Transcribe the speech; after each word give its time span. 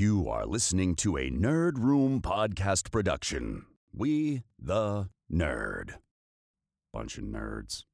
You 0.00 0.30
are 0.30 0.46
listening 0.46 0.94
to 0.96 1.18
a 1.18 1.28
Nerd 1.28 1.76
Room 1.76 2.22
podcast 2.22 2.90
production. 2.90 3.66
We, 3.92 4.44
the 4.58 5.10
nerd. 5.30 5.96
Bunch 6.90 7.18
of 7.18 7.24
nerds. 7.24 7.84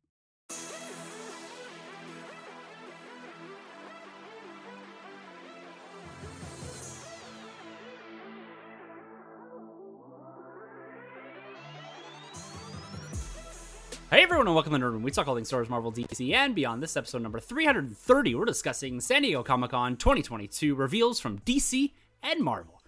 Hey 14.09 14.23
everyone, 14.23 14.47
and 14.47 14.55
welcome 14.55 14.73
to 14.73 14.79
Nerd 14.79 14.93
Room. 14.93 15.03
We 15.03 15.11
talk 15.11 15.27
all 15.27 15.35
things 15.35 15.49
Star 15.49 15.59
Wars, 15.59 15.69
Marvel, 15.69 15.93
DC, 15.93 16.33
and 16.33 16.55
beyond. 16.55 16.81
This 16.81 16.97
episode 16.97 17.23
number 17.23 17.41
330, 17.41 18.37
we're 18.37 18.45
discussing 18.45 19.01
San 19.01 19.23
Diego 19.23 19.43
Comic 19.43 19.73
Con 19.73 19.97
2022 19.97 20.77
reveals 20.77 21.19
from 21.19 21.41
DC 21.41 21.91
and 22.23 22.41
Marvel. 22.41 22.81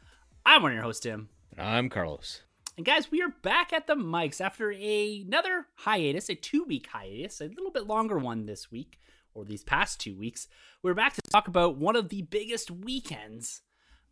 I'm 0.47 0.63
one 0.63 0.71
of 0.71 0.77
your 0.77 0.85
hosts, 0.85 1.03
Tim. 1.03 1.29
I'm 1.59 1.89
Carlos. 1.89 2.43
And 2.77 2.87
guys, 2.87 3.11
we 3.11 3.21
are 3.21 3.35
back 3.43 3.73
at 3.73 3.89
the 3.89 3.97
mics 3.97 4.41
after 4.41 4.71
a, 4.71 5.25
another 5.27 5.67
hiatus, 5.75 6.29
a 6.29 6.37
two 6.37 6.63
week 6.63 6.87
hiatus, 6.87 7.41
a 7.41 7.47
little 7.47 7.73
bit 7.73 7.89
longer 7.89 8.17
one 8.17 8.47
this 8.47 8.71
week, 8.71 9.01
or 9.35 9.45
these 9.45 9.65
past 9.65 9.99
two 9.99 10.17
weeks. 10.17 10.47
We're 10.85 10.95
back 10.95 11.15
to 11.15 11.23
talk 11.33 11.49
about 11.49 11.79
one 11.79 11.97
of 11.97 12.11
the 12.11 12.23
biggest 12.23 12.71
weekends 12.71 13.63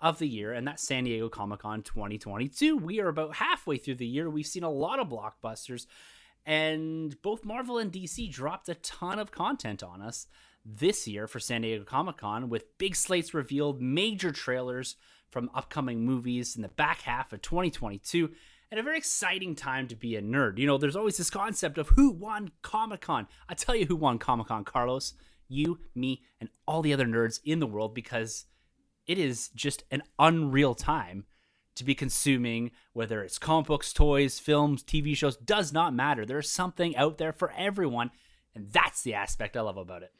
of 0.00 0.18
the 0.18 0.28
year, 0.28 0.52
and 0.52 0.66
that's 0.66 0.82
San 0.82 1.04
Diego 1.04 1.28
Comic 1.28 1.60
Con 1.60 1.82
2022. 1.82 2.76
We 2.76 3.00
are 3.00 3.08
about 3.08 3.36
halfway 3.36 3.76
through 3.76 3.94
the 3.94 4.06
year. 4.06 4.28
We've 4.28 4.44
seen 4.44 4.64
a 4.64 4.70
lot 4.70 4.98
of 4.98 5.08
blockbusters, 5.08 5.86
and 6.46 7.20
both 7.22 7.44
Marvel 7.44 7.76
and 7.76 7.92
DC 7.92 8.32
dropped 8.32 8.68
a 8.68 8.76
ton 8.76 9.18
of 9.18 9.32
content 9.32 9.82
on 9.82 10.00
us 10.00 10.28
this 10.64 11.06
year 11.08 11.26
for 11.26 11.40
San 11.40 11.62
Diego 11.62 11.84
Comic 11.84 12.18
Con 12.18 12.48
with 12.48 12.78
big 12.78 12.94
slates 12.94 13.34
revealed, 13.34 13.82
major 13.82 14.30
trailers 14.30 14.96
from 15.28 15.50
upcoming 15.54 16.06
movies 16.06 16.54
in 16.54 16.62
the 16.62 16.68
back 16.68 17.02
half 17.02 17.32
of 17.32 17.42
2022 17.42 18.30
and 18.70 18.80
a 18.80 18.82
very 18.82 18.96
exciting 18.96 19.54
time 19.54 19.88
to 19.88 19.96
be 19.96 20.16
a 20.16 20.22
nerd. 20.22 20.58
You 20.58 20.66
know, 20.66 20.78
there's 20.78 20.96
always 20.96 21.16
this 21.16 21.30
concept 21.30 21.78
of 21.78 21.88
who 21.90 22.10
won 22.10 22.52
Comic 22.62 23.02
Con. 23.02 23.26
I 23.48 23.54
tell 23.54 23.74
you 23.76 23.86
who 23.86 23.96
won 23.96 24.18
Comic 24.18 24.48
Con, 24.48 24.64
Carlos. 24.64 25.14
You, 25.48 25.78
me, 25.94 26.22
and 26.40 26.48
all 26.66 26.82
the 26.82 26.92
other 26.92 27.06
nerds 27.06 27.40
in 27.44 27.60
the 27.60 27.66
world 27.66 27.94
because 27.94 28.46
it 29.06 29.18
is 29.18 29.48
just 29.50 29.84
an 29.90 30.02
unreal 30.18 30.74
time 30.74 31.26
to 31.76 31.84
be 31.84 31.94
consuming, 31.94 32.72
whether 32.92 33.22
it's 33.22 33.38
comic 33.38 33.66
books, 33.66 33.92
toys, 33.92 34.38
films, 34.38 34.82
TV 34.82 35.16
shows, 35.16 35.36
does 35.36 35.72
not 35.72 35.94
matter. 35.94 36.26
There's 36.26 36.50
something 36.50 36.96
out 36.96 37.18
there 37.18 37.32
for 37.32 37.52
everyone. 37.56 38.10
And 38.54 38.70
that's 38.72 39.02
the 39.02 39.14
aspect 39.14 39.56
I 39.56 39.60
love 39.60 39.76
about 39.76 40.02
it. 40.02 40.12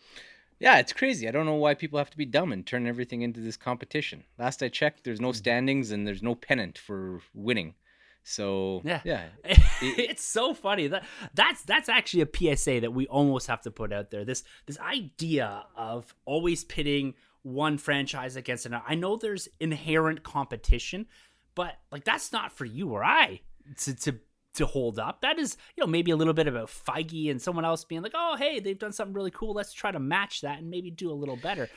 Yeah, 0.58 0.78
it's 0.78 0.92
crazy. 0.92 1.28
I 1.28 1.32
don't 1.32 1.46
know 1.46 1.54
why 1.54 1.74
people 1.74 1.98
have 1.98 2.10
to 2.10 2.16
be 2.16 2.24
dumb 2.24 2.52
and 2.52 2.66
turn 2.66 2.86
everything 2.86 3.22
into 3.22 3.40
this 3.40 3.56
competition. 3.56 4.24
Last 4.38 4.62
I 4.62 4.68
checked, 4.68 5.04
there's 5.04 5.20
no 5.20 5.28
mm-hmm. 5.28 5.36
standings 5.36 5.90
and 5.90 6.06
there's 6.06 6.22
no 6.22 6.34
pennant 6.34 6.78
for 6.78 7.20
winning. 7.34 7.74
So 8.22 8.80
Yeah. 8.84 9.00
yeah, 9.04 9.26
it's 9.44 10.24
so 10.24 10.52
funny 10.52 10.88
that 10.88 11.04
that's 11.34 11.62
that's 11.62 11.88
actually 11.88 12.22
a 12.22 12.56
PSA 12.56 12.80
that 12.80 12.92
we 12.92 13.06
almost 13.06 13.46
have 13.46 13.60
to 13.62 13.70
put 13.70 13.92
out 13.92 14.10
there. 14.10 14.24
This 14.24 14.42
this 14.66 14.80
idea 14.80 15.64
of 15.76 16.14
always 16.24 16.64
pitting 16.64 17.14
one 17.42 17.78
franchise 17.78 18.34
against 18.34 18.66
another. 18.66 18.84
I 18.88 18.96
know 18.96 19.16
there's 19.16 19.48
inherent 19.60 20.24
competition, 20.24 21.06
but 21.56 21.74
like 21.90 22.04
that's 22.04 22.30
not 22.30 22.52
for 22.52 22.64
you 22.64 22.90
or 22.90 23.02
I 23.02 23.40
to 23.78 23.96
to 23.96 24.20
to 24.54 24.66
hold 24.66 24.98
up. 24.98 25.20
That 25.22 25.38
is, 25.38 25.56
you 25.76 25.82
know, 25.82 25.88
maybe 25.88 26.12
a 26.12 26.16
little 26.16 26.32
bit 26.32 26.46
about 26.46 26.68
Feige 26.68 27.30
and 27.30 27.42
someone 27.42 27.64
else 27.64 27.84
being 27.84 28.02
like, 28.02 28.14
"Oh, 28.14 28.36
hey, 28.38 28.60
they've 28.60 28.78
done 28.78 28.92
something 28.92 29.12
really 29.14 29.32
cool. 29.32 29.52
Let's 29.52 29.72
try 29.72 29.90
to 29.90 29.98
match 29.98 30.42
that 30.42 30.60
and 30.60 30.70
maybe 30.70 30.90
do 30.90 31.10
a 31.10 31.12
little 31.12 31.36
better." 31.36 31.68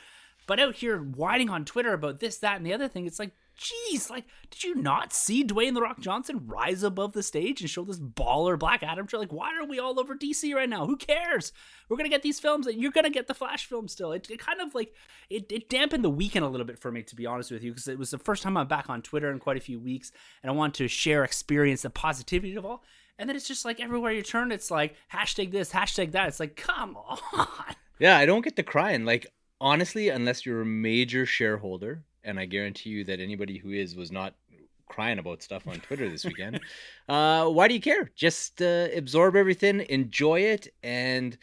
But 0.46 0.60
out 0.60 0.76
here 0.76 0.98
whining 0.98 1.50
on 1.50 1.64
Twitter 1.64 1.92
about 1.92 2.20
this, 2.20 2.38
that, 2.38 2.56
and 2.56 2.64
the 2.64 2.72
other 2.72 2.88
thing, 2.88 3.06
it's 3.06 3.18
like, 3.18 3.32
geez, 3.60 4.08
like, 4.08 4.24
did 4.50 4.64
you 4.64 4.74
not 4.74 5.12
see 5.12 5.44
Dwayne 5.44 5.74
the 5.74 5.82
Rock 5.82 6.00
Johnson 6.00 6.46
rise 6.46 6.82
above 6.82 7.12
the 7.12 7.22
stage 7.22 7.60
and 7.60 7.68
show 7.68 7.84
this 7.84 8.00
baller 8.00 8.58
Black 8.58 8.82
Adam 8.82 9.06
trailer? 9.06 9.24
Like, 9.24 9.32
why 9.32 9.56
are 9.56 9.66
we 9.66 9.78
all 9.78 10.00
over 10.00 10.14
DC 10.14 10.54
right 10.54 10.68
now? 10.68 10.86
Who 10.86 10.96
cares? 10.96 11.52
We're 11.88 11.96
gonna 11.96 12.08
get 12.08 12.22
these 12.22 12.40
films, 12.40 12.66
and 12.66 12.80
you're 12.80 12.90
gonna 12.90 13.10
get 13.10 13.26
the 13.26 13.34
Flash 13.34 13.66
film 13.66 13.88
still. 13.88 14.12
It, 14.12 14.30
it 14.30 14.38
kind 14.38 14.60
of 14.60 14.74
like 14.74 14.94
it, 15.28 15.50
it 15.52 15.68
dampened 15.68 16.04
the 16.04 16.10
weekend 16.10 16.44
a 16.44 16.48
little 16.48 16.66
bit 16.66 16.78
for 16.78 16.90
me, 16.90 17.02
to 17.02 17.14
be 17.16 17.26
honest 17.26 17.50
with 17.50 17.62
you, 17.62 17.72
because 17.72 17.88
it 17.88 17.98
was 17.98 18.10
the 18.10 18.18
first 18.18 18.42
time 18.42 18.56
I'm 18.56 18.68
back 18.68 18.88
on 18.88 19.02
Twitter 19.02 19.30
in 19.30 19.38
quite 19.38 19.56
a 19.56 19.60
few 19.60 19.78
weeks, 19.78 20.10
and 20.42 20.50
I 20.50 20.54
want 20.54 20.74
to 20.76 20.88
share 20.88 21.24
experience, 21.24 21.82
the 21.82 21.90
positivity 21.90 22.56
of 22.56 22.64
all. 22.64 22.82
And 23.18 23.28
then 23.28 23.36
it's 23.36 23.46
just 23.46 23.66
like 23.66 23.80
everywhere 23.80 24.12
you 24.12 24.22
turn, 24.22 24.50
it's 24.50 24.70
like 24.70 24.94
hashtag 25.12 25.52
this, 25.52 25.70
hashtag 25.70 26.12
that. 26.12 26.28
It's 26.28 26.40
like, 26.40 26.56
come 26.56 26.96
on. 27.08 27.18
yeah. 27.98 28.16
I 28.16 28.24
don't 28.24 28.42
get 28.42 28.56
to 28.56 28.62
crying. 28.62 29.04
Like 29.04 29.26
honestly, 29.60 30.08
unless 30.08 30.46
you're 30.46 30.62
a 30.62 30.66
major 30.66 31.26
shareholder, 31.26 32.02
and 32.24 32.38
I 32.38 32.46
guarantee 32.46 32.90
you 32.90 33.04
that 33.04 33.20
anybody 33.20 33.58
who 33.58 33.70
is 33.70 33.96
was 33.96 34.12
not 34.12 34.34
crying 34.88 35.18
about 35.18 35.42
stuff 35.42 35.66
on 35.66 35.76
Twitter 35.80 36.08
this 36.08 36.24
weekend. 36.30 36.60
uh, 37.08 37.46
why 37.46 37.68
do 37.68 37.74
you 37.74 37.80
care? 37.80 38.10
Just 38.14 38.60
uh, 38.60 38.88
absorb 38.94 39.36
everything, 39.36 39.80
enjoy 39.88 40.40
it, 40.40 40.68
and 40.82 41.38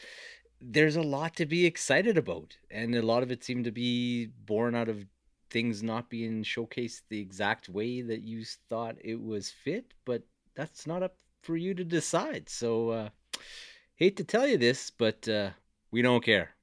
there's 0.61 0.95
a 0.95 1.01
lot 1.01 1.35
to 1.37 1.45
be 1.45 1.65
excited 1.65 2.17
about, 2.17 2.57
and 2.69 2.95
a 2.95 3.01
lot 3.01 3.23
of 3.23 3.31
it 3.31 3.43
seemed 3.43 3.65
to 3.65 3.71
be 3.71 4.27
born 4.45 4.75
out 4.75 4.89
of 4.89 5.05
things 5.49 5.81
not 5.81 6.09
being 6.09 6.43
showcased 6.43 7.01
the 7.09 7.19
exact 7.19 7.69
way 7.69 8.01
that 8.01 8.21
you 8.21 8.43
thought 8.69 8.97
it 9.01 9.21
was 9.21 9.49
fit, 9.49 9.93
but 10.05 10.23
that's 10.55 10.85
not 10.85 11.03
up 11.03 11.15
for 11.41 11.55
you 11.55 11.73
to 11.73 11.83
decide. 11.83 12.49
So, 12.49 12.89
uh, 12.89 13.09
hate 13.95 14.17
to 14.17 14.23
tell 14.23 14.47
you 14.47 14.57
this, 14.57 14.91
but 14.91 15.27
uh, 15.29 15.51
we 15.91 16.01
don't 16.01 16.23
care. 16.23 16.56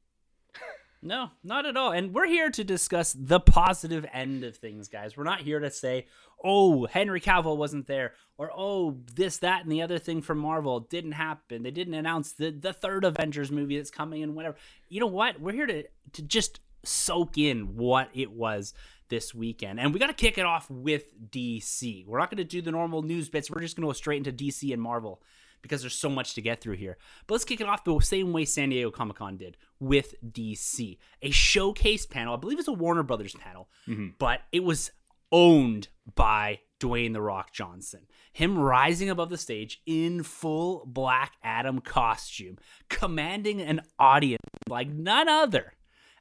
No, 1.04 1.28
not 1.44 1.66
at 1.66 1.76
all. 1.76 1.92
And 1.92 2.15
we're 2.15 2.26
here 2.26 2.50
to 2.50 2.65
discuss 2.65 3.12
the 3.12 3.38
positive 3.38 4.06
end 4.10 4.42
of 4.42 4.56
things, 4.56 4.88
guys. 4.88 5.19
We're 5.19 5.25
not 5.25 5.42
here 5.42 5.60
to 5.60 5.70
say, 5.70 6.06
oh, 6.42 6.87
Henry 6.87 7.20
Cavill 7.20 7.59
wasn't 7.59 7.87
there, 7.87 8.15
or 8.38 8.50
oh, 8.56 8.97
this, 9.14 9.37
that, 9.38 9.62
and 9.62 9.70
the 9.70 9.82
other 9.82 9.98
thing 9.98 10.22
from 10.22 10.38
Marvel 10.38 10.81
didn't 10.81 11.12
happen. 11.12 11.62
They 11.62 11.70
didn't 11.70 11.93
announce 11.93 12.32
the, 12.32 12.50
the 12.50 12.72
third 12.72 13.04
Avengers 13.04 13.53
movie 13.53 13.76
that's 13.76 13.91
coming 13.91 14.22
and 14.22 14.34
whatever. 14.34 14.56
You 14.88 15.00
know 15.00 15.06
what? 15.06 15.38
We're 15.38 15.53
here 15.53 15.66
to, 15.66 15.84
to 16.14 16.22
just 16.22 16.60
soak 16.84 17.37
in 17.37 17.76
what 17.76 18.09
it 18.14 18.32
was 18.32 18.72
this 19.10 19.34
weekend. 19.34 19.78
And 19.78 19.93
we 19.93 20.00
got 20.00 20.06
to 20.06 20.14
kick 20.14 20.38
it 20.38 20.47
off 20.47 20.70
with 20.70 21.04
DC. 21.31 22.06
We're 22.06 22.19
not 22.19 22.31
going 22.31 22.38
to 22.38 22.44
do 22.44 22.62
the 22.62 22.72
normal 22.72 23.03
news 23.03 23.28
bits. 23.28 23.50
We're 23.50 23.60
just 23.60 23.76
going 23.76 23.82
to 23.82 23.88
go 23.88 23.93
straight 23.93 24.26
into 24.26 24.32
DC 24.32 24.72
and 24.72 24.81
Marvel 24.81 25.20
because 25.64 25.80
there's 25.80 25.94
so 25.94 26.10
much 26.10 26.34
to 26.34 26.42
get 26.42 26.60
through 26.60 26.76
here. 26.76 26.98
But 27.26 27.34
let's 27.36 27.44
kick 27.47 27.62
it 27.62 27.66
off 27.66 27.84
the 27.84 27.98
same 28.00 28.34
way 28.34 28.44
San 28.44 28.69
Diego 28.69 28.91
Comic 28.91 29.16
Con 29.16 29.38
did 29.38 29.56
with 29.80 30.14
DC. 30.22 30.98
A 31.22 31.30
showcase 31.30 32.04
panel, 32.04 32.34
I 32.34 32.36
believe 32.36 32.58
it's 32.58 32.69
a 32.69 32.72
Warner 32.72 33.02
Brothers 33.02 33.34
panel, 33.34 33.69
Mm-hmm. 33.88 34.08
but 34.19 34.41
it 34.52 34.62
was 34.62 34.91
owned 35.32 35.88
by 36.14 36.60
Dwayne 36.80 37.14
The 37.14 37.22
Rock 37.22 37.50
Johnson. 37.52 38.02
Him 38.32 38.58
rising 38.58 39.08
above 39.08 39.30
the 39.30 39.38
stage 39.38 39.80
in 39.86 40.22
full 40.22 40.84
Black 40.86 41.32
Adam 41.42 41.81
costume, 41.81 42.58
commanding 42.91 43.60
an 43.62 43.81
audience 43.98 44.42
like 44.69 44.88
none 44.91 45.28
other, 45.28 45.72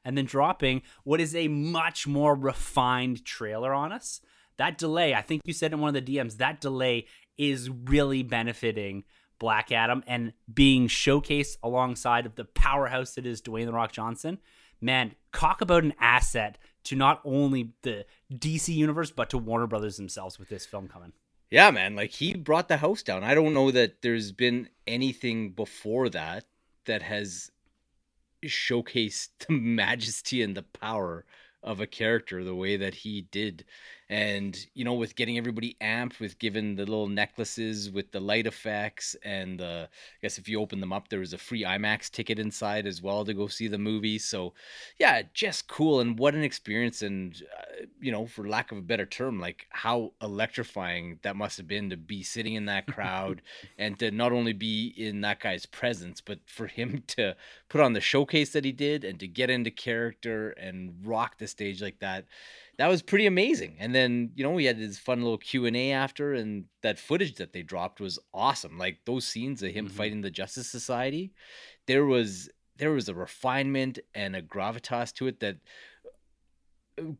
and 0.04 0.16
then 0.16 0.24
dropping 0.24 0.80
what 1.04 1.20
is 1.20 1.34
a 1.34 1.48
much 1.48 2.06
more 2.06 2.34
refined 2.34 3.24
trailer 3.26 3.74
on 3.74 3.92
us. 3.92 4.20
That 4.56 4.78
delay, 4.78 5.14
I 5.14 5.22
think 5.22 5.42
you 5.44 5.52
said 5.52 5.72
in 5.72 5.80
one 5.80 5.94
of 5.94 6.04
the 6.06 6.16
DMs, 6.16 6.36
that 6.38 6.60
delay 6.60 7.06
is 7.36 7.68
really 7.68 8.22
benefiting 8.22 9.02
Black 9.44 9.70
Adam 9.70 10.02
and 10.06 10.32
being 10.54 10.88
showcased 10.88 11.58
alongside 11.62 12.24
of 12.24 12.34
the 12.34 12.46
powerhouse 12.46 13.14
that 13.14 13.26
is 13.26 13.42
Dwayne 13.42 13.66
the 13.66 13.74
Rock 13.74 13.92
Johnson. 13.92 14.38
Man, 14.80 15.14
talk 15.34 15.60
about 15.60 15.84
an 15.84 15.92
asset 16.00 16.56
to 16.84 16.96
not 16.96 17.20
only 17.26 17.74
the 17.82 18.06
DC 18.32 18.74
universe 18.74 19.10
but 19.10 19.28
to 19.28 19.36
Warner 19.36 19.66
Brothers 19.66 19.98
themselves 19.98 20.38
with 20.38 20.48
this 20.48 20.64
film 20.64 20.88
coming. 20.88 21.12
Yeah, 21.50 21.70
man, 21.72 21.94
like 21.94 22.12
he 22.12 22.32
brought 22.32 22.68
the 22.68 22.78
house 22.78 23.02
down. 23.02 23.22
I 23.22 23.34
don't 23.34 23.52
know 23.52 23.70
that 23.70 24.00
there's 24.00 24.32
been 24.32 24.70
anything 24.86 25.50
before 25.50 26.08
that 26.08 26.46
that 26.86 27.02
has 27.02 27.50
showcased 28.42 29.28
the 29.46 29.52
majesty 29.60 30.40
and 30.40 30.56
the 30.56 30.62
power 30.62 31.26
of 31.64 31.80
a 31.80 31.86
character 31.86 32.44
the 32.44 32.54
way 32.54 32.76
that 32.76 32.94
he 32.94 33.22
did. 33.32 33.64
And, 34.10 34.54
you 34.74 34.84
know, 34.84 34.92
with 34.92 35.16
getting 35.16 35.38
everybody 35.38 35.76
amped, 35.80 36.20
with 36.20 36.38
giving 36.38 36.76
the 36.76 36.84
little 36.84 37.08
necklaces 37.08 37.90
with 37.90 38.12
the 38.12 38.20
light 38.20 38.46
effects, 38.46 39.16
and 39.24 39.62
uh, 39.62 39.86
I 39.88 40.18
guess 40.20 40.36
if 40.36 40.46
you 40.46 40.60
open 40.60 40.78
them 40.78 40.92
up, 40.92 41.08
there 41.08 41.20
was 41.20 41.32
a 41.32 41.38
free 41.38 41.62
IMAX 41.62 42.10
ticket 42.10 42.38
inside 42.38 42.86
as 42.86 43.00
well 43.00 43.24
to 43.24 43.32
go 43.32 43.48
see 43.48 43.66
the 43.66 43.78
movie. 43.78 44.18
So, 44.18 44.52
yeah, 45.00 45.22
just 45.32 45.66
cool. 45.68 46.00
And 46.00 46.18
what 46.18 46.34
an 46.34 46.44
experience. 46.44 47.00
And, 47.00 47.34
uh, 47.58 47.73
you 48.00 48.12
know, 48.12 48.26
for 48.26 48.46
lack 48.48 48.72
of 48.72 48.78
a 48.78 48.82
better 48.82 49.06
term, 49.06 49.40
like 49.40 49.66
how 49.70 50.12
electrifying 50.22 51.18
that 51.22 51.36
must 51.36 51.56
have 51.56 51.66
been 51.68 51.90
to 51.90 51.96
be 51.96 52.22
sitting 52.22 52.54
in 52.54 52.66
that 52.66 52.86
crowd 52.86 53.42
and 53.78 53.98
to 53.98 54.10
not 54.10 54.32
only 54.32 54.52
be 54.52 54.92
in 54.96 55.20
that 55.22 55.40
guy's 55.40 55.66
presence, 55.66 56.20
but 56.20 56.38
for 56.46 56.66
him 56.66 57.02
to 57.08 57.34
put 57.68 57.80
on 57.80 57.92
the 57.92 58.00
showcase 58.00 58.52
that 58.52 58.64
he 58.64 58.72
did 58.72 59.04
and 59.04 59.18
to 59.20 59.26
get 59.28 59.50
into 59.50 59.70
character 59.70 60.50
and 60.50 60.94
rock 61.04 61.38
the 61.38 61.46
stage 61.46 61.80
like 61.82 61.98
that 62.00 62.26
that 62.76 62.88
was 62.88 63.02
pretty 63.02 63.26
amazing 63.26 63.76
and 63.78 63.94
then 63.94 64.30
you 64.34 64.42
know 64.42 64.50
we 64.50 64.64
had 64.64 64.78
this 64.78 64.98
fun 64.98 65.22
little 65.22 65.38
q&a 65.38 65.92
after 65.92 66.34
and 66.34 66.64
that 66.82 66.98
footage 66.98 67.36
that 67.36 67.52
they 67.52 67.62
dropped 67.62 68.00
was 68.00 68.18
awesome 68.32 68.76
like 68.78 68.98
those 69.04 69.26
scenes 69.26 69.62
of 69.62 69.70
him 69.70 69.86
Mhm. 69.88 69.92
fighting 69.92 70.20
the 70.22 70.30
justice 70.30 70.68
society 70.68 71.32
there 71.86 72.04
was 72.04 72.48
there 72.76 72.90
was 72.90 73.08
a 73.08 73.14
refinement 73.14 74.00
and 74.14 74.34
a 74.34 74.42
gravitas 74.42 75.12
to 75.14 75.28
it 75.28 75.38
that 75.40 75.56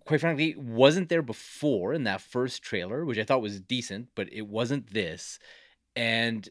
quite 0.04 0.20
frankly, 0.20 0.54
wasn't 0.56 1.08
there 1.08 1.22
before 1.22 1.92
in 1.94 2.04
that 2.04 2.20
first 2.20 2.62
trailer, 2.62 3.04
which 3.04 3.18
I 3.18 3.24
thought 3.24 3.42
was 3.42 3.60
decent, 3.60 4.08
but 4.14 4.32
it 4.32 4.46
wasn't 4.46 4.92
this. 4.92 5.38
And 5.96 6.48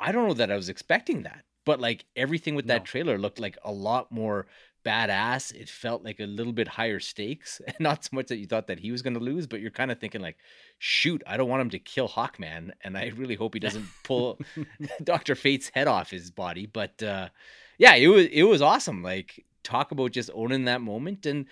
I 0.00 0.12
don't 0.12 0.28
know 0.28 0.34
that 0.34 0.50
I 0.52 0.56
was 0.56 0.68
expecting 0.68 1.22
that, 1.22 1.44
but 1.64 1.80
like 1.80 2.04
everything 2.16 2.54
with 2.54 2.66
that 2.68 2.82
No. 2.82 2.84
trailer 2.84 3.18
looked 3.18 3.40
like 3.40 3.58
a 3.64 3.72
lot 3.72 4.12
more 4.12 4.46
badass. 4.84 5.54
It 5.54 5.68
felt 5.68 6.04
like 6.04 6.20
a 6.20 6.26
little 6.26 6.52
bit 6.52 6.68
higher 6.68 7.00
stakes, 7.00 7.60
and 7.66 7.76
not 7.80 8.04
so 8.04 8.10
much 8.12 8.26
that 8.28 8.36
you 8.38 8.46
thought 8.46 8.68
that 8.68 8.80
he 8.80 8.92
was 8.92 9.02
going 9.02 9.14
to 9.14 9.20
lose, 9.20 9.46
but 9.46 9.60
you're 9.60 9.70
kind 9.70 9.90
of 9.90 9.98
thinking 9.98 10.20
like, 10.20 10.36
shoot, 10.78 11.22
I 11.26 11.36
don't 11.36 11.48
want 11.48 11.62
him 11.62 11.70
to 11.70 11.78
kill 11.78 12.08
Hawkman, 12.08 12.72
and 12.82 12.96
I 12.96 13.12
really 13.16 13.34
hope 13.34 13.54
he 13.54 13.60
doesn't 13.60 13.92
pull 14.04 14.38
Doctor 15.04 15.34
Fate's 15.34 15.70
head 15.74 15.88
off 15.88 16.10
his 16.10 16.30
body. 16.30 16.66
But 16.66 17.02
uh, 17.02 17.28
yeah, 17.78 17.94
it 17.94 18.08
was 18.08 18.26
it 18.26 18.44
was 18.44 18.62
awesome. 18.62 19.02
Like 19.02 19.44
talk 19.66 19.90
about 19.90 20.12
just 20.12 20.30
owning 20.32 20.64
that 20.64 20.80
moment, 20.80 21.26
and 21.26 21.46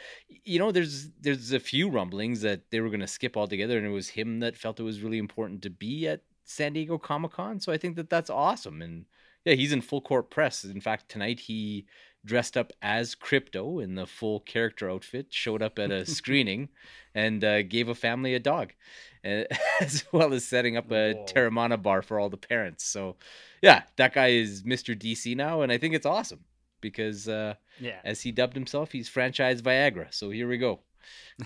you 0.44 0.58
know, 0.58 0.70
there's 0.70 1.10
there's 1.20 1.52
a 1.52 1.60
few 1.60 1.90
rumblings 1.90 2.40
that 2.42 2.70
they 2.70 2.80
were 2.80 2.88
going 2.88 3.00
to 3.00 3.06
skip 3.06 3.36
altogether, 3.36 3.76
and 3.76 3.86
it 3.86 3.90
was 3.90 4.10
him 4.10 4.40
that 4.40 4.56
felt 4.56 4.80
it 4.80 4.84
was 4.84 5.02
really 5.02 5.18
important 5.18 5.62
to 5.62 5.70
be 5.70 6.06
at 6.06 6.22
San 6.44 6.72
Diego 6.72 6.98
Comic 6.98 7.32
Con. 7.32 7.60
So 7.60 7.72
I 7.72 7.78
think 7.78 7.96
that 7.96 8.10
that's 8.10 8.30
awesome, 8.30 8.80
and 8.80 9.06
yeah, 9.44 9.54
he's 9.54 9.72
in 9.72 9.80
full 9.80 10.00
court 10.00 10.30
press. 10.30 10.64
In 10.64 10.80
fact, 10.80 11.08
tonight 11.08 11.40
he 11.40 11.86
dressed 12.24 12.56
up 12.56 12.72
as 12.80 13.14
Krypto 13.14 13.82
in 13.82 13.94
the 13.94 14.06
full 14.06 14.40
character 14.40 14.90
outfit, 14.90 15.26
showed 15.30 15.62
up 15.62 15.78
at 15.78 15.90
a 15.90 16.06
screening, 16.20 16.68
and 17.14 17.44
uh, 17.44 17.62
gave 17.62 17.88
a 17.88 17.94
family 17.94 18.34
a 18.34 18.40
dog, 18.40 18.72
uh, 19.24 19.44
as 19.80 20.04
well 20.12 20.32
as 20.32 20.44
setting 20.44 20.76
up 20.76 20.90
a 20.90 21.12
Whoa. 21.12 21.26
Teremana 21.26 21.80
bar 21.80 22.02
for 22.02 22.18
all 22.18 22.30
the 22.30 22.36
parents. 22.36 22.84
So, 22.84 23.16
yeah, 23.62 23.82
that 23.96 24.14
guy 24.14 24.28
is 24.28 24.62
Mr. 24.62 24.98
DC 24.98 25.36
now, 25.36 25.62
and 25.62 25.70
I 25.70 25.78
think 25.78 25.94
it's 25.94 26.06
awesome 26.06 26.40
because, 26.80 27.28
uh, 27.28 27.54
Yeah. 27.80 28.00
as 28.04 28.22
he 28.22 28.32
dubbed 28.32 28.54
himself, 28.54 28.92
he's 28.92 29.08
franchise 29.08 29.62
Viagra. 29.62 30.12
So 30.12 30.30
here 30.30 30.48
we 30.48 30.58
go. 30.58 30.80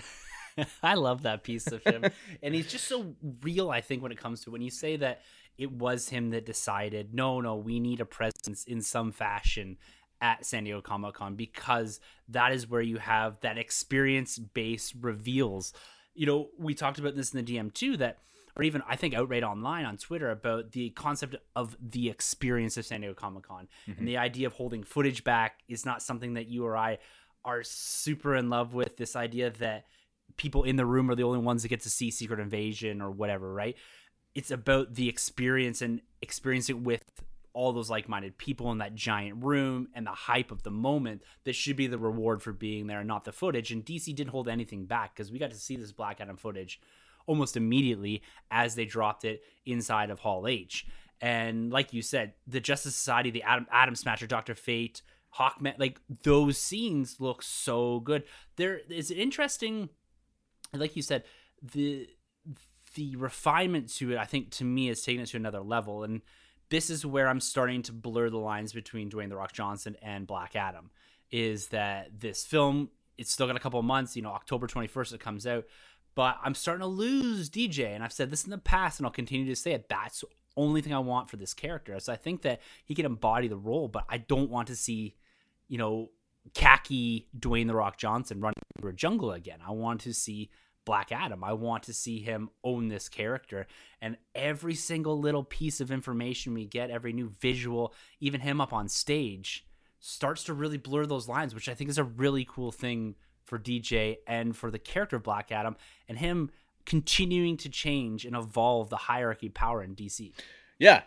I 0.83 0.95
love 0.95 1.23
that 1.23 1.43
piece 1.43 1.67
of 1.67 1.83
him. 1.83 2.05
and 2.43 2.53
he's 2.53 2.67
just 2.67 2.85
so 2.85 3.15
real, 3.41 3.69
I 3.69 3.81
think, 3.81 4.03
when 4.03 4.11
it 4.11 4.17
comes 4.17 4.41
to 4.43 4.51
when 4.51 4.61
you 4.61 4.69
say 4.69 4.97
that 4.97 5.21
it 5.57 5.71
was 5.71 6.09
him 6.09 6.31
that 6.31 6.45
decided, 6.45 7.13
no, 7.13 7.41
no, 7.41 7.55
we 7.55 7.79
need 7.79 8.01
a 8.01 8.05
presence 8.05 8.63
in 8.65 8.81
some 8.81 9.11
fashion 9.11 9.77
at 10.21 10.45
San 10.45 10.65
Diego 10.65 10.81
Comic 10.81 11.15
Con 11.15 11.35
because 11.35 11.99
that 12.27 12.51
is 12.51 12.67
where 12.67 12.81
you 12.81 12.97
have 12.97 13.39
that 13.41 13.57
experience 13.57 14.37
based 14.37 14.93
reveals. 14.99 15.73
You 16.13 16.25
know, 16.25 16.49
we 16.57 16.73
talked 16.73 16.99
about 16.99 17.15
this 17.15 17.33
in 17.33 17.43
the 17.43 17.57
DM 17.57 17.73
too, 17.73 17.97
that 17.97 18.17
or 18.59 18.63
even 18.63 18.83
I 18.87 18.97
think 18.97 19.13
outright 19.13 19.43
online 19.43 19.85
on 19.85 19.95
Twitter 19.95 20.29
about 20.29 20.73
the 20.73 20.89
concept 20.89 21.37
of 21.55 21.77
the 21.81 22.09
experience 22.09 22.75
of 22.75 22.85
San 22.85 23.01
Diego 23.01 23.13
Comic 23.13 23.43
Con 23.43 23.69
and 23.87 23.95
mm-hmm. 23.95 24.05
the 24.05 24.17
idea 24.17 24.47
of 24.47 24.53
holding 24.53 24.83
footage 24.83 25.23
back 25.23 25.59
is 25.69 25.85
not 25.85 26.01
something 26.01 26.33
that 26.33 26.47
you 26.47 26.65
or 26.65 26.75
I 26.75 26.97
are 27.45 27.63
super 27.63 28.35
in 28.35 28.49
love 28.49 28.73
with. 28.73 28.97
This 28.97 29.15
idea 29.15 29.49
that 29.51 29.85
people 30.35 30.63
in 30.63 30.75
the 30.75 30.85
room 30.85 31.09
are 31.09 31.15
the 31.15 31.23
only 31.23 31.39
ones 31.39 31.61
that 31.61 31.69
get 31.69 31.79
to 31.81 31.89
see 31.89 32.11
Secret 32.11 32.41
Invasion 32.41 33.01
or 33.01 33.09
whatever, 33.11 33.53
right? 33.53 33.77
It's 34.35 34.51
about 34.51 34.95
the 34.95 35.07
experience 35.07 35.81
and 35.81 36.01
experiencing 36.21 36.83
with 36.83 37.05
all 37.53 37.71
those 37.71 37.89
like-minded 37.89 38.37
people 38.37 38.71
in 38.73 38.79
that 38.79 38.93
giant 38.93 39.43
room 39.43 39.87
and 39.93 40.05
the 40.05 40.11
hype 40.11 40.51
of 40.51 40.63
the 40.63 40.69
moment 40.69 41.21
that 41.45 41.55
should 41.55 41.77
be 41.77 41.87
the 41.87 41.97
reward 41.97 42.43
for 42.43 42.51
being 42.51 42.87
there, 42.87 42.99
and 42.99 43.07
not 43.07 43.23
the 43.23 43.31
footage. 43.31 43.71
And 43.71 43.85
DC 43.85 44.13
didn't 44.13 44.31
hold 44.31 44.49
anything 44.49 44.85
back 44.85 45.15
because 45.15 45.31
we 45.31 45.39
got 45.39 45.51
to 45.51 45.57
see 45.57 45.77
this 45.77 45.93
Black 45.93 46.19
Adam 46.19 46.35
footage 46.35 46.81
almost 47.29 47.55
immediately 47.55 48.23
as 48.49 48.73
they 48.73 48.85
dropped 48.85 49.23
it 49.23 49.43
inside 49.65 50.09
of 50.09 50.19
Hall 50.19 50.47
H. 50.47 50.87
And 51.21 51.71
like 51.71 51.93
you 51.93 52.01
said, 52.01 52.33
the 52.47 52.59
Justice 52.59 52.95
Society, 52.95 53.29
the 53.29 53.43
Atom 53.43 53.67
Atom 53.71 53.95
Smasher, 53.95 54.25
Doctor 54.25 54.55
Fate, 54.55 55.03
Hawkman, 55.37 55.77
like 55.77 56.01
those 56.23 56.57
scenes 56.57 57.17
look 57.19 57.43
so 57.43 57.99
good. 57.99 58.23
There 58.55 58.81
is 58.89 59.11
an 59.11 59.17
interesting, 59.17 59.89
like 60.73 60.95
you 60.95 61.03
said, 61.03 61.23
the 61.61 62.07
the 62.95 63.15
refinement 63.15 63.93
to 63.97 64.13
it. 64.13 64.17
I 64.17 64.25
think 64.25 64.49
to 64.53 64.63
me 64.63 64.89
is 64.89 65.03
taking 65.03 65.21
it 65.21 65.27
to 65.27 65.37
another 65.37 65.61
level, 65.61 66.03
and 66.03 66.21
this 66.69 66.89
is 66.89 67.05
where 67.05 67.27
I'm 67.27 67.41
starting 67.41 67.83
to 67.83 67.93
blur 67.93 68.29
the 68.29 68.37
lines 68.37 68.73
between 68.73 69.11
Dwayne 69.11 69.29
the 69.29 69.35
Rock 69.35 69.53
Johnson 69.53 69.95
and 70.01 70.25
Black 70.25 70.55
Adam. 70.55 70.89
Is 71.31 71.67
that 71.67 72.19
this 72.19 72.43
film? 72.43 72.89
It's 73.17 73.31
still 73.31 73.45
got 73.45 73.57
a 73.57 73.59
couple 73.59 73.81
months. 73.83 74.15
You 74.15 74.23
know, 74.23 74.31
October 74.31 74.65
21st 74.65 75.13
it 75.13 75.19
comes 75.19 75.45
out 75.45 75.65
but 76.19 76.37
I'm 76.43 76.53
starting 76.53 76.81
to 76.81 76.87
lose 76.87 77.49
DJ. 77.49 77.95
And 77.95 78.03
I've 78.03 78.11
said 78.11 78.29
this 78.29 78.43
in 78.43 78.51
the 78.51 78.57
past, 78.57 78.99
and 78.99 79.05
I'll 79.05 79.11
continue 79.11 79.45
to 79.45 79.55
say 79.55 79.71
it. 79.71 79.87
That's 79.87 80.25
only 80.57 80.81
thing 80.81 80.93
I 80.93 80.99
want 80.99 81.29
for 81.29 81.37
this 81.37 81.53
character. 81.53 81.97
So 82.01 82.11
I 82.11 82.17
think 82.17 82.41
that 82.41 82.59
he 82.83 82.93
can 82.93 83.05
embody 83.05 83.47
the 83.47 83.55
role, 83.55 83.87
but 83.87 84.03
I 84.09 84.17
don't 84.17 84.49
want 84.49 84.67
to 84.67 84.75
see, 84.75 85.15
you 85.69 85.77
know, 85.77 86.09
khaki 86.53 87.29
Dwayne 87.39 87.67
the 87.67 87.75
Rock 87.75 87.97
Johnson 87.97 88.41
running 88.41 88.55
through 88.77 88.89
a 88.89 88.93
jungle 88.93 89.31
again. 89.31 89.59
I 89.65 89.71
want 89.71 90.01
to 90.01 90.13
see 90.13 90.49
Black 90.83 91.13
Adam. 91.13 91.41
I 91.41 91.53
want 91.53 91.83
to 91.83 91.93
see 91.93 92.19
him 92.19 92.49
own 92.65 92.89
this 92.89 93.07
character. 93.07 93.65
And 94.01 94.17
every 94.35 94.75
single 94.75 95.17
little 95.17 95.45
piece 95.45 95.79
of 95.79 95.89
information 95.89 96.53
we 96.53 96.65
get, 96.65 96.89
every 96.89 97.13
new 97.13 97.33
visual, 97.39 97.93
even 98.19 98.41
him 98.41 98.59
up 98.59 98.73
on 98.73 98.89
stage, 98.89 99.65
starts 100.01 100.43
to 100.43 100.53
really 100.53 100.75
blur 100.75 101.05
those 101.05 101.29
lines, 101.29 101.55
which 101.55 101.69
I 101.69 101.75
think 101.75 101.89
is 101.89 101.97
a 101.97 102.03
really 102.03 102.45
cool 102.45 102.73
thing 102.73 103.15
for 103.49 103.59
DJ 103.59 104.17
and 104.27 104.55
for 104.55 104.69
the 104.71 104.79
character 104.79 105.15
of 105.17 105.23
Black 105.23 105.51
Adam 105.51 105.75
and 106.07 106.19
him 106.19 106.51
continuing 106.85 107.57
to 107.57 107.69
change 107.69 108.25
and 108.25 108.35
evolve 108.35 108.89
the 108.89 108.95
hierarchy 108.97 109.47
of 109.47 109.53
power 109.53 109.83
in 109.83 109.95
DC. 109.95 110.31
Yeah, 110.77 111.01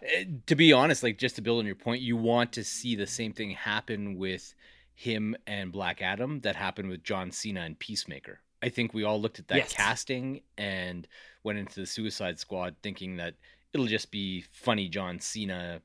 to 0.46 0.54
be 0.54 0.72
honest, 0.72 1.02
like 1.02 1.16
just 1.16 1.36
to 1.36 1.42
build 1.42 1.60
on 1.60 1.66
your 1.66 1.74
point, 1.74 2.02
you 2.02 2.16
want 2.16 2.52
to 2.52 2.64
see 2.64 2.94
the 2.94 3.06
same 3.06 3.32
thing 3.32 3.52
happen 3.52 4.16
with 4.18 4.54
him 4.94 5.34
and 5.46 5.72
Black 5.72 6.02
Adam 6.02 6.40
that 6.40 6.56
happened 6.56 6.90
with 6.90 7.02
John 7.02 7.30
Cena 7.30 7.62
and 7.62 7.78
Peacemaker. 7.78 8.40
I 8.62 8.68
think 8.68 8.92
we 8.92 9.02
all 9.02 9.20
looked 9.20 9.38
at 9.38 9.48
that 9.48 9.56
Yes. 9.56 9.72
casting 9.72 10.42
and 10.58 11.08
went 11.42 11.58
into 11.58 11.80
the 11.80 11.86
Suicide 11.86 12.38
Squad 12.38 12.76
thinking 12.82 13.16
that 13.16 13.34
it'll 13.72 13.86
just 13.86 14.10
be 14.10 14.42
funny 14.52 14.88
John 14.88 15.18
Cena, 15.18 15.80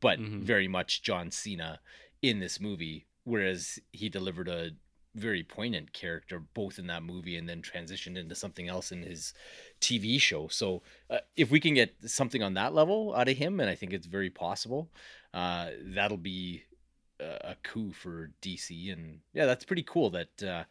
but 0.00 0.18
Mhm. 0.18 0.40
very 0.40 0.66
much 0.66 1.02
John 1.02 1.30
Cena 1.30 1.80
in 2.22 2.40
this 2.40 2.58
movie. 2.58 3.04
Whereas 3.24 3.78
he 3.92 4.08
delivered 4.08 4.48
a 4.48 4.70
very 5.16 5.42
poignant 5.42 5.92
character 5.92 6.42
both 6.54 6.78
in 6.78 6.86
that 6.86 7.02
movie 7.02 7.36
and 7.36 7.48
then 7.48 7.62
transitioned 7.62 8.16
into 8.16 8.34
something 8.34 8.68
else 8.68 8.92
in 8.92 9.02
his 9.02 9.34
TV 9.80 10.20
show. 10.20 10.48
So 10.48 10.82
uh, 11.10 11.18
if 11.36 11.50
we 11.50 11.58
can 11.58 11.74
get 11.74 11.94
something 12.04 12.42
on 12.42 12.54
that 12.54 12.74
level 12.74 13.14
out 13.14 13.28
of 13.28 13.36
him, 13.36 13.60
and 13.60 13.68
I 13.68 13.74
think 13.74 13.92
it's 13.92 14.06
very 14.06 14.30
possible, 14.30 14.90
uh, 15.34 15.70
that'll 15.82 16.16
be 16.16 16.62
a, 17.20 17.56
coup 17.62 17.92
for 17.92 18.30
DC. 18.42 18.92
And 18.92 19.20
yeah, 19.32 19.46
that's 19.46 19.64
pretty 19.64 19.82
cool 19.82 20.10
that 20.10 20.42
uh, 20.42 20.64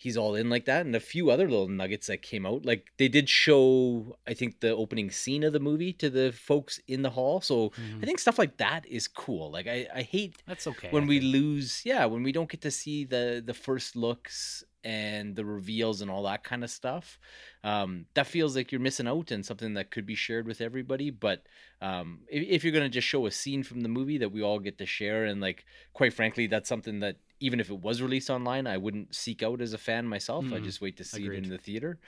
he's 0.00 0.16
all 0.16 0.34
in 0.34 0.48
like 0.48 0.64
that. 0.64 0.86
And 0.86 0.96
a 0.96 1.00
few 1.00 1.30
other 1.30 1.46
little 1.48 1.68
nuggets 1.68 2.06
that 2.06 2.22
came 2.22 2.46
out, 2.46 2.64
like 2.64 2.90
they 2.96 3.06
did 3.08 3.28
show, 3.28 4.16
I 4.26 4.32
think 4.34 4.60
the 4.60 4.74
opening 4.74 5.10
scene 5.10 5.44
of 5.44 5.52
the 5.52 5.60
movie 5.60 5.92
to 5.94 6.08
the 6.08 6.32
folks 6.32 6.80
in 6.88 7.02
the 7.02 7.10
hall. 7.10 7.40
So 7.42 7.72
I 8.02 8.06
think 8.06 8.18
stuff 8.18 8.38
like 8.38 8.56
that 8.56 8.86
is 8.86 9.06
cool. 9.06 9.50
Like 9.52 9.66
I, 9.66 9.86
I 9.94 10.02
hate 10.02 10.42
That's 10.46 10.66
okay. 10.66 10.88
when 10.90 11.04
I 11.04 11.06
we 11.06 11.20
think. 11.20 11.32
lose 11.32 11.82
yeah 11.84 12.06
when 12.06 12.22
we 12.22 12.32
don't 12.32 12.48
get 12.50 12.62
to 12.62 12.70
see 12.70 13.04
the 13.04 13.42
the 13.44 13.54
first 13.54 13.94
looks 13.94 14.64
and 14.82 15.36
the 15.36 15.44
reveals 15.44 16.00
and 16.00 16.10
all 16.10 16.22
that 16.22 16.42
kind 16.42 16.64
of 16.64 16.70
stuff 16.70 17.18
um 17.64 18.06
that 18.14 18.26
feels 18.26 18.56
like 18.56 18.72
you're 18.72 18.80
missing 18.80 19.06
out 19.06 19.30
and 19.30 19.44
something 19.44 19.74
that 19.74 19.90
could 19.90 20.06
be 20.06 20.14
shared 20.14 20.46
with 20.46 20.62
everybody 20.62 21.10
but 21.10 21.42
um 21.82 22.20
if, 22.30 22.42
if 22.48 22.64
you're 22.64 22.72
going 22.72 22.90
to 22.90 22.98
just 22.98 23.06
show 23.06 23.26
a 23.26 23.30
scene 23.30 23.62
from 23.62 23.82
the 23.82 23.90
movie 23.90 24.16
that 24.16 24.32
we 24.32 24.40
all 24.42 24.58
get 24.58 24.78
to 24.78 24.86
share 24.86 25.26
and 25.26 25.38
like 25.42 25.66
quite 25.92 26.14
frankly 26.14 26.46
that's 26.46 26.68
something 26.68 27.00
that 27.00 27.16
even 27.40 27.60
if 27.60 27.70
it 27.70 27.80
was 27.80 28.02
released 28.02 28.30
online 28.30 28.66
i 28.66 28.76
wouldn't 28.76 29.14
seek 29.14 29.42
out 29.42 29.60
as 29.60 29.72
a 29.72 29.78
fan 29.78 30.06
myself 30.06 30.52
i 30.52 30.56
Mm, 30.56 30.64
just 30.64 30.80
wait 30.80 30.96
to 30.96 31.04
see 31.04 31.26
it 31.26 31.34
in 31.34 31.48
the 31.48 31.58
theater 31.58 31.98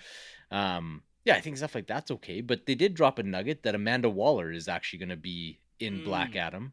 um 0.51 1.03
yeah 1.25 1.35
i 1.35 1.41
think 1.41 1.57
stuff 1.57 1.75
like 1.75 1.87
that's 1.87 2.11
okay 2.11 2.41
but 2.41 2.67
they 2.67 2.75
did 2.75 2.95
drop 2.95 3.19
a 3.19 3.23
nugget 3.23 3.63
that 3.63 3.75
amanda 3.75 4.09
waller 4.09 4.53
is 4.53 4.69
actually 4.69 4.99
going 4.99 5.09
to 5.09 5.17
be 5.17 5.61
in 5.81 6.01
black 6.01 6.33
Mm. 6.33 6.37
adam 6.37 6.73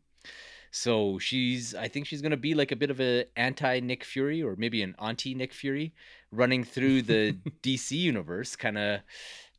so 0.72 1.18
she's, 1.20 1.74
I 1.74 1.88
think 1.88 2.06
she's 2.06 2.22
going 2.22 2.32
to 2.32 2.38
be 2.38 2.54
like 2.54 2.72
a 2.72 2.76
bit 2.76 2.92
of 2.92 3.02
a 3.02 3.26
anti 3.36 3.80
Nick 3.80 4.04
Fury 4.04 4.44
or 4.44 4.56
maybe 4.56 4.84
an 4.84 4.96
anti 5.02 5.34
Nick 5.34 5.54
Fury 5.54 5.94
running 6.32 6.64
through 6.64 7.04
the 7.04 7.38
DC 7.64 7.98
universe, 7.98 8.56
kind 8.56 8.78
of 8.78 9.02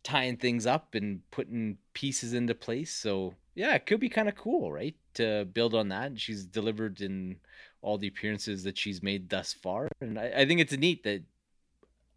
tying 0.03 0.37
things 0.37 0.67
up 0.67 0.95
and 0.95 1.21
putting 1.31 1.79
pieces 1.95 2.33
into 2.33 2.55
place. 2.55 2.95
So 2.95 3.35
yeah, 3.55 3.75
it 3.75 3.87
could 3.87 4.01
be 4.01 4.09
kind 4.09 4.29
of 4.29 4.37
cool, 4.37 4.73
right? 4.73 4.95
To 5.15 5.45
build 5.47 5.75
on 5.75 5.89
that. 5.89 6.19
She's 6.19 6.45
delivered 6.47 7.01
in 7.01 7.41
all 7.83 7.99
the 7.99 8.09
appearances 8.09 8.65
that 8.65 8.79
she's 8.79 9.03
made 9.03 9.29
thus 9.29 9.53
far. 9.53 9.89
And 10.01 10.19
I, 10.19 10.33
I 10.37 10.47
think 10.47 10.61
it's 10.61 10.77
neat 10.77 11.03
that 11.05 11.23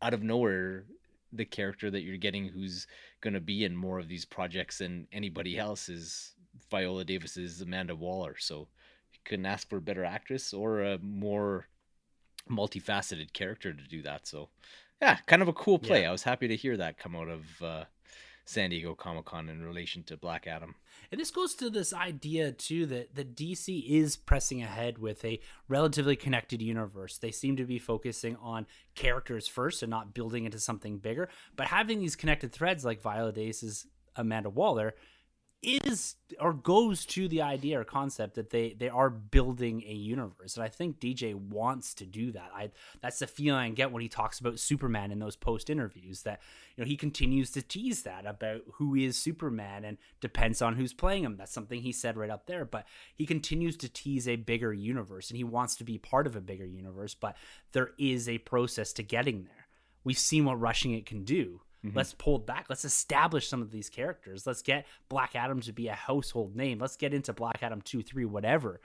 out 0.01 0.13
of 0.13 0.23
nowhere, 0.23 0.85
the 1.31 1.45
character 1.45 1.89
that 1.89 2.01
you're 2.01 2.17
getting 2.17 2.47
who's 2.47 2.87
going 3.21 3.33
to 3.33 3.41
be 3.41 3.63
in 3.63 3.75
more 3.75 3.99
of 3.99 4.07
these 4.07 4.25
projects 4.25 4.79
than 4.79 5.07
anybody 5.11 5.57
else 5.57 5.89
is 5.89 6.33
Viola 6.69 7.05
Davis's 7.05 7.61
Amanda 7.61 7.95
Waller. 7.95 8.35
So 8.37 8.67
you 9.13 9.19
couldn't 9.25 9.45
ask 9.45 9.69
for 9.69 9.77
a 9.77 9.81
better 9.81 10.05
actress 10.05 10.53
or 10.53 10.81
a 10.83 10.99
more 10.99 11.67
multifaceted 12.49 13.33
character 13.33 13.73
to 13.73 13.83
do 13.83 14.01
that. 14.03 14.27
So 14.27 14.49
yeah, 15.01 15.17
kind 15.25 15.41
of 15.41 15.47
a 15.47 15.53
cool 15.53 15.79
play. 15.79 16.01
Yeah. 16.01 16.09
I 16.09 16.11
was 16.11 16.23
happy 16.23 16.47
to 16.47 16.55
hear 16.55 16.77
that 16.77 16.97
come 16.97 17.15
out 17.15 17.29
of 17.29 17.61
uh, 17.61 17.83
San 18.45 18.69
Diego 18.69 18.93
Comic 18.93 19.25
Con 19.25 19.49
in 19.49 19.63
relation 19.63 20.03
to 20.03 20.17
Black 20.17 20.47
Adam. 20.47 20.75
And 21.11 21.19
this 21.19 21.31
goes 21.31 21.55
to 21.55 21.69
this 21.69 21.93
idea 21.93 22.51
too 22.51 22.85
that 22.87 23.15
the 23.15 23.23
DC 23.23 23.89
is 23.89 24.17
pressing 24.17 24.61
ahead 24.61 24.97
with 24.97 25.23
a 25.23 25.39
relatively 25.67 26.15
connected 26.15 26.61
universe. 26.61 27.17
They 27.17 27.31
seem 27.31 27.55
to 27.57 27.65
be 27.65 27.79
focusing 27.79 28.35
on 28.37 28.67
characters 28.95 29.47
first 29.47 29.81
and 29.81 29.89
not 29.89 30.13
building 30.13 30.45
into 30.45 30.59
something 30.59 30.97
bigger, 30.97 31.29
but 31.55 31.67
having 31.67 31.99
these 31.99 32.15
connected 32.15 32.51
threads 32.51 32.83
like 32.83 33.01
Viola 33.01 33.31
Davis's 33.31 33.87
Amanda 34.15 34.49
Waller 34.49 34.93
is 35.63 36.15
or 36.39 36.53
goes 36.53 37.05
to 37.05 37.27
the 37.27 37.41
idea 37.41 37.79
or 37.79 37.83
concept 37.83 38.35
that 38.35 38.49
they 38.49 38.73
they 38.73 38.89
are 38.89 39.09
building 39.09 39.83
a 39.87 39.93
universe. 39.93 40.55
And 40.55 40.63
i 40.63 40.67
think 40.67 40.99
dj 40.99 41.33
wants 41.33 41.93
to 41.95 42.05
do 42.05 42.31
that. 42.33 42.51
I 42.53 42.71
that's 43.01 43.19
the 43.19 43.27
feeling 43.27 43.59
i 43.59 43.69
get 43.69 43.91
when 43.91 44.01
he 44.01 44.09
talks 44.09 44.39
about 44.39 44.59
superman 44.59 45.11
in 45.11 45.19
those 45.19 45.35
post 45.35 45.69
interviews 45.69 46.23
that 46.23 46.41
you 46.75 46.83
know 46.83 46.87
he 46.87 46.97
continues 46.97 47.51
to 47.51 47.61
tease 47.61 48.03
that 48.03 48.25
about 48.25 48.61
who 48.73 48.95
is 48.95 49.15
superman 49.15 49.85
and 49.85 49.97
depends 50.21 50.61
on 50.61 50.75
who's 50.75 50.93
playing 50.93 51.23
him. 51.23 51.37
That's 51.37 51.53
something 51.53 51.81
he 51.81 51.91
said 51.91 52.17
right 52.17 52.29
up 52.29 52.45
there 52.45 52.65
but 52.65 52.85
he 53.15 53.25
continues 53.25 53.77
to 53.77 53.89
tease 53.89 54.27
a 54.27 54.35
bigger 54.35 54.73
universe 54.73 55.29
and 55.29 55.37
he 55.37 55.43
wants 55.43 55.75
to 55.77 55.83
be 55.83 55.97
part 55.97 56.27
of 56.27 56.35
a 56.35 56.41
bigger 56.41 56.65
universe 56.65 57.15
but 57.15 57.35
there 57.71 57.91
is 57.97 58.27
a 58.27 58.37
process 58.39 58.91
to 58.93 59.03
getting 59.03 59.43
there. 59.45 59.67
We've 60.03 60.17
seen 60.17 60.45
what 60.45 60.59
rushing 60.59 60.93
it 60.93 61.05
can 61.05 61.23
do 61.23 61.61
Mm-hmm. 61.85 61.97
Let's 61.97 62.13
pull 62.13 62.39
back. 62.39 62.67
Let's 62.69 62.85
establish 62.85 63.47
some 63.47 63.61
of 63.61 63.71
these 63.71 63.89
characters. 63.89 64.47
Let's 64.47 64.61
get 64.61 64.85
Black 65.09 65.35
Adam 65.35 65.59
to 65.61 65.73
be 65.73 65.87
a 65.87 65.93
household 65.93 66.55
name. 66.55 66.79
Let's 66.79 66.95
get 66.95 67.13
into 67.13 67.33
Black 67.33 67.59
Adam 67.61 67.81
2, 67.81 68.01
3, 68.01 68.25
whatever, 68.25 68.79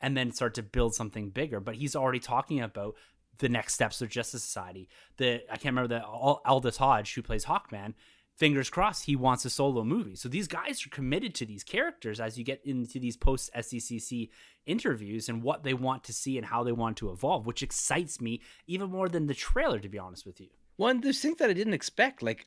and 0.00 0.16
then 0.16 0.32
start 0.32 0.54
to 0.54 0.62
build 0.62 0.94
something 0.94 1.30
bigger. 1.30 1.60
But 1.60 1.76
he's 1.76 1.94
already 1.94 2.18
talking 2.18 2.60
about 2.60 2.96
the 3.38 3.48
next 3.48 3.74
steps 3.74 4.02
of 4.02 4.08
Justice 4.08 4.42
Society. 4.42 4.88
The 5.16 5.42
I 5.50 5.56
can't 5.56 5.76
remember 5.76 5.88
the 5.88 6.04
Aldis 6.04 6.76
Hodge 6.76 7.14
who 7.14 7.22
plays 7.22 7.44
Hawkman. 7.44 7.94
Fingers 8.36 8.70
crossed, 8.70 9.04
he 9.04 9.16
wants 9.16 9.44
a 9.44 9.50
solo 9.50 9.84
movie. 9.84 10.16
So 10.16 10.26
these 10.26 10.48
guys 10.48 10.86
are 10.86 10.88
committed 10.88 11.34
to 11.34 11.46
these 11.46 11.62
characters 11.62 12.20
as 12.20 12.38
you 12.38 12.44
get 12.44 12.62
into 12.64 12.98
these 12.98 13.16
post 13.16 13.50
SDCC 13.54 14.30
interviews 14.64 15.28
and 15.28 15.42
what 15.42 15.62
they 15.62 15.74
want 15.74 16.04
to 16.04 16.14
see 16.14 16.38
and 16.38 16.46
how 16.46 16.64
they 16.64 16.72
want 16.72 16.96
to 16.98 17.10
evolve, 17.10 17.44
which 17.44 17.62
excites 17.62 18.18
me 18.18 18.40
even 18.66 18.88
more 18.88 19.10
than 19.10 19.26
the 19.26 19.34
trailer, 19.34 19.78
to 19.78 19.90
be 19.90 19.98
honest 19.98 20.24
with 20.24 20.40
you. 20.40 20.48
One, 20.80 21.02
there's 21.02 21.20
things 21.20 21.36
that 21.36 21.50
I 21.50 21.52
didn't 21.52 21.74
expect. 21.74 22.22
Like, 22.22 22.46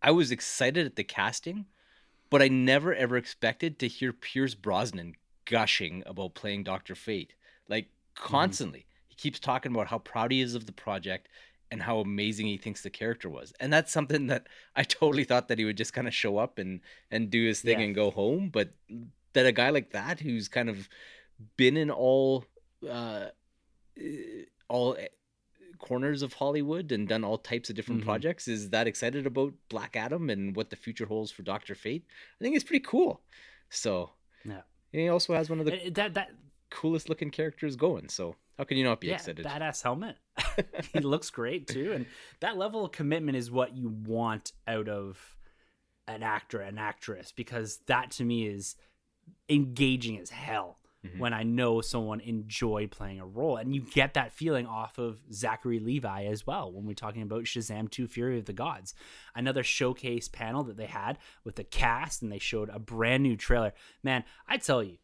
I 0.00 0.10
was 0.10 0.30
excited 0.30 0.86
at 0.86 0.96
the 0.96 1.04
casting, 1.04 1.66
but 2.30 2.40
I 2.40 2.48
never 2.48 2.94
ever 2.94 3.18
expected 3.18 3.78
to 3.78 3.86
hear 3.86 4.14
Pierce 4.14 4.54
Brosnan 4.54 5.12
gushing 5.44 6.02
about 6.06 6.32
playing 6.32 6.64
Doctor 6.64 6.94
Fate. 6.94 7.34
Like 7.68 7.84
mm-hmm. 7.84 8.32
constantly, 8.32 8.78
mm-hmm. 8.78 9.08
he 9.08 9.14
keeps 9.16 9.38
talking 9.38 9.72
about 9.72 9.88
how 9.88 9.98
proud 9.98 10.32
he 10.32 10.40
is 10.40 10.54
of 10.54 10.64
the 10.64 10.72
project 10.72 11.28
and 11.70 11.82
how 11.82 11.98
amazing 11.98 12.46
he 12.46 12.56
thinks 12.56 12.80
the 12.80 12.88
character 12.88 13.28
was. 13.28 13.52
And 13.60 13.70
that's 13.70 13.92
something 13.92 14.28
that 14.28 14.46
I 14.74 14.82
totally 14.98 15.24
thought 15.24 15.48
that 15.48 15.58
he 15.58 15.66
would 15.66 15.76
just 15.76 15.92
kind 15.92 16.08
of 16.08 16.14
show 16.14 16.38
up 16.38 16.58
and 16.58 16.80
and 17.10 17.28
do 17.28 17.46
his 17.46 17.60
thing 17.60 17.80
yeah. 17.80 17.84
and 17.84 17.94
go 17.94 18.10
home. 18.10 18.48
But 18.48 18.70
that 19.34 19.44
a 19.44 19.52
guy 19.52 19.68
like 19.68 19.90
that 19.90 20.20
who's 20.20 20.48
kind 20.48 20.70
of 20.70 20.88
been 21.58 21.76
in 21.76 21.90
all 21.90 22.46
uh 22.88 23.26
all 24.68 24.96
corners 25.78 26.22
of 26.22 26.34
Hollywood 26.34 26.92
and 26.92 27.08
done 27.08 27.24
all 27.24 27.38
types 27.38 27.70
of 27.70 27.76
different 27.76 28.00
mm-hmm. 28.00 28.10
projects 28.10 28.48
is 28.48 28.70
that 28.70 28.86
excited 28.86 29.26
about 29.26 29.52
Black 29.68 29.96
Adam 29.96 30.30
and 30.30 30.54
what 30.56 30.70
the 30.70 30.76
future 30.76 31.06
holds 31.06 31.30
for 31.30 31.42
Doctor 31.42 31.74
Fate. 31.74 32.04
I 32.40 32.44
think 32.44 32.54
it's 32.54 32.64
pretty 32.64 32.84
cool. 32.84 33.20
So 33.70 34.10
yeah, 34.44 34.62
and 34.92 35.02
he 35.02 35.08
also 35.08 35.34
has 35.34 35.50
one 35.50 35.60
of 35.60 35.66
the 35.66 35.74
uh, 35.74 35.90
that 35.94 36.14
that 36.14 36.30
coolest 36.70 37.08
looking 37.08 37.30
characters 37.30 37.76
going. 37.76 38.08
So 38.08 38.36
how 38.58 38.64
can 38.64 38.76
you 38.76 38.84
not 38.84 39.00
be 39.00 39.08
yeah, 39.08 39.14
excited? 39.14 39.44
Badass 39.44 39.82
helmet. 39.82 40.16
he 40.92 41.00
looks 41.00 41.30
great 41.30 41.66
too, 41.66 41.92
and 41.92 42.06
that 42.40 42.56
level 42.56 42.84
of 42.84 42.92
commitment 42.92 43.36
is 43.36 43.50
what 43.50 43.76
you 43.76 43.88
want 43.88 44.52
out 44.66 44.88
of 44.88 45.36
an 46.08 46.22
actor, 46.22 46.60
an 46.60 46.78
actress, 46.78 47.32
because 47.32 47.80
that 47.86 48.12
to 48.12 48.24
me 48.24 48.46
is 48.46 48.76
engaging 49.48 50.18
as 50.18 50.30
hell 50.30 50.78
mm-hmm. 51.04 51.18
when 51.18 51.32
I 51.32 51.42
know 51.42 51.80
someone 51.80 52.20
enjoyed 52.20 52.90
playing 52.90 53.20
a 53.20 53.26
role. 53.26 53.56
And 53.56 53.74
you 53.74 53.82
get 53.82 54.14
that 54.14 54.32
feeling 54.32 54.66
off 54.66 54.98
of 54.98 55.20
Zachary 55.32 55.78
Levi 55.78 56.24
as 56.24 56.46
well 56.46 56.70
when 56.72 56.86
we're 56.86 56.94
talking 56.94 57.22
about 57.22 57.44
Shazam 57.44 57.90
2 57.90 58.06
Fury 58.06 58.38
of 58.38 58.44
the 58.44 58.52
Gods. 58.52 58.94
Another 59.34 59.62
showcase 59.62 60.28
panel 60.28 60.64
that 60.64 60.76
they 60.76 60.86
had 60.86 61.18
with 61.44 61.56
the 61.56 61.64
cast 61.64 62.22
and 62.22 62.30
they 62.30 62.38
showed 62.38 62.70
a 62.70 62.78
brand 62.78 63.22
new 63.22 63.36
trailer. 63.36 63.72
Man, 64.02 64.24
I 64.48 64.58
tell 64.58 64.82
you, 64.82 64.98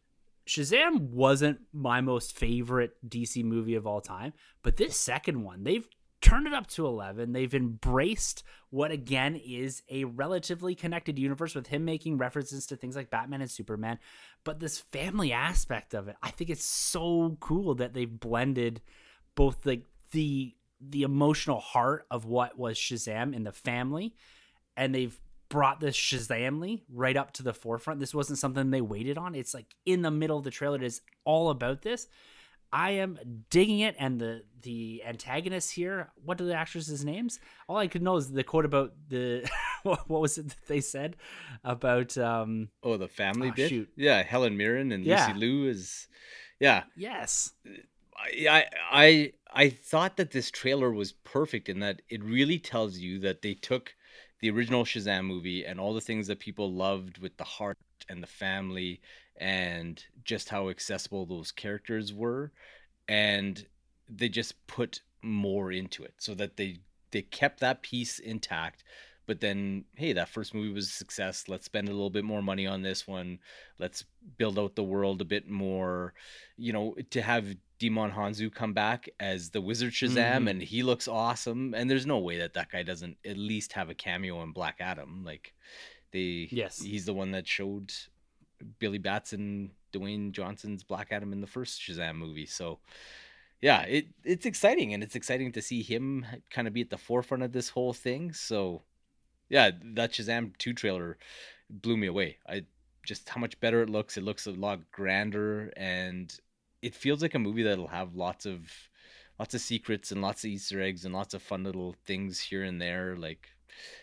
Shazam 0.47 1.11
wasn't 1.11 1.59
my 1.71 2.01
most 2.01 2.37
favorite 2.37 2.95
DC 3.07 3.43
movie 3.43 3.75
of 3.75 3.87
all 3.87 4.01
time, 4.01 4.33
but 4.61 4.77
this 4.77 4.99
second 4.99 5.43
one, 5.43 5.63
they've 5.63 5.87
turned 6.23 6.47
it 6.47 6.53
up 6.53 6.67
to 6.67 6.87
11. 6.87 7.33
They've 7.33 7.53
embraced 7.53 8.43
what, 8.69 8.91
again, 8.91 9.35
is 9.35 9.83
a 9.89 10.05
relatively 10.05 10.73
connected 10.73 11.19
universe 11.19 11.53
with 11.53 11.67
him 11.67 11.83
making 11.83 12.17
references 12.17 12.65
to 12.67 12.77
things 12.77 12.95
like 12.95 13.09
Batman 13.09 13.41
and 13.41 13.51
Superman. 13.51 13.99
But 14.45 14.59
this 14.59 14.79
family 14.79 15.33
aspect 15.33 15.93
of 15.93 16.07
it, 16.07 16.15
I 16.23 16.31
think 16.31 16.49
it's 16.49 16.63
so 16.63 17.37
cool 17.41 17.75
that 17.75 17.93
they've 17.93 18.19
blended 18.19 18.81
both 19.35 19.65
like 19.65 19.83
the 20.11 20.55
the 20.79 21.03
emotional 21.03 21.59
heart 21.59 22.05
of 22.11 22.25
what 22.25 22.57
was 22.57 22.77
Shazam 22.77 23.33
in 23.33 23.43
the 23.43 23.53
family, 23.53 24.15
and 24.75 24.93
they've 24.93 25.17
brought 25.49 25.79
this 25.79 25.95
Shazamily 25.95 26.81
right 26.89 27.15
up 27.15 27.31
to 27.33 27.43
the 27.43 27.53
forefront. 27.53 27.99
This 27.99 28.13
wasn't 28.13 28.39
something 28.39 28.71
they 28.71 28.81
waited 28.81 29.17
on. 29.17 29.35
It's 29.35 29.53
like 29.53 29.75
in 29.85 30.01
the 30.01 30.11
middle 30.11 30.37
of 30.37 30.43
the 30.43 30.51
trailer. 30.51 30.77
It 30.77 30.83
is 30.83 31.01
all 31.25 31.49
about 31.49 31.81
this. 31.81 32.07
I 32.73 32.89
am 32.91 33.19
digging 33.51 33.81
it, 33.81 33.95
and 33.99 34.19
the 34.19 34.41
the 34.63 35.03
antagonists 35.05 35.69
here. 35.69 36.11
What 36.25 36.41
are 36.41 36.45
the 36.45 36.55
actresses' 36.55 37.05
names? 37.05 37.39
All 37.69 37.77
I 37.77 37.87
could 37.87 38.01
know 38.01 38.17
is 38.17 38.31
the 38.31 38.43
quote 38.43 38.65
about 38.65 38.93
the 39.09 39.47
what, 39.83 40.09
was 40.09 40.39
it 40.39 40.49
that 40.49 40.67
they 40.67 40.81
said 40.81 41.15
about 41.63 42.17
um 42.17 42.69
oh 42.81 42.97
the 42.97 43.07
family 43.07 43.49
oh, 43.49 43.53
bit. 43.55 43.69
Shoot. 43.69 43.89
Yeah, 43.95 44.23
Helen 44.23 44.57
Mirren 44.57 44.91
and 44.91 45.05
yeah. 45.05 45.27
Lucy 45.27 45.39
Liu 45.39 45.69
is 45.69 46.07
yeah. 46.59 46.83
Yes. 46.97 47.51
I 48.17 48.65
I 48.91 49.33
I 49.53 49.69
thought 49.69 50.17
that 50.17 50.31
this 50.31 50.49
trailer 50.49 50.91
was 50.91 51.11
perfect 51.11 51.69
in 51.69 51.79
that 51.81 52.01
it 52.09 52.23
really 52.23 52.57
tells 52.57 52.97
you 52.97 53.19
that 53.19 53.43
they 53.43 53.53
took 53.53 53.93
the 54.39 54.49
original 54.49 54.83
Shazam 54.83 55.25
movie 55.25 55.63
and 55.63 55.79
all 55.79 55.93
the 55.93 56.01
things 56.01 56.25
that 56.25 56.39
people 56.39 56.73
loved 56.73 57.19
with 57.19 57.37
the 57.37 57.43
heart 57.43 57.77
and 58.09 58.23
the 58.23 58.27
family 58.27 58.99
and 59.43 60.05
just 60.23 60.47
how 60.47 60.69
accessible 60.69 61.25
those 61.25 61.51
characters 61.51 62.13
were 62.13 62.49
and 63.09 63.65
they 64.07 64.29
just 64.29 64.65
put 64.67 65.01
more 65.21 65.69
into 65.69 66.01
it 66.01 66.13
so 66.17 66.33
that 66.33 66.55
they 66.55 66.77
they 67.11 67.21
kept 67.21 67.59
that 67.59 67.81
piece 67.81 68.19
intact 68.19 68.85
but 69.25 69.41
then 69.41 69.83
hey 69.95 70.13
that 70.13 70.29
first 70.29 70.53
movie 70.53 70.73
was 70.73 70.87
a 70.87 70.91
success. 70.91 71.45
Let's 71.47 71.65
spend 71.65 71.87
a 71.87 71.93
little 71.93 72.09
bit 72.09 72.25
more 72.25 72.41
money 72.41 72.67
on 72.67 72.81
this 72.81 73.07
one. 73.07 73.39
Let's 73.79 74.03
build 74.37 74.59
out 74.59 74.75
the 74.75 74.83
world 74.83 75.21
a 75.21 75.25
bit 75.25 75.49
more. 75.49 76.13
You 76.57 76.73
know 76.73 76.95
to 77.11 77.21
have 77.21 77.55
Djimon 77.79 78.13
Hounsou 78.13 78.53
come 78.53 78.73
back 78.73 79.09
as 79.19 79.49
the 79.49 79.61
wizard 79.61 79.93
Shazam 79.93 80.15
mm-hmm. 80.15 80.47
and 80.49 80.61
he 80.61 80.83
looks 80.83 81.07
awesome 81.07 81.73
and 81.73 81.89
there's 81.89 82.05
no 82.05 82.19
way 82.19 82.39
that 82.39 82.53
that 82.55 82.71
guy 82.71 82.83
doesn't 82.83 83.17
at 83.25 83.37
least 83.37 83.73
have 83.73 83.89
a 83.89 83.95
cameo 83.95 84.43
in 84.43 84.51
Black 84.51 84.77
Adam. 84.79 85.23
Like 85.25 85.53
they 86.11 86.49
yes. 86.51 86.81
he's 86.81 87.05
the 87.05 87.13
one 87.13 87.31
that 87.31 87.47
showed 87.47 87.93
Billy 88.79 88.97
Batson, 88.97 89.71
Dwayne 89.93 90.31
Johnson's 90.31 90.83
Black 90.83 91.07
Adam 91.11 91.33
in 91.33 91.41
the 91.41 91.47
first 91.47 91.81
Shazam 91.81 92.15
movie. 92.15 92.45
So 92.45 92.79
yeah, 93.61 93.83
it 93.83 94.07
it's 94.23 94.45
exciting 94.45 94.93
and 94.93 95.01
it's 95.03 95.15
exciting 95.15 95.51
to 95.53 95.61
see 95.61 95.81
him 95.81 96.25
kind 96.49 96.67
of 96.67 96.73
be 96.73 96.81
at 96.81 96.89
the 96.89 96.97
forefront 96.97 97.43
of 97.43 97.53
this 97.53 97.69
whole 97.69 97.93
thing. 97.93 98.33
So 98.33 98.83
yeah, 99.49 99.71
that 99.95 100.11
Shazam 100.11 100.57
2 100.57 100.73
trailer 100.73 101.17
blew 101.69 101.97
me 101.97 102.07
away. 102.07 102.37
I 102.47 102.65
just 103.05 103.29
how 103.29 103.39
much 103.39 103.59
better 103.59 103.81
it 103.81 103.89
looks. 103.89 104.17
It 104.17 104.23
looks 104.23 104.47
a 104.47 104.51
lot 104.51 104.91
grander 104.91 105.71
and 105.77 106.33
it 106.81 106.95
feels 106.95 107.21
like 107.21 107.35
a 107.35 107.39
movie 107.39 107.63
that'll 107.63 107.87
have 107.87 108.15
lots 108.15 108.45
of 108.45 108.69
lots 109.39 109.55
of 109.55 109.61
secrets 109.61 110.11
and 110.11 110.21
lots 110.21 110.43
of 110.43 110.49
Easter 110.49 110.81
eggs 110.81 111.05
and 111.05 111.13
lots 111.13 111.33
of 111.33 111.41
fun 111.41 111.63
little 111.63 111.95
things 112.05 112.39
here 112.39 112.63
and 112.63 112.81
there. 112.81 113.15
Like 113.15 113.47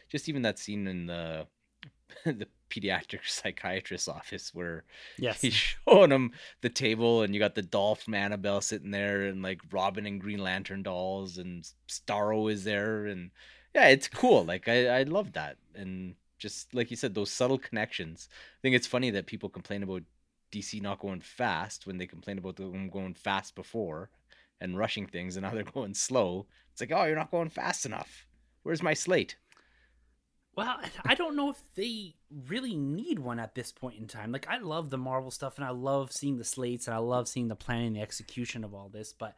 just 0.09 0.29
even 0.29 0.43
that 0.43 0.59
scene 0.59 0.87
in 0.87 1.07
the 1.07 1.47
the 2.25 2.49
pediatric 2.71 3.21
psychiatrist's 3.27 4.09
office 4.09 4.55
where 4.55 4.85
yes. 5.19 5.41
he's 5.41 5.55
showing 5.89 6.11
him 6.11 6.33
the 6.63 6.69
table 6.69 7.23
and 7.23 7.35
you 7.35 7.41
got 7.41 7.55
the 7.55 7.63
Dolph 7.63 8.09
Annabelle 8.13 8.61
sitting 8.61 8.91
there 8.91 9.27
and 9.27 9.43
like 9.43 9.61
Robin 9.71 10.07
and 10.07 10.21
Green 10.21 10.39
Lantern 10.39 10.83
dolls 10.83 11.39
and 11.39 11.69
Starro 11.89 12.51
is 12.51 12.65
there 12.65 13.07
and 13.07 13.31
yeah, 13.75 13.89
it's 13.89 14.09
cool. 14.09 14.45
Like 14.45 14.69
I, 14.69 15.01
I 15.01 15.03
love 15.05 15.33
that. 15.35 15.57
And 15.75 16.15
just 16.39 16.75
like 16.75 16.91
you 16.91 16.97
said, 16.97 17.15
those 17.15 17.31
subtle 17.31 17.59
connections. 17.59 18.29
I 18.33 18.59
think 18.63 18.75
it's 18.75 18.87
funny 18.87 19.11
that 19.11 19.27
people 19.27 19.49
complain 19.49 19.83
about 19.83 20.03
DC 20.53 20.81
not 20.83 21.01
going 21.01 21.21
fast 21.21 21.87
when 21.87 21.99
they 21.99 22.07
complain 22.07 22.39
about 22.39 22.57
them 22.57 22.91
going 22.91 23.15
fast 23.15 23.55
before 23.55 24.11
and 24.61 24.77
rushing 24.77 25.07
things 25.07 25.37
and 25.37 25.45
now 25.45 25.51
they're 25.55 25.65
going 25.65 25.95
slow. 25.95 26.47
It's 26.73 26.81
like, 26.81 26.93
oh, 26.93 27.05
you're 27.05 27.17
not 27.17 27.31
going 27.31 27.51
fast 27.51 27.87
enough. 27.87 28.27
Where's 28.63 28.83
my 28.83 28.95
slate? 28.95 29.37
Well, 30.57 30.79
I 31.05 31.15
don't 31.15 31.37
know 31.37 31.51
if 31.51 31.63
they 31.75 32.17
really 32.47 32.77
need 32.77 33.19
one 33.19 33.39
at 33.39 33.55
this 33.55 33.73
point 33.73 33.99
in 33.99 34.07
time. 34.07 34.33
Like, 34.33 34.49
I 34.49 34.59
love 34.59 34.91
the 34.91 34.99
Marvel 34.99 35.31
stuff 35.31 35.57
and 35.57 35.65
I 35.65 35.71
love 35.71 36.13
seeing 36.13 36.39
the 36.39 36.45
slates 36.45 36.87
and 36.87 36.95
I 36.95 36.99
love 36.99 37.29
seeing 37.29 37.49
the 37.49 37.57
planning, 37.57 37.93
the 37.93 38.01
execution 38.01 38.65
of 38.65 38.75
all 38.75 38.89
this. 38.89 39.13
But 39.13 39.37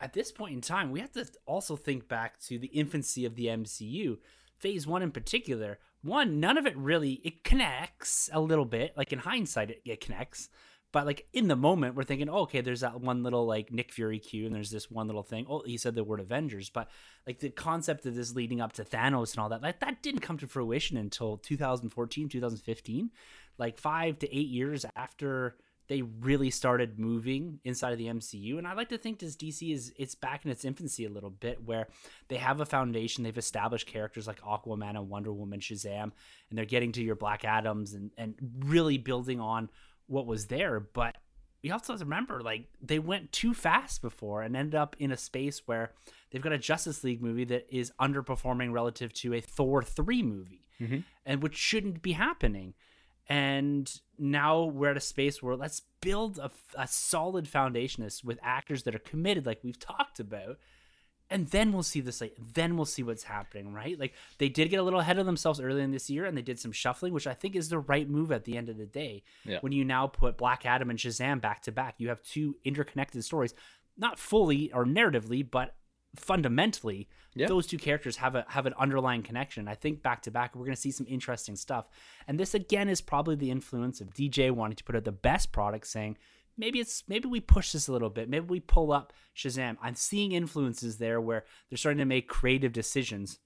at 0.00 0.12
this 0.12 0.32
point 0.32 0.54
in 0.54 0.60
time, 0.60 0.90
we 0.90 1.00
have 1.00 1.12
to 1.12 1.26
also 1.46 1.76
think 1.76 2.08
back 2.08 2.38
to 2.42 2.58
the 2.58 2.68
infancy 2.68 3.24
of 3.24 3.34
the 3.34 3.46
MCU. 3.46 4.18
Phase 4.58 4.86
one 4.86 5.02
in 5.02 5.10
particular 5.10 5.78
one, 6.02 6.40
none 6.40 6.58
of 6.58 6.66
it 6.66 6.76
really 6.76 7.20
it 7.24 7.44
connects 7.44 8.28
a 8.32 8.40
little 8.40 8.64
bit. 8.64 8.96
Like 8.96 9.12
in 9.12 9.20
hindsight, 9.20 9.70
it, 9.70 9.82
it 9.84 10.00
connects. 10.00 10.48
But 10.92 11.06
like 11.06 11.26
in 11.32 11.48
the 11.48 11.56
moment, 11.56 11.94
we're 11.94 12.04
thinking, 12.04 12.28
oh, 12.28 12.42
okay, 12.42 12.60
there's 12.60 12.80
that 12.80 13.00
one 13.00 13.22
little 13.22 13.46
like 13.46 13.72
Nick 13.72 13.90
Fury 13.90 14.18
cue, 14.18 14.46
and 14.46 14.54
there's 14.54 14.70
this 14.70 14.90
one 14.90 15.06
little 15.06 15.22
thing. 15.22 15.46
Oh, 15.48 15.62
he 15.64 15.78
said 15.78 15.94
the 15.94 16.04
word 16.04 16.20
Avengers, 16.20 16.68
but 16.68 16.88
like 17.26 17.40
the 17.40 17.50
concept 17.50 18.04
of 18.06 18.14
this 18.14 18.34
leading 18.34 18.60
up 18.60 18.74
to 18.74 18.84
Thanos 18.84 19.32
and 19.32 19.40
all 19.40 19.48
that, 19.48 19.62
like 19.62 19.80
that 19.80 20.02
didn't 20.02 20.20
come 20.20 20.38
to 20.38 20.46
fruition 20.46 20.96
until 20.98 21.38
2014, 21.38 22.28
2015, 22.28 23.10
like 23.58 23.78
five 23.78 24.18
to 24.18 24.36
eight 24.36 24.48
years 24.48 24.84
after 24.94 25.56
they 25.88 26.02
really 26.02 26.50
started 26.50 26.98
moving 26.98 27.58
inside 27.64 27.92
of 27.92 27.98
the 27.98 28.06
MCU. 28.06 28.56
And 28.56 28.66
I 28.66 28.72
like 28.74 28.88
to 28.90 28.98
think 28.98 29.18
this 29.18 29.36
DC 29.36 29.74
is 29.74 29.92
it's 29.96 30.14
back 30.14 30.44
in 30.44 30.50
its 30.50 30.64
infancy 30.64 31.04
a 31.04 31.10
little 31.10 31.30
bit, 31.30 31.64
where 31.64 31.88
they 32.28 32.36
have 32.36 32.60
a 32.60 32.66
foundation, 32.66 33.24
they've 33.24 33.36
established 33.36 33.86
characters 33.86 34.26
like 34.26 34.40
Aquaman 34.42 34.90
and 34.90 35.08
Wonder 35.08 35.32
Woman, 35.32 35.60
Shazam, 35.60 36.12
and 36.50 36.58
they're 36.58 36.64
getting 36.64 36.92
to 36.92 37.02
your 37.02 37.16
Black 37.16 37.44
Adams 37.44 37.94
and 37.94 38.10
and 38.16 38.34
really 38.60 38.98
building 38.98 39.40
on 39.40 39.70
what 40.06 40.26
was 40.26 40.46
there. 40.46 40.80
But 40.80 41.16
we 41.62 41.70
also 41.70 41.92
have 41.92 42.00
to 42.00 42.04
remember, 42.04 42.40
like, 42.40 42.66
they 42.80 42.98
went 42.98 43.32
too 43.32 43.54
fast 43.54 44.02
before 44.02 44.42
and 44.42 44.56
ended 44.56 44.74
up 44.74 44.96
in 44.98 45.12
a 45.12 45.16
space 45.16 45.62
where 45.66 45.92
they've 46.30 46.42
got 46.42 46.52
a 46.52 46.58
Justice 46.58 47.04
League 47.04 47.22
movie 47.22 47.44
that 47.44 47.66
is 47.70 47.92
underperforming 48.00 48.72
relative 48.72 49.12
to 49.14 49.34
a 49.34 49.40
Thor 49.40 49.82
3 49.82 50.22
movie, 50.22 50.66
mm-hmm. 50.80 50.98
and 51.24 51.42
which 51.42 51.56
shouldn't 51.56 52.02
be 52.02 52.12
happening. 52.12 52.74
And 53.28 53.90
now 54.18 54.64
we're 54.64 54.90
at 54.90 54.96
a 54.96 55.00
space 55.00 55.42
where 55.42 55.56
let's 55.56 55.82
build 56.00 56.38
a, 56.38 56.50
a 56.76 56.88
solid 56.88 57.46
foundation 57.46 58.08
with 58.24 58.38
actors 58.42 58.82
that 58.82 58.94
are 58.94 59.00
committed, 59.00 59.46
like 59.46 59.60
we've 59.62 59.78
talked 59.78 60.18
about, 60.18 60.58
and 61.32 61.48
then 61.48 61.72
we'll 61.72 61.82
see 61.82 62.00
this 62.00 62.20
like 62.20 62.36
then 62.54 62.76
we'll 62.76 62.84
see 62.84 63.02
what's 63.02 63.24
happening 63.24 63.72
right 63.72 63.98
like 63.98 64.12
they 64.38 64.48
did 64.48 64.68
get 64.68 64.78
a 64.78 64.82
little 64.82 65.00
ahead 65.00 65.18
of 65.18 65.26
themselves 65.26 65.60
early 65.60 65.82
in 65.82 65.90
this 65.90 66.10
year 66.10 66.24
and 66.24 66.36
they 66.36 66.42
did 66.42 66.58
some 66.58 66.72
shuffling 66.72 67.12
which 67.12 67.26
i 67.26 67.34
think 67.34 67.56
is 67.56 67.68
the 67.68 67.78
right 67.78 68.08
move 68.08 68.30
at 68.30 68.44
the 68.44 68.56
end 68.56 68.68
of 68.68 68.76
the 68.76 68.86
day 68.86 69.22
yeah. 69.44 69.58
when 69.60 69.72
you 69.72 69.84
now 69.84 70.06
put 70.06 70.36
black 70.36 70.64
adam 70.66 70.90
and 70.90 70.98
shazam 70.98 71.40
back 71.40 71.62
to 71.62 71.72
back 71.72 71.94
you 71.98 72.08
have 72.08 72.22
two 72.22 72.56
interconnected 72.64 73.24
stories 73.24 73.54
not 73.96 74.18
fully 74.18 74.72
or 74.72 74.84
narratively 74.84 75.48
but 75.48 75.74
fundamentally 76.16 77.08
yeah. 77.34 77.46
those 77.46 77.66
two 77.66 77.78
characters 77.78 78.16
have 78.16 78.34
a 78.34 78.44
have 78.48 78.66
an 78.66 78.74
underlying 78.78 79.22
connection 79.22 79.66
i 79.66 79.74
think 79.74 80.02
back 80.02 80.20
to 80.22 80.30
back 80.30 80.54
we're 80.54 80.66
going 80.66 80.74
to 80.74 80.80
see 80.80 80.90
some 80.90 81.06
interesting 81.08 81.56
stuff 81.56 81.88
and 82.28 82.38
this 82.38 82.54
again 82.54 82.88
is 82.88 83.00
probably 83.00 83.34
the 83.34 83.50
influence 83.50 84.00
of 84.00 84.12
dj 84.12 84.50
wanting 84.50 84.76
to 84.76 84.84
put 84.84 84.94
out 84.94 85.04
the 85.04 85.12
best 85.12 85.52
product 85.52 85.86
saying 85.86 86.16
maybe 86.56 86.80
it's 86.80 87.04
maybe 87.08 87.28
we 87.28 87.40
push 87.40 87.72
this 87.72 87.88
a 87.88 87.92
little 87.92 88.10
bit. 88.10 88.28
Maybe 88.28 88.46
we 88.46 88.60
pull 88.60 88.92
up 88.92 89.12
Shazam. 89.36 89.76
I'm 89.82 89.94
seeing 89.94 90.32
influences 90.32 90.98
there 90.98 91.20
where 91.20 91.44
they're 91.68 91.76
starting 91.76 91.98
to 91.98 92.04
make 92.04 92.28
creative 92.28 92.72
decisions 92.72 93.38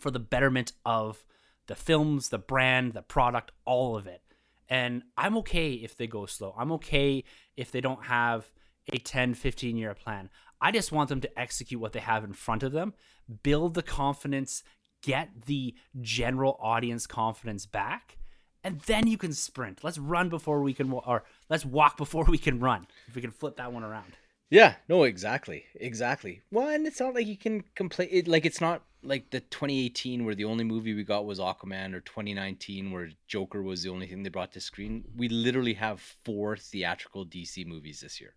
for 0.00 0.10
the 0.10 0.18
betterment 0.18 0.72
of 0.84 1.24
the 1.66 1.74
films, 1.74 2.28
the 2.28 2.38
brand, 2.38 2.92
the 2.92 3.02
product, 3.02 3.52
all 3.64 3.96
of 3.96 4.06
it. 4.06 4.22
And 4.68 5.02
I'm 5.16 5.36
okay 5.38 5.72
if 5.72 5.96
they 5.96 6.06
go 6.06 6.26
slow. 6.26 6.54
I'm 6.58 6.72
okay 6.72 7.24
if 7.56 7.70
they 7.70 7.80
don't 7.80 8.04
have 8.04 8.52
a 8.92 8.98
10, 8.98 9.34
15 9.34 9.76
year 9.76 9.94
plan. 9.94 10.30
I 10.60 10.72
just 10.72 10.92
want 10.92 11.08
them 11.08 11.20
to 11.20 11.38
execute 11.38 11.80
what 11.80 11.92
they 11.92 12.00
have 12.00 12.24
in 12.24 12.32
front 12.32 12.62
of 12.62 12.72
them, 12.72 12.94
build 13.42 13.74
the 13.74 13.82
confidence, 13.82 14.62
get 15.02 15.46
the 15.46 15.74
general 16.00 16.58
audience 16.60 17.06
confidence 17.06 17.64
back, 17.64 18.17
and 18.64 18.80
then 18.82 19.06
you 19.06 19.16
can 19.16 19.32
sprint. 19.32 19.82
Let's 19.82 19.98
run 19.98 20.28
before 20.28 20.62
we 20.62 20.74
can, 20.74 20.92
or 20.92 21.24
let's 21.48 21.64
walk 21.64 21.96
before 21.96 22.24
we 22.24 22.38
can 22.38 22.60
run. 22.60 22.86
If 23.06 23.14
we 23.14 23.22
can 23.22 23.30
flip 23.30 23.56
that 23.56 23.72
one 23.72 23.84
around. 23.84 24.16
Yeah, 24.50 24.76
no, 24.88 25.02
exactly, 25.02 25.64
exactly. 25.74 26.40
One, 26.50 26.86
it's 26.86 27.00
not 27.00 27.14
like 27.14 27.26
you 27.26 27.36
can 27.36 27.64
complain. 27.74 28.08
It, 28.10 28.28
like 28.28 28.46
it's 28.46 28.60
not 28.60 28.82
like 29.02 29.30
the 29.30 29.40
2018 29.40 30.24
where 30.24 30.34
the 30.34 30.46
only 30.46 30.64
movie 30.64 30.94
we 30.94 31.04
got 31.04 31.26
was 31.26 31.38
Aquaman, 31.38 31.94
or 31.94 32.00
2019 32.00 32.90
where 32.90 33.10
Joker 33.26 33.62
was 33.62 33.82
the 33.82 33.90
only 33.90 34.06
thing 34.06 34.22
they 34.22 34.30
brought 34.30 34.52
to 34.52 34.60
screen. 34.60 35.04
We 35.16 35.28
literally 35.28 35.74
have 35.74 36.00
four 36.00 36.56
theatrical 36.56 37.26
DC 37.26 37.66
movies 37.66 38.00
this 38.00 38.20
year, 38.20 38.34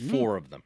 mm. 0.00 0.10
four 0.10 0.34
mm. 0.34 0.38
of 0.38 0.50
them. 0.50 0.62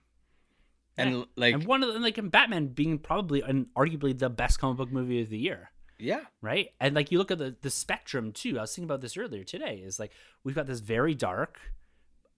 And 0.96 1.16
yeah. 1.16 1.24
like, 1.36 1.54
and 1.54 1.64
one 1.66 1.82
of 1.82 1.92
them, 1.92 2.02
like, 2.02 2.16
in 2.16 2.30
Batman 2.30 2.68
being 2.68 2.98
probably 2.98 3.42
and 3.42 3.66
arguably 3.76 4.16
the 4.16 4.30
best 4.30 4.58
comic 4.58 4.78
book 4.78 4.92
movie 4.92 5.20
of 5.20 5.28
the 5.28 5.38
year. 5.38 5.70
Yeah. 5.98 6.20
Right. 6.42 6.70
And 6.80 6.94
like 6.94 7.10
you 7.10 7.18
look 7.18 7.30
at 7.30 7.38
the 7.38 7.56
the 7.60 7.70
spectrum 7.70 8.32
too. 8.32 8.58
I 8.58 8.62
was 8.62 8.74
thinking 8.74 8.84
about 8.84 9.00
this 9.00 9.16
earlier 9.16 9.44
today. 9.44 9.82
Is 9.84 9.98
like 9.98 10.12
we've 10.44 10.54
got 10.54 10.66
this 10.66 10.80
very 10.80 11.14
dark, 11.14 11.58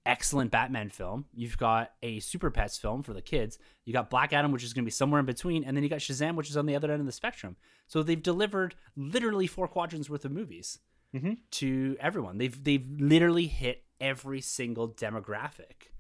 excellent 0.06 0.50
Batman 0.50 0.90
film. 0.90 1.26
You've 1.35 1.59
got 1.59 1.92
a 2.02 2.20
Super 2.20 2.50
Pets 2.50 2.78
film 2.78 3.02
for 3.02 3.12
the 3.12 3.22
kids. 3.22 3.59
You 3.85 3.92
got 3.92 4.11
Black 4.11 4.32
Adam, 4.32 4.52
which 4.52 4.64
is 4.64 4.72
going 4.72 4.85
to 4.85 4.87
be 4.87 4.92
somewhere 4.92 5.20
in 5.20 5.26
between, 5.26 5.64
and 5.64 5.76
then 5.76 5.82
you 5.82 5.90
got 5.90 6.00
Shazam, 6.00 6.37
which 6.37 6.50
is 6.50 6.56
on 6.56 6.66
the 6.66 6.76
other 6.76 6.90
end 6.90 7.00
of 7.00 7.06
the 7.06 7.12
spectrum. 7.12 7.56
So 7.87 8.02
they've 8.02 8.22
delivered 8.22 8.74
literally 8.96 9.46
four 9.46 9.66
quadrants 9.66 10.09
worth 10.09 10.24
of 10.24 10.32
movies 10.32 10.78
mm-hmm. 11.14 11.35
to 11.52 11.96
everyone. 12.00 12.38
They've 12.38 12.64
they've 12.64 12.87
literally 12.98 13.46
hit 13.46 13.85
every 14.00 14.40
single 14.40 14.88
demographic 14.88 15.90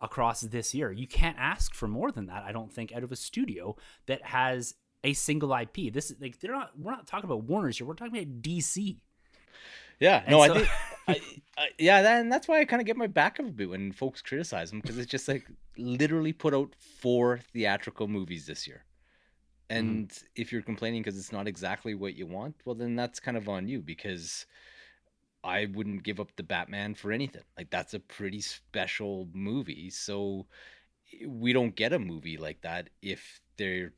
across 0.00 0.42
this 0.42 0.74
year. 0.74 0.92
You 0.92 1.06
can't 1.06 1.36
ask 1.38 1.74
for 1.74 1.88
more 1.88 2.12
than 2.12 2.26
that, 2.26 2.44
I 2.44 2.52
don't 2.52 2.72
think, 2.72 2.92
out 2.92 3.02
of 3.02 3.12
a 3.12 3.16
studio 3.16 3.76
that 4.06 4.22
has 4.26 4.74
a 5.04 5.12
single 5.12 5.54
IP. 5.54 5.92
This 5.92 6.10
is 6.10 6.20
like 6.20 6.38
they're 6.40 6.52
not. 6.52 6.72
We're 6.78 6.92
not 6.92 7.06
talking 7.06 7.28
about 7.28 7.44
Warner's 7.44 7.78
here. 7.78 7.86
We're 7.86 7.94
talking 7.94 8.16
about 8.16 8.42
DC. 8.42 8.96
Yeah, 10.00 10.22
no, 10.28 10.44
so... 10.44 10.52
I 10.52 10.56
think, 10.56 10.68
I, 11.08 11.12
I, 11.58 11.68
yeah, 11.78 12.02
that, 12.02 12.20
and 12.20 12.30
that's 12.30 12.46
why 12.46 12.60
I 12.60 12.64
kind 12.64 12.80
of 12.80 12.86
get 12.86 12.96
my 12.96 13.08
back 13.08 13.40
up 13.40 13.46
a 13.46 13.50
bit 13.50 13.70
when 13.70 13.92
folks 13.92 14.22
criticize 14.22 14.70
them 14.70 14.80
because 14.80 14.96
it's 14.98 15.10
just 15.10 15.26
like 15.26 15.46
literally 15.76 16.32
put 16.32 16.54
out 16.54 16.74
four 17.00 17.40
theatrical 17.52 18.06
movies 18.06 18.46
this 18.46 18.66
year, 18.66 18.84
and 19.70 20.08
mm. 20.08 20.24
if 20.36 20.52
you're 20.52 20.62
complaining 20.62 21.02
because 21.02 21.18
it's 21.18 21.32
not 21.32 21.48
exactly 21.48 21.94
what 21.94 22.14
you 22.14 22.26
want, 22.26 22.54
well, 22.64 22.74
then 22.74 22.94
that's 22.94 23.20
kind 23.20 23.36
of 23.36 23.48
on 23.48 23.66
you 23.66 23.80
because 23.80 24.46
I 25.42 25.66
wouldn't 25.72 26.04
give 26.04 26.20
up 26.20 26.34
the 26.36 26.42
Batman 26.42 26.94
for 26.94 27.10
anything. 27.10 27.42
Like 27.56 27.70
that's 27.70 27.94
a 27.94 28.00
pretty 28.00 28.40
special 28.40 29.28
movie, 29.32 29.90
so 29.90 30.46
we 31.26 31.52
don't 31.52 31.74
get 31.74 31.92
a 31.92 31.98
movie 31.98 32.36
like 32.36 32.60
that 32.62 32.90
if 33.02 33.40
they're 33.56 33.92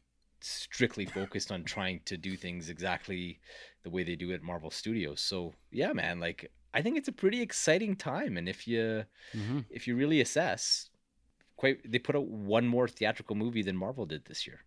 strictly 0.44 1.06
focused 1.06 1.52
on 1.52 1.64
trying 1.64 2.00
to 2.06 2.16
do 2.16 2.36
things 2.36 2.68
exactly 2.68 3.40
the 3.82 3.90
way 3.90 4.02
they 4.02 4.16
do 4.16 4.32
at 4.32 4.42
Marvel 4.42 4.70
Studios. 4.70 5.20
So 5.20 5.54
yeah, 5.70 5.92
man, 5.92 6.20
like 6.20 6.50
I 6.72 6.82
think 6.82 6.96
it's 6.96 7.08
a 7.08 7.12
pretty 7.12 7.40
exciting 7.42 7.96
time. 7.96 8.36
And 8.36 8.48
if 8.48 8.66
you 8.66 9.04
mm-hmm. 9.34 9.60
if 9.70 9.86
you 9.86 9.96
really 9.96 10.20
assess, 10.20 10.90
quite 11.56 11.78
they 11.90 11.98
put 11.98 12.16
out 12.16 12.26
one 12.26 12.66
more 12.66 12.88
theatrical 12.88 13.36
movie 13.36 13.62
than 13.62 13.76
Marvel 13.76 14.06
did 14.06 14.24
this 14.26 14.46
year. 14.46 14.60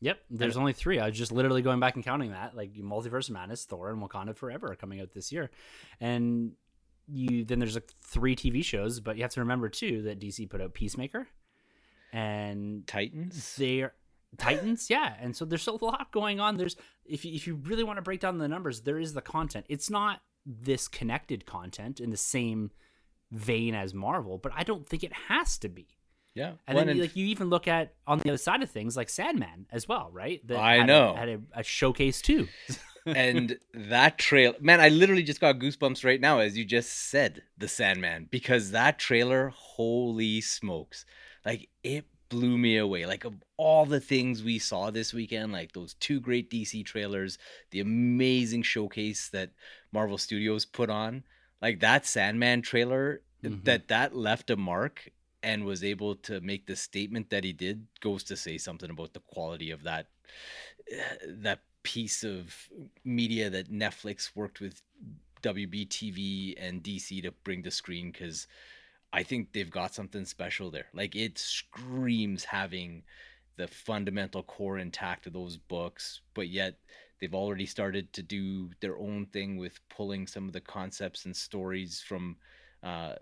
Yep, 0.00 0.18
there's 0.28 0.58
only 0.58 0.74
three. 0.74 0.98
I 0.98 1.06
was 1.06 1.16
just 1.16 1.32
literally 1.32 1.62
going 1.62 1.80
back 1.80 1.94
and 1.94 2.04
counting 2.04 2.32
that, 2.32 2.54
like 2.54 2.74
Multiverse 2.74 3.30
Madness, 3.30 3.64
Thor, 3.64 3.88
and 3.90 4.02
Wakanda 4.02 4.36
Forever 4.36 4.70
are 4.70 4.76
coming 4.76 5.00
out 5.00 5.14
this 5.14 5.32
year, 5.32 5.50
and 5.98 6.52
you 7.06 7.44
then 7.44 7.58
there's 7.58 7.74
like 7.74 7.90
three 8.02 8.36
TV 8.36 8.62
shows, 8.64 9.00
but 9.00 9.16
you 9.16 9.22
have 9.22 9.32
to 9.32 9.40
remember 9.40 9.68
too 9.68 10.02
that 10.02 10.20
DC 10.20 10.50
put 10.50 10.60
out 10.60 10.74
Peacemaker 10.74 11.26
and 12.12 12.86
Titans. 12.86 13.56
They're 13.56 13.94
Titans, 14.38 14.88
yeah. 14.90 15.14
And 15.20 15.36
so 15.36 15.44
there's 15.44 15.66
a 15.66 15.72
lot 15.72 16.10
going 16.12 16.40
on. 16.40 16.56
There's 16.56 16.76
if 17.04 17.24
you, 17.24 17.34
if 17.34 17.46
you 17.46 17.56
really 17.56 17.84
want 17.84 17.98
to 17.98 18.02
break 18.02 18.20
down 18.20 18.38
the 18.38 18.48
numbers, 18.48 18.82
there 18.82 18.98
is 18.98 19.14
the 19.14 19.20
content. 19.20 19.66
It's 19.68 19.90
not 19.90 20.20
this 20.46 20.88
connected 20.88 21.46
content 21.46 22.00
in 22.00 22.10
the 22.10 22.16
same 22.16 22.70
vein 23.30 23.74
as 23.74 23.94
Marvel, 23.94 24.38
but 24.38 24.52
I 24.54 24.62
don't 24.62 24.86
think 24.86 25.02
it 25.04 25.12
has 25.28 25.58
to 25.58 25.68
be. 25.68 25.88
Yeah, 26.34 26.54
and 26.66 26.76
well, 26.76 26.84
then 26.84 26.88
and 26.88 27.00
like 27.00 27.14
you 27.14 27.26
even 27.26 27.48
look 27.48 27.68
at 27.68 27.94
on 28.08 28.18
the 28.18 28.30
other 28.30 28.38
side 28.38 28.60
of 28.62 28.70
things 28.70 28.96
like 28.96 29.08
Sandman 29.08 29.66
as 29.70 29.86
well, 29.86 30.10
right? 30.12 30.44
That 30.48 30.58
I 30.58 30.78
had 30.78 30.86
know 30.88 31.12
a, 31.14 31.16
had 31.16 31.28
a, 31.28 31.40
a 31.54 31.62
showcase 31.62 32.20
too. 32.20 32.48
and 33.06 33.56
that 33.72 34.18
trail, 34.18 34.54
man, 34.60 34.80
I 34.80 34.88
literally 34.88 35.22
just 35.22 35.40
got 35.40 35.58
goosebumps 35.58 36.04
right 36.04 36.20
now 36.20 36.40
as 36.40 36.58
you 36.58 36.64
just 36.64 37.10
said 37.10 37.42
the 37.56 37.68
Sandman 37.68 38.26
because 38.30 38.72
that 38.72 38.98
trailer, 38.98 39.52
holy 39.54 40.40
smokes, 40.40 41.04
like 41.44 41.68
it 41.84 42.06
blew 42.34 42.58
me 42.58 42.78
away. 42.78 43.06
Like 43.06 43.24
of 43.24 43.34
all 43.56 43.86
the 43.86 44.00
things 44.00 44.42
we 44.42 44.58
saw 44.58 44.90
this 44.90 45.14
weekend, 45.14 45.52
like 45.52 45.72
those 45.72 45.94
two 45.94 46.18
great 46.18 46.50
DC 46.50 46.84
trailers, 46.84 47.38
the 47.70 47.78
amazing 47.78 48.62
showcase 48.62 49.28
that 49.28 49.50
Marvel 49.92 50.18
Studios 50.18 50.64
put 50.64 50.90
on, 50.90 51.22
like 51.62 51.78
that 51.78 52.06
Sandman 52.06 52.60
trailer 52.60 53.22
mm-hmm. 53.44 53.62
that 53.62 53.86
that 53.86 54.16
left 54.16 54.50
a 54.50 54.56
mark 54.56 55.08
and 55.44 55.64
was 55.64 55.84
able 55.84 56.16
to 56.16 56.40
make 56.40 56.66
the 56.66 56.74
statement 56.74 57.30
that 57.30 57.44
he 57.44 57.52
did 57.52 57.86
goes 58.00 58.24
to 58.24 58.36
say 58.36 58.58
something 58.58 58.90
about 58.90 59.12
the 59.12 59.20
quality 59.20 59.70
of 59.70 59.84
that 59.84 60.08
that 61.28 61.60
piece 61.84 62.24
of 62.24 62.68
media 63.04 63.48
that 63.48 63.70
Netflix 63.70 64.30
worked 64.34 64.60
with 64.60 64.82
WBTV 65.42 66.54
and 66.58 66.82
DC 66.82 67.22
to 67.22 67.30
bring 67.44 67.62
to 67.62 67.70
screen 67.70 68.12
cuz 68.12 68.48
I 69.14 69.22
think 69.22 69.52
they've 69.52 69.70
got 69.70 69.94
something 69.94 70.24
special 70.24 70.72
there. 70.72 70.86
Like 70.92 71.14
it 71.14 71.38
screams 71.38 72.42
having 72.42 73.04
the 73.56 73.68
fundamental 73.68 74.42
core 74.42 74.78
intact 74.78 75.28
of 75.28 75.32
those 75.32 75.56
books, 75.56 76.20
but 76.34 76.48
yet 76.48 76.74
they've 77.20 77.32
already 77.32 77.64
started 77.64 78.12
to 78.14 78.24
do 78.24 78.70
their 78.80 78.98
own 78.98 79.26
thing 79.26 79.56
with 79.56 79.78
pulling 79.88 80.26
some 80.26 80.48
of 80.48 80.52
the 80.52 80.60
concepts 80.60 81.26
and 81.26 81.36
stories 81.36 82.02
from 82.04 82.36
uh, 82.82 83.14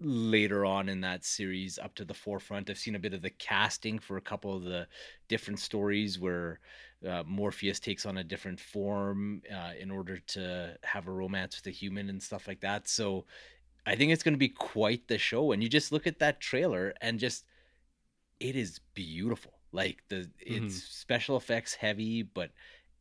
later 0.00 0.64
on 0.64 0.88
in 0.88 1.02
that 1.02 1.22
series 1.22 1.78
up 1.78 1.94
to 1.96 2.06
the 2.06 2.14
forefront. 2.14 2.70
I've 2.70 2.78
seen 2.78 2.96
a 2.96 2.98
bit 2.98 3.12
of 3.12 3.20
the 3.20 3.28
casting 3.28 3.98
for 3.98 4.16
a 4.16 4.22
couple 4.22 4.56
of 4.56 4.62
the 4.62 4.86
different 5.28 5.60
stories 5.60 6.18
where 6.18 6.60
uh, 7.06 7.24
Morpheus 7.26 7.78
takes 7.78 8.06
on 8.06 8.16
a 8.16 8.24
different 8.24 8.58
form 8.58 9.42
uh, 9.54 9.72
in 9.78 9.90
order 9.90 10.16
to 10.28 10.78
have 10.82 11.08
a 11.08 11.12
romance 11.12 11.56
with 11.56 11.66
a 11.66 11.76
human 11.76 12.08
and 12.08 12.22
stuff 12.22 12.48
like 12.48 12.60
that. 12.60 12.88
So 12.88 13.26
I 13.86 13.94
think 13.96 14.12
it's 14.12 14.22
going 14.22 14.34
to 14.34 14.38
be 14.38 14.48
quite 14.48 15.08
the 15.08 15.18
show. 15.18 15.52
And 15.52 15.62
you 15.62 15.68
just 15.68 15.92
look 15.92 16.06
at 16.06 16.18
that 16.18 16.40
trailer 16.40 16.94
and 17.00 17.20
just 17.20 17.44
it 18.40 18.56
is 18.56 18.80
beautiful. 18.94 19.52
Like 19.72 20.02
the 20.08 20.30
it's 20.40 20.74
Mhm. 20.76 20.82
special 20.82 21.36
effects 21.36 21.74
heavy, 21.74 22.22
but 22.22 22.50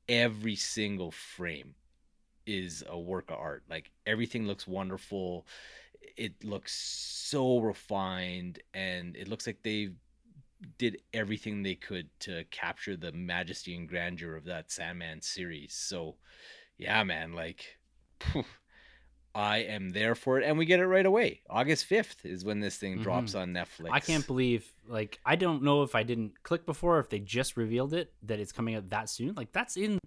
every 0.09 0.55
single 0.55 1.11
frame 1.11 1.75
is 2.45 2.83
a 2.89 2.99
work 2.99 3.31
of 3.31 3.37
art. 3.37 3.63
Like 3.69 3.91
everything 4.05 4.47
looks 4.47 4.67
wonderful. 4.67 5.47
It 6.17 6.43
looks 6.43 6.73
so 6.75 7.59
refined 7.59 8.59
and 8.73 9.15
it 9.15 9.27
looks 9.27 9.47
like 9.47 9.63
they 9.63 9.91
did 10.77 11.01
everything 11.13 11.63
they 11.63 11.75
could 11.75 12.09
to 12.21 12.43
capture 12.45 12.95
the 12.97 13.11
majesty 13.11 13.75
and 13.75 13.87
grandeur 13.87 14.35
of 14.35 14.45
that 14.45 14.71
Sandman 14.71 15.21
series. 15.21 15.73
So 15.73 16.15
yeah, 16.77 17.03
man, 17.03 17.33
like 17.33 17.77
phew, 18.19 18.45
I 19.35 19.57
am 19.59 19.89
there 19.89 20.15
for 20.15 20.39
it 20.39 20.45
and 20.45 20.57
we 20.57 20.65
get 20.65 20.79
it 20.79 20.87
right 20.87 21.05
away. 21.05 21.41
August 21.49 21.89
5th 21.89 22.23
is 22.25 22.45
when 22.45 22.61
this 22.61 22.77
thing 22.77 23.01
drops 23.01 23.35
on 23.35 23.49
Netflix. 23.53 23.89
I 23.91 23.99
can't 23.99 24.25
believe 24.25 24.65
like 24.87 25.19
I 25.25 25.35
don't 25.35 25.61
know 25.61 25.83
if 25.83 25.93
I 25.93 26.03
didn't 26.03 26.41
click 26.43 26.65
before 26.65 26.99
if 26.99 27.09
they 27.09 27.19
just 27.19 27.57
revealed 27.57 27.93
it 27.93 28.13
that 28.23 28.39
it's 28.39 28.53
coming 28.53 28.75
out 28.75 28.89
that 28.91 29.09
soon. 29.09 29.33
Like 29.35 29.51
that's 29.51 29.75
in 29.75 29.99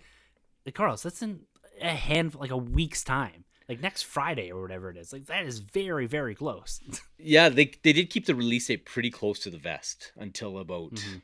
like, 0.64 0.74
Carlos, 0.74 1.02
that's 1.02 1.20
in 1.22 1.40
a 1.82 1.88
hand 1.90 2.34
like 2.34 2.50
a 2.50 2.56
week's 2.56 3.04
time. 3.04 3.44
Like 3.68 3.82
next 3.82 4.04
Friday 4.04 4.50
or 4.50 4.62
whatever 4.62 4.88
it 4.88 4.96
is. 4.96 5.12
Like 5.12 5.26
that 5.26 5.44
is 5.44 5.58
very 5.58 6.06
very 6.06 6.34
close. 6.34 6.80
Yeah, 7.20 7.48
they 7.48 7.72
they 7.82 7.92
did 7.92 8.10
keep 8.10 8.26
the 8.26 8.34
release 8.36 8.68
date 8.68 8.86
pretty 8.86 9.10
close 9.10 9.40
to 9.40 9.50
the 9.50 9.58
vest 9.58 10.12
until 10.16 10.56
about 10.58 10.92
Mhm. 10.94 11.20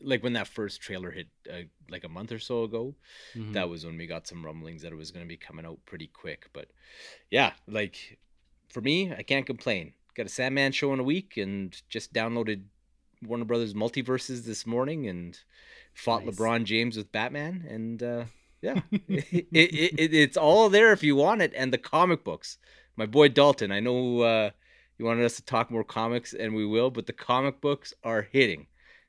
Like 0.00 0.22
when 0.22 0.32
that 0.34 0.48
first 0.48 0.80
trailer 0.80 1.10
hit 1.10 1.28
uh, 1.52 1.62
like 1.90 2.04
a 2.04 2.08
month 2.08 2.32
or 2.32 2.38
so 2.38 2.64
ago. 2.64 2.94
Mhm. 3.34 3.52
That 3.52 3.68
was 3.68 3.84
when 3.84 3.96
we 3.98 4.06
got 4.06 4.26
some 4.26 4.44
rumblings 4.44 4.82
that 4.82 4.92
it 4.92 4.96
was 4.96 5.10
going 5.10 5.24
to 5.24 5.28
be 5.28 5.36
coming 5.36 5.66
out 5.66 5.78
pretty 5.86 6.06
quick. 6.08 6.48
But 6.52 6.68
yeah, 7.30 7.52
like 7.66 8.18
for 8.70 8.80
me, 8.80 9.12
I 9.12 9.22
can't 9.22 9.46
complain. 9.46 9.92
Got 10.14 10.26
a 10.26 10.30
Sandman 10.30 10.72
show 10.72 10.92
in 10.92 11.00
a 11.00 11.04
week 11.04 11.36
and 11.36 11.80
just 11.88 12.12
downloaded 12.12 12.62
Warner 13.22 13.44
Brothers 13.44 13.74
MultiVersus 13.74 14.44
this 14.44 14.66
morning 14.66 15.06
and 15.06 15.38
fought 15.94 16.24
Nice. 16.24 16.36
LeBron 16.36 16.64
James 16.64 16.96
with 16.96 17.12
Batman 17.12 17.64
and 17.68 18.02
uh 18.02 18.24
yeah, 18.60 18.80
it, 19.08 19.48
it, 19.52 20.00
it, 20.00 20.14
it's 20.14 20.36
all 20.36 20.68
there 20.68 20.92
if 20.92 21.02
you 21.04 21.14
want 21.14 21.42
it. 21.42 21.52
And 21.54 21.72
the 21.72 21.78
comic 21.78 22.24
books, 22.24 22.58
my 22.96 23.06
boy 23.06 23.28
Dalton. 23.28 23.70
I 23.70 23.78
know 23.78 24.20
uh, 24.22 24.50
you 24.98 25.04
wanted 25.04 25.24
us 25.24 25.36
to 25.36 25.44
talk 25.44 25.70
more 25.70 25.84
comics, 25.84 26.34
and 26.34 26.56
we 26.56 26.66
will. 26.66 26.90
But 26.90 27.06
the 27.06 27.12
comic 27.12 27.60
books 27.60 27.94
are 28.02 28.22
hitting. 28.22 28.66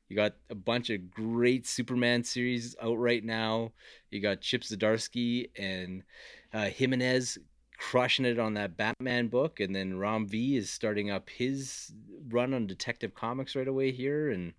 You 0.09 0.15
got 0.15 0.33
a 0.49 0.55
bunch 0.55 0.89
of 0.89 1.11
great 1.11 1.67
Superman 1.67 2.23
series 2.23 2.75
out 2.81 2.95
right 2.97 3.23
now. 3.23 3.71
You 4.09 4.19
got 4.19 4.41
Chip 4.41 4.63
Zdarsky 4.63 5.49
and 5.55 6.03
uh, 6.51 6.65
Jimenez 6.65 7.37
crushing 7.77 8.25
it 8.25 8.39
on 8.39 8.55
that 8.55 8.75
Batman 8.75 9.27
book, 9.27 9.59
and 9.59 9.73
then 9.75 9.97
Ram 9.99 10.27
V 10.27 10.57
is 10.57 10.69
starting 10.69 11.09
up 11.11 11.29
his 11.29 11.93
run 12.29 12.53
on 12.53 12.67
Detective 12.67 13.13
Comics 13.13 13.55
right 13.55 13.67
away 13.67 13.91
here, 13.91 14.31
and 14.31 14.53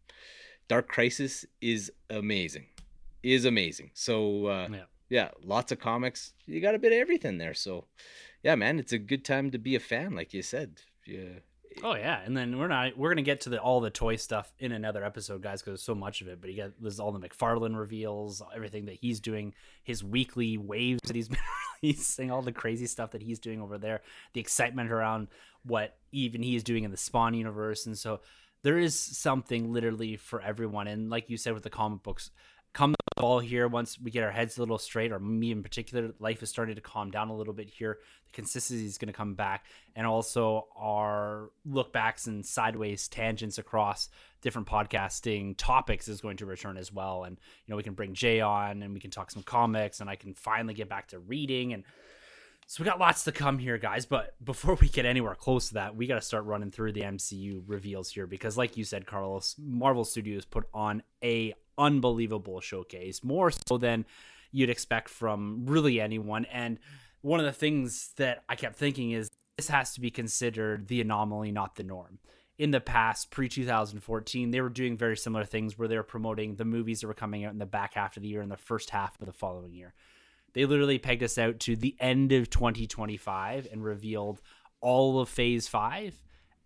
Dark 0.69 0.89
Crisis 0.89 1.45
is 1.61 1.93
amazing, 2.09 2.67
is 3.23 3.45
amazing. 3.45 3.91
So 3.93 4.47
uh, 4.47 4.69
Yeah. 4.71 4.85
yeah, 5.09 5.29
lots 5.43 5.73
of 5.73 5.81
comics. 5.81 6.33
You 6.47 6.61
got 6.61 6.75
a 6.77 6.79
bit 6.79 6.93
of 6.93 6.99
everything 6.99 7.39
there. 7.39 7.55
So 7.55 7.87
yeah, 8.43 8.55
man, 8.55 8.79
it's 8.79 8.93
a 8.93 8.99
good 8.99 9.25
time 9.25 9.51
to 9.51 9.59
be 9.59 9.75
a 9.75 9.81
fan, 9.81 10.15
like 10.15 10.33
you 10.33 10.43
said. 10.43 10.81
Yeah, 11.05 11.41
Oh 11.83 11.95
yeah, 11.95 12.21
and 12.25 12.37
then 12.37 12.59
we're 12.59 12.69
not 12.69 12.97
we're 12.97 13.11
gonna 13.11 13.23
get 13.23 13.43
to 13.43 13.51
the 13.51 13.61
all 13.61 13.81
the 13.81 13.91
toy 13.91 14.17
stuff 14.17 14.53
in 14.59 14.73
another 14.73 15.05
episode, 15.05 15.43
guys, 15.43 15.61
because 15.61 15.73
there's 15.73 15.83
so 15.83 15.95
much 15.95 16.21
of 16.21 16.29
it. 16.29 16.41
But 16.41 16.51
you 16.51 16.57
got 16.57 16.73
there's 16.81 17.01
all 17.01 17.13
the 17.13 17.21
McFarlane 17.21 17.77
reveals, 17.77 18.43
everything 18.55 18.87
that 18.87 18.97
he's 19.01 19.21
doing, 19.21 19.55
his 19.83 20.03
weekly 20.03 20.59
waves 20.59 21.01
that 21.07 21.17
he's 21.17 21.29
been 21.31 21.39
releasing, 21.83 22.31
all 22.31 22.43
the 22.43 22.53
crazy 22.53 22.87
stuff 22.87 23.13
that 23.13 23.23
he's 23.23 23.39
doing 23.39 23.61
over 23.61 23.79
there, 23.79 24.03
the 24.33 24.41
excitement 24.41 24.91
around 24.91 25.29
what 25.65 25.97
even 26.13 26.43
he 26.43 26.57
is 26.57 26.65
doing 26.65 26.85
in 26.85 26.91
the 26.91 26.97
Spawn 26.97 27.35
universe, 27.35 27.87
and 27.87 27.97
so 27.97 28.21
there 28.63 28.79
is 28.79 28.99
something 28.99 29.73
literally 29.73 30.17
for 30.17 30.41
everyone. 30.43 30.87
And 30.87 31.09
like 31.09 31.31
you 31.31 31.37
said 31.37 31.55
with 31.55 31.63
the 31.63 31.71
comic 31.71 32.03
books, 32.03 32.31
fall 33.19 33.41
here 33.41 33.67
once 33.69 33.99
we 33.99 34.11
get 34.11 34.23
our 34.23 34.31
heads 34.31 34.57
a 34.57 34.61
little 34.61 34.79
straight, 34.79 35.13
or 35.13 35.19
me 35.19 35.51
in 35.51 35.63
particular, 35.63 36.13
life 36.19 36.43
is 36.43 36.51
starting 36.51 36.75
to 36.75 36.81
calm 36.81 37.11
down 37.11 37.29
a 37.29 37.37
little 37.37 37.53
bit 37.53 37.69
here. 37.69 37.99
The 38.27 38.33
consistency 38.33 38.87
is 38.87 38.99
going 38.99 39.09
to 39.09 39.17
come 39.17 39.35
back, 39.35 39.67
and 39.97 40.07
also 40.07 40.69
our 40.77 41.51
look 41.65 41.93
backs 41.93 42.27
and 42.27 42.45
sideways 42.45 43.09
tangents 43.09 43.59
across 43.59 44.09
different 44.43 44.69
podcasting 44.69 45.55
topics 45.57 46.09
is 46.09 46.21
going 46.21 46.39
to 46.39 46.47
return 46.47 46.77
as 46.77 46.93
well. 46.93 47.25
And 47.25 47.37
you 47.67 47.73
know, 47.73 47.77
we 47.77 47.83
can 47.83 47.95
bring 47.95 48.15
Jay 48.15 48.41
on, 48.41 48.83
and 48.83 48.95
we 48.95 49.01
can 49.01 49.11
talk 49.11 49.31
some 49.31 49.43
comics, 49.43 50.01
and 50.01 50.09
I 50.09 50.17
can 50.17 50.35
finally 50.35 50.75
get 50.75 50.89
back 50.89 51.09
to 51.09 51.19
reading 51.19 51.73
and. 51.73 51.85
So 52.67 52.85
we 52.85 52.89
got 52.89 53.01
lots 53.01 53.25
to 53.25 53.33
come 53.33 53.59
here, 53.59 53.79
guys. 53.79 54.07
But 54.07 54.37
before 54.45 54.77
we 54.81 54.89
get 54.89 55.05
anywhere 55.05 55.35
close 55.35 55.69
to 55.69 55.75
that, 55.75 55.97
we 55.97 56.07
got 56.07 56.15
to 56.15 56.21
start 56.21 56.45
running 56.45 56.71
through 56.71 56.93
the 56.93 57.01
MCU 57.01 57.65
reveals 57.67 58.13
here 58.13 58.29
because, 58.29 58.57
like 58.57 58.77
you 58.77 58.85
said, 58.85 59.07
Carlos, 59.07 59.57
Marvel 59.59 60.05
Studios 60.05 60.45
put 60.45 60.69
on 60.73 61.03
a 61.21 61.53
unbelievable 61.81 62.61
showcase, 62.61 63.25
more 63.25 63.51
so 63.51 63.79
than 63.79 64.05
you'd 64.53 64.71
expect 64.71 65.09
from 65.09 65.65
really 65.67 66.01
anyone. 66.01 66.45
And 66.45 66.79
one 67.23 67.41
of 67.41 67.47
the 67.47 67.53
things 67.53 68.11
that 68.17 68.45
I 68.49 68.55
kept 68.55 68.77
thinking 68.77 69.13
is 69.13 69.31
this 69.57 69.69
has 69.69 69.95
to 69.95 70.01
be 70.01 70.11
considered 70.11 70.89
the 70.89 71.01
anomaly, 71.01 71.53
not 71.53 71.77
the 71.77 71.83
norm. 71.83 72.19
In 72.59 72.71
the 72.71 72.81
past, 72.81 73.31
pre 73.31 73.49
2014, 73.49 74.51
they 74.51 74.61
were 74.61 74.69
doing 74.69 74.97
very 74.97 75.17
similar 75.17 75.45
things 75.45 75.79
where 75.79 75.89
they 75.89 75.97
were 75.97 76.03
promoting 76.03 76.57
the 76.57 76.65
movies 76.65 77.01
that 77.01 77.07
were 77.07 77.15
coming 77.15 77.45
out 77.45 77.53
in 77.53 77.59
the 77.59 77.67
back 77.67 77.95
half 77.95 78.17
of 78.17 78.23
the 78.23 78.29
year 78.29 78.43
and 78.43 78.51
the 78.51 78.57
first 78.57 78.91
half 78.91 79.19
of 79.19 79.27
the 79.27 79.33
following 79.33 79.75
year. 79.75 79.95
They 80.53 80.67
literally 80.67 80.99
pegged 80.99 81.23
us 81.23 81.39
out 81.39 81.61
to 81.61 81.77
the 81.77 81.97
end 82.01 82.33
of 82.33 82.51
2025 82.51 83.69
and 83.71 83.83
revealed 83.83 84.43
all 84.81 85.21
of 85.21 85.29
phase 85.29 85.69
five 85.69 86.15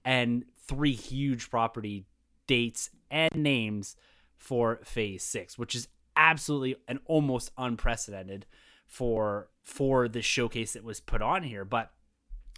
and 0.05 0.45
three 0.67 0.95
huge 0.95 1.51
property 1.51 2.07
dates 2.47 2.91
and 3.11 3.31
names 3.35 3.97
for 4.45 4.81
phase 4.85 5.25
six, 5.25 5.59
which 5.59 5.75
is 5.75 5.89
absolutely 6.17 6.77
and 6.87 6.99
almost 7.07 7.51
unprecedented 7.57 8.45
for 8.87 9.49
for 9.63 10.07
the 10.07 10.21
showcase 10.21 10.75
that 10.75 10.85
was 10.85 11.01
put 11.01 11.23
on 11.23 11.43
here. 11.43 11.65
But 11.65 11.91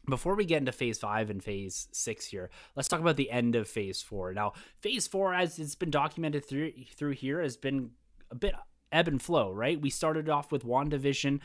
before 0.09 0.35
we 0.35 0.45
get 0.45 0.59
into 0.59 0.73
phase 0.73 0.99
five 0.99 1.31
and 1.31 1.43
phase 1.43 1.89
six 1.93 2.27
here, 2.27 2.51
let's 2.75 2.89
talk 2.89 3.01
about 3.01 3.17
the 3.17 3.31
end 3.31 3.55
of 3.55 3.69
phase 3.69 4.03
four. 4.03 4.35
Now, 4.35 4.55
phase 4.81 5.07
four, 5.07 5.33
as 5.33 5.59
it's 5.61 5.77
been 5.77 5.91
documented 5.91 6.45
through 6.45 6.73
through 6.97 7.13
here, 7.13 7.41
has 7.41 7.57
been 7.57 7.91
a 8.33 8.35
bit 8.35 8.55
ebb 8.91 9.07
and 9.07 9.23
flow, 9.23 9.53
right? 9.53 9.81
We 9.81 9.91
started 9.91 10.29
off 10.29 10.51
with 10.51 10.65
WandaVision 10.65 11.41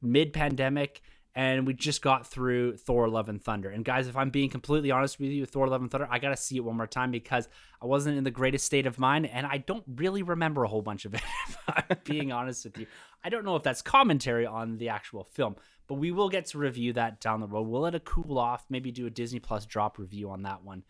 mid 0.00 0.32
pandemic, 0.32 1.02
and 1.34 1.66
we 1.66 1.72
just 1.72 2.02
got 2.02 2.26
through 2.26 2.76
Thor 2.76 3.08
Love 3.08 3.28
and 3.28 3.42
Thunder. 3.42 3.70
And 3.70 3.84
guys, 3.84 4.06
if 4.06 4.16
I'm 4.16 4.30
being 4.30 4.50
completely 4.50 4.90
honest 4.90 5.18
with 5.18 5.30
you, 5.30 5.46
Thor 5.46 5.66
Love 5.66 5.80
and 5.80 5.90
Thunder, 5.90 6.06
I 6.10 6.18
gotta 6.18 6.36
see 6.36 6.56
it 6.56 6.64
one 6.64 6.76
more 6.76 6.86
time 6.86 7.10
because 7.10 7.48
I 7.80 7.86
wasn't 7.86 8.18
in 8.18 8.24
the 8.24 8.30
greatest 8.30 8.66
state 8.66 8.86
of 8.86 8.98
mind, 8.98 9.26
and 9.26 9.46
I 9.46 9.58
don't 9.58 9.84
really 9.96 10.22
remember 10.22 10.64
a 10.64 10.68
whole 10.68 10.82
bunch 10.82 11.04
of 11.04 11.14
it. 11.14 11.22
If 11.48 11.58
I'm 11.68 11.96
being 12.04 12.32
honest 12.32 12.64
with 12.64 12.78
you, 12.78 12.86
I 13.24 13.28
don't 13.28 13.44
know 13.44 13.56
if 13.56 13.62
that's 13.62 13.82
commentary 13.82 14.46
on 14.46 14.78
the 14.78 14.88
actual 14.88 15.24
film, 15.24 15.56
but 15.86 15.94
we 15.94 16.10
will 16.10 16.28
get 16.28 16.46
to 16.46 16.58
review 16.58 16.92
that 16.94 17.20
down 17.20 17.40
the 17.40 17.46
road. 17.46 17.68
We'll 17.68 17.82
let 17.82 17.94
it 17.94 18.04
cool 18.04 18.38
off, 18.38 18.66
maybe 18.68 18.90
do 18.90 19.06
a 19.06 19.10
Disney 19.10 19.38
Plus 19.38 19.64
drop 19.64 19.98
review 19.98 20.30
on 20.30 20.42
that 20.42 20.64
one. 20.64 20.82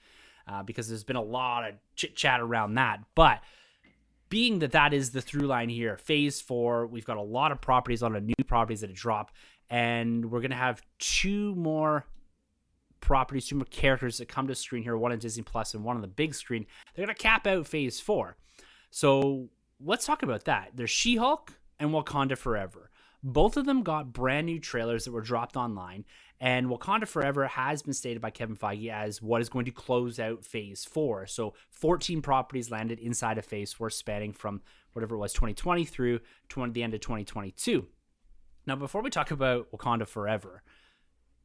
Uh, 0.46 0.62
because 0.62 0.88
there's 0.88 1.04
been 1.04 1.14
a 1.14 1.22
lot 1.22 1.68
of 1.68 1.74
chit 1.94 2.16
chat 2.16 2.40
around 2.40 2.74
that. 2.74 2.98
But 3.14 3.42
being 4.28 4.58
that 4.60 4.72
that 4.72 4.92
is 4.92 5.10
the 5.10 5.20
through 5.20 5.46
line 5.46 5.68
here, 5.68 5.96
phase 5.98 6.40
four, 6.40 6.86
we've 6.86 7.04
got 7.04 7.16
a 7.16 7.22
lot 7.22 7.52
of 7.52 7.60
properties, 7.60 8.02
on 8.02 8.12
a 8.12 8.14
lot 8.14 8.22
of 8.22 8.24
new 8.24 8.44
properties 8.46 8.80
that 8.80 8.90
have 8.90 8.96
dropped, 8.96 9.34
and 9.72 10.30
we're 10.30 10.42
gonna 10.42 10.54
have 10.54 10.82
two 10.98 11.54
more 11.54 12.04
properties, 13.00 13.46
two 13.46 13.56
more 13.56 13.64
characters 13.64 14.18
that 14.18 14.28
come 14.28 14.46
to 14.46 14.54
screen 14.54 14.82
here, 14.82 14.96
one 14.98 15.12
on 15.12 15.18
Disney 15.18 15.42
Plus 15.42 15.72
and 15.72 15.82
one 15.82 15.96
on 15.96 16.02
the 16.02 16.08
big 16.08 16.34
screen. 16.34 16.66
They're 16.94 17.06
gonna 17.06 17.14
cap 17.14 17.46
out 17.46 17.66
phase 17.66 17.98
four. 17.98 18.36
So 18.90 19.48
let's 19.80 20.04
talk 20.04 20.22
about 20.22 20.44
that. 20.44 20.72
There's 20.74 20.90
She-Hulk 20.90 21.54
and 21.80 21.90
Wakanda 21.90 22.36
Forever. 22.36 22.90
Both 23.24 23.56
of 23.56 23.64
them 23.64 23.82
got 23.82 24.12
brand 24.12 24.46
new 24.46 24.58
trailers 24.60 25.06
that 25.06 25.12
were 25.12 25.22
dropped 25.22 25.56
online, 25.56 26.04
and 26.38 26.66
Wakanda 26.66 27.08
Forever 27.08 27.46
has 27.46 27.80
been 27.80 27.94
stated 27.94 28.20
by 28.20 28.30
Kevin 28.30 28.56
Feige 28.56 28.92
as 28.92 29.22
what 29.22 29.40
is 29.40 29.48
going 29.48 29.64
to 29.64 29.70
close 29.70 30.20
out 30.20 30.44
Phase 30.44 30.84
4. 30.84 31.26
So 31.28 31.54
14 31.70 32.20
properties 32.20 32.70
landed 32.70 32.98
inside 32.98 33.38
of 33.38 33.46
Phase 33.46 33.72
4, 33.72 33.88
spanning 33.88 34.32
from 34.32 34.60
whatever 34.92 35.14
it 35.14 35.18
was, 35.18 35.32
2020 35.32 35.84
through 35.86 36.20
20, 36.50 36.72
the 36.72 36.82
end 36.82 36.92
of 36.92 37.00
2022. 37.00 37.86
Now, 38.66 38.76
before 38.76 39.02
we 39.02 39.10
talk 39.10 39.30
about 39.30 39.70
Wakanda 39.72 40.06
Forever, 40.06 40.62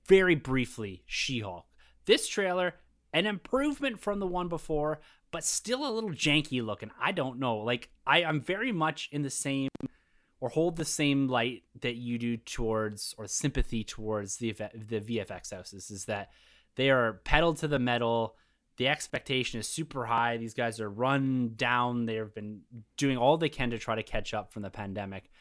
very 0.06 0.36
briefly, 0.36 1.04
She 1.06 1.40
Hulk. 1.40 1.66
This 2.06 2.28
trailer, 2.28 2.76
an 3.14 3.26
improvement 3.26 4.00
from 4.00 4.20
the 4.20 4.28
one 4.28 4.48
before, 4.48 5.00
but 5.32 5.44
still 5.44 5.88
a 5.88 5.92
little 5.92 6.12
janky 6.12 6.64
looking. 6.64 6.92
I 7.02 7.12
don't 7.12 7.40
know. 7.40 7.58
Like, 7.58 7.90
I, 8.06 8.24
I'm 8.24 8.42
very 8.42 8.72
much 8.72 9.10
in 9.12 9.24
the 9.24 9.30
same 9.30 9.70
or 10.40 10.50
hold 10.50 10.78
the 10.78 10.86
same 10.86 11.28
light 11.28 11.64
that 11.82 11.96
you 11.96 12.18
do 12.18 12.38
towards 12.38 13.16
or 13.18 13.28
sympathy 13.28 13.84
towards 13.84 14.38
the 14.38 14.52
the 14.52 15.02
VFX 15.02 15.52
houses 15.52 15.90
is 15.90 16.06
that 16.06 16.30
they 16.76 16.92
are 16.92 17.14
pedal 17.26 17.56
to 17.56 17.68
the 17.68 17.80
metal 17.80 18.36
the 18.78 18.88
expectation 18.88 19.60
is 19.60 19.68
super 19.68 20.06
high. 20.06 20.38
These 20.38 20.54
guys 20.54 20.80
are 20.80 20.90
run 20.90 21.54
down. 21.56 22.06
They've 22.06 22.34
been 22.34 22.62
doing 22.96 23.18
all 23.18 23.38
they 23.38 23.50
can 23.50 23.72
to 23.72 23.80
try 23.80 23.96
to 23.96 24.04
catch 24.04 24.34
up 24.34 24.54
from 24.54 24.62
the 24.62 24.70
pandemic. 24.70 25.32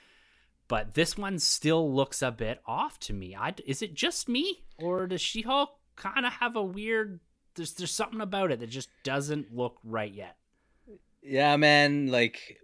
But 0.68 0.94
this 0.94 1.16
one 1.16 1.38
still 1.38 1.92
looks 1.94 2.22
a 2.22 2.32
bit 2.32 2.60
off 2.66 2.98
to 3.00 3.12
me. 3.12 3.36
I, 3.36 3.54
is 3.66 3.82
it 3.82 3.94
just 3.94 4.28
me, 4.28 4.64
or 4.78 5.06
does 5.06 5.20
She 5.20 5.42
Hulk 5.42 5.70
kind 5.94 6.26
of 6.26 6.32
have 6.34 6.56
a 6.56 6.62
weird? 6.62 7.20
There's 7.54 7.72
there's 7.74 7.92
something 7.92 8.20
about 8.20 8.50
it 8.50 8.60
that 8.60 8.70
just 8.70 8.88
doesn't 9.04 9.54
look 9.54 9.78
right 9.84 10.12
yet. 10.12 10.36
Yeah, 11.22 11.56
man. 11.56 12.08
Like, 12.08 12.58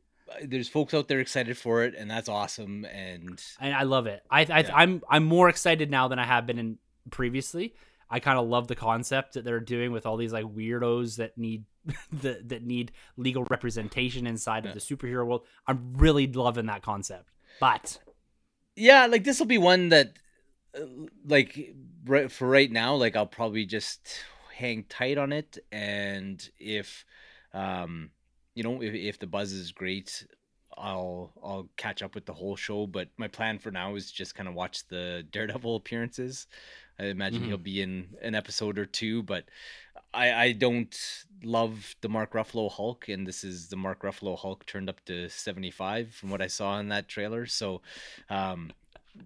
there's 0.45 0.69
folks 0.69 0.95
out 0.95 1.09
there 1.09 1.21
excited 1.21 1.57
for 1.57 1.85
it, 1.85 1.95
and 1.97 2.11
that's 2.11 2.29
awesome. 2.29 2.85
And 2.87 3.43
and 3.61 3.75
I 3.75 3.85
love 3.85 4.07
it. 4.07 4.23
I, 4.31 4.41
I 4.41 4.61
yeah. 4.61 4.71
I'm 4.75 5.03
I'm 5.09 5.25
more 5.25 5.49
excited 5.49 5.91
now 5.91 6.09
than 6.09 6.19
I 6.19 6.25
have 6.25 6.47
been 6.47 6.59
in 6.59 6.79
previously. 7.11 7.75
I 8.11 8.21
kind 8.21 8.39
of 8.39 8.47
love 8.47 8.69
the 8.69 8.75
concept 8.75 9.35
that 9.35 9.45
they're 9.45 9.61
doing 9.61 9.91
with 9.91 10.05
all 10.05 10.17
these 10.17 10.33
like 10.33 10.45
weirdos 10.45 11.17
that 11.17 11.39
need 11.39 11.65
that 12.13 12.49
that 12.49 12.65
need 12.65 12.93
legal 13.17 13.45
representation 13.45 14.27
inside 14.27 14.65
yeah. 14.65 14.73
of 14.73 14.75
the 14.75 14.81
superhero 14.81 15.27
world. 15.27 15.43
I'm 15.67 15.95
really 15.95 16.27
loving 16.27 16.67
that 16.67 16.83
concept. 16.83 17.31
But 17.61 17.99
yeah, 18.77 19.07
like 19.07 19.25
this 19.25 19.39
will 19.39 19.47
be 19.47 19.59
one 19.59 19.91
that 19.91 20.15
uh, 20.77 20.85
like 21.27 21.75
right 22.05 22.31
for 22.31 22.49
right 22.49 22.71
now, 22.71 22.95
like 22.95 23.17
I'll 23.17 23.27
probably 23.27 23.67
just 23.67 24.01
hang 24.55 24.85
tight 24.85 25.19
on 25.19 25.33
it 25.33 25.59
and 25.73 26.49
if 26.59 27.07
um 27.55 28.11
you 28.55 28.63
know 28.63 28.83
if, 28.83 28.95
if 28.95 29.19
the 29.19 29.27
buzz 29.27 29.51
is 29.51 29.73
great 29.73 30.25
I'll 30.77 31.33
I'll 31.43 31.69
catch 31.77 32.03
up 32.03 32.15
with 32.15 32.27
the 32.27 32.33
whole 32.33 32.57
show, 32.57 32.87
but 32.87 33.09
my 33.17 33.29
plan 33.29 33.59
for 33.59 33.71
now 33.71 33.95
is 33.95 34.11
just 34.11 34.35
kind 34.35 34.49
of 34.49 34.55
watch 34.55 34.87
the 34.89 35.27
Daredevil 35.33 35.77
appearances. 35.77 36.47
I 36.99 37.05
imagine 37.05 37.41
mm-hmm. 37.41 37.49
he'll 37.49 37.59
be 37.59 37.83
in 37.83 38.09
an 38.23 38.35
episode 38.35 38.79
or 38.79 38.87
two, 38.87 39.23
but 39.23 39.45
I 40.15 40.33
I 40.33 40.53
don't 40.53 41.25
love 41.45 41.97
the 42.01 42.09
Mark 42.09 42.33
Ruffalo 42.33 42.71
Hulk, 42.71 43.09
and 43.09 43.27
this 43.27 43.45
is 43.45 43.69
the 43.69 43.77
Mark 43.77 44.03
Ruffalo 44.03 44.39
Hulk 44.39 44.67
turned 44.67 44.89
up 44.89 45.05
to 45.07 45.29
seventy 45.29 45.71
five 45.71 46.13
from 46.15 46.31
what 46.31 46.43
I 46.43 46.47
saw 46.47 46.79
in 46.79 46.89
that 46.89 47.09
trailer. 47.09 47.47
So, 47.47 47.83
um, 48.29 48.73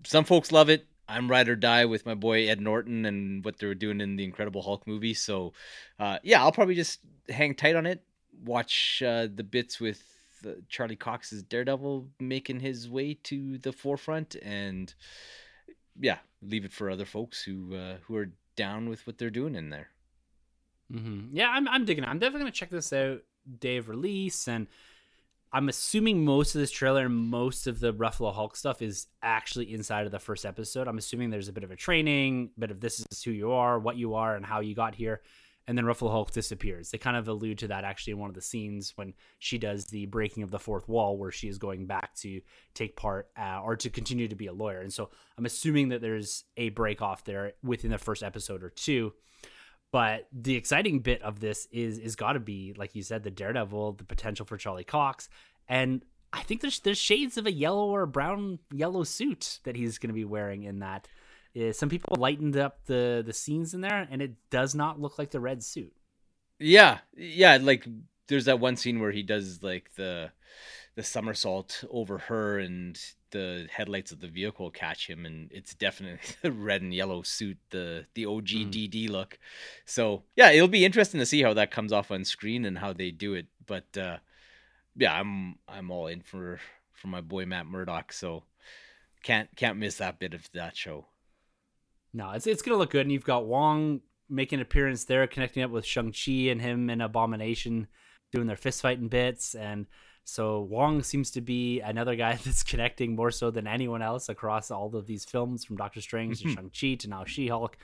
some 0.05 0.25
folks 0.25 0.53
love 0.53 0.69
it. 0.69 0.87
I'm 1.09 1.31
ride 1.31 1.49
or 1.49 1.57
die 1.57 1.85
with 1.85 2.05
my 2.05 2.15
boy 2.15 2.49
Ed 2.49 2.61
Norton 2.61 3.05
and 3.07 3.45
what 3.45 3.59
they 3.59 3.67
were 3.67 3.75
doing 3.75 4.01
in 4.01 4.17
the 4.17 4.25
Incredible 4.25 4.63
Hulk 4.63 4.87
movie. 4.87 5.15
So, 5.15 5.53
uh, 6.01 6.19
yeah, 6.25 6.43
I'll 6.43 6.53
probably 6.53 6.75
just 6.75 7.01
hang 7.29 7.55
tight 7.55 7.77
on 7.77 7.87
it, 7.87 8.03
watch 8.45 9.03
uh, 9.07 9.29
the 9.33 9.45
bits 9.45 9.79
with 9.81 10.03
Charlie 10.69 10.97
Cox's 10.97 11.43
Daredevil 11.43 12.09
making 12.21 12.61
his 12.61 12.89
way 12.89 13.15
to 13.25 13.59
the 13.59 13.73
forefront, 13.73 14.37
and 14.43 14.93
yeah, 16.01 16.19
leave 16.43 16.65
it 16.65 16.73
for 16.73 16.91
other 16.91 17.05
folks 17.05 17.43
who 17.43 17.75
uh, 17.75 17.97
who 18.03 18.17
are 18.17 18.31
down 18.57 18.89
with 18.89 19.07
what 19.07 19.19
they're 19.19 19.31
doing 19.31 19.55
in 19.55 19.71
there. 19.71 19.91
Mm-hmm. 20.93 21.37
Yeah, 21.37 21.51
I'm 21.51 21.69
I'm 21.69 21.85
digging 21.85 22.05
it. 22.05 22.09
I'm 22.09 22.19
definitely 22.19 22.41
gonna 22.41 22.53
check 22.53 22.71
this 22.71 22.93
out 22.93 23.21
day 23.59 23.77
of 23.77 23.89
release, 23.89 24.49
and 24.49 24.67
I'm 25.53 25.69
assuming 25.69 26.25
most 26.25 26.55
of 26.55 26.61
this 26.61 26.71
trailer 26.71 27.07
and 27.07 27.15
most 27.15 27.67
of 27.67 27.81
the 27.81 27.93
Ruffalo 27.93 28.33
Hulk 28.33 28.57
stuff 28.57 28.83
is 28.83 29.07
actually 29.23 29.73
inside 29.73 30.07
of 30.07 30.13
the 30.13 30.19
first 30.19 30.45
episode. 30.45 30.89
I'm 30.89 30.99
assuming 30.99 31.31
there's 31.31 31.49
a 31.49 31.53
bit 31.53 31.65
of 31.65 31.71
a 31.71 31.77
training, 31.77 32.51
bit 32.59 32.71
of 32.71 32.81
this 32.81 33.01
is 33.01 33.23
who 33.23 33.31
you 33.31 33.53
are, 33.53 33.79
what 33.79 33.97
you 33.97 34.15
are, 34.15 34.37
and 34.37 34.45
how 34.45 34.61
you 34.61 34.75
got 34.75 34.95
here 34.95 35.23
and 35.69 35.77
then 35.77 35.85
Ruffalo 35.85 36.11
Hulk 36.11 36.31
disappears. 36.31 36.91
They 36.91 36.99
kind 36.99 37.17
of 37.17 37.27
allude 37.27 37.59
to 37.59 37.69
that 37.69 37.85
actually 37.85 38.13
in 38.13 38.19
one 38.19 38.31
of 38.31 38.35
the 38.37 38.43
scenes 38.43 38.93
when 38.97 39.15
she 39.39 39.59
does 39.59 39.87
the 39.87 40.07
breaking 40.07 40.43
of 40.43 40.51
the 40.51 40.59
fourth 40.59 40.89
wall, 40.89 41.17
where 41.17 41.33
she 41.33 41.49
is 41.49 41.59
going 41.59 41.87
back 41.87 42.15
to 42.17 42.41
take 42.75 42.97
part 42.97 43.29
uh, 43.37 43.61
or 43.63 43.77
to 43.77 43.91
continue 43.91 44.29
to 44.29 44.37
be 44.37 44.47
a 44.47 44.53
lawyer. 44.53 44.81
And 44.81 44.93
so 44.93 45.11
I'm 45.37 45.47
assuming 45.47 45.89
that 45.89 46.01
there's 46.01 46.45
a 46.57 46.69
break 46.71 47.03
off 47.03 47.25
there 47.25 47.55
within 47.65 47.91
the 47.91 47.99
first 47.99 48.23
episode 48.23 48.63
or 48.63 48.71
two. 48.71 49.13
But 49.93 50.29
the 50.33 50.57
exciting 50.57 51.01
bit 51.01 51.23
of 51.23 51.41
this 51.41 51.67
is 51.71 51.99
is 51.99 52.17
got 52.17 52.33
to 52.33 52.41
be 52.41 52.75
like 52.77 52.95
you 52.95 53.03
said, 53.03 53.23
the 53.23 53.31
Daredevil, 53.31 53.95
the 53.95 54.05
potential 54.05 54.45
for 54.45 54.57
Charlie 54.57 54.85
Cox, 54.85 55.29
and 55.69 56.03
I 56.33 56.43
think 56.43 56.61
there's 56.61 56.81
there's 56.81 56.99
shades 56.99 57.39
of 57.39 57.47
a 57.47 57.53
yellow 57.53 57.89
or 57.89 58.05
brown 58.07 58.59
yellow 58.73 59.05
suit 59.05 59.61
that 59.65 59.77
he's 59.77 59.99
going 59.99 60.09
to 60.09 60.15
be 60.15 60.25
wearing 60.25 60.65
in 60.65 60.81
that 60.81 61.09
is 61.57 61.79
some 61.79 61.89
people 61.89 62.17
lightened 62.19 62.57
up 62.57 62.85
the 62.85 63.23
the 63.25 63.33
scenes 63.33 63.73
in 63.73 63.81
there, 63.81 64.07
and 64.11 64.21
it 64.21 64.35
does 64.51 64.75
not 64.75 65.01
look 65.01 65.19
like 65.19 65.31
the 65.31 65.41
red 65.41 65.63
suit. 65.63 65.95
Yeah, 66.59 66.99
yeah, 67.17 67.59
like 67.61 67.87
there's 68.29 68.47
that 68.47 68.61
one 68.61 68.77
scene 68.77 69.01
where 69.01 69.13
he 69.13 69.23
does 69.23 69.63
like 69.63 69.95
the 69.97 70.31
the 70.95 71.03
somersault 71.03 71.85
over 71.91 72.19
her 72.19 72.59
and 72.59 72.99
the 73.31 73.67
headlights 73.71 74.13
of 74.13 74.21
the 74.21 74.29
vehicle 74.29 74.71
catch 74.71 75.09
him 75.09 75.27
and 75.27 75.51
it's 75.53 75.75
definitely 75.75 76.19
the 76.43 76.53
red 76.53 76.81
and 76.81 76.95
yellow 76.95 77.23
suit 77.23 77.59
the 77.71 78.07
the 78.15 78.25
og 78.25 78.47
mm. 78.47 78.71
dd 78.71 79.09
look. 79.11 79.39
So 79.85 80.23
yeah 80.37 80.51
it'll 80.51 80.69
be 80.69 80.85
interesting 80.85 81.21
to 81.21 81.27
see 81.27 81.43
how 81.43 81.55
that 81.55 81.71
comes 81.71 81.93
off 81.93 82.11
on 82.11 82.25
screen 82.25 82.65
and 82.65 82.79
how 82.79 82.93
they 82.93 83.11
do 83.11 83.35
it 83.35 83.47
but 83.67 83.97
uh 83.99 84.19
yeah 84.97 85.13
i'm 85.19 85.59
i'm 85.69 85.91
all 85.91 86.07
in 86.07 86.23
for 86.23 86.61
for 86.93 87.09
my 87.09 87.21
boy 87.21 87.45
matt 87.45 87.67
murdock 87.67 88.13
so 88.13 88.45
can't 89.27 89.49
can't 89.57 89.77
miss 89.77 89.97
that 89.97 90.21
bit 90.21 90.35
of 90.35 90.49
that 90.53 90.77
show. 90.77 91.07
No, 92.13 92.31
it's 92.31 92.47
it's 92.47 92.63
gonna 92.63 92.77
look 92.79 92.91
good, 92.91 93.03
and 93.03 93.13
you've 93.13 93.25
got 93.25 93.45
Wong 93.45 94.01
making 94.29 94.61
an 94.61 94.63
appearance 94.63 95.05
there, 95.05 95.27
connecting 95.27 95.65
up 95.65 95.71
with 95.73 95.85
Shang 95.85 96.13
Chi 96.13 96.49
and 96.49 96.63
him 96.63 96.89
and 96.89 97.03
Abomination 97.03 97.89
doing 98.33 98.47
their 98.47 98.57
fist 98.57 98.83
fighting 98.83 99.09
bits, 99.09 99.55
and 99.55 99.87
so 100.25 100.61
Wong 100.61 101.03
seems 101.03 101.31
to 101.33 101.41
be 101.41 101.81
another 101.81 102.17
guy 102.17 102.35
that's 102.45 102.63
connecting 102.63 103.15
more 103.15 103.31
so 103.31 103.51
than 103.51 103.67
anyone 103.67 104.03
else 104.03 104.29
across 104.29 104.71
all 104.71 104.95
of 104.95 105.07
these 105.07 105.25
films, 105.25 105.65
from 105.65 105.77
Doctor 105.77 106.01
Strange 106.01 106.41
to 106.41 106.49
mm-hmm. 106.49 106.55
Shang 106.55 106.71
Chi 106.71 106.95
to 107.03 107.09
now 107.09 107.25
She 107.25 107.49
Hulk, 107.49 107.77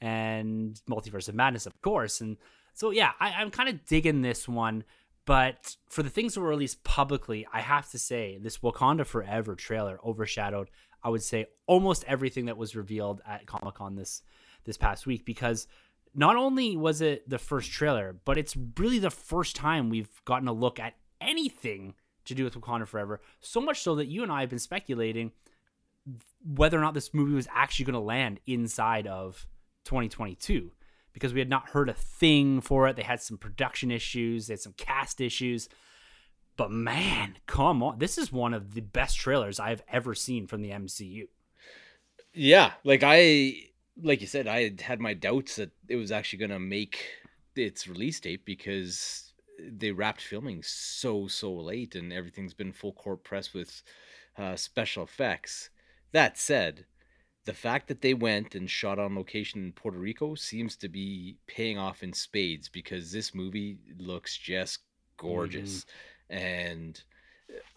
and 0.00 0.80
Multiverse 0.88 1.28
of 1.28 1.34
Madness, 1.34 1.66
of 1.66 1.80
course. 1.82 2.20
And 2.20 2.36
so 2.74 2.90
yeah, 2.90 3.12
I, 3.20 3.32
I'm 3.32 3.50
kind 3.50 3.68
of 3.68 3.84
digging 3.86 4.22
this 4.22 4.48
one. 4.48 4.84
But 5.24 5.76
for 5.88 6.04
the 6.04 6.10
things 6.10 6.34
that 6.34 6.40
were 6.40 6.48
released 6.48 6.84
publicly, 6.84 7.48
I 7.52 7.60
have 7.60 7.90
to 7.90 7.98
say 7.98 8.38
this 8.40 8.58
Wakanda 8.58 9.04
Forever 9.04 9.56
trailer 9.56 9.98
overshadowed 10.04 10.70
I 11.06 11.08
would 11.08 11.22
say 11.22 11.46
almost 11.68 12.04
everything 12.08 12.46
that 12.46 12.56
was 12.56 12.74
revealed 12.74 13.22
at 13.24 13.46
Comic 13.46 13.76
Con 13.76 13.94
this 13.94 14.22
this 14.64 14.76
past 14.76 15.06
week 15.06 15.24
because 15.24 15.68
not 16.16 16.36
only 16.36 16.76
was 16.76 17.02
it 17.02 17.28
the 17.28 17.38
first 17.38 17.70
trailer, 17.70 18.16
but 18.24 18.38
it's 18.38 18.56
really 18.78 18.98
the 18.98 19.10
first 19.10 19.54
time 19.54 19.90
we've 19.90 20.24
gotten 20.24 20.48
a 20.48 20.52
look 20.52 20.80
at 20.80 20.94
anything 21.20 21.94
to 22.24 22.34
do 22.34 22.42
with 22.42 22.54
Wakanda 22.54 22.88
Forever. 22.88 23.20
So 23.40 23.60
much 23.60 23.80
so 23.80 23.94
that 23.96 24.06
you 24.06 24.22
and 24.22 24.32
I 24.32 24.40
have 24.40 24.50
been 24.50 24.58
speculating 24.58 25.32
whether 26.44 26.78
or 26.78 26.80
not 26.80 26.94
this 26.94 27.12
movie 27.12 27.34
was 27.34 27.48
actually 27.52 27.84
going 27.84 27.94
to 27.94 28.00
land 28.00 28.40
inside 28.46 29.06
of 29.06 29.46
2022 29.84 30.72
because 31.12 31.34
we 31.34 31.40
had 31.40 31.50
not 31.50 31.70
heard 31.70 31.88
a 31.88 31.94
thing 31.94 32.60
for 32.60 32.88
it. 32.88 32.96
They 32.96 33.02
had 33.02 33.20
some 33.20 33.36
production 33.36 33.90
issues, 33.90 34.46
they 34.46 34.54
had 34.54 34.60
some 34.60 34.74
cast 34.76 35.20
issues. 35.20 35.68
But 36.56 36.70
man, 36.70 37.36
come 37.46 37.82
on. 37.82 37.98
This 37.98 38.16
is 38.16 38.32
one 38.32 38.54
of 38.54 38.72
the 38.72 38.80
best 38.80 39.18
trailers 39.18 39.60
I've 39.60 39.82
ever 39.92 40.14
seen 40.14 40.46
from 40.46 40.62
the 40.62 40.70
MCU. 40.70 41.28
Yeah, 42.32 42.72
like 42.84 43.02
I 43.04 43.68
like 44.02 44.20
you 44.20 44.26
said, 44.26 44.46
I 44.46 44.62
had 44.62 44.80
had 44.80 45.00
my 45.00 45.14
doubts 45.14 45.56
that 45.56 45.70
it 45.88 45.96
was 45.96 46.12
actually 46.12 46.40
going 46.40 46.50
to 46.50 46.58
make 46.58 47.06
its 47.54 47.88
release 47.88 48.20
date 48.20 48.44
because 48.44 49.32
they 49.58 49.90
wrapped 49.90 50.20
filming 50.20 50.62
so 50.62 51.26
so 51.26 51.52
late 51.54 51.94
and 51.94 52.12
everything's 52.12 52.52
been 52.52 52.72
full 52.72 52.92
court 52.92 53.24
press 53.24 53.54
with 53.54 53.82
uh, 54.36 54.56
special 54.56 55.04
effects. 55.04 55.70
That 56.12 56.38
said, 56.38 56.84
the 57.46 57.54
fact 57.54 57.88
that 57.88 58.02
they 58.02 58.14
went 58.14 58.54
and 58.54 58.68
shot 58.68 58.98
on 58.98 59.14
location 59.14 59.64
in 59.64 59.72
Puerto 59.72 59.98
Rico 59.98 60.34
seems 60.34 60.76
to 60.76 60.88
be 60.88 61.36
paying 61.46 61.78
off 61.78 62.02
in 62.02 62.12
spades 62.12 62.68
because 62.68 63.12
this 63.12 63.34
movie 63.34 63.78
looks 63.98 64.36
just 64.36 64.80
gorgeous. 65.16 65.80
Mm-hmm 65.80 65.90
and 66.28 67.02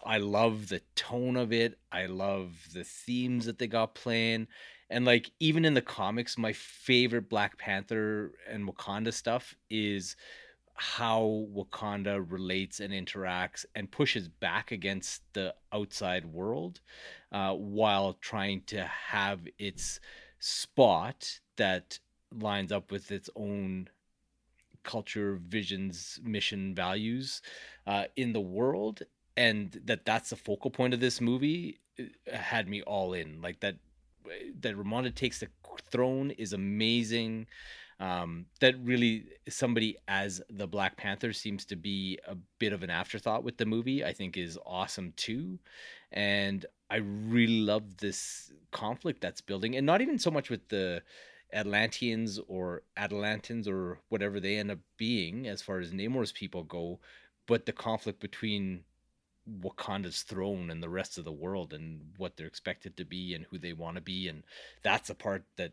I 0.04 0.18
love 0.18 0.68
the 0.68 0.82
tone 0.94 1.36
of 1.36 1.52
it. 1.52 1.78
I 1.92 2.06
love 2.06 2.68
the 2.74 2.84
themes 2.84 3.46
that 3.46 3.58
they 3.58 3.66
got 3.66 3.94
playing. 3.94 4.48
And 4.90 5.04
like 5.04 5.30
even 5.40 5.64
in 5.64 5.74
the 5.74 5.82
comics, 5.82 6.36
my 6.36 6.52
favorite 6.52 7.28
Black 7.28 7.56
Panther 7.58 8.32
and 8.48 8.68
Wakanda 8.68 9.12
stuff 9.12 9.54
is 9.70 10.16
how 10.74 11.46
Wakanda 11.54 12.24
relates 12.28 12.80
and 12.80 12.92
interacts 12.92 13.64
and 13.74 13.90
pushes 13.90 14.28
back 14.28 14.72
against 14.72 15.22
the 15.34 15.54
outside 15.72 16.24
world 16.24 16.80
uh, 17.32 17.52
while 17.52 18.14
trying 18.14 18.62
to 18.66 18.84
have 18.84 19.40
its 19.58 20.00
spot 20.38 21.40
that 21.56 21.98
lines 22.32 22.72
up 22.72 22.90
with 22.90 23.12
its 23.12 23.28
own 23.36 23.88
culture, 24.82 25.38
visions, 25.46 26.18
mission, 26.22 26.74
values 26.74 27.42
uh, 27.86 28.04
in 28.16 28.32
the 28.32 28.40
world, 28.40 29.02
and 29.36 29.80
that 29.84 30.04
that's 30.04 30.30
the 30.30 30.36
focal 30.36 30.70
point 30.70 30.94
of 30.94 31.00
this 31.00 31.20
movie 31.20 31.78
uh, 31.98 32.04
had 32.36 32.68
me 32.68 32.82
all 32.82 33.12
in. 33.12 33.40
Like 33.42 33.60
that, 33.60 33.76
that 34.60 34.76
Ramonda 34.76 35.14
takes 35.14 35.40
the 35.40 35.48
throne 35.90 36.30
is 36.32 36.52
amazing. 36.52 37.46
Um, 37.98 38.46
that 38.60 38.76
really 38.82 39.26
somebody 39.48 39.98
as 40.08 40.40
the 40.48 40.66
Black 40.66 40.96
Panther 40.96 41.34
seems 41.34 41.66
to 41.66 41.76
be 41.76 42.18
a 42.26 42.34
bit 42.58 42.72
of 42.72 42.82
an 42.82 42.88
afterthought 42.88 43.44
with 43.44 43.58
the 43.58 43.66
movie. 43.66 44.04
I 44.04 44.14
think 44.14 44.36
is 44.36 44.58
awesome 44.64 45.12
too, 45.16 45.58
and 46.10 46.64
I 46.88 46.96
really 46.96 47.60
love 47.60 47.98
this 47.98 48.52
conflict 48.70 49.20
that's 49.20 49.42
building, 49.42 49.76
and 49.76 49.84
not 49.84 50.00
even 50.00 50.18
so 50.18 50.30
much 50.30 50.48
with 50.48 50.66
the 50.68 51.02
Atlanteans 51.52 52.40
or 52.48 52.82
Atlantans 52.96 53.68
or 53.68 53.98
whatever 54.08 54.40
they 54.40 54.56
end 54.56 54.70
up 54.70 54.78
being 54.96 55.46
as 55.46 55.60
far 55.60 55.78
as 55.80 55.92
Namor's 55.92 56.32
people 56.32 56.62
go, 56.62 57.00
but 57.46 57.66
the 57.66 57.72
conflict 57.72 58.20
between 58.20 58.84
Wakanda's 59.48 60.22
throne 60.22 60.70
and 60.70 60.82
the 60.82 60.88
rest 60.88 61.18
of 61.18 61.24
the 61.24 61.32
world 61.32 61.72
and 61.72 62.00
what 62.16 62.36
they're 62.36 62.46
expected 62.46 62.96
to 62.96 63.04
be 63.04 63.34
and 63.34 63.44
who 63.46 63.58
they 63.58 63.72
want 63.72 63.96
to 63.96 64.00
be 64.00 64.28
and 64.28 64.42
that's 64.82 65.10
a 65.10 65.14
part 65.14 65.44
that 65.56 65.72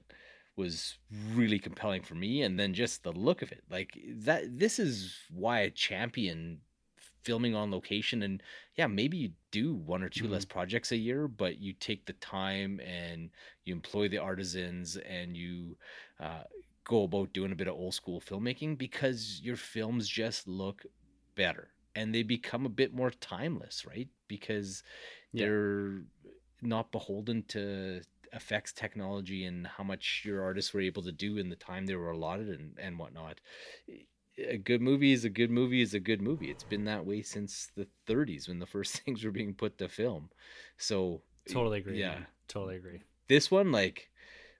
was 0.55 0.97
really 1.35 1.59
compelling 1.59 2.01
for 2.01 2.15
me 2.15 2.41
and 2.41 2.59
then 2.59 2.73
just 2.73 3.03
the 3.03 3.11
look 3.11 3.41
of 3.41 3.51
it 3.51 3.63
like 3.69 3.97
that 4.07 4.57
this 4.57 4.79
is 4.79 5.15
why 5.29 5.61
I 5.61 5.69
champion 5.69 6.59
filming 7.23 7.53
on 7.55 7.71
location 7.71 8.23
and 8.23 8.41
yeah 8.75 8.87
maybe 8.87 9.17
you 9.17 9.31
do 9.51 9.73
one 9.73 10.01
or 10.01 10.09
2 10.09 10.25
Mhm. 10.25 10.31
less 10.31 10.45
projects 10.45 10.91
a 10.91 10.97
year 10.97 11.27
but 11.27 11.59
you 11.59 11.73
take 11.73 12.05
the 12.05 12.13
time 12.13 12.79
and 12.79 13.29
you 13.65 13.75
employ 13.75 14.07
the 14.07 14.17
artisans 14.17 14.95
and 14.97 15.35
you 15.35 15.77
uh, 16.19 16.43
go 16.85 17.03
about 17.03 17.33
doing 17.33 17.51
a 17.51 17.55
bit 17.55 17.67
of 17.67 17.75
old 17.75 17.93
school 17.93 18.21
filmmaking 18.21 18.77
because 18.77 19.41
your 19.41 19.57
films 19.57 20.07
just 20.07 20.47
look 20.47 20.85
better 21.35 21.69
and 21.97 22.13
they 22.13 22.23
become 22.23 22.65
a 22.65 22.69
bit 22.81 22.93
more 22.93 23.11
timeless 23.11 23.85
right 23.85 24.09
because 24.27 24.83
Yeah. 25.33 25.45
they're 25.45 26.01
not 26.61 26.91
beholden 26.91 27.43
to 27.49 28.01
effects 28.33 28.73
technology 28.73 29.45
and 29.45 29.65
how 29.65 29.83
much 29.83 30.23
your 30.25 30.43
artists 30.43 30.73
were 30.73 30.81
able 30.81 31.01
to 31.03 31.11
do 31.11 31.37
in 31.37 31.49
the 31.49 31.55
time 31.55 31.85
they 31.85 31.95
were 31.95 32.11
allotted 32.11 32.49
and, 32.49 32.77
and 32.77 32.99
whatnot 32.99 33.39
a 34.37 34.57
good 34.57 34.81
movie 34.81 35.13
is 35.13 35.25
a 35.25 35.29
good 35.29 35.49
movie 35.49 35.81
is 35.81 35.93
a 35.93 35.99
good 35.99 36.21
movie. 36.21 36.51
It's 36.51 36.63
been 36.63 36.85
that 36.85 37.05
way 37.05 37.21
since 37.21 37.69
the 37.75 37.87
30s 38.05 38.47
when 38.47 38.59
the 38.59 38.65
first 38.65 38.97
things 39.03 39.23
were 39.23 39.31
being 39.31 39.53
put 39.53 39.77
to 39.79 39.89
film. 39.89 40.29
So 40.77 41.21
Totally 41.49 41.79
agree. 41.79 41.97
Yeah, 41.97 42.11
man. 42.11 42.27
Totally 42.47 42.75
agree. 42.75 43.01
this 43.27 43.49
one 43.49 43.71
like 43.71 44.09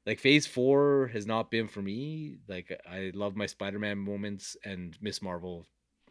like 0.06 0.20
Phase 0.20 0.48
Four 0.48 1.12
has 1.14 1.26
not 1.26 1.52
been 1.52 1.68
for 1.68 1.82
me. 1.82 2.38
Like 2.48 2.72
I 2.90 3.12
love 3.14 3.36
my 3.36 3.46
Spider-Man 3.46 3.98
moments 3.98 4.56
and 4.64 4.98
Miss 5.02 5.22
Marvel. 5.22 5.66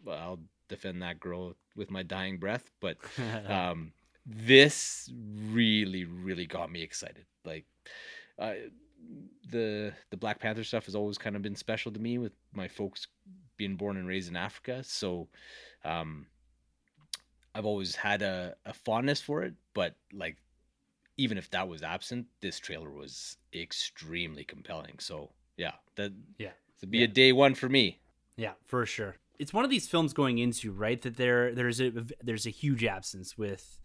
well, 0.04 0.16
I'll 0.18 0.40
defend 0.68 1.02
that 1.02 1.20
girl 1.20 1.54
with 1.74 1.90
my 1.90 2.02
dying 2.02 2.38
breath, 2.38 2.70
but 2.80 2.96
um 3.46 3.92
this 4.28 5.08
really 5.52 6.04
really 6.04 6.46
got 6.46 6.70
me 6.72 6.82
excited 6.82 7.24
like 7.44 7.64
uh, 8.40 8.54
the 9.52 9.92
the 10.10 10.16
black 10.16 10.40
panther 10.40 10.64
stuff 10.64 10.86
has 10.86 10.96
always 10.96 11.16
kind 11.16 11.36
of 11.36 11.42
been 11.42 11.54
special 11.54 11.92
to 11.92 12.00
me 12.00 12.18
with 12.18 12.32
my 12.52 12.66
folks 12.66 13.06
being 13.56 13.76
born 13.76 13.96
and 13.96 14.08
raised 14.08 14.28
in 14.28 14.34
africa 14.34 14.82
so 14.82 15.28
um 15.84 16.26
i've 17.54 17.64
always 17.64 17.94
had 17.94 18.20
a, 18.22 18.56
a 18.64 18.72
fondness 18.72 19.20
for 19.20 19.42
it 19.44 19.54
but 19.74 19.94
like 20.12 20.36
even 21.16 21.38
if 21.38 21.48
that 21.50 21.68
was 21.68 21.82
absent 21.84 22.26
this 22.40 22.58
trailer 22.58 22.90
was 22.90 23.36
extremely 23.54 24.42
compelling 24.42 24.98
so 24.98 25.30
yeah 25.56 25.72
that 25.94 26.12
Yeah. 26.38 26.50
to 26.80 26.86
be 26.88 26.98
Yeah. 26.98 27.04
a 27.04 27.08
day 27.08 27.32
one 27.32 27.54
for 27.54 27.68
me 27.68 28.00
Yeah, 28.36 28.52
for 28.66 28.84
sure. 28.86 29.14
It's 29.38 29.52
one 29.52 29.64
of 29.64 29.70
these 29.70 29.86
films 29.88 30.12
going 30.12 30.38
into 30.38 30.72
right 30.72 31.00
that 31.02 31.16
there 31.16 31.54
there's 31.54 31.80
a 31.80 31.92
there's 32.22 32.46
a 32.46 32.50
huge 32.50 32.84
absence 32.84 33.36
with 33.36 33.78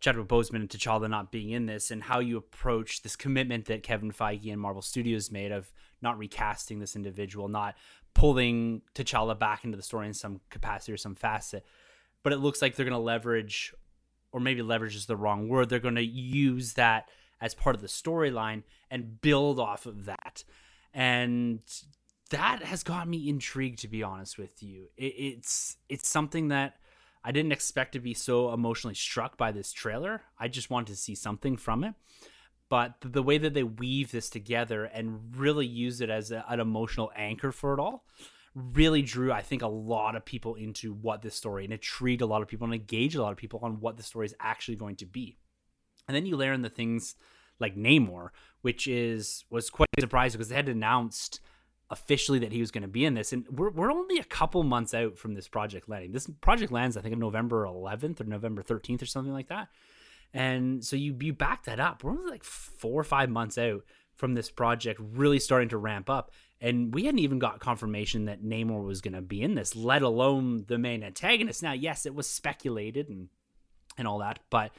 Chadwick 0.00 0.28
Boseman 0.28 0.56
and 0.56 0.68
T'Challa 0.68 1.08
not 1.08 1.32
being 1.32 1.50
in 1.50 1.66
this, 1.66 1.90
and 1.90 2.02
how 2.02 2.20
you 2.20 2.36
approach 2.36 3.02
this 3.02 3.16
commitment 3.16 3.64
that 3.66 3.82
Kevin 3.82 4.12
Feige 4.12 4.52
and 4.52 4.60
Marvel 4.60 4.82
Studios 4.82 5.30
made 5.30 5.50
of 5.50 5.72
not 6.02 6.18
recasting 6.18 6.78
this 6.78 6.94
individual, 6.94 7.48
not 7.48 7.74
pulling 8.12 8.82
T'Challa 8.94 9.38
back 9.38 9.64
into 9.64 9.76
the 9.76 9.82
story 9.82 10.06
in 10.06 10.14
some 10.14 10.40
capacity 10.50 10.92
or 10.92 10.96
some 10.96 11.14
facet. 11.14 11.64
But 12.22 12.32
it 12.32 12.38
looks 12.38 12.60
like 12.60 12.76
they're 12.76 12.84
going 12.84 12.92
to 12.92 12.98
leverage, 12.98 13.74
or 14.32 14.40
maybe 14.40 14.62
leverage 14.62 14.94
is 14.94 15.06
the 15.06 15.16
wrong 15.16 15.48
word. 15.48 15.68
They're 15.68 15.78
going 15.78 15.94
to 15.94 16.04
use 16.04 16.74
that 16.74 17.08
as 17.40 17.54
part 17.54 17.74
of 17.74 17.82
the 17.82 17.88
storyline 17.88 18.62
and 18.90 19.20
build 19.20 19.58
off 19.58 19.86
of 19.86 20.04
that. 20.04 20.44
And 20.92 21.60
that 22.30 22.62
has 22.62 22.82
got 22.82 23.08
me 23.08 23.28
intrigued 23.28 23.80
to 23.80 23.88
be 23.88 24.02
honest 24.02 24.38
with 24.38 24.62
you. 24.62 24.88
It, 24.96 25.14
it's 25.16 25.76
it's 25.88 26.08
something 26.08 26.48
that 26.48 26.76
i 27.22 27.32
didn't 27.32 27.52
expect 27.52 27.92
to 27.92 28.00
be 28.00 28.14
so 28.14 28.52
emotionally 28.52 28.94
struck 28.94 29.36
by 29.36 29.52
this 29.52 29.72
trailer. 29.72 30.22
I 30.38 30.48
just 30.48 30.70
wanted 30.70 30.88
to 30.88 30.96
see 30.96 31.14
something 31.14 31.56
from 31.56 31.84
it. 31.84 31.94
But 32.70 32.94
the 33.00 33.22
way 33.22 33.38
that 33.38 33.54
they 33.54 33.62
weave 33.62 34.10
this 34.10 34.30
together 34.30 34.84
and 34.84 35.36
really 35.36 35.66
use 35.66 36.00
it 36.00 36.10
as 36.10 36.30
a, 36.30 36.44
an 36.48 36.60
emotional 36.60 37.12
anchor 37.14 37.52
for 37.52 37.74
it 37.74 37.80
all 37.80 38.04
really 38.54 39.02
drew 39.02 39.32
i 39.32 39.42
think 39.42 39.62
a 39.62 39.66
lot 39.66 40.14
of 40.14 40.24
people 40.24 40.54
into 40.54 40.92
what 40.92 41.22
this 41.22 41.34
story 41.34 41.64
and 41.64 41.72
intrigued 41.72 42.22
a 42.22 42.26
lot 42.26 42.40
of 42.40 42.46
people 42.46 42.64
and 42.64 42.72
engaged 42.72 43.16
a 43.16 43.22
lot 43.22 43.32
of 43.32 43.36
people 43.36 43.58
on 43.64 43.80
what 43.80 43.96
the 43.96 44.02
story 44.02 44.26
is 44.26 44.34
actually 44.38 44.76
going 44.76 44.94
to 44.94 45.06
be. 45.06 45.36
And 46.06 46.14
then 46.14 46.26
you 46.26 46.36
layer 46.36 46.52
in 46.52 46.62
the 46.62 46.68
things 46.68 47.16
like 47.58 47.76
Namor, 47.76 48.28
which 48.62 48.86
is 48.86 49.44
was 49.50 49.70
quite 49.70 49.88
surprising 49.98 50.38
because 50.38 50.48
they 50.48 50.56
had 50.56 50.68
announced 50.68 51.40
officially 51.90 52.38
that 52.40 52.52
he 52.52 52.60
was 52.60 52.70
going 52.70 52.82
to 52.82 52.88
be 52.88 53.04
in 53.04 53.14
this, 53.14 53.32
and 53.32 53.46
we're 53.48 53.70
we're 53.70 53.92
only 53.92 54.18
a 54.18 54.24
couple 54.24 54.62
months 54.62 54.94
out 54.94 55.18
from 55.18 55.34
this 55.34 55.48
project 55.48 55.88
landing. 55.88 56.12
This 56.12 56.28
project 56.40 56.72
lands, 56.72 56.96
I 56.96 57.00
think, 57.00 57.14
on 57.14 57.20
November 57.20 57.64
11th 57.64 58.20
or 58.20 58.24
November 58.24 58.62
13th 58.62 59.02
or 59.02 59.06
something 59.06 59.32
like 59.32 59.48
that. 59.48 59.68
And 60.32 60.84
so 60.84 60.96
you 60.96 61.16
you 61.20 61.32
back 61.32 61.64
that 61.64 61.80
up. 61.80 62.02
We're 62.02 62.12
only 62.12 62.30
like 62.30 62.44
four 62.44 63.00
or 63.00 63.04
five 63.04 63.30
months 63.30 63.56
out 63.58 63.82
from 64.16 64.34
this 64.34 64.50
project 64.50 65.00
really 65.02 65.38
starting 65.38 65.68
to 65.70 65.76
ramp 65.76 66.08
up. 66.08 66.30
And 66.60 66.94
we 66.94 67.04
hadn't 67.04 67.18
even 67.18 67.38
got 67.38 67.60
confirmation 67.60 68.26
that 68.26 68.42
Namor 68.42 68.84
was 68.84 69.00
going 69.00 69.14
to 69.14 69.20
be 69.20 69.42
in 69.42 69.54
this, 69.54 69.76
let 69.76 70.02
alone 70.02 70.64
the 70.66 70.78
main 70.78 71.02
antagonist. 71.02 71.62
Now, 71.62 71.72
yes, 71.72 72.06
it 72.06 72.14
was 72.14 72.26
speculated 72.26 73.08
and 73.08 73.28
and 73.96 74.08
all 74.08 74.18
that, 74.18 74.40
but 74.50 74.72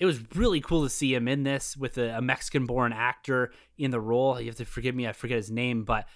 it 0.00 0.06
was 0.06 0.34
really 0.34 0.60
cool 0.60 0.82
to 0.82 0.90
see 0.90 1.14
him 1.14 1.28
in 1.28 1.44
this 1.44 1.76
with 1.76 1.98
a, 1.98 2.16
a 2.16 2.22
Mexican 2.22 2.66
born 2.66 2.92
actor 2.92 3.52
in 3.78 3.90
the 3.90 4.00
role. 4.00 4.40
You 4.40 4.46
have 4.46 4.56
to 4.56 4.64
forgive 4.64 4.94
me, 4.94 5.06
I 5.06 5.12
forget 5.12 5.36
his 5.36 5.50
name, 5.50 5.84
but 5.84 6.06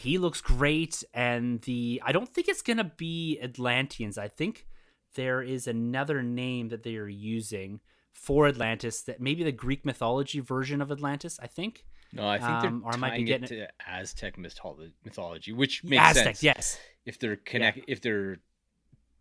he 0.00 0.18
looks 0.18 0.40
great. 0.40 1.04
And 1.12 1.60
the 1.62 2.02
I 2.04 2.12
don't 2.12 2.28
think 2.28 2.48
it's 2.48 2.62
gonna 2.62 2.92
be 2.96 3.38
Atlanteans. 3.40 4.16
I 4.18 4.28
think 4.28 4.66
there 5.14 5.42
is 5.42 5.66
another 5.66 6.22
name 6.22 6.68
that 6.68 6.82
they 6.82 6.96
are 6.96 7.08
using 7.08 7.80
for 8.12 8.46
Atlantis 8.46 9.02
that 9.02 9.20
maybe 9.20 9.42
the 9.44 9.52
Greek 9.52 9.84
mythology 9.84 10.40
version 10.40 10.80
of 10.80 10.90
Atlantis, 10.90 11.38
I 11.42 11.46
think. 11.46 11.84
no 12.12 12.28
i 12.28 12.38
think 12.38 12.60
they're 12.60 12.70
Um, 12.70 12.82
or 12.84 12.92
I 12.94 12.96
might 12.96 13.16
be 13.16 13.24
getting 13.24 13.44
it 13.44 13.48
to 13.48 13.68
aztec 13.86 14.36
mythology 14.36 15.52
which 15.52 15.84
makes 15.84 16.02
Aztec, 16.02 16.24
sense 16.24 16.42
yes. 16.42 16.78
if 17.04 17.18
they're 17.20 17.36
connect 17.36 17.78
if 17.86 18.00
they're 18.00 18.38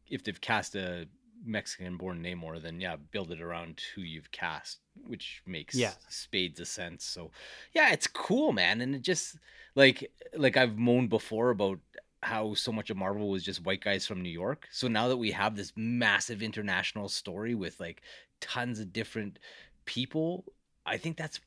if 0.10 0.24
they've 0.24 0.42
cast 0.42 0.76
a 0.76 1.06
Mexican 1.45 1.97
born 1.97 2.23
Namor, 2.23 2.62
then 2.62 2.80
yeah, 2.80 2.95
build 3.12 3.32
it 3.32 3.41
around 3.41 3.82
who 3.95 4.02
you've 4.02 4.32
cast, 4.32 4.80
which 5.06 5.41
makes 5.45 5.75
Yeah. 5.75 5.93
spades 6.10 6.60
of 6.60 6.67
sense. 6.67 7.06
So 7.06 7.32
yeah, 7.73 7.91
it's 7.91 8.08
cool, 8.08 8.52
man. 8.52 8.82
And 8.82 8.95
it 8.95 9.02
just 9.02 9.38
like 9.75 10.12
like 10.36 10.58
I've 10.58 10.78
moaned 10.78 11.10
before 11.10 11.49
about 11.52 11.80
how 12.21 12.54
so 12.54 12.71
much 12.71 12.89
of 12.89 12.97
Marvel 12.97 13.30
was 13.30 13.43
just 13.43 13.63
white 13.65 13.82
guys 13.84 14.06
from 14.06 14.21
New 14.21 14.30
York. 14.30 14.67
So 14.71 14.88
now 14.88 15.08
that 15.08 15.17
we 15.17 15.32
have 15.32 15.56
this 15.56 15.71
massive 15.75 16.41
international 16.41 17.08
story 17.10 17.56
with 17.56 17.80
like 17.80 18.02
tons 18.41 18.80
of 18.80 18.91
different 18.91 19.39
people, 19.86 20.45
I 20.86 20.97
think 20.97 21.17
that's 21.17 21.39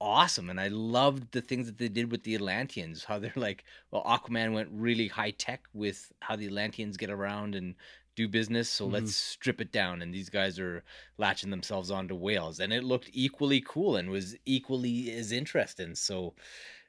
awesome. 0.00 0.48
And 0.50 0.60
I 0.60 0.68
loved 0.68 1.30
the 1.32 1.42
things 1.42 1.66
that 1.66 1.78
they 1.78 1.88
did 1.88 2.10
with 2.10 2.22
the 2.22 2.34
Atlanteans, 2.34 3.04
how 3.04 3.18
they're 3.18 3.32
like, 3.36 3.64
well, 3.90 4.04
Aquaman 4.04 4.52
went 4.52 4.70
really 4.72 5.08
high 5.08 5.32
tech 5.32 5.64
with 5.74 6.12
how 6.20 6.36
the 6.36 6.46
Atlanteans 6.46 6.96
get 6.96 7.10
around 7.10 7.54
and 7.54 7.74
do 8.20 8.28
business. 8.28 8.68
So 8.68 8.86
Mhm. 8.86 8.92
let's 8.92 9.14
strip 9.14 9.60
it 9.60 9.72
down. 9.72 10.02
And 10.02 10.14
these 10.14 10.30
guys 10.30 10.58
are 10.58 10.84
latching 11.18 11.50
themselves 11.50 11.90
onto 11.90 12.14
whales. 12.14 12.60
And 12.60 12.72
it 12.72 12.84
looked 12.84 13.10
equally 13.12 13.60
cool 13.66 13.96
and 13.96 14.10
was 14.10 14.36
equally 14.46 15.10
as 15.12 15.32
interesting. 15.32 15.94
So 15.94 16.34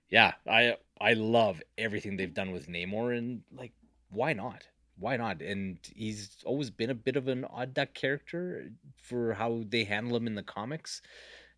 yeah, 0.10 0.34
I 0.48 0.78
I 1.00 1.14
love 1.14 1.62
everything 1.78 2.18
they've 2.18 2.34
done 2.34 2.52
with 2.52 2.68
Namor 2.68 3.18
and 3.18 3.44
like 3.52 3.74
why 4.10 4.34
not? 4.34 4.68
Why 4.98 5.18
not? 5.18 5.42
And 5.42 5.80
he's 5.96 6.38
always 6.46 6.70
been 6.70 6.90
a 6.92 6.96
bit 6.96 7.16
of 7.16 7.28
an 7.28 7.46
odd 7.46 7.74
duck 7.74 7.94
character 7.94 8.70
for 8.96 9.34
how 9.34 9.64
they 9.68 9.84
handle 9.86 10.16
him 10.18 10.28
in 10.28 10.36
the 10.36 10.44
comics. 10.44 11.02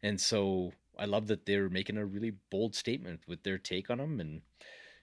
And 0.04 0.20
so 0.22 0.74
I 0.98 1.06
love 1.06 1.28
that 1.28 1.46
they're 1.46 1.70
making 1.70 1.98
a 1.98 2.06
really 2.06 2.32
bold 2.52 2.76
statement 2.76 3.22
with 3.28 3.44
their 3.44 3.58
take 3.58 3.90
on 3.90 4.00
him 4.00 4.20
and 4.20 4.42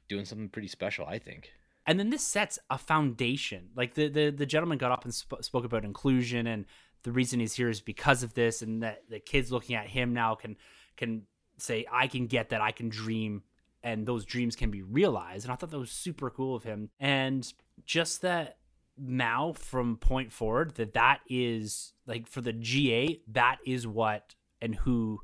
doing 0.09 0.25
something 0.27 0.49
pretty 0.51 0.69
special, 0.69 1.07
I 1.07 1.19
think. 1.19 1.53
And 1.91 1.99
then 1.99 2.11
this 2.11 2.23
sets 2.23 2.57
a 2.71 2.79
foundation. 2.79 3.71
Like 3.75 3.95
the 3.95 4.09
the, 4.09 4.31
the 4.31 4.47
gentleman 4.47 4.79
got 4.79 4.93
up 4.93 5.05
and 5.05 5.13
sp- 5.13 5.43
spoke 5.43 5.65
about 5.65 5.85
inclusion 5.85 6.47
and 6.47 6.65
the 7.03 7.11
reason 7.11 7.41
he's 7.41 7.55
here 7.55 7.69
is 7.69 7.81
because 7.81 8.23
of 8.23 8.35
this 8.35 8.63
and 8.63 8.85
that 8.85 9.03
the 9.09 9.19
kids 9.19 9.51
looking 9.51 9.75
at 9.75 9.89
him 9.89 10.15
now 10.15 10.37
can 10.37 10.57
can 10.97 11.23
say 11.59 11.85
i 11.91 12.07
can 12.07 12.29
get 12.29 12.51
that. 12.51 12.61
I 12.61 12.71
can 12.71 12.89
dream. 12.89 13.43
And 13.83 14.07
those 14.07 14.25
dreams 14.25 14.55
can 14.55 14.71
be 14.71 14.83
realized. 14.83 15.45
And 15.45 15.53
i 15.53 15.57
thought 15.57 15.71
that 15.71 15.79
was 15.79 15.91
super 15.91 16.31
cool 16.31 16.55
of 16.55 16.63
him. 16.63 16.91
And 17.01 17.53
just 17.85 18.23
that 18.23 18.59
now 18.97 19.53
from 19.53 19.97
point 19.97 20.31
forward 20.31 20.77
that 20.77 20.93
that 20.95 21.21
is 21.29 21.93
like 22.07 22.29
for 22.29 22.41
the 22.43 22.53
ga 22.53 23.19
that 23.27 23.57
is 23.67 23.87
what 23.87 24.35
and 24.61 24.75
who 24.75 25.21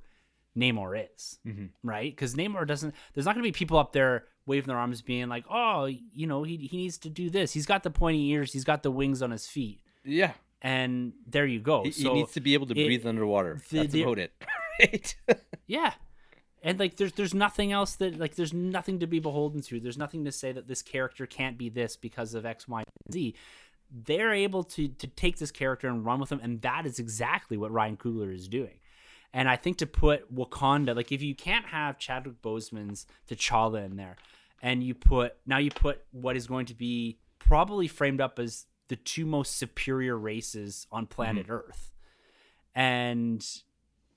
namor 0.56 1.06
is 1.14 1.38
Mm-hmm. 1.46 1.66
right? 1.82 2.10
Because 2.12 2.34
Namor 2.34 2.66
doesn't. 2.66 2.94
There's 3.14 3.26
not 3.26 3.34
going 3.34 3.42
to 3.44 3.48
be 3.48 3.52
people 3.52 3.78
up 3.78 3.92
there 3.92 4.24
waving 4.46 4.68
their 4.68 4.78
arms, 4.78 5.02
being 5.02 5.28
like, 5.28 5.44
"Oh, 5.50 5.84
you 5.86 6.26
know, 6.26 6.42
he 6.44 6.56
he 6.56 6.76
needs 6.76 6.98
to 6.98 7.10
do 7.10 7.28
this. 7.30 7.52
He's 7.52 7.66
got 7.66 7.82
the 7.82 7.90
pointy 7.90 8.28
ears. 8.30 8.52
He's 8.52 8.64
got 8.64 8.82
the 8.82 8.90
wings 8.90 9.22
on 9.22 9.30
his 9.30 9.46
feet." 9.46 9.80
Yeah. 10.04 10.32
And 10.62 11.12
there 11.26 11.44
you 11.46 11.60
go. 11.60 11.84
He, 11.84 11.90
he 11.90 12.12
needs 12.12 12.32
to 12.32 12.40
be 12.40 12.54
able 12.54 12.66
to 12.68 12.72
it- 12.80 12.86
breathe 12.86 13.06
underwater. 13.06 13.60
the- 13.70 13.78
That's 13.80 13.92
the- 13.92 14.02
about 14.02 14.18
it. 14.18 14.32
right? 14.80 15.16
yeah, 15.66 15.92
and 16.62 16.78
like 16.78 16.96
there's 16.96 17.12
there's 17.12 17.34
nothing 17.34 17.72
else 17.72 17.96
that 17.96 18.18
like 18.18 18.34
there's 18.36 18.52
nothing 18.54 18.98
to 19.00 19.06
be 19.06 19.18
beholden 19.20 19.60
to 19.62 19.78
there's 19.80 19.98
nothing 19.98 20.24
to 20.24 20.32
say 20.32 20.52
that 20.52 20.66
this 20.68 20.80
character 20.82 21.26
can't 21.26 21.58
be 21.58 21.68
this 21.68 21.96
because 21.96 22.34
of 22.34 22.44
x 22.46 22.66
y 22.68 22.80
and 22.80 23.12
z 23.14 23.34
they're 23.90 24.32
able 24.34 24.64
to 24.64 24.88
to 24.88 25.06
take 25.06 25.38
this 25.38 25.50
character 25.52 25.86
and 25.88 26.04
run 26.04 26.18
with 26.18 26.28
them 26.30 26.40
and 26.42 26.60
that 26.62 26.84
is 26.86 26.98
exactly 26.98 27.56
what 27.56 27.70
ryan 27.70 27.96
coogler 27.96 28.34
is 28.34 28.48
doing 28.48 28.78
and 29.36 29.48
i 29.48 29.54
think 29.56 29.76
to 29.76 29.86
put 29.86 30.34
wakanda 30.34 30.94
like 30.96 31.12
if 31.12 31.22
you 31.22 31.34
can't 31.34 31.66
have 31.66 31.98
chadwick 31.98 32.40
boseman's 32.42 33.06
t'challa 33.28 33.84
in 33.84 33.96
there 33.96 34.16
and 34.62 34.82
you 34.82 34.94
put 34.94 35.34
now 35.46 35.58
you 35.58 35.70
put 35.70 36.02
what 36.10 36.36
is 36.36 36.46
going 36.46 36.66
to 36.66 36.74
be 36.74 37.18
probably 37.38 37.86
framed 37.86 38.20
up 38.20 38.38
as 38.38 38.66
the 38.88 38.96
two 38.96 39.26
most 39.26 39.56
superior 39.56 40.16
races 40.16 40.86
on 40.90 41.06
planet 41.06 41.44
mm-hmm. 41.44 41.52
earth 41.52 41.92
and 42.74 43.62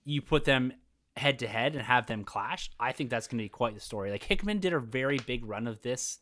you 0.05 0.21
put 0.21 0.45
them 0.45 0.73
head 1.19 1.39
to 1.39 1.47
head 1.47 1.75
and 1.75 1.83
have 1.83 2.07
them 2.07 2.23
clash, 2.23 2.71
I 2.79 2.91
think 2.91 3.09
that's 3.09 3.27
going 3.27 3.37
to 3.37 3.43
be 3.43 3.49
quite 3.49 3.75
the 3.75 3.81
story. 3.81 4.09
Like 4.09 4.23
Hickman 4.23 4.59
did 4.59 4.73
a 4.73 4.79
very 4.79 5.17
big 5.17 5.45
run 5.45 5.67
of 5.67 5.81
this 5.81 6.19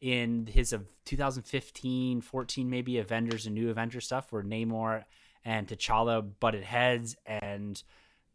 in 0.00 0.46
his 0.46 0.72
of 0.72 0.86
2015, 1.06 2.20
14 2.20 2.70
maybe 2.70 2.98
Avengers 2.98 3.46
and 3.46 3.54
New 3.54 3.70
Avengers 3.70 4.04
stuff 4.04 4.30
where 4.30 4.42
Namor 4.42 5.04
and 5.44 5.66
T'Challa 5.66 6.28
butted 6.38 6.64
heads 6.64 7.16
and 7.24 7.82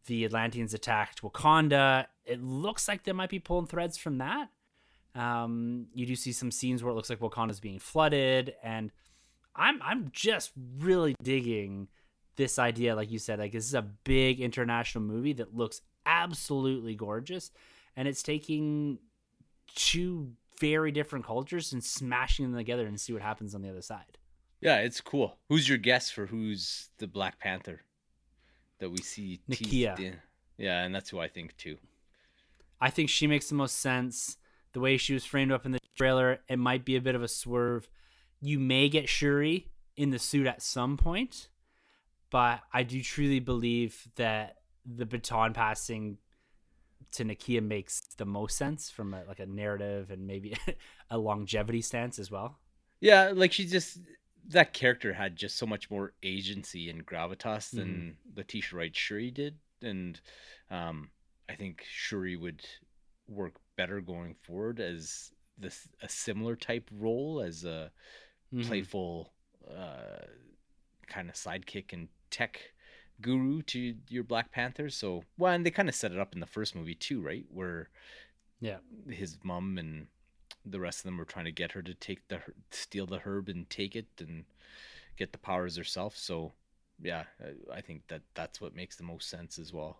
the 0.05 0.25
Atlanteans 0.25 0.73
attacked 0.73 1.21
Wakanda. 1.21 2.07
It 2.25 2.41
looks 2.41 2.87
like 2.87 3.03
they 3.03 3.11
might 3.11 3.29
be 3.29 3.39
pulling 3.39 3.67
threads 3.67 3.97
from 3.97 4.17
that. 4.19 4.49
Um, 5.13 5.87
you 5.93 6.05
do 6.05 6.15
see 6.15 6.31
some 6.31 6.51
scenes 6.51 6.83
where 6.83 6.91
it 6.91 6.95
looks 6.95 7.09
like 7.09 7.19
Wakanda's 7.19 7.59
being 7.59 7.79
flooded, 7.79 8.53
and 8.63 8.91
I'm 9.55 9.81
I'm 9.81 10.09
just 10.11 10.51
really 10.79 11.15
digging 11.21 11.89
this 12.37 12.57
idea, 12.57 12.95
like 12.95 13.11
you 13.11 13.19
said, 13.19 13.39
like 13.39 13.51
this 13.51 13.65
is 13.65 13.73
a 13.73 13.81
big 13.81 14.39
international 14.39 15.03
movie 15.03 15.33
that 15.33 15.55
looks 15.55 15.81
absolutely 16.05 16.95
gorgeous, 16.95 17.51
and 17.95 18.07
it's 18.07 18.23
taking 18.23 18.99
two 19.75 20.31
very 20.59 20.91
different 20.91 21.25
cultures 21.25 21.73
and 21.73 21.83
smashing 21.83 22.45
them 22.45 22.55
together 22.55 22.85
and 22.85 22.99
see 22.99 23.11
what 23.11 23.21
happens 23.21 23.53
on 23.53 23.61
the 23.61 23.69
other 23.69 23.81
side. 23.81 24.17
Yeah, 24.61 24.77
it's 24.77 25.01
cool. 25.01 25.39
Who's 25.49 25.67
your 25.67 25.79
guess 25.79 26.11
for 26.11 26.27
who's 26.27 26.89
the 26.99 27.07
Black 27.07 27.39
Panther 27.39 27.81
that 28.81 28.89
we 28.89 28.97
see? 28.97 29.39
Nakia. 29.49 30.17
Yeah, 30.57 30.83
and 30.83 30.93
that's 30.93 31.09
who 31.09 31.19
I 31.19 31.27
think 31.27 31.55
too. 31.57 31.77
I 32.79 32.89
think 32.89 33.09
she 33.09 33.25
makes 33.27 33.47
the 33.47 33.55
most 33.55 33.77
sense. 33.79 34.37
The 34.73 34.79
way 34.79 34.97
she 34.97 35.13
was 35.13 35.25
framed 35.25 35.51
up 35.51 35.65
in 35.65 35.71
the 35.71 35.79
trailer, 35.95 36.39
it 36.49 36.57
might 36.57 36.83
be 36.85 36.95
a 36.95 37.01
bit 37.01 37.15
of 37.15 37.23
a 37.23 37.27
swerve. 37.27 37.89
You 38.41 38.59
may 38.59 38.89
get 38.89 39.07
Shuri 39.07 39.67
in 39.95 40.09
the 40.09 40.19
suit 40.19 40.47
at 40.47 40.61
some 40.61 40.97
point, 40.97 41.49
but 42.29 42.61
I 42.73 42.83
do 42.83 43.01
truly 43.01 43.39
believe 43.39 44.07
that 44.15 44.57
the 44.85 45.05
baton 45.05 45.53
passing 45.53 46.17
to 47.13 47.25
Nakia 47.25 47.61
makes 47.61 48.01
the 48.17 48.25
most 48.25 48.57
sense 48.57 48.89
from 48.89 49.13
a, 49.13 49.23
like 49.27 49.39
a 49.39 49.45
narrative 49.45 50.11
and 50.11 50.25
maybe 50.25 50.55
a 51.09 51.17
longevity 51.17 51.81
stance 51.81 52.17
as 52.19 52.31
well. 52.31 52.59
Yeah, 52.99 53.31
like 53.33 53.51
she 53.51 53.65
just 53.65 53.99
that 54.51 54.73
character 54.73 55.13
had 55.13 55.35
just 55.35 55.57
so 55.57 55.65
much 55.65 55.89
more 55.89 56.13
agency 56.23 56.89
and 56.89 57.05
gravitas 57.05 57.71
than 57.71 57.87
mm-hmm. 57.87 58.37
Letitia 58.37 58.77
Wright 58.77 58.95
Shuri 58.95 59.31
did, 59.31 59.55
and 59.81 60.19
um, 60.69 61.09
I 61.49 61.55
think 61.55 61.83
Shuri 61.87 62.35
would 62.35 62.63
work 63.27 63.53
better 63.77 64.01
going 64.01 64.35
forward 64.43 64.79
as 64.79 65.31
this 65.57 65.87
a 66.01 66.09
similar 66.09 66.55
type 66.55 66.89
role 66.91 67.41
as 67.45 67.63
a 67.63 67.91
mm-hmm. 68.53 68.67
playful 68.67 69.31
uh, 69.69 70.25
kind 71.07 71.29
of 71.29 71.35
sidekick 71.35 71.93
and 71.93 72.07
tech 72.29 72.59
guru 73.21 73.61
to 73.63 73.95
your 74.09 74.23
Black 74.23 74.51
Panthers. 74.51 74.95
So, 74.95 75.23
well, 75.37 75.53
and 75.53 75.65
they 75.65 75.71
kind 75.71 75.89
of 75.89 75.95
set 75.95 76.11
it 76.11 76.19
up 76.19 76.33
in 76.33 76.39
the 76.39 76.45
first 76.45 76.75
movie 76.75 76.95
too, 76.95 77.21
right? 77.21 77.45
Where, 77.49 77.89
yeah, 78.59 78.77
his 79.09 79.37
mom 79.43 79.77
and 79.77 80.07
the 80.65 80.79
rest 80.79 80.99
of 80.99 81.03
them 81.03 81.17
were 81.17 81.25
trying 81.25 81.45
to 81.45 81.51
get 81.51 81.71
her 81.71 81.81
to 81.81 81.93
take 81.93 82.27
the 82.27 82.39
steal 82.69 83.05
the 83.05 83.19
herb 83.19 83.49
and 83.49 83.69
take 83.69 83.95
it 83.95 84.07
and 84.19 84.45
get 85.17 85.31
the 85.31 85.37
powers 85.37 85.77
herself. 85.77 86.15
So, 86.17 86.53
yeah, 87.01 87.23
I 87.73 87.81
think 87.81 88.07
that 88.07 88.21
that's 88.33 88.61
what 88.61 88.75
makes 88.75 88.95
the 88.95 89.03
most 89.03 89.29
sense 89.29 89.57
as 89.59 89.73
well. 89.73 89.99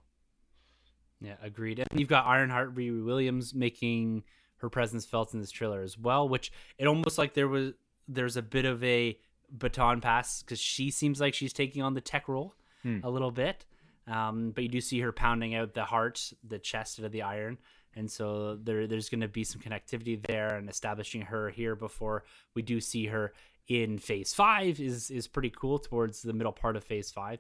Yeah, 1.20 1.36
agreed. 1.42 1.80
And 1.80 2.00
you've 2.00 2.10
got 2.10 2.26
Ironheart 2.26 2.76
Riri 2.76 3.04
Williams 3.04 3.54
making 3.54 4.24
her 4.58 4.70
presence 4.70 5.06
felt 5.06 5.34
in 5.34 5.40
this 5.40 5.52
trailer 5.52 5.82
as 5.82 5.98
well, 5.98 6.28
which 6.28 6.52
it 6.78 6.88
almost 6.88 7.18
like 7.18 7.34
there 7.34 7.48
was 7.48 7.74
there's 8.08 8.38
a 8.38 8.42
bit 8.42 8.66
of 8.66 8.84
a 8.84 9.18
baton 9.52 10.02
pass 10.02 10.42
because 10.42 10.60
she 10.60 10.90
seems 10.90 11.20
like 11.20 11.34
she's 11.34 11.54
taking 11.54 11.82
on 11.82 11.94
the 11.94 12.02
tech 12.02 12.28
role 12.28 12.56
hmm. 12.84 13.00
a 13.04 13.10
little 13.10 13.32
bit. 13.32 13.66
Um, 14.08 14.52
but 14.52 14.64
you 14.64 14.70
do 14.70 14.82
see 14.82 15.00
her 15.02 15.12
pounding 15.12 15.56
out 15.56 15.74
the 15.74 15.86
heart, 15.86 16.34
the 16.44 16.60
chest 16.60 17.00
of 17.00 17.12
the 17.12 17.22
iron, 17.22 17.60
and 17.96 18.10
so 18.10 18.56
there 18.56 18.88
there's 18.88 19.10
going 19.10 19.22
to 19.22 19.28
be 19.28 19.44
some 19.44 19.62
connectivity 19.62 20.22
there 20.28 20.56
and 20.56 20.70
establishing 20.70 21.22
her 21.22 21.50
here 21.50 21.76
before 21.76 22.24
we 22.56 22.62
do 22.62 22.80
see 22.80 23.08
her 23.08 23.34
in 23.68 23.98
Phase 23.98 24.34
Five 24.34 24.80
is 24.80 25.10
is 25.10 25.28
pretty 25.28 25.50
cool 25.50 25.80
towards 25.80 26.22
the 26.22 26.34
middle 26.34 26.54
part 26.54 26.76
of 26.76 26.84
Phase 26.84 27.12
Five. 27.12 27.40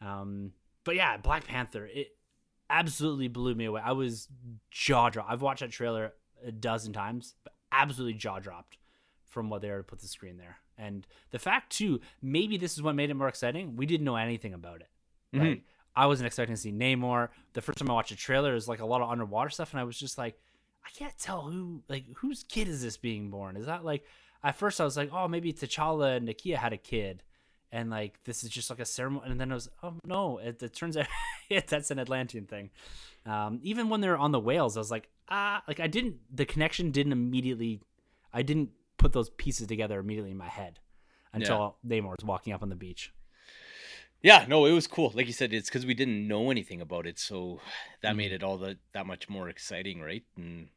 Um, 0.00 0.52
but 0.84 0.96
yeah, 0.96 1.16
Black 1.16 1.46
Panther 1.46 1.86
it 1.86 2.16
absolutely 2.70 3.28
blew 3.28 3.54
me 3.54 3.66
away. 3.66 3.82
I 3.84 3.92
was 3.92 4.28
jaw 4.70 5.10
dropped. 5.10 5.30
I've 5.30 5.42
watched 5.42 5.60
that 5.60 5.70
trailer 5.70 6.14
a 6.44 6.50
dozen 6.50 6.92
times, 6.92 7.34
but 7.44 7.54
absolutely 7.70 8.14
jaw 8.14 8.38
dropped 8.38 8.78
from 9.24 9.48
what 9.50 9.62
they 9.62 9.70
were 9.70 9.78
to 9.78 9.82
put 9.82 10.00
the 10.00 10.08
screen 10.08 10.36
there. 10.36 10.58
And 10.76 11.06
the 11.30 11.38
fact 11.38 11.70
too, 11.70 12.00
maybe 12.20 12.56
this 12.56 12.74
is 12.74 12.82
what 12.82 12.94
made 12.94 13.10
it 13.10 13.14
more 13.14 13.28
exciting. 13.28 13.76
We 13.76 13.86
didn't 13.86 14.04
know 14.04 14.16
anything 14.16 14.54
about 14.54 14.80
it. 14.80 14.88
Mm-hmm. 15.34 15.60
I 15.94 16.06
wasn't 16.06 16.26
expecting 16.26 16.56
to 16.56 16.60
see 16.60 16.72
Namor. 16.72 17.28
The 17.52 17.60
first 17.60 17.78
time 17.78 17.90
I 17.90 17.94
watched 17.94 18.12
a 18.12 18.16
trailer, 18.16 18.54
is 18.54 18.68
like 18.68 18.80
a 18.80 18.86
lot 18.86 19.02
of 19.02 19.10
underwater 19.10 19.50
stuff, 19.50 19.72
and 19.72 19.80
I 19.80 19.84
was 19.84 19.98
just 19.98 20.18
like, 20.18 20.38
I 20.84 20.90
can't 20.96 21.16
tell 21.18 21.42
who 21.42 21.82
like 21.88 22.04
whose 22.16 22.44
kid 22.44 22.68
is 22.68 22.82
this 22.82 22.96
being 22.96 23.30
born. 23.30 23.56
Is 23.56 23.66
that 23.66 23.84
like 23.84 24.04
at 24.42 24.56
first 24.56 24.80
I 24.80 24.84
was 24.84 24.96
like, 24.96 25.10
oh, 25.12 25.28
maybe 25.28 25.52
T'Challa 25.52 26.16
and 26.16 26.28
Nakia 26.28 26.56
had 26.56 26.72
a 26.72 26.78
kid, 26.78 27.22
and 27.70 27.90
like 27.90 28.22
this 28.24 28.42
is 28.42 28.50
just 28.50 28.70
like 28.70 28.80
a 28.80 28.84
ceremony. 28.84 29.30
And 29.30 29.40
then 29.40 29.52
I 29.52 29.54
was, 29.54 29.68
oh 29.82 29.94
no, 30.04 30.38
it, 30.38 30.62
it 30.62 30.74
turns 30.74 30.96
out 30.96 31.06
that's 31.68 31.90
an 31.90 31.98
Atlantean 31.98 32.46
thing. 32.46 32.70
Um, 33.26 33.60
even 33.62 33.88
when 33.88 34.00
they're 34.00 34.18
on 34.18 34.32
the 34.32 34.40
whales, 34.40 34.76
I 34.76 34.80
was 34.80 34.90
like, 34.90 35.08
ah, 35.28 35.62
like 35.68 35.80
I 35.80 35.86
didn't. 35.86 36.16
The 36.34 36.44
connection 36.44 36.90
didn't 36.90 37.12
immediately. 37.12 37.80
I 38.32 38.42
didn't 38.42 38.70
put 38.96 39.12
those 39.12 39.30
pieces 39.30 39.66
together 39.66 39.98
immediately 39.98 40.30
in 40.30 40.38
my 40.38 40.48
head 40.48 40.80
until 41.32 41.76
yeah. 41.84 42.00
Namor 42.00 42.16
was 42.16 42.24
walking 42.24 42.52
up 42.52 42.62
on 42.62 42.68
the 42.68 42.76
beach. 42.76 43.12
Yeah, 44.22 44.46
no, 44.48 44.66
it 44.66 44.72
was 44.72 44.86
cool. 44.86 45.12
Like 45.14 45.26
you 45.26 45.32
said, 45.32 45.52
it's 45.52 45.68
because 45.68 45.84
we 45.84 45.94
didn't 45.94 46.28
know 46.28 46.50
anything 46.50 46.80
about 46.80 47.06
it, 47.06 47.18
so 47.18 47.60
that 48.02 48.10
mm-hmm. 48.10 48.16
made 48.18 48.32
it 48.32 48.42
all 48.42 48.56
the 48.56 48.78
that 48.92 49.06
much 49.06 49.28
more 49.28 49.48
exciting, 49.48 50.00
right? 50.00 50.22
And 50.36 50.68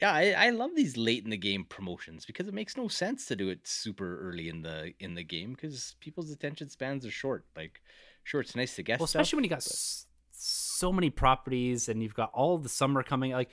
yeah, 0.00 0.12
I, 0.12 0.46
I 0.46 0.50
love 0.50 0.70
these 0.76 0.96
late 0.96 1.24
in 1.24 1.30
the 1.30 1.36
game 1.36 1.64
promotions 1.64 2.24
because 2.24 2.46
it 2.46 2.54
makes 2.54 2.76
no 2.76 2.88
sense 2.88 3.26
to 3.26 3.36
do 3.36 3.48
it 3.48 3.66
super 3.66 4.20
early 4.28 4.48
in 4.48 4.62
the 4.62 4.92
in 5.00 5.14
the 5.14 5.24
game 5.24 5.52
because 5.52 5.96
people's 5.98 6.30
attention 6.30 6.70
spans 6.70 7.04
are 7.04 7.10
short. 7.10 7.44
Like, 7.56 7.80
sure, 8.22 8.40
it's 8.40 8.54
nice 8.54 8.76
to 8.76 8.82
get, 8.82 9.00
well, 9.00 9.06
especially 9.06 9.26
stuff, 9.26 9.36
when 9.38 9.44
you 9.44 9.50
got 9.50 9.64
but... 9.64 9.72
s- 9.72 10.06
so 10.30 10.92
many 10.92 11.10
properties 11.10 11.88
and 11.88 12.02
you've 12.02 12.14
got 12.14 12.30
all 12.32 12.58
the 12.58 12.68
summer 12.68 13.02
coming. 13.02 13.32
Like, 13.32 13.50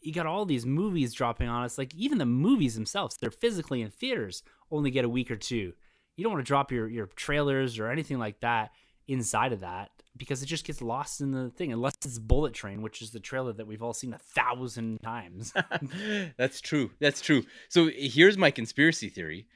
you 0.00 0.12
got 0.12 0.26
all 0.26 0.44
these 0.44 0.66
movies 0.66 1.12
dropping 1.12 1.48
on 1.48 1.62
us. 1.62 1.78
Like 1.78 1.94
even 1.94 2.18
the 2.18 2.26
movies 2.26 2.74
themselves, 2.74 3.16
they're 3.16 3.30
physically 3.30 3.82
in 3.82 3.90
theaters, 3.90 4.42
only 4.70 4.90
get 4.90 5.04
a 5.04 5.08
week 5.08 5.30
or 5.30 5.36
two. 5.36 5.74
You 6.16 6.24
don't 6.24 6.32
want 6.32 6.44
to 6.44 6.48
drop 6.48 6.70
your 6.72 6.88
your 6.88 7.06
trailers 7.06 7.78
or 7.78 7.90
anything 7.90 8.18
like 8.18 8.40
that 8.40 8.70
inside 9.08 9.52
of 9.52 9.60
that 9.60 9.90
because 10.16 10.42
it 10.42 10.46
just 10.46 10.64
gets 10.64 10.82
lost 10.82 11.20
in 11.20 11.32
the 11.32 11.50
thing 11.50 11.72
unless 11.72 11.94
it's 12.04 12.18
Bullet 12.18 12.54
Train, 12.54 12.82
which 12.82 13.00
is 13.00 13.10
the 13.10 13.20
trailer 13.20 13.52
that 13.52 13.66
we've 13.66 13.82
all 13.82 13.94
seen 13.94 14.12
a 14.12 14.18
thousand 14.18 15.00
times. 15.02 15.52
That's 16.36 16.60
true. 16.60 16.90
That's 17.00 17.20
true. 17.20 17.44
So 17.68 17.90
here's 17.94 18.36
my 18.36 18.50
conspiracy 18.50 19.08
theory. 19.08 19.46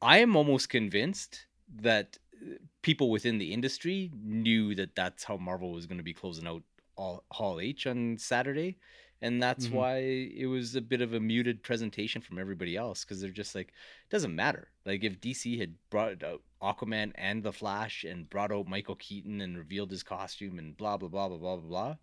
I 0.00 0.18
am 0.18 0.34
almost 0.34 0.70
convinced 0.70 1.46
that 1.82 2.16
uh, 2.34 2.54
people 2.82 3.10
within 3.10 3.38
the 3.38 3.52
industry 3.52 4.10
knew 4.24 4.74
that 4.74 4.96
that's 4.96 5.24
how 5.24 5.36
Marvel 5.36 5.72
was 5.72 5.86
going 5.86 5.98
to 5.98 6.04
be 6.04 6.14
closing 6.14 6.46
out 6.46 6.62
all 6.96 7.24
Hall 7.30 7.60
H 7.60 7.86
on 7.86 8.16
Saturday 8.18 8.78
and 9.20 9.42
that's 9.42 9.66
mm-hmm. 9.66 9.76
why 9.76 9.96
it 9.98 10.46
was 10.46 10.76
a 10.76 10.80
bit 10.80 11.00
of 11.00 11.14
a 11.14 11.20
muted 11.20 11.62
presentation 11.62 12.22
from 12.22 12.38
everybody 12.38 12.76
else 12.76 13.04
because 13.04 13.20
they're 13.20 13.30
just 13.30 13.54
like 13.54 13.68
it 13.68 14.10
doesn't 14.10 14.34
matter 14.34 14.68
like 14.86 15.04
if 15.04 15.20
dc 15.20 15.58
had 15.58 15.74
brought 15.90 16.22
out 16.22 16.42
aquaman 16.62 17.12
and 17.16 17.42
the 17.42 17.52
flash 17.52 18.04
and 18.04 18.30
brought 18.30 18.52
out 18.52 18.68
michael 18.68 18.96
keaton 18.96 19.40
and 19.40 19.56
revealed 19.56 19.90
his 19.90 20.02
costume 20.02 20.58
and 20.58 20.76
blah 20.76 20.96
blah 20.96 21.08
blah 21.08 21.28
blah 21.28 21.38
blah 21.38 21.56
blah 21.56 21.68
blah 21.68 21.94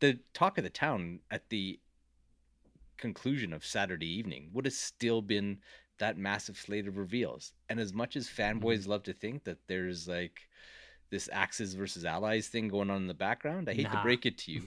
the 0.00 0.18
talk 0.32 0.58
of 0.58 0.64
the 0.64 0.70
town 0.70 1.18
at 1.30 1.48
the 1.50 1.78
conclusion 2.96 3.52
of 3.52 3.64
saturday 3.64 4.18
evening 4.18 4.48
would 4.52 4.64
have 4.64 4.74
still 4.74 5.20
been 5.20 5.58
that 5.98 6.16
massive 6.16 6.56
slate 6.56 6.88
of 6.88 6.96
reveals 6.96 7.52
and 7.68 7.78
as 7.78 7.92
much 7.92 8.16
as 8.16 8.28
fanboys 8.28 8.80
mm-hmm. 8.80 8.90
love 8.90 9.02
to 9.02 9.12
think 9.12 9.44
that 9.44 9.58
there's 9.66 10.08
like 10.08 10.40
this 11.10 11.28
axis 11.32 11.74
versus 11.74 12.04
allies 12.04 12.48
thing 12.48 12.68
going 12.68 12.90
on 12.90 12.96
in 12.96 13.06
the 13.06 13.14
background 13.14 13.68
i 13.68 13.74
hate 13.74 13.84
nah. 13.84 13.96
to 13.96 14.02
break 14.02 14.26
it 14.26 14.38
to 14.38 14.52
you 14.52 14.62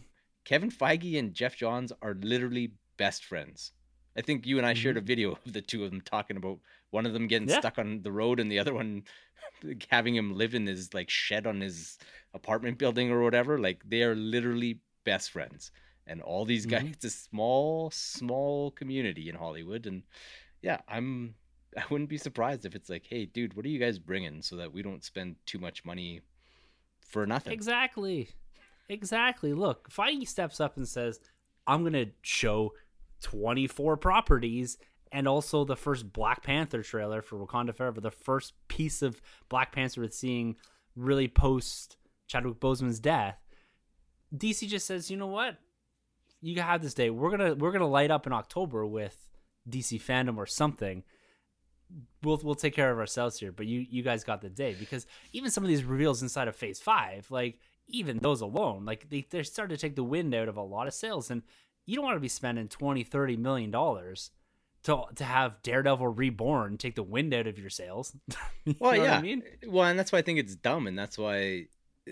Kevin 0.47 0.71
Feige 0.71 1.19
and 1.19 1.33
Geoff 1.33 1.57
Johns 1.57 1.91
are 2.01 2.15
literally 2.21 2.71
best 2.95 3.25
friends. 3.25 3.73
I 4.15 4.21
think 4.21 4.47
you 4.47 4.57
and 4.57 4.65
I 4.65 4.71
mm-hmm. 4.71 4.81
shared 4.81 4.95
a 4.95 5.01
video 5.01 5.33
of 5.33 5.51
the 5.51 5.61
two 5.61 5.83
of 5.83 5.91
them 5.91 5.99
talking 5.99 6.37
about 6.37 6.59
one 6.91 7.05
of 7.05 7.11
them 7.11 7.27
getting 7.27 7.49
yeah. 7.49 7.59
stuck 7.59 7.77
on 7.77 8.01
the 8.01 8.13
road 8.13 8.39
and 8.39 8.49
the 8.49 8.57
other 8.57 8.73
one 8.73 9.03
having 9.89 10.15
him 10.15 10.37
live 10.37 10.55
in 10.55 10.65
his 10.65 10.93
like 10.93 11.09
shed 11.09 11.45
on 11.47 11.59
his 11.59 11.97
apartment 12.33 12.77
building 12.77 13.11
or 13.11 13.23
whatever. 13.23 13.59
Like 13.59 13.81
they 13.85 14.03
are 14.03 14.15
literally 14.15 14.79
best 15.03 15.31
friends. 15.31 15.69
and 16.09 16.21
all 16.21 16.45
these 16.45 16.65
guys. 16.65 16.83
Mhm. 16.83 16.91
It's 16.93 17.03
a 17.03 17.09
small, 17.09 17.91
small 17.91 18.71
community 18.71 19.27
in 19.27 19.35
Hollywood, 19.35 19.85
and 19.85 20.03
yeah, 20.61 20.79
I'm. 20.87 21.35
I 21.75 21.83
wouldn't 21.89 22.09
be 22.09 22.17
surprised 22.17 22.65
if 22.65 22.73
it's 22.73 22.89
like, 22.89 23.05
hey, 23.05 23.25
dude, 23.25 23.53
what 23.53 23.65
are 23.65 23.69
you 23.69 23.79
guys 23.79 23.99
bringing 23.99 24.41
so 24.41 24.55
that 24.55 24.71
we 24.71 24.81
don't 24.81 25.03
spend 25.03 25.35
too 25.45 25.59
much 25.59 25.83
money 25.83 26.21
for 27.01 27.27
nothing? 27.27 27.51
Exactly. 27.51 28.29
Exactly. 28.89 29.53
Look, 29.53 29.89
Feige 29.89 30.27
steps 30.27 30.59
up 30.59 30.77
and 30.77 30.87
says, 30.87 31.19
I'm 31.65 31.81
going 31.81 31.93
to 31.93 32.07
show 32.21 32.73
24 33.21 33.97
properties 33.97 34.77
and 35.11 35.27
also 35.27 35.63
the 35.63 35.75
first 35.75 36.11
Black 36.11 36.43
Panther 36.43 36.83
trailer 36.83 37.21
for 37.21 37.37
Wakanda 37.37 37.75
Forever, 37.75 38.01
the 38.01 38.11
first 38.11 38.53
piece 38.67 39.01
of 39.01 39.21
Black 39.49 39.71
Panther 39.71 40.01
with 40.01 40.13
seeing 40.13 40.55
really 40.95 41.27
post 41.27 41.97
Chadwick 42.27 42.59
Boseman's 42.59 42.99
death. 42.99 43.37
DC 44.35 44.67
just 44.67 44.85
says, 44.85 45.09
you 45.09 45.17
know 45.17 45.27
what? 45.27 45.57
You 46.41 46.61
have 46.61 46.81
this 46.81 46.93
day. 46.93 47.09
We're 47.09 47.31
gonna 47.31 47.55
we're 47.55 47.71
gonna 47.71 47.87
light 47.87 48.11
up 48.11 48.27
in 48.27 48.33
October 48.33 48.85
with 48.85 49.27
DC 49.67 50.01
FanDome 50.01 50.37
or 50.37 50.45
something. 50.45 51.03
We'll 52.21 52.39
we'll 52.43 52.55
take 52.55 52.75
care 52.75 52.91
of 52.91 52.99
ourselves 52.99 53.39
here, 53.39 53.51
but 53.51 53.65
you 53.65 53.85
you 53.89 54.03
guys 54.03 54.23
got 54.23 54.41
the 54.41 54.49
day 54.49 54.75
because 54.77 55.07
even 55.33 55.49
some 55.49 55.63
of 55.63 55.67
these 55.67 55.83
reveals 55.83 56.21
inside 56.21 56.47
of 56.47 56.55
Phase 56.55 56.79
Five, 56.79 57.31
like 57.31 57.59
even 57.87 58.19
those 58.19 58.41
alone, 58.41 58.85
like 58.85 59.09
they 59.09 59.25
they're 59.29 59.43
starting 59.43 59.75
to 59.75 59.81
take 59.81 59.95
the 59.95 60.03
wind 60.03 60.33
out 60.35 60.47
of 60.47 60.57
a 60.57 60.61
lot 60.61 60.87
of 60.87 60.93
sails, 60.93 61.31
and 61.31 61.43
you 61.85 61.95
don't 61.95 62.05
want 62.05 62.15
to 62.17 62.21
be 62.21 62.27
spending 62.27 62.67
20 62.67 63.03
30 63.03 63.37
million 63.37 63.71
dollars 63.71 64.31
to 64.83 65.03
to 65.15 65.23
have 65.23 65.61
Daredevil 65.63 66.07
Reborn 66.07 66.77
take 66.77 66.95
the 66.95 67.03
wind 67.03 67.33
out 67.33 67.47
of 67.47 67.59
your 67.59 67.69
sails. 67.69 68.15
You 68.65 68.75
Well, 68.79 68.97
yeah. 68.97 69.17
I 69.17 69.21
mean? 69.21 69.43
Well, 69.65 69.85
and 69.85 69.97
that's 69.97 70.11
why 70.11 70.19
I 70.19 70.21
think 70.23 70.39
it's 70.39 70.55
dumb, 70.55 70.87
and 70.87 70.99
that's 70.99 71.17
why 71.17 71.67
uh, 72.07 72.11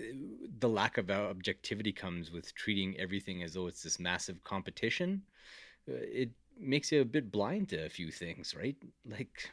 the 0.58 0.68
lack 0.70 0.96
of 0.96 1.10
uh, 1.10 1.28
objectivity 1.28 1.92
comes 1.92 2.30
with 2.32 2.54
treating 2.54 2.96
everything 2.98 3.42
as 3.42 3.52
though 3.52 3.66
it's 3.66 3.82
this 3.82 4.00
massive 4.00 4.42
competition. 4.42 5.20
Uh, 5.86 5.96
It 6.00 6.30
makes 6.58 6.90
you 6.90 7.02
a 7.02 7.04
bit 7.04 7.30
blind 7.30 7.68
to 7.70 7.84
a 7.84 7.90
few 7.90 8.10
things, 8.10 8.54
right? 8.56 8.76
Like, 9.04 9.50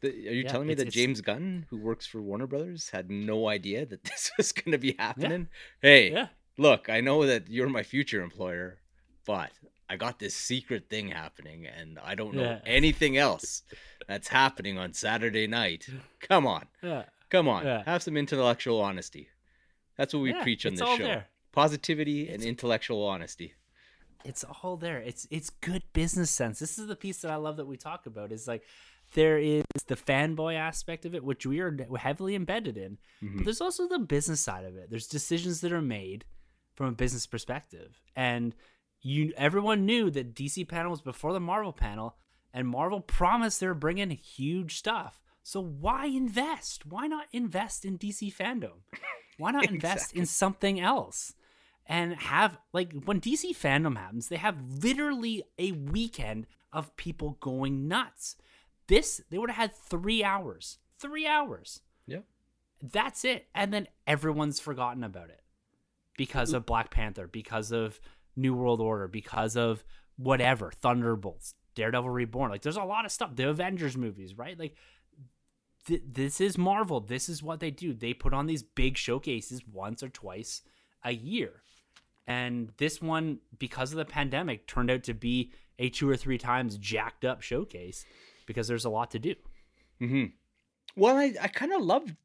the, 0.00 0.08
are 0.08 0.32
you 0.32 0.42
Yeah, 0.42 0.48
telling 0.52 0.68
me 0.68 0.74
that 0.74 0.90
James 0.90 1.20
Gunn, 1.20 1.66
who 1.70 1.78
works 1.78 2.06
for 2.06 2.20
Warner 2.22 2.46
Brothers, 2.46 2.90
had 2.90 3.10
no 3.10 3.48
idea 3.48 3.84
that 3.86 4.04
this 4.10 4.30
was 4.36 4.52
going 4.52 4.72
to 4.72 4.78
be 4.78 4.94
happening? 4.98 5.48
Hey, 5.82 6.12
Yeah. 6.12 6.28
look, 6.56 6.88
I 6.88 7.00
know 7.00 7.26
that 7.26 7.48
you're 7.48 7.68
my 7.68 7.82
future 7.82 8.22
employer, 8.22 8.78
but 9.26 9.50
I 9.90 9.96
got 9.96 10.18
this 10.18 10.34
secret 10.34 10.88
thing 10.90 11.08
happening 11.08 11.66
and 11.66 11.98
I 11.98 12.14
don't 12.14 12.34
know 12.34 12.42
Yeah. 12.42 12.60
anything 12.66 13.16
else 13.16 13.62
that's 14.06 14.28
happening 14.28 14.78
on 14.78 14.92
Saturday 14.94 15.46
night. 15.46 15.86
Come 16.20 16.46
on. 16.46 16.66
Yeah. 16.82 17.04
Come 17.30 17.48
on. 17.48 17.64
Yeah. 17.64 17.82
Have 17.84 18.02
some 18.02 18.16
intellectual 18.16 18.80
honesty. 18.80 19.28
That's 19.96 20.14
what 20.14 20.20
we 20.22 20.30
Yeah, 20.30 20.42
preach 20.42 20.64
on 20.66 20.74
this 20.74 20.88
show. 20.96 21.04
there. 21.04 21.26
Positivity 21.52 22.28
and 22.28 22.42
intellectual 22.42 23.04
honesty. 23.06 23.54
it's 24.24 24.44
all 24.44 24.76
there. 24.76 24.98
It's 24.98 25.26
it's 25.30 25.48
good 25.50 25.82
business 25.92 26.30
sense. 26.30 26.58
This 26.58 26.78
is 26.78 26.86
the 26.86 26.96
piece 26.96 27.18
that 27.22 27.30
I 27.30 27.36
love 27.36 27.56
that 27.56 27.66
we 27.66 27.76
talk 27.76 28.06
about. 28.06 28.30
Is 28.32 28.46
like 28.48 28.62
there 29.14 29.38
is 29.38 29.64
the 29.86 29.96
fanboy 29.96 30.54
aspect 30.56 31.04
of 31.06 31.14
it, 31.14 31.24
which 31.24 31.46
we 31.46 31.60
are 31.60 31.76
heavily 31.98 32.34
embedded 32.34 32.76
in, 32.76 32.98
Mhm. 33.22 33.36
but 33.36 33.44
there's 33.44 33.60
also 33.60 33.88
the 33.88 33.98
business 33.98 34.40
side 34.40 34.64
of 34.64 34.76
it. 34.76 34.90
There's 34.90 35.06
decisions 35.06 35.60
that 35.62 35.72
are 35.72 35.82
made 35.82 36.24
from 36.74 36.86
a 36.86 36.92
business 36.92 37.26
perspective, 37.26 38.00
and 38.14 38.54
you 39.00 39.32
everyone 39.36 39.86
knew 39.86 40.10
that 40.10 40.34
DC 40.34 40.64
panel 40.64 40.90
was 40.90 41.00
before 41.00 41.32
the 41.32 41.40
Marvel 41.40 41.72
panel, 41.72 42.16
and 42.52 42.68
Marvel 42.68 43.00
promised 43.00 43.60
they 43.60 43.66
were 43.66 43.74
bringing 43.74 44.10
huge 44.10 44.76
stuff. 44.76 45.22
So 45.42 45.60
why 45.62 46.06
invest? 46.06 46.84
Why 46.84 47.06
not 47.06 47.26
invest 47.32 47.84
in 47.84 47.96
DC 47.96 48.30
FanDome? 48.30 48.82
Why 49.38 49.50
not 49.52 49.70
invest 49.70 50.12
in 50.14 50.26
something 50.26 50.78
else? 50.80 51.34
and 51.90 52.16
have 52.16 52.58
like 52.74 52.92
when 53.06 53.18
DC 53.18 53.54
FanDome 53.54 53.96
happens, 53.96 54.28
they 54.28 54.36
have 54.36 54.60
literally 54.84 55.42
a 55.58 55.72
weekend 55.72 56.46
of 56.70 56.94
people 56.98 57.38
going 57.40 57.88
nuts. 57.88 58.36
This 58.88 59.20
they 59.30 59.38
would 59.38 59.50
have 59.50 59.70
had 59.70 59.74
three 59.74 60.24
hours, 60.24 60.78
three 60.98 61.26
hours. 61.26 61.80
Yeah. 62.06 62.20
That's 62.82 63.24
it, 63.24 63.48
and 63.54 63.72
then 63.72 63.88
everyone's 64.06 64.60
forgotten 64.60 65.04
about 65.04 65.30
it 65.30 65.42
because 66.16 66.52
of 66.52 66.66
Black 66.66 66.90
Panther, 66.90 67.26
because 67.26 67.70
of 67.72 68.00
New 68.36 68.54
World 68.54 68.80
Order, 68.80 69.08
because 69.08 69.56
of 69.56 69.84
whatever 70.16 70.70
Thunderbolts, 70.70 71.54
Daredevil 71.74 72.10
Reborn. 72.10 72.50
Like 72.50 72.62
there's 72.62 72.76
a 72.76 72.82
lot 72.82 73.04
of 73.04 73.12
stuff. 73.12 73.36
The 73.36 73.48
Avengers 73.48 73.96
movies, 73.96 74.36
right? 74.36 74.58
Like 74.58 74.74
th- 75.86 76.02
this 76.06 76.40
is 76.40 76.56
Marvel. 76.56 77.00
This 77.00 77.28
is 77.28 77.42
what 77.42 77.60
they 77.60 77.70
do. 77.70 77.92
They 77.92 78.14
put 78.14 78.34
on 78.34 78.46
these 78.46 78.62
big 78.62 78.96
showcases 78.96 79.62
once 79.66 80.02
or 80.02 80.08
twice 80.08 80.62
a 81.04 81.12
year. 81.12 81.62
And 82.26 82.72
this 82.76 83.00
one, 83.00 83.38
because 83.58 83.92
of 83.92 83.96
the 83.96 84.04
pandemic, 84.04 84.66
turned 84.66 84.90
out 84.90 85.02
to 85.04 85.14
be 85.14 85.52
a 85.78 85.88
two 85.88 86.08
or 86.10 86.16
three 86.16 86.38
times 86.38 86.76
jacked 86.76 87.24
up 87.24 87.40
showcase 87.40 88.04
because 88.48 88.68
there's 88.68 88.86
a 88.86 88.90
lot 88.90 89.12
to 89.12 89.20
do. 89.20 89.36
hmm 90.00 90.26
Well, 90.96 91.16
I, 91.16 91.34
I 91.40 91.48
kind 91.48 91.72
of 91.72 91.82
loved, 91.82 92.16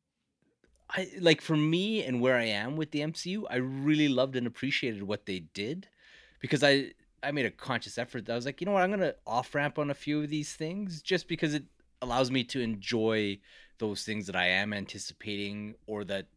I 0.89 1.09
like 1.19 1.41
for 1.41 1.57
me 1.57 2.03
and 2.03 2.21
where 2.21 2.37
I 2.37 2.45
am 2.45 2.75
with 2.77 2.91
the 2.91 3.01
MCU, 3.01 3.47
I 3.47 3.55
really 3.57 4.07
loved 4.07 4.35
and 4.35 4.45
appreciated 4.45 5.03
what 5.03 5.25
they 5.25 5.39
did 5.39 5.87
because 6.41 6.63
I 6.63 6.93
I 7.23 7.31
made 7.31 7.45
a 7.45 7.51
conscious 7.51 7.97
effort. 7.97 8.29
I 8.29 8.35
was 8.35 8.45
like, 8.45 8.61
you 8.61 8.65
know 8.65 8.73
what, 8.73 8.83
I'm 8.83 8.91
gonna 8.91 9.15
off 9.25 9.55
ramp 9.55 9.79
on 9.79 9.89
a 9.89 9.95
few 9.95 10.21
of 10.21 10.29
these 10.29 10.53
things 10.53 11.01
just 11.01 11.27
because 11.27 11.53
it 11.53 11.65
allows 12.01 12.31
me 12.31 12.43
to 12.45 12.59
enjoy 12.61 13.39
those 13.79 14.03
things 14.05 14.27
that 14.27 14.35
I 14.35 14.47
am 14.47 14.73
anticipating 14.73 15.75
or 15.87 16.03
that 16.05 16.27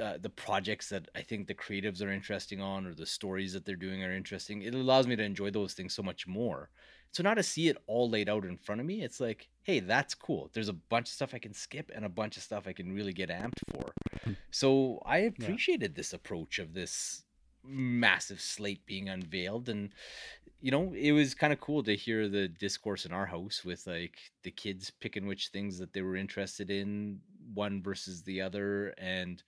uh, 0.00 0.18
the 0.20 0.30
projects 0.30 0.90
that 0.90 1.08
I 1.14 1.22
think 1.22 1.46
the 1.46 1.54
creatives 1.54 2.02
are 2.02 2.10
interesting 2.10 2.60
on 2.60 2.86
or 2.86 2.94
the 2.94 3.06
stories 3.06 3.52
that 3.54 3.64
they're 3.64 3.76
doing 3.76 4.04
are 4.04 4.12
interesting. 4.12 4.62
It 4.62 4.74
allows 4.74 5.06
me 5.06 5.16
to 5.16 5.24
enjoy 5.24 5.50
those 5.50 5.74
things 5.74 5.94
so 5.94 6.02
much 6.02 6.26
more. 6.26 6.70
So 7.12 7.22
now 7.22 7.34
to 7.34 7.42
see 7.42 7.68
it 7.68 7.78
all 7.86 8.10
laid 8.10 8.28
out 8.28 8.44
in 8.44 8.56
front 8.58 8.80
of 8.80 8.86
me, 8.86 9.02
it's 9.02 9.20
like, 9.20 9.48
hey, 9.62 9.80
that's 9.80 10.14
cool. 10.14 10.50
There's 10.52 10.68
a 10.68 10.74
bunch 10.74 11.08
of 11.08 11.14
stuff 11.14 11.34
I 11.34 11.38
can 11.38 11.54
skip 11.54 11.90
and 11.94 12.04
a 12.04 12.10
bunch 12.10 12.36
of 12.36 12.42
stuff 12.42 12.66
I 12.66 12.72
can 12.72 12.92
really 12.92 13.12
get 13.12 13.30
amped 13.30 13.60
for. 13.72 13.92
Hmm. 14.24 14.32
So 14.50 15.02
I 15.04 15.18
appreciated 15.18 15.94
this 15.94 16.12
approach 16.12 16.58
of 16.58 16.74
this 16.74 17.22
massive 17.68 18.40
slate 18.40 18.84
being 18.86 19.08
unveiled 19.08 19.68
and 19.68 19.90
you 20.60 20.70
know 20.70 20.92
it 20.94 21.12
was 21.12 21.34
kind 21.34 21.52
of 21.52 21.60
cool 21.60 21.82
to 21.82 21.96
hear 21.96 22.28
the 22.28 22.48
discourse 22.48 23.04
in 23.04 23.12
our 23.12 23.26
house 23.26 23.64
with 23.64 23.86
like 23.86 24.16
the 24.44 24.50
kids 24.50 24.92
picking 25.00 25.26
which 25.26 25.48
things 25.48 25.78
that 25.78 25.92
they 25.92 26.02
were 26.02 26.16
interested 26.16 26.70
in 26.70 27.18
one 27.54 27.82
versus 27.82 28.22
the 28.22 28.40
other 28.40 28.94
and 28.98 29.42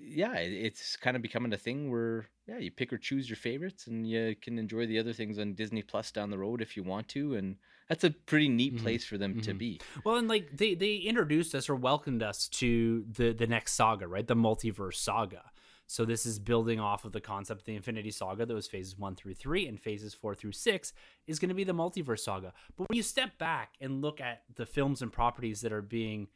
yeah 0.00 0.34
it's 0.34 0.96
kind 0.96 1.16
of 1.16 1.22
becoming 1.22 1.52
a 1.52 1.56
thing 1.58 1.90
where 1.90 2.28
yeah 2.46 2.58
you 2.58 2.70
pick 2.70 2.92
or 2.92 2.98
choose 2.98 3.28
your 3.28 3.36
favorites 3.36 3.86
and 3.86 4.08
you 4.08 4.34
can 4.40 4.58
enjoy 4.58 4.86
the 4.86 4.98
other 4.98 5.12
things 5.12 5.38
on 5.38 5.54
disney 5.54 5.82
plus 5.82 6.10
down 6.10 6.30
the 6.30 6.38
road 6.38 6.60
if 6.62 6.76
you 6.76 6.82
want 6.82 7.08
to 7.08 7.34
and 7.34 7.56
that's 7.88 8.04
a 8.04 8.10
pretty 8.10 8.48
neat 8.48 8.74
Mhm. 8.76 8.82
place 8.82 9.04
for 9.04 9.16
them 9.18 9.40
to 9.40 9.54
Mhm. 9.54 9.58
be 9.58 9.80
Well, 10.04 10.16
and 10.16 10.28
like 10.28 10.56
they 10.56 10.74
they 10.74 10.96
introduced 10.96 11.54
us 11.54 11.68
or 11.68 11.74
welcomed 11.76 12.22
us 12.22 12.48
to 12.50 13.04
the 13.10 13.32
the 13.32 13.46
next 13.46 13.72
saga, 13.74 14.06
right? 14.06 14.26
The 14.26 14.36
multiverse 14.36 14.96
saga. 14.96 15.50
So 15.86 16.04
this 16.04 16.26
is 16.26 16.38
building 16.38 16.78
off 16.78 17.06
of 17.06 17.12
the 17.12 17.20
concept 17.22 17.60
of 17.62 17.64
the 17.64 17.74
Infinity 17.74 18.10
Saga 18.10 18.44
that 18.44 18.52
was 18.54 18.66
phases 18.68 18.98
one 18.98 19.16
through 19.16 19.32
three, 19.36 19.66
and 19.66 19.80
phases 19.80 20.12
four 20.12 20.34
through 20.34 20.52
six 20.52 20.92
is 21.26 21.38
going 21.38 21.48
to 21.48 21.54
be 21.54 21.64
the 21.64 21.72
multiverse 21.72 22.20
saga. 22.20 22.52
But 22.76 22.90
when 22.90 22.96
you 22.96 23.02
step 23.02 23.38
back 23.38 23.72
and 23.80 24.02
look 24.02 24.20
at 24.20 24.42
the 24.54 24.66
films 24.66 25.00
and 25.00 25.10
properties 25.10 25.62
that 25.62 25.72
are 25.72 25.80
being 25.80 26.28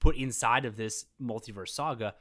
put 0.00 0.16
inside 0.16 0.64
of 0.64 0.76
this 0.76 1.04
multiverse 1.22 1.68
saga, 1.68 2.16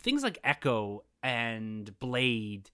things 0.00 0.22
like 0.22 0.38
Echo 0.44 1.04
and 1.22 1.98
Blade 1.98 2.70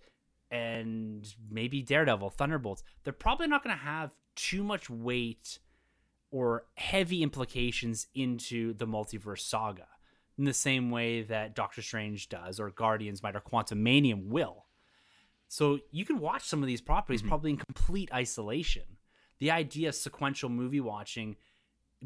and 0.50 1.32
maybe 1.50 1.82
Daredevil, 1.82 2.30
Thunderbolts, 2.30 2.82
they're 3.04 3.12
probably 3.12 3.46
not 3.46 3.62
going 3.62 3.76
to 3.76 3.82
have 3.82 4.10
too 4.34 4.64
much 4.64 4.90
weight 4.90 5.58
or 6.30 6.64
heavy 6.76 7.22
implications 7.22 8.06
into 8.14 8.72
the 8.74 8.86
multiverse 8.86 9.40
saga 9.40 9.86
in 10.38 10.44
the 10.44 10.54
same 10.54 10.90
way 10.90 11.22
that 11.22 11.54
Doctor 11.54 11.82
Strange 11.82 12.28
does 12.28 12.58
or 12.58 12.70
Guardians 12.70 13.22
might 13.22 13.36
or 13.36 13.40
Quantumania 13.40 14.14
will. 14.20 14.66
So 15.48 15.80
you 15.90 16.04
can 16.04 16.18
watch 16.20 16.44
some 16.44 16.62
of 16.62 16.66
these 16.66 16.80
properties 16.80 17.22
Mhm. 17.22 17.28
probably 17.28 17.50
in 17.50 17.56
complete 17.56 18.12
isolation. 18.12 18.96
The 19.38 19.50
idea 19.50 19.88
of 19.88 19.94
sequential 19.94 20.48
movie 20.48 20.80
watching 20.80 21.36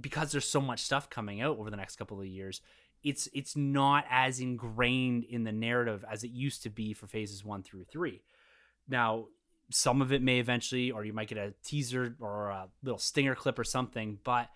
because 0.01 0.33
there's 0.33 0.49
so 0.49 0.61
much 0.61 0.81
stuff 0.83 1.09
coming 1.09 1.41
out 1.41 1.57
over 1.59 1.71
the 1.71 1.77
next 1.77 1.97
couple 1.97 2.21
of 2.21 2.27
years, 2.27 2.61
it's 3.05 3.29
it's 3.33 3.55
not 3.55 4.05
as 4.11 4.41
ingrained 4.41 5.25
in 5.25 5.45
the 5.45 5.53
narrative 5.53 6.05
as 6.11 6.25
it 6.25 6.31
used 6.31 6.63
to 6.65 6.71
be 6.71 6.95
for 6.95 7.07
phases 7.07 7.45
1 7.45 7.63
through 7.63 7.85
3. 7.85 8.23
Now, 8.89 9.27
some 9.71 10.03
of 10.03 10.13
it 10.13 10.23
may 10.23 10.41
eventually 10.41 10.91
or 10.91 11.05
you 11.05 11.13
might 11.13 11.29
get 11.29 11.39
a 11.39 11.55
teaser 11.65 12.17
or 12.19 12.49
a 12.49 12.69
little 12.83 12.99
stinger 12.99 13.35
clip 13.35 13.59
or 13.59 13.65
something, 13.65 14.19
but 14.25 14.49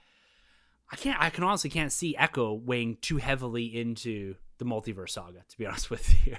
I 0.90 0.96
can't. 0.96 1.20
I 1.20 1.30
can 1.30 1.44
honestly 1.44 1.70
can't 1.70 1.92
see 1.92 2.16
Echo 2.16 2.54
weighing 2.54 2.96
too 3.00 3.18
heavily 3.18 3.66
into 3.66 4.34
the 4.58 4.64
multiverse 4.64 5.10
saga. 5.10 5.44
To 5.48 5.58
be 5.58 5.66
honest 5.66 5.90
with 5.90 6.26
you, 6.26 6.36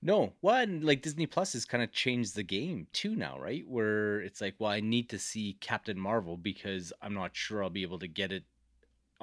No, 0.00 0.34
well, 0.42 0.56
and 0.56 0.84
like 0.84 1.02
Disney 1.02 1.26
Plus 1.26 1.54
has 1.54 1.64
kind 1.64 1.82
of 1.82 1.90
changed 1.90 2.36
the 2.36 2.42
game 2.42 2.86
too 2.92 3.16
now, 3.16 3.38
right? 3.38 3.64
Where 3.66 4.20
it's 4.20 4.40
like, 4.40 4.54
well, 4.58 4.70
I 4.70 4.80
need 4.80 5.10
to 5.10 5.18
see 5.18 5.56
Captain 5.60 5.98
Marvel 5.98 6.36
because 6.36 6.92
I'm 7.02 7.14
not 7.14 7.34
sure 7.34 7.62
I'll 7.64 7.70
be 7.70 7.82
able 7.82 7.98
to 8.00 8.08
get 8.08 8.30
it 8.30 8.44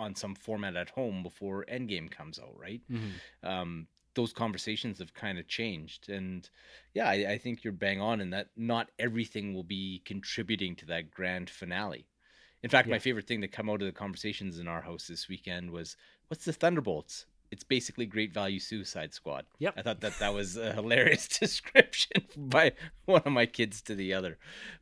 on 0.02 0.16
some 0.16 0.36
format 0.36 0.76
at 0.76 0.90
home 0.90 1.24
before 1.24 1.66
Endgame 1.72 2.10
comes 2.12 2.40
out, 2.40 2.56
right? 2.58 2.82
Um, 3.44 3.88
those 4.14 4.34
conversations 4.34 5.00
have 5.00 5.14
kind 5.14 5.40
of 5.40 5.48
changed. 5.48 6.10
And 6.10 6.50
yeah, 6.94 7.08
I, 7.08 7.32
I 7.34 7.38
think 7.38 7.64
you're 7.64 7.72
bang 7.74 8.02
on 8.02 8.20
in 8.20 8.32
that 8.32 8.50
not 8.58 8.90
everything 9.00 9.54
will 9.54 9.64
be 9.64 10.02
contributing 10.06 10.76
to 10.78 10.86
that 10.88 11.12
grand 11.12 11.50
finale. 11.50 12.06
In 12.64 12.70
fact, 12.70 12.88
Yeah. 12.88 12.96
my 12.96 13.00
favorite 13.00 13.28
thing 13.28 13.42
to 13.42 13.48
come 13.48 13.70
out 13.70 13.82
of 13.82 13.86
the 13.88 13.92
conversations 13.94 14.60
in 14.60 14.68
our 14.68 14.82
house 14.82 15.08
this 15.08 15.28
weekend 15.30 15.72
was, 15.72 15.96
"What's 16.28 16.46
the 16.46 16.54
Thunderbolts?" 16.54 17.26
It's 17.52 17.64
basically 17.64 18.06
Great 18.06 18.34
Value 18.34 18.60
Suicide 18.60 19.14
Squad. 19.14 19.46
Yep. 19.60 19.74
I 19.78 19.82
thought 19.82 20.00
that 20.02 20.20
that 20.20 20.34
was 20.34 20.56
a 20.58 20.72
hilarious 20.74 21.28
description 21.40 22.24
by 22.38 22.74
one 23.06 23.24
of 23.26 23.32
my 23.34 23.46
kids 23.46 23.82
to 23.84 23.96
the 23.96 24.14
other. 24.14 24.38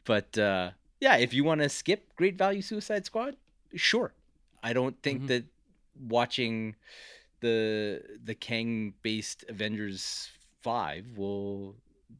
But 0.06 0.38
uh, 0.38 0.72
yeah, 1.00 1.18
if 1.18 1.34
you 1.34 1.44
want 1.44 1.62
to 1.62 1.70
skip 1.70 2.16
Great 2.16 2.38
Value 2.38 2.62
Suicide 2.62 3.06
Squad, 3.06 3.38
sure. 3.76 4.14
I 4.64 4.74
don't 4.74 5.01
think 5.01 5.24
Mhm. 5.24 5.28
that 5.28 5.45
watching 5.99 6.76
the 7.41 8.01
the 8.24 8.36
Kang 8.36 8.93
based 9.01 9.45
Avengers 9.47 10.30
five 10.62 11.18
will 11.18 11.76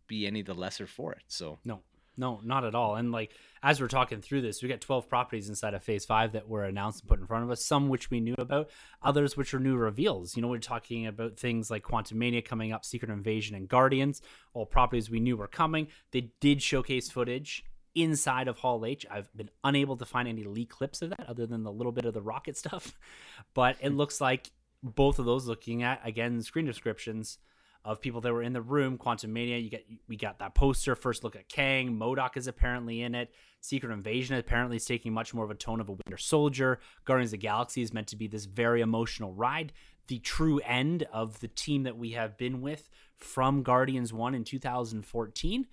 be 0.08 0.26
any 0.28 0.42
the 0.42 0.54
lesser 0.54 0.88
for 0.88 1.12
it. 1.14 1.24
So 1.28 1.60
No, 1.66 1.84
no, 2.16 2.40
not 2.44 2.64
at 2.64 2.74
all. 2.76 2.96
And 2.96 3.12
like 3.12 3.34
as 3.62 3.82
we're 3.82 3.88
talking 3.90 4.22
through 4.22 4.42
this, 4.42 4.64
we 4.64 4.70
got 4.70 4.80
12 4.80 5.10
properties 5.10 5.50
inside 5.50 5.74
of 5.74 5.84
Phase 5.84 6.06
5 6.06 6.32
that 6.32 6.48
were 6.48 6.64
announced 6.64 7.02
and 7.02 7.10
put 7.10 7.20
in 7.20 7.28
front 7.28 7.44
of 7.44 7.52
us, 7.52 7.66
some 7.66 7.90
which 7.90 8.10
we 8.10 8.22
knew 8.22 8.36
about, 8.38 8.70
others 9.02 9.36
which 9.36 9.54
are 9.54 9.60
new 9.60 9.76
reveals. 9.76 10.36
You 10.38 10.42
know, 10.42 10.48
we're 10.48 10.60
talking 10.60 11.06
about 11.06 11.38
things 11.38 11.70
like 11.70 11.84
Quantumania 11.84 12.44
coming 12.46 12.72
up, 12.72 12.86
Secret 12.86 13.12
Invasion, 13.12 13.56
and 13.58 13.68
Guardians, 13.68 14.22
all 14.54 14.66
properties 14.66 15.10
we 15.10 15.20
knew 15.20 15.36
were 15.36 15.48
coming. 15.50 15.88
They 16.12 16.32
did 16.40 16.62
showcase 16.62 17.10
footage 17.12 17.66
inside 17.96 18.48
of 18.48 18.58
Hall 18.58 18.86
H. 18.86 19.06
I've 19.10 19.30
been 19.36 19.50
unable 19.64 19.98
to 19.98 20.06
find 20.06 20.28
any 20.28 20.44
leak 20.44 20.70
clips 20.70 21.02
of 21.02 21.10
that 21.12 21.26
other 21.28 21.46
than 21.46 21.64
the 21.64 21.72
little 21.72 21.92
bit 21.92 22.06
of 22.06 22.14
the 22.14 22.22
rocket 22.22 22.58
stuff. 22.58 22.98
But 23.54 23.78
it 23.82 23.90
looks 23.90 24.22
like 24.22 24.52
both 24.84 25.18
of 25.18 25.26
those 25.26 25.48
looking 25.48 25.82
at 25.82 26.02
again 26.06 26.42
screen 26.42 26.66
descriptions 26.66 27.40
of 27.86 28.02
people 28.02 28.22
that 28.22 28.34
were 28.34 28.44
in 28.44 28.54
the 28.54 28.62
room. 28.62 28.98
Quantumania, 28.98 29.62
you 29.62 29.70
get 29.70 29.86
we 30.08 30.18
got 30.18 30.40
that 30.40 30.56
poster. 30.56 30.96
First 30.96 31.24
look 31.24 31.36
at 31.36 31.48
Kang. 31.50 31.98
MODOK 31.98 32.38
is 32.38 32.48
apparently 32.48 33.02
in 33.02 33.16
it. 33.16 33.32
Secret 33.62 33.92
Invasion 33.92 34.38
apparently 34.38 34.78
is 34.78 34.86
taking 34.86 35.14
much 35.14 35.34
more 35.34 35.46
of 35.46 35.52
a 35.52 35.56
tone 35.56 35.80
of 35.80 35.90
a 35.90 35.94
Winter 35.94 36.18
Soldier. 36.18 36.80
Guardians 37.06 37.30
of 37.30 37.40
the 37.40 37.48
Galaxy 37.48 37.82
is 37.82 37.94
meant 37.94 38.08
to 38.08 38.16
be 38.16 38.28
this 38.28 38.46
very 38.46 38.82
emotional 38.82 39.34
ride. 39.34 39.74
The 40.08 40.20
true 40.20 40.60
end 40.60 41.04
of 41.14 41.40
the 41.40 41.48
team 41.48 41.84
that 41.84 41.98
we 41.98 42.12
have 42.12 42.38
been 42.38 42.62
with 42.62 42.90
from 43.18 43.64
Guardians 43.64 44.12
1 44.12 44.34
in 44.34 44.44
2014. 44.44 45.68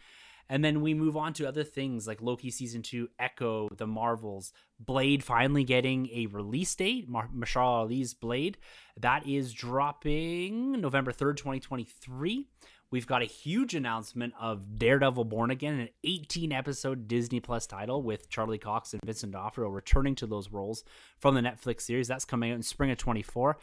And 0.48 0.64
then 0.64 0.80
we 0.80 0.94
move 0.94 1.16
on 1.16 1.32
to 1.34 1.48
other 1.48 1.64
things 1.64 2.06
like 2.06 2.22
Loki 2.22 2.50
season 2.50 2.82
two, 2.82 3.08
Echo, 3.18 3.68
The 3.76 3.86
Marvels, 3.86 4.52
Blade 4.78 5.24
finally 5.24 5.64
getting 5.64 6.08
a 6.12 6.26
release 6.26 6.74
date. 6.74 7.08
Mar- 7.08 7.30
Mahershala 7.34 7.82
Ali's 7.82 8.14
Blade. 8.14 8.58
That 8.96 9.26
is 9.26 9.52
dropping 9.52 10.80
November 10.80 11.12
3rd, 11.12 11.36
2023. 11.36 12.46
We've 12.90 13.06
got 13.06 13.22
a 13.22 13.26
huge 13.26 13.74
announcement 13.74 14.34
of 14.40 14.78
Daredevil 14.78 15.24
Born 15.24 15.50
Again, 15.50 15.80
an 15.80 15.88
18 16.04 16.52
episode 16.52 17.08
Disney 17.08 17.40
Plus 17.40 17.66
title 17.66 18.00
with 18.00 18.30
Charlie 18.30 18.58
Cox 18.58 18.92
and 18.92 19.02
Vincent 19.04 19.32
D'Onofrio 19.32 19.68
returning 19.68 20.14
to 20.16 20.26
those 20.26 20.50
roles 20.52 20.84
from 21.18 21.34
the 21.34 21.40
Netflix 21.40 21.80
series. 21.80 22.06
That's 22.06 22.24
coming 22.24 22.52
out 22.52 22.56
in 22.56 22.62
spring 22.62 22.92
of 22.92 22.98
24. 22.98 23.58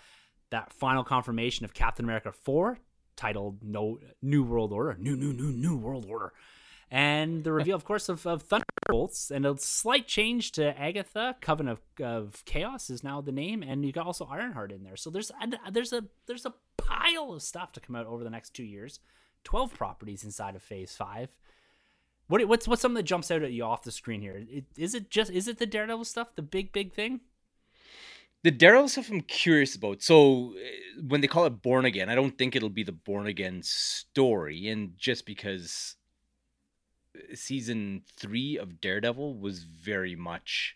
That 0.49 0.73
final 0.73 1.05
confirmation 1.05 1.63
of 1.63 1.73
Captain 1.73 2.03
America 2.03 2.33
4, 2.33 2.77
titled 3.15 3.63
No 3.63 3.99
New 4.21 4.43
World 4.43 4.73
Order, 4.73 4.97
New 4.99 5.15
New 5.15 5.31
New 5.31 5.51
New 5.51 5.77
World 5.77 6.05
Order, 6.09 6.33
and 6.93 7.43
the 7.43 7.51
reveal, 7.51 7.75
of 7.75 7.85
course, 7.85 8.07
of, 8.07 8.23
of 8.27 8.43
Thunderbolts, 8.43 9.31
and 9.31 9.47
a 9.47 9.57
slight 9.57 10.07
change 10.07 10.51
to 10.51 10.79
Agatha. 10.79 11.35
Coven 11.41 11.67
of, 11.67 11.81
of 11.99 12.43
Chaos 12.45 12.91
is 12.91 13.03
now 13.03 13.19
the 13.19 13.31
name, 13.31 13.63
and 13.63 13.83
you 13.83 13.91
got 13.91 14.05
also 14.05 14.25
Ironheart 14.25 14.71
in 14.71 14.83
there. 14.83 14.95
So 14.95 15.09
there's 15.09 15.31
a, 15.31 15.71
there's 15.71 15.91
a 15.91 16.03
there's 16.27 16.45
a 16.45 16.53
pile 16.77 17.33
of 17.33 17.41
stuff 17.41 17.71
to 17.71 17.79
come 17.79 17.95
out 17.95 18.05
over 18.05 18.23
the 18.23 18.29
next 18.29 18.51
two 18.51 18.63
years. 18.63 18.99
Twelve 19.43 19.73
properties 19.73 20.23
inside 20.23 20.55
of 20.55 20.61
Phase 20.61 20.95
Five. 20.95 21.29
What 22.27 22.47
what's 22.47 22.67
what's 22.67 22.83
something 22.83 22.97
that 22.97 23.03
jumps 23.03 23.31
out 23.31 23.41
at 23.41 23.53
you 23.53 23.63
off 23.63 23.81
the 23.81 23.91
screen 23.91 24.21
here? 24.21 24.45
Is 24.77 24.93
it 24.93 25.09
just 25.09 25.31
is 25.31 25.47
it 25.47 25.57
the 25.57 25.65
Daredevil 25.65 26.05
stuff, 26.05 26.35
the 26.35 26.43
big 26.43 26.71
big 26.71 26.93
thing? 26.93 27.21
the 28.43 28.51
Daredevil 28.51 28.89
stuff 28.89 29.09
I'm 29.09 29.21
curious 29.21 29.73
about. 29.73 30.03
So 30.03 30.53
eh, 30.63 31.01
when 31.07 31.21
they 31.21 31.27
call 31.27 31.45
it 31.45 31.61
Born 31.63 31.85
Again, 31.85 32.09
I 32.09 32.15
don't 32.15 32.37
think 32.37 32.55
it'll 32.55 32.69
be 32.69 32.83
the 32.83 32.91
Born 32.91 33.25
Again 33.25 33.61
story, 33.63 34.67
and 34.67 34.91
just 34.95 35.25
because 35.25 35.95
season 37.33 38.03
three 38.17 38.57
of 38.57 38.81
Daredevil 38.81 39.35
was 39.37 39.63
very 39.63 40.15
much 40.15 40.75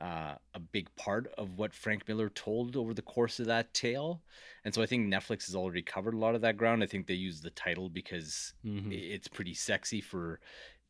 uh, 0.00 0.34
a 0.54 0.58
big 0.58 0.88
part 0.96 1.32
of 1.38 1.56
what 1.56 1.72
Frank 1.72 2.06
Miller 2.08 2.28
told 2.28 2.76
over 2.76 2.92
the 2.92 3.02
course 3.02 3.38
of 3.38 3.46
that 3.46 3.72
tale. 3.74 4.22
And 4.64 4.74
so 4.74 4.82
I 4.82 4.86
think 4.86 5.06
Netflix 5.06 5.46
has 5.46 5.54
already 5.54 5.82
covered 5.82 6.14
a 6.14 6.18
lot 6.18 6.34
of 6.34 6.40
that 6.40 6.56
ground. 6.56 6.82
I 6.82 6.86
think 6.86 7.06
they 7.06 7.14
use 7.14 7.40
the 7.40 7.50
title 7.50 7.88
because 7.88 8.54
Mhm. 8.64 8.92
it's 8.92 9.28
pretty 9.28 9.54
sexy 9.54 10.00
for 10.00 10.40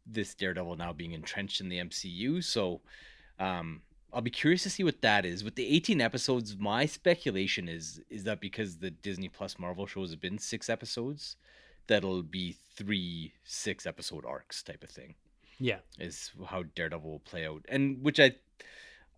this 0.07 0.35
Daredevil 0.35 0.77
now 0.77 0.93
being 0.93 1.13
entrenched 1.13 1.61
in 1.61 1.69
the 1.69 1.79
MCU. 1.79 2.41
So 2.43 2.81
um, 3.39 3.83
I'll 4.13 4.23
be 4.23 4.31
curious 4.31 4.63
to 4.63 4.71
see 4.71 4.85
what 4.85 5.03
that 5.03 5.27
is. 5.27 5.45
With 5.45 5.57
the 5.57 5.67
18 5.67 6.01
episodes, 6.01 6.57
my 6.57 6.87
speculation 6.87 7.69
is 7.69 8.01
is 8.09 8.25
that 8.25 8.41
because 8.41 8.79
the 8.79 8.91
Disney 8.91 9.29
Plus 9.29 9.59
Marvel 9.59 9.87
shows 9.87 10.13
have 10.13 10.21
been 10.21 10.39
six 10.39 10.71
episodes, 10.71 11.37
that'll 11.87 12.23
be 12.23 12.57
three 12.77 13.33
six 13.45 13.87
episode 13.87 14.25
arcs 14.27 14.63
type 14.63 14.83
of 14.83 14.91
thing 14.91 15.15
Yeah, 15.59 15.79
is 15.99 16.33
how 16.47 16.65
Daredevil 16.75 17.09
will 17.11 17.19
play 17.21 17.47
out. 17.47 17.65
And 17.69 18.03
which 18.03 18.19
I 18.21 18.35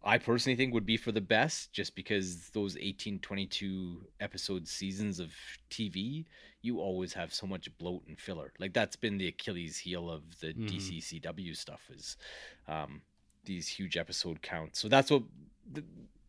I 0.05 0.19
personally 0.19 0.55
think 0.57 0.73
would 0.73 0.87
be 0.87 0.97
for 0.99 1.11
the 1.11 1.21
best 1.21 1.73
just 1.73 1.97
because 1.97 2.51
those 2.51 2.77
18 2.77 3.19
22 3.21 4.07
episode 4.21 4.69
seasons 4.69 5.19
of 5.19 5.33
TV, 5.71 6.27
you 6.63 6.79
always 6.79 7.13
have 7.15 7.35
so 7.35 7.47
much 7.47 7.77
bloat 7.79 8.05
and 8.07 8.21
filler. 8.21 8.53
Like 8.61 8.73
that's 8.73 8.95
been 8.95 9.19
the 9.19 9.29
Achilles 9.29 9.79
heel 9.79 10.09
of 10.11 10.23
the 10.41 10.53
Mhm. 10.55 10.69
DCCW 10.69 11.55
stuff 11.57 11.89
is 11.91 12.17
um 12.69 13.03
these 13.45 13.67
huge 13.69 13.97
episode 13.97 14.43
counts. 14.43 14.79
So 14.81 14.89
that's 14.89 15.11
what 15.11 15.23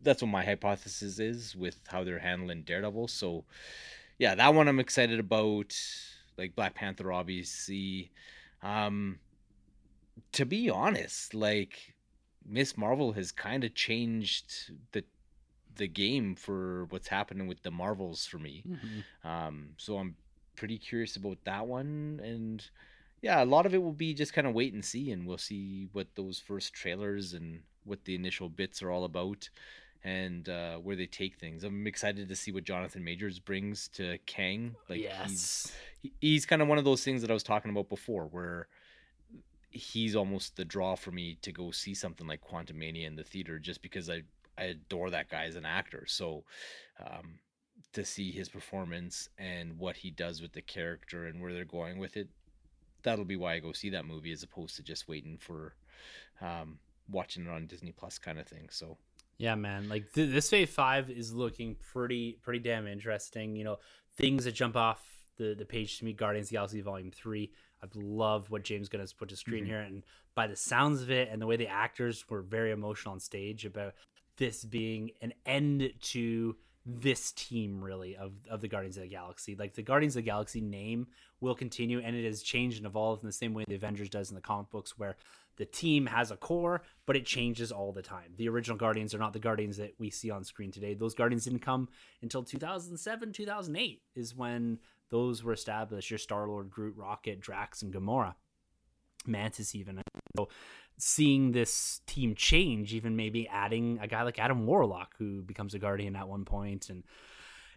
that's 0.01 0.21
what 0.21 0.29
my 0.29 0.45
hypothesis 0.45 1.19
is 1.19 1.55
with 1.55 1.79
how 1.87 2.03
they're 2.03 2.19
handling 2.19 2.63
Daredevil. 2.63 3.07
So 3.09 3.43
yeah, 4.17 4.33
that 4.35 4.53
one 4.55 4.67
I'm 4.67 4.79
excited 4.79 5.19
about. 5.19 5.75
Like 6.37 6.55
Black 6.55 6.75
Panther, 6.75 7.11
obviously. 7.11 8.11
Um, 8.61 9.19
to 10.33 10.45
be 10.45 10.69
honest, 10.69 11.33
like 11.33 11.95
Miss 12.45 12.77
Marvel 12.77 13.13
has 13.13 13.31
kind 13.31 13.63
of 13.63 13.73
changed 13.75 14.71
the 14.91 15.03
the 15.75 15.87
game 15.87 16.35
for 16.35 16.85
what's 16.85 17.07
happening 17.07 17.47
with 17.47 17.61
the 17.61 17.69
Marvels 17.69 18.25
for 18.25 18.39
me. 18.39 18.63
Mhm. 18.67 19.03
Um, 19.23 19.69
so 19.77 19.97
I'm 19.97 20.15
pretty 20.55 20.79
curious 20.79 21.15
about 21.15 21.37
that 21.43 21.67
one, 21.67 22.19
and 22.23 22.67
yeah, 23.21 23.43
a 23.43 23.45
lot 23.45 23.65
of 23.67 23.75
it 23.75 23.81
will 23.81 23.93
be 23.93 24.13
just 24.15 24.33
kind 24.33 24.47
of 24.47 24.55
wait 24.55 24.73
and 24.73 24.83
see, 24.83 25.11
and 25.11 25.27
we'll 25.27 25.37
see 25.37 25.87
what 25.91 26.07
those 26.15 26.39
first 26.39 26.73
trailers 26.73 27.33
and 27.33 27.61
what 27.83 28.05
the 28.05 28.15
initial 28.15 28.49
bits 28.49 28.81
are 28.81 28.89
all 28.91 29.03
about, 29.05 29.49
and 30.03 30.47
uh, 30.49 30.75
where 30.77 30.95
they 30.95 31.05
take 31.05 31.35
things. 31.37 31.63
I'm 31.63 31.87
excited 31.87 32.29
to 32.29 32.35
see 32.35 32.51
what 32.51 32.63
Jonathan 32.63 33.03
Majors 33.03 33.39
brings 33.39 33.87
to 33.89 34.17
Kang. 34.25 34.75
Like 34.89 34.99
he's 34.99 35.03
yes, 35.03 35.71
he- 36.01 36.13
he's 36.21 36.45
kind 36.45 36.61
of 36.61 36.67
one 36.67 36.77
of 36.77 36.85
those 36.85 37.03
things 37.03 37.21
that 37.21 37.31
I 37.31 37.33
was 37.33 37.43
talking 37.43 37.71
about 37.71 37.89
before, 37.89 38.25
where 38.25 38.67
he's 39.69 40.15
almost 40.15 40.55
the 40.55 40.65
draw 40.65 40.95
for 40.95 41.11
me 41.11 41.37
to 41.41 41.51
go 41.51 41.71
see 41.71 41.93
something 41.93 42.27
like 42.27 42.41
Quantumania 42.41 43.05
in 43.05 43.15
the 43.15 43.23
theater, 43.23 43.59
just 43.59 43.81
because 43.81 44.09
I 44.09 44.23
I 44.57 44.63
adore 44.65 45.09
that 45.11 45.29
guy 45.29 45.45
as 45.45 45.55
an 45.55 45.65
actor. 45.65 46.05
So 46.07 46.43
um, 47.05 47.39
to 47.93 48.03
see 48.03 48.31
his 48.31 48.49
performance 48.49 49.29
and 49.37 49.77
what 49.77 49.97
he 49.97 50.09
does 50.09 50.41
with 50.41 50.53
the 50.53 50.63
character 50.63 51.25
and 51.27 51.39
where 51.41 51.53
they're 51.53 51.63
going 51.63 51.99
with 51.99 52.17
it, 52.17 52.27
that'll 53.03 53.23
be 53.25 53.35
why 53.35 53.53
I 53.53 53.59
go 53.59 53.71
see 53.73 53.91
that 53.91 54.05
movie 54.05 54.31
as 54.31 54.41
opposed 54.41 54.75
to 54.77 54.83
just 54.83 55.07
waiting 55.07 55.37
for 55.37 55.75
um, 56.41 56.79
watching 57.07 57.45
it 57.45 57.49
on 57.49 57.67
Disney 57.67 57.91
Plus 57.91 58.17
kind 58.17 58.39
of 58.39 58.47
thing. 58.47 58.69
So 58.71 58.97
Yeah, 59.37 59.55
man. 59.55 59.87
Like 59.89 60.11
th- 60.13 60.31
this 60.31 60.49
phase 60.49 60.69
five 60.69 61.09
is 61.09 61.33
looking 61.33 61.75
pretty 61.91 62.39
pretty 62.41 62.59
damn 62.59 62.87
interesting. 62.87 63.55
You 63.55 63.63
know, 63.63 63.77
things 64.15 64.45
that 64.45 64.53
jump 64.53 64.75
off 64.75 65.05
the 65.37 65.53
the 65.57 65.65
page 65.65 65.99
to 65.99 66.05
me: 66.05 66.13
Guardians 66.13 66.47
of 66.47 66.49
the 66.49 66.55
Galaxy 66.55 66.81
Volume 66.81 67.11
Three. 67.11 67.51
I 67.83 67.85
love 67.93 68.49
what 68.49 68.63
James 68.63 68.89
Gunn 68.89 69.01
has 69.01 69.13
put 69.13 69.29
to 69.29 69.35
screen 69.35 69.63
Mhm. 69.63 69.67
here, 69.67 69.79
and 69.81 70.03
by 70.33 70.47
the 70.47 70.55
sounds 70.55 71.03
of 71.03 71.11
it 71.11 71.29
and 71.31 71.39
the 71.39 71.45
way 71.45 71.57
the 71.57 71.67
actors 71.67 72.27
were 72.27 72.41
very 72.41 72.71
emotional 72.71 73.13
on 73.13 73.19
stage 73.19 73.65
about 73.65 73.93
this 74.37 74.65
being 74.65 75.11
an 75.21 75.33
end 75.45 75.93
to 76.01 76.55
this 76.87 77.33
team 77.33 77.83
really 77.83 78.15
of, 78.15 78.31
of 78.49 78.61
the 78.61 78.67
Guardians 78.69 78.95
of 78.95 79.03
the 79.03 79.09
Galaxy. 79.09 79.55
Like 79.55 79.73
the 79.73 79.81
Guardians 79.81 80.15
of 80.15 80.23
the 80.23 80.29
Galaxy 80.29 80.61
name 80.61 81.07
will 81.41 81.53
continue 81.53 81.99
and 81.99 82.15
it 82.15 82.25
has 82.25 82.41
changed 82.41 82.77
and 82.77 82.85
evolved 82.85 83.23
in 83.23 83.27
the 83.27 83.33
same 83.33 83.53
way 83.53 83.65
the 83.67 83.75
Avengers 83.75 84.09
does 84.09 84.29
in 84.29 84.35
the 84.35 84.41
comic 84.41 84.69
books 84.69 84.97
where 84.97 85.17
the 85.57 85.65
team 85.65 86.05
has 86.05 86.31
a 86.31 86.37
core, 86.37 86.83
but 87.05 87.17
it 87.17 87.25
changes 87.25 87.71
all 87.71 87.91
the 87.91 88.01
time. 88.01 88.31
The 88.37 88.47
original 88.47 88.77
Guardians 88.77 89.13
are 89.13 89.17
not 89.17 89.33
the 89.33 89.39
Guardians 89.39 89.77
that 89.77 89.95
we 89.99 90.09
see 90.09 90.29
on 90.29 90.43
screen 90.43 90.71
today. 90.71 90.93
Those 90.93 91.15
Guardians 91.15 91.43
didn't 91.43 91.59
come 91.59 91.89
until 92.21 92.43
2007, 92.43 93.33
2008 93.33 94.01
is 94.15 94.35
when 94.35 94.79
those 95.09 95.43
were 95.43 95.53
established. 95.53 96.09
Your 96.09 96.19
Star 96.19 96.47
Lord, 96.47 96.69
Groot, 96.69 96.95
Rocket, 96.95 97.41
Drax, 97.41 97.81
and 97.81 97.93
Gamora, 97.93 98.35
Mantis, 99.25 99.75
even. 99.75 100.01
So 100.37 100.47
seeing 100.97 101.51
this 101.51 102.01
team 102.07 102.35
change, 102.35 102.93
even 102.93 103.15
maybe 103.15 103.47
adding 103.47 103.99
a 104.01 104.07
guy 104.07 104.23
like 104.23 104.39
Adam 104.39 104.65
Warlock 104.65 105.15
who 105.17 105.41
becomes 105.41 105.73
a 105.73 105.79
Guardian 105.79 106.15
at 106.15 106.27
one 106.27 106.45
point, 106.45 106.89
and 106.89 107.03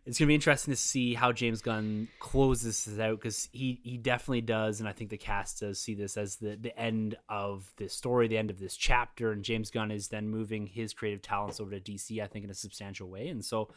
it's 0.06 0.18
gonna 0.18 0.28
be 0.28 0.34
interesting 0.34 0.72
to 0.72 0.76
see 0.76 1.14
how 1.14 1.30
James 1.30 1.60
Gunn 1.60 2.08
closes 2.18 2.84
this 2.84 2.98
out 2.98 3.20
because 3.20 3.48
he 3.52 3.80
he 3.84 3.98
definitely 3.98 4.40
does, 4.40 4.80
and 4.80 4.88
I 4.88 4.92
think 4.92 5.10
the 5.10 5.18
cast 5.18 5.60
does 5.60 5.78
see 5.78 5.94
this 5.94 6.16
as 6.16 6.36
the 6.36 6.56
the 6.56 6.78
end 6.78 7.16
of 7.28 7.70
this 7.76 7.92
story, 7.92 8.26
the 8.26 8.38
end 8.38 8.50
of 8.50 8.58
this 8.58 8.76
chapter, 8.76 9.32
and 9.32 9.44
James 9.44 9.70
Gunn 9.70 9.90
is 9.90 10.08
then 10.08 10.28
moving 10.28 10.66
his 10.66 10.94
creative 10.94 11.22
talents 11.22 11.60
over 11.60 11.70
to 11.70 11.80
DC, 11.80 12.22
I 12.22 12.26
think, 12.26 12.44
in 12.44 12.50
a 12.50 12.54
substantial 12.54 13.08
way, 13.08 13.28
and 13.28 13.44
so. 13.44 13.70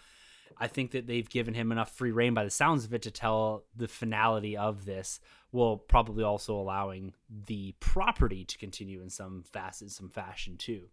I 0.58 0.68
think 0.68 0.92
that 0.92 1.08
they've 1.08 1.30
given 1.30 1.54
him 1.54 1.72
enough 1.72 1.92
free 1.96 2.12
reign 2.12 2.34
by 2.34 2.44
the 2.44 2.50
sounds 2.50 2.86
of 2.86 2.94
it 2.94 3.02
to 3.04 3.12
tell 3.12 3.64
the 3.76 3.88
finality 3.88 4.56
of 4.56 4.86
this, 4.86 5.20
while 5.52 5.78
probably 5.78 6.24
also 6.24 6.56
allowing 6.56 7.14
the 7.48 7.74
property 7.80 8.46
to 8.46 8.58
continue 8.58 9.02
in 9.02 9.10
some 9.10 9.44
facet, 9.52 9.92
some 9.92 10.10
fashion 10.10 10.58
too. 10.58 10.90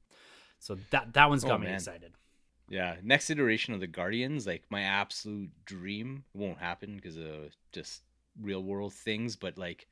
So 0.59 0.77
that 0.91 1.13
that 1.15 1.29
one's 1.29 1.45
oh, 1.45 1.49
got 1.49 1.55
Oh, 1.55 1.59
me 1.59 1.67
man. 1.67 1.75
excited. 1.77 2.13
Yeah, 2.69 2.97
next 3.03 3.31
iteration 3.31 3.75
of 3.75 3.81
the 3.81 3.87
Guardians, 3.89 4.47
like 4.47 4.63
my 4.71 4.83
absolute 4.83 5.51
dream, 5.65 6.25
it 6.35 6.39
won't 6.39 6.59
happen 6.59 6.95
because 6.97 7.17
of 7.17 7.51
just 7.73 8.03
real 8.41 8.63
world 8.63 8.95
things. 8.95 9.35
But 9.35 9.59
like, 9.59 9.89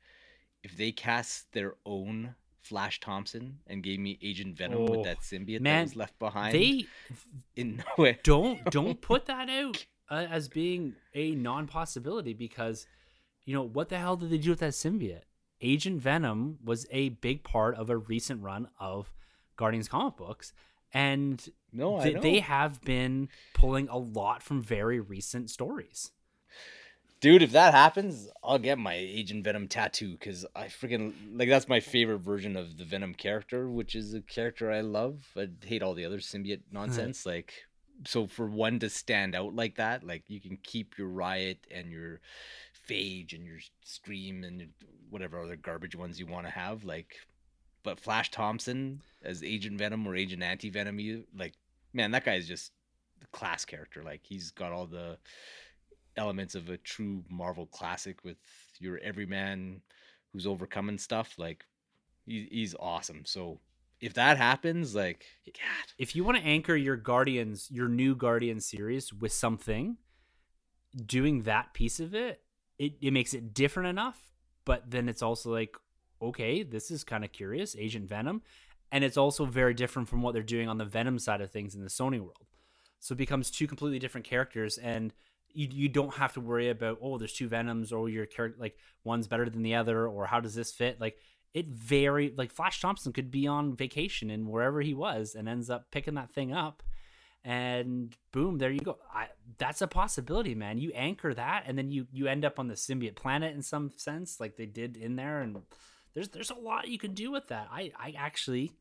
if 0.63 0.77
they 0.77 0.91
cast 0.91 1.51
their 1.51 1.75
own 1.85 2.35
Flash 2.69 2.99
Thompson 2.99 3.59
and 3.67 3.83
gave 3.83 3.99
me 3.99 4.17
Agent 4.21 4.55
Venom 4.55 4.79
Oh, 4.79 4.91
with 4.91 5.03
that 5.03 5.19
symbiote 5.19 5.59
man, 5.61 5.79
that 5.79 5.83
was 5.83 5.95
left 5.95 6.17
behind, 6.19 6.55
They 6.55 6.85
in 7.55 7.77
no 7.97 8.03
way. 8.03 8.19
don't 8.23 8.63
don't 8.71 9.01
put 9.11 9.25
that 9.25 9.49
out 9.49 9.85
uh, 10.09 10.25
as 10.29 10.47
being 10.47 10.95
a 11.13 11.31
non 11.35 11.67
possibility 11.67 12.33
because 12.33 12.87
you 13.45 13.53
know 13.53 13.63
what 13.63 13.89
the 13.89 13.97
hell 13.97 14.15
did 14.15 14.29
they 14.29 14.37
do 14.37 14.51
with 14.51 14.59
that 14.59 14.73
symbiote? 14.73 15.21
Agent 15.61 15.99
Venom 16.01 16.59
was 16.63 16.85
a 16.91 17.09
big 17.09 17.43
part 17.43 17.75
of 17.75 17.89
a 17.89 17.97
recent 17.97 18.41
run 18.43 18.69
of 18.79 19.11
Guardians 19.57 19.89
comic 19.89 20.15
books, 20.15 20.53
and 20.93 21.49
No, 21.73 21.97
I 21.99 22.03
th- 22.11 22.21
they 22.21 22.39
have 22.39 22.79
been 22.81 23.27
pulling 23.53 23.89
a 23.89 23.97
lot 23.97 24.41
from 24.41 24.61
very 24.61 24.99
recent 25.01 25.49
stories. 25.49 26.11
Dude, 27.21 27.41
if 27.41 27.51
that 27.51 27.73
happens, 27.73 28.29
I'll 28.41 28.59
get 28.59 28.77
my 28.77 28.93
Agent 28.93 29.43
Venom 29.43 29.67
tattoo 29.67 30.13
because 30.13 30.45
I 30.55 30.65
freaking 30.67 31.13
like 31.33 31.49
that's 31.49 31.67
my 31.67 31.81
favorite 31.81 32.19
version 32.19 32.55
of 32.55 32.77
the 32.77 32.85
Venom 32.85 33.13
character, 33.13 33.69
which 33.69 33.93
is 33.93 34.13
a 34.13 34.21
character 34.21 34.71
I 34.71 34.81
love. 34.81 35.27
I 35.35 35.49
hate 35.65 35.83
all 35.83 35.93
the 35.93 36.05
other 36.05 36.19
symbiote 36.19 36.61
nonsense. 36.71 37.25
like, 37.25 37.53
so 38.05 38.25
for 38.25 38.47
one 38.47 38.79
to 38.79 38.89
stand 38.89 39.35
out 39.35 39.53
like 39.53 39.75
that, 39.75 40.05
like 40.05 40.23
you 40.27 40.39
can 40.39 40.57
keep 40.63 40.97
your 40.97 41.09
Riot 41.09 41.67
and 41.69 41.91
your 41.91 42.21
Phage 42.89 43.33
and 43.33 43.45
your 43.45 43.59
Scream 43.83 44.45
and 44.45 44.69
whatever 45.09 45.41
other 45.41 45.57
garbage 45.57 45.97
ones 45.97 46.19
you 46.19 46.25
want 46.25 46.45
to 46.45 46.51
have, 46.51 46.85
like, 46.85 47.15
but 47.83 47.99
Flash 47.99 48.31
Thompson 48.31 49.01
as 49.23 49.43
Agent 49.43 49.77
Venom 49.77 50.07
or 50.07 50.15
Agent 50.15 50.43
Anti 50.43 50.69
Venom, 50.69 50.99
you 50.99 51.25
like, 51.37 51.55
man, 51.93 52.11
that 52.11 52.23
guy 52.23 52.35
is 52.35 52.47
just 52.47 52.71
the 53.19 53.27
class 53.27 53.65
character. 53.65 54.03
Like, 54.03 54.21
he's 54.23 54.51
got 54.51 54.71
all 54.71 54.85
the 54.85 55.17
elements 56.19 56.53
of 56.53 56.69
a 56.69 56.77
true 56.77 57.23
Marvel 57.29 57.65
classic 57.65 58.23
with 58.23 58.37
your 58.79 58.99
everyman 58.99 59.81
who's 60.31 60.45
overcoming 60.45 60.97
stuff. 60.99 61.33
Like 61.37 61.65
he, 62.25 62.47
he's 62.51 62.75
awesome. 62.79 63.23
So 63.25 63.59
if 64.01 64.13
that 64.13 64.37
happens, 64.37 64.93
like 64.93 65.25
God, 65.47 65.93
If 65.97 66.15
you 66.15 66.23
want 66.23 66.37
to 66.37 66.43
anchor 66.43 66.75
your 66.75 66.95
Guardians, 66.95 67.69
your 67.71 67.87
new 67.87 68.15
Guardian 68.15 68.59
series 68.59 69.11
with 69.13 69.31
something, 69.31 69.97
doing 71.05 71.43
that 71.43 71.73
piece 71.73 71.99
of 71.99 72.13
it, 72.13 72.41
it, 72.77 72.93
it 73.01 73.11
makes 73.11 73.33
it 73.33 73.53
different 73.53 73.89
enough, 73.89 74.19
but 74.65 74.89
then 74.89 75.09
it's 75.09 75.21
also 75.21 75.51
like, 75.51 75.75
okay, 76.21 76.63
this 76.63 76.91
is 76.91 77.03
kind 77.03 77.23
of 77.23 77.31
curious, 77.31 77.75
Agent 77.77 78.07
Venom. 78.07 78.41
And 78.91 79.03
it's 79.03 79.17
also 79.17 79.45
very 79.45 79.73
different 79.73 80.09
from 80.09 80.21
what 80.21 80.33
they're 80.33 80.43
doing 80.43 80.67
on 80.67 80.77
the 80.77 80.85
Venom 80.85 81.19
side 81.19 81.41
of 81.41 81.51
things 81.51 81.75
in 81.75 81.83
the 81.83 81.89
Sony 81.89 82.19
world. 82.19 82.47
So 82.99 83.13
it 83.13 83.17
becomes 83.17 83.51
two 83.51 83.67
completely 83.67 83.99
different 83.99 84.25
characters 84.25 84.77
and 84.77 85.13
you, 85.53 85.67
you 85.71 85.89
don't 85.89 86.13
have 86.15 86.33
to 86.33 86.41
worry 86.41 86.69
about 86.69 86.99
oh 87.01 87.17
there's 87.17 87.33
two 87.33 87.47
venoms 87.47 87.91
or 87.91 88.09
your 88.09 88.25
character 88.25 88.59
like 88.59 88.77
one's 89.03 89.27
better 89.27 89.49
than 89.49 89.63
the 89.63 89.75
other 89.75 90.07
or 90.07 90.25
how 90.25 90.39
does 90.39 90.55
this 90.55 90.71
fit? 90.71 90.99
Like 90.99 91.17
it 91.53 91.67
very 91.67 92.33
like 92.37 92.51
Flash 92.51 92.81
Thompson 92.81 93.13
could 93.13 93.31
be 93.31 93.47
on 93.47 93.75
vacation 93.75 94.29
and 94.29 94.47
wherever 94.47 94.81
he 94.81 94.93
was 94.93 95.35
and 95.35 95.49
ends 95.49 95.69
up 95.69 95.91
picking 95.91 96.15
that 96.15 96.31
thing 96.31 96.53
up 96.53 96.83
and 97.43 98.15
boom 98.31 98.57
there 98.57 98.71
you 98.71 98.81
go. 98.81 98.97
I, 99.13 99.27
that's 99.57 99.81
a 99.81 99.87
possibility 99.87 100.55
man. 100.55 100.77
You 100.77 100.91
anchor 100.93 101.33
that 101.33 101.63
and 101.65 101.77
then 101.77 101.91
you 101.91 102.07
you 102.11 102.27
end 102.27 102.45
up 102.45 102.59
on 102.59 102.67
the 102.67 102.75
symbiote 102.75 103.15
planet 103.15 103.55
in 103.55 103.61
some 103.61 103.91
sense 103.95 104.39
like 104.39 104.57
they 104.57 104.65
did 104.65 104.97
in 104.97 105.15
there 105.15 105.41
and 105.41 105.57
there's 106.13 106.29
there's 106.29 106.51
a 106.51 106.55
lot 106.55 106.87
you 106.87 106.99
can 106.99 107.13
do 107.13 107.31
with 107.31 107.47
that. 107.47 107.67
I 107.71 107.91
i 107.99 108.13
actually 108.17 108.73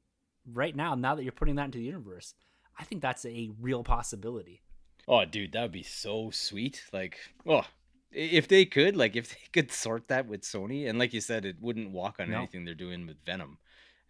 right 0.53 0.75
now 0.75 0.95
now 0.95 1.14
that 1.14 1.23
you're 1.23 1.33
putting 1.33 1.57
that 1.57 1.66
into 1.66 1.79
the 1.79 1.85
universe 1.85 2.35
i 2.79 2.85
think 2.85 3.03
that's 3.03 3.25
a 3.27 3.51
real 3.61 3.85
possibility 3.85 4.62
oh 5.09 5.24
dude, 5.24 5.52
that 5.52 5.62
would 5.62 5.72
be 5.72 5.82
so 5.82 6.30
sweet. 6.30 6.84
Like, 6.92 7.18
oh, 7.46 7.64
if 8.12 8.46
they 8.48 8.64
could, 8.64 8.96
like, 8.96 9.16
if 9.16 9.30
they 9.34 9.48
could 9.52 9.72
sort 9.72 10.09
that 10.09 10.26
with 10.28 10.42
Sony, 10.42 10.88
and 10.88 10.98
like 10.98 11.12
you 11.12 11.20
said, 11.20 11.44
it 11.44 11.56
wouldn't 11.61 11.90
walk 11.90 12.20
on 12.20 12.30
No. 12.30 12.38
anything 12.38 12.64
they're 12.64 12.74
doing 12.74 13.06
with 13.06 13.16
Venom, 13.24 13.59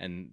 and 0.01 0.31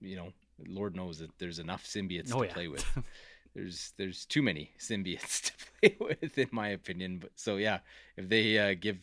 you 0.00 0.16
know, 0.16 0.32
Lord 0.66 0.96
knows 0.96 1.18
that 1.18 1.30
there's 1.38 1.58
enough 1.58 1.84
symbiotes 1.84 2.32
Oh, 2.34 2.40
to 2.42 2.46
yeah. 2.48 2.52
play 2.54 2.68
with. 2.68 2.84
there's 3.54 3.92
there's 3.98 4.24
too 4.24 4.42
many 4.42 4.72
symbiotes 4.80 5.42
to 5.46 5.52
play 5.80 5.96
with 6.00 6.36
in 6.38 6.48
my 6.50 6.68
opinion 6.70 7.18
but 7.20 7.30
so 7.36 7.54
yeah 7.56 7.78
if 8.16 8.28
they 8.28 8.58
uh, 8.58 8.74
give 8.74 8.98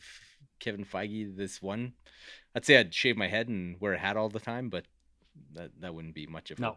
kevin 0.59 0.84
feige 0.84 1.38
this 1.38 1.61
one 1.61 1.93
i'd 2.53 2.65
say 2.65 2.75
i'd 2.77 2.93
shave 2.93 3.15
my 3.15 3.29
head 3.29 3.47
and 3.47 3.79
wear 3.79 3.93
a 3.93 3.97
hat 3.97 4.17
all 4.17 4.27
the 4.27 4.41
time 4.41 4.67
but 4.69 4.84
that 5.53 5.71
that 5.79 5.95
wouldn't 5.95 6.13
be 6.13 6.27
much 6.27 6.51
of 6.51 6.59
no 6.59 6.71
a 6.71 6.75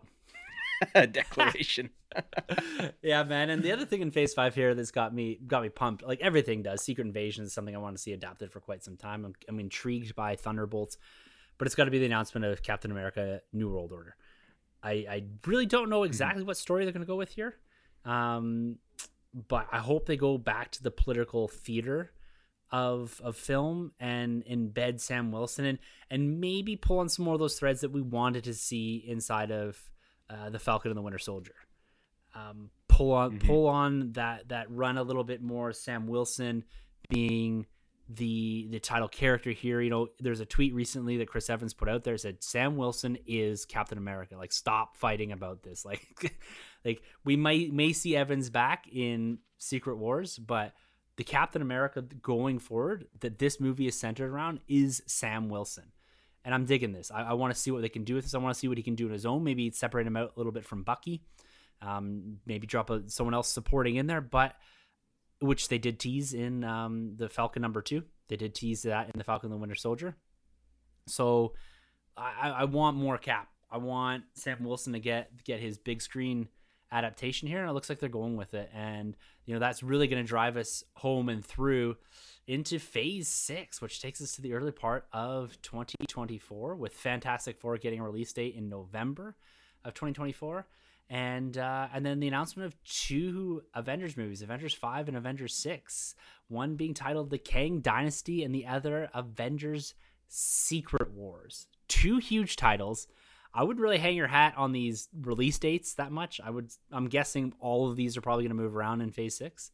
declaration 1.12 1.90
yeah, 3.02 3.22
man. 3.24 3.50
And 3.50 3.62
the 3.62 3.72
other 3.72 3.84
thing 3.84 4.00
in 4.00 4.10
Phase 4.10 4.34
Five 4.34 4.54
here 4.54 4.74
that's 4.74 4.90
got 4.90 5.14
me 5.14 5.38
got 5.46 5.62
me 5.62 5.68
pumped, 5.68 6.02
like 6.02 6.20
everything 6.20 6.62
does. 6.62 6.82
Secret 6.82 7.06
Invasion 7.06 7.44
is 7.44 7.52
something 7.52 7.74
I 7.74 7.78
want 7.78 7.96
to 7.96 8.02
see 8.02 8.12
adapted 8.12 8.52
for 8.52 8.60
quite 8.60 8.84
some 8.84 8.96
time. 8.96 9.24
I'm, 9.24 9.34
I'm 9.48 9.60
intrigued 9.60 10.14
by 10.14 10.36
Thunderbolts, 10.36 10.96
but 11.58 11.66
it's 11.66 11.74
got 11.74 11.84
to 11.84 11.90
be 11.90 11.98
the 11.98 12.06
announcement 12.06 12.46
of 12.46 12.62
Captain 12.62 12.90
America: 12.90 13.40
New 13.52 13.70
World 13.70 13.92
Order. 13.92 14.16
I 14.82 14.90
I 14.92 15.24
really 15.46 15.66
don't 15.66 15.90
know 15.90 16.04
exactly 16.04 16.42
what 16.42 16.56
story 16.56 16.84
they're 16.84 16.92
going 16.92 17.04
to 17.04 17.06
go 17.06 17.16
with 17.16 17.32
here, 17.32 17.56
um, 18.04 18.76
but 19.48 19.66
I 19.72 19.78
hope 19.78 20.06
they 20.06 20.16
go 20.16 20.38
back 20.38 20.70
to 20.72 20.82
the 20.82 20.90
political 20.90 21.48
theater 21.48 22.12
of 22.70 23.20
of 23.22 23.36
film 23.36 23.92
and 24.00 24.44
embed 24.46 25.00
Sam 25.00 25.30
Wilson 25.30 25.64
and 25.64 25.78
and 26.10 26.40
maybe 26.40 26.76
pull 26.76 26.98
on 26.98 27.08
some 27.08 27.24
more 27.24 27.34
of 27.34 27.40
those 27.40 27.58
threads 27.58 27.80
that 27.82 27.90
we 27.90 28.00
wanted 28.00 28.44
to 28.44 28.54
see 28.54 29.04
inside 29.06 29.50
of 29.50 29.78
uh, 30.30 30.50
the 30.50 30.58
Falcon 30.58 30.90
and 30.90 30.98
the 30.98 31.02
Winter 31.02 31.18
Soldier 31.18 31.54
um, 32.34 32.70
pull 32.88 33.12
on 33.12 33.38
Mhm. 33.38 33.46
pull 33.46 33.66
on 33.68 34.12
that 34.12 34.48
that 34.48 34.70
run 34.70 34.98
a 34.98 35.02
little 35.02 35.24
bit 35.24 35.42
more. 35.42 35.72
Sam 35.72 36.06
Wilson 36.06 36.64
being 37.08 37.66
the 38.08 38.66
the 38.70 38.80
title 38.80 39.08
character 39.08 39.50
here. 39.50 39.80
You 39.80 39.90
know, 39.90 40.08
there's 40.20 40.40
a 40.40 40.46
tweet 40.46 40.74
recently 40.74 41.16
that 41.18 41.28
Chris 41.28 41.48
Evans 41.48 41.72
put 41.74 41.88
out 41.88 42.04
there 42.04 42.16
said 42.18 42.42
Sam 42.42 42.76
Wilson 42.76 43.16
is 43.26 43.64
Captain 43.64 43.98
America. 43.98 44.36
Like, 44.36 44.52
stop 44.52 44.96
fighting 44.96 45.32
about 45.32 45.62
this. 45.62 45.84
Like, 45.94 46.36
like 46.84 47.02
we 47.24 47.36
might 47.36 47.72
may 47.72 47.92
see 47.92 48.14
Evans 48.16 48.50
back 48.50 48.86
in 48.92 49.38
Secret 49.58 49.96
Wars, 49.96 50.38
but 50.38 50.74
the 51.16 51.24
Captain 51.24 51.62
America 51.62 52.02
going 52.02 52.58
forward 52.58 53.06
that 53.20 53.38
this 53.38 53.58
movie 53.60 53.86
is 53.86 53.98
centered 53.98 54.30
around 54.30 54.60
is 54.68 55.02
Sam 55.06 55.48
Wilson. 55.48 55.92
And 56.44 56.54
I'm 56.54 56.66
digging 56.66 56.92
this. 56.92 57.10
I, 57.10 57.22
I 57.22 57.32
want 57.32 57.54
to 57.54 57.60
see 57.60 57.70
what 57.70 57.82
they 57.82 57.88
can 57.88 58.04
do 58.04 58.14
with 58.14 58.24
this. 58.24 58.34
I 58.34 58.38
want 58.38 58.54
to 58.54 58.58
see 58.58 58.68
what 58.68 58.76
he 58.76 58.82
can 58.82 58.94
do 58.94 59.06
in 59.06 59.12
his 59.12 59.24
own. 59.24 59.44
Maybe 59.44 59.70
separate 59.70 60.06
him 60.06 60.16
out 60.16 60.32
a 60.36 60.38
little 60.38 60.52
bit 60.52 60.64
from 60.64 60.82
Bucky 60.82 61.22
um, 61.84 62.38
maybe 62.46 62.66
drop 62.66 62.90
a, 62.90 63.02
someone 63.08 63.34
else 63.34 63.48
supporting 63.48 63.96
in 63.96 64.06
there, 64.06 64.20
but 64.20 64.54
which 65.40 65.68
they 65.68 65.78
did 65.78 65.98
tease 65.98 66.32
in 66.32 66.64
um, 66.64 67.14
the 67.16 67.28
Falcon 67.28 67.62
number 67.62 67.82
two. 67.82 68.04
They 68.28 68.36
did 68.36 68.54
tease 68.54 68.82
that 68.82 69.06
in 69.06 69.18
the 69.18 69.24
Falcon 69.24 69.50
the 69.50 69.56
Winter 69.56 69.74
Soldier. 69.74 70.16
So 71.06 71.52
I, 72.16 72.50
I 72.50 72.64
want 72.64 72.96
more 72.96 73.18
Cap. 73.18 73.48
I 73.70 73.78
want 73.78 74.24
Sam 74.34 74.64
Wilson 74.64 74.92
to 74.92 75.00
get 75.00 75.44
get 75.44 75.60
his 75.60 75.78
big 75.78 76.00
screen 76.00 76.48
adaptation 76.94 77.48
here, 77.48 77.60
and 77.60 77.68
it 77.68 77.72
looks 77.72 77.88
like 77.88 77.98
they're 77.98 78.08
going 78.08 78.36
with 78.36 78.54
it. 78.54 78.70
And 78.74 79.16
you 79.44 79.52
know 79.52 79.60
that's 79.60 79.82
really 79.82 80.06
going 80.06 80.22
to 80.22 80.28
drive 80.28 80.56
us 80.56 80.84
home 80.94 81.28
and 81.28 81.44
through 81.44 81.96
into 82.46 82.78
Phase 82.78 83.28
Six, 83.28 83.82
which 83.82 84.00
takes 84.00 84.20
us 84.20 84.36
to 84.36 84.42
the 84.42 84.54
early 84.54 84.72
part 84.72 85.06
of 85.12 85.60
2024, 85.62 86.76
with 86.76 86.94
Fantastic 86.94 87.60
Four 87.60 87.76
getting 87.78 88.00
a 88.00 88.04
release 88.04 88.32
date 88.32 88.54
in 88.54 88.68
November 88.68 89.36
of 89.84 89.92
2024 89.94 90.66
and 91.10 91.58
uh, 91.58 91.88
and 91.92 92.04
then 92.04 92.20
the 92.20 92.28
announcement 92.28 92.66
of 92.66 92.84
two 92.84 93.62
Avengers 93.74 94.16
movies, 94.16 94.42
Avengers 94.42 94.74
Five 94.74 95.08
and 95.08 95.16
Avengers 95.16 95.54
Six. 95.54 96.14
One 96.48 96.76
being 96.76 96.94
titled 96.94 97.30
The 97.30 97.38
Kang 97.38 97.80
Dynasty, 97.80 98.42
and 98.42 98.54
the 98.54 98.66
other 98.66 99.10
Avengers 99.14 99.94
Secret 100.28 101.12
Wars. 101.12 101.66
Two 101.88 102.18
huge 102.18 102.56
titles. 102.56 103.06
I 103.54 103.62
would 103.62 103.78
really 103.78 103.98
hang 103.98 104.16
your 104.16 104.26
hat 104.26 104.54
on 104.56 104.72
these 104.72 105.08
release 105.22 105.58
dates 105.58 105.94
that 105.94 106.12
much. 106.12 106.40
I 106.44 106.50
would. 106.50 106.72
I'm 106.90 107.08
guessing 107.08 107.54
all 107.60 107.88
of 107.88 107.96
these 107.96 108.16
are 108.16 108.20
probably 108.20 108.44
going 108.44 108.56
to 108.56 108.62
move 108.62 108.76
around 108.76 109.00
in 109.00 109.12
Phase 109.12 109.36
Six. 109.36 109.70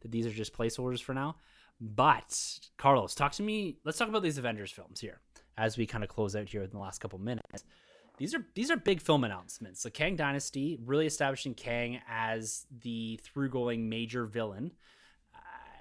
That 0.00 0.10
these 0.10 0.26
are 0.26 0.30
just 0.30 0.56
placeholders 0.56 1.02
for 1.02 1.14
now. 1.14 1.36
But 1.80 2.36
Carlos, 2.76 3.14
talk 3.14 3.32
to 3.32 3.42
me. 3.42 3.78
Let's 3.84 3.98
talk 3.98 4.08
about 4.08 4.22
these 4.22 4.38
Avengers 4.38 4.70
films 4.70 5.00
here 5.00 5.20
as 5.56 5.76
we 5.76 5.86
kind 5.86 6.04
of 6.04 6.10
close 6.10 6.36
out 6.36 6.48
here 6.48 6.62
in 6.62 6.70
the 6.70 6.78
last 6.78 7.00
couple 7.00 7.18
minutes 7.18 7.64
these 8.18 8.34
are 8.34 8.46
these 8.54 8.70
are 8.70 8.76
big 8.76 9.00
film 9.00 9.24
announcements. 9.24 9.82
The 9.82 9.90
Kang 9.90 10.16
Dynasty 10.16 10.78
really 10.84 11.06
establishing 11.06 11.54
Kang 11.54 12.00
as 12.08 12.66
the 12.82 13.18
through-going 13.22 13.88
major 13.88 14.26
villain 14.26 14.72
uh, 15.34 15.38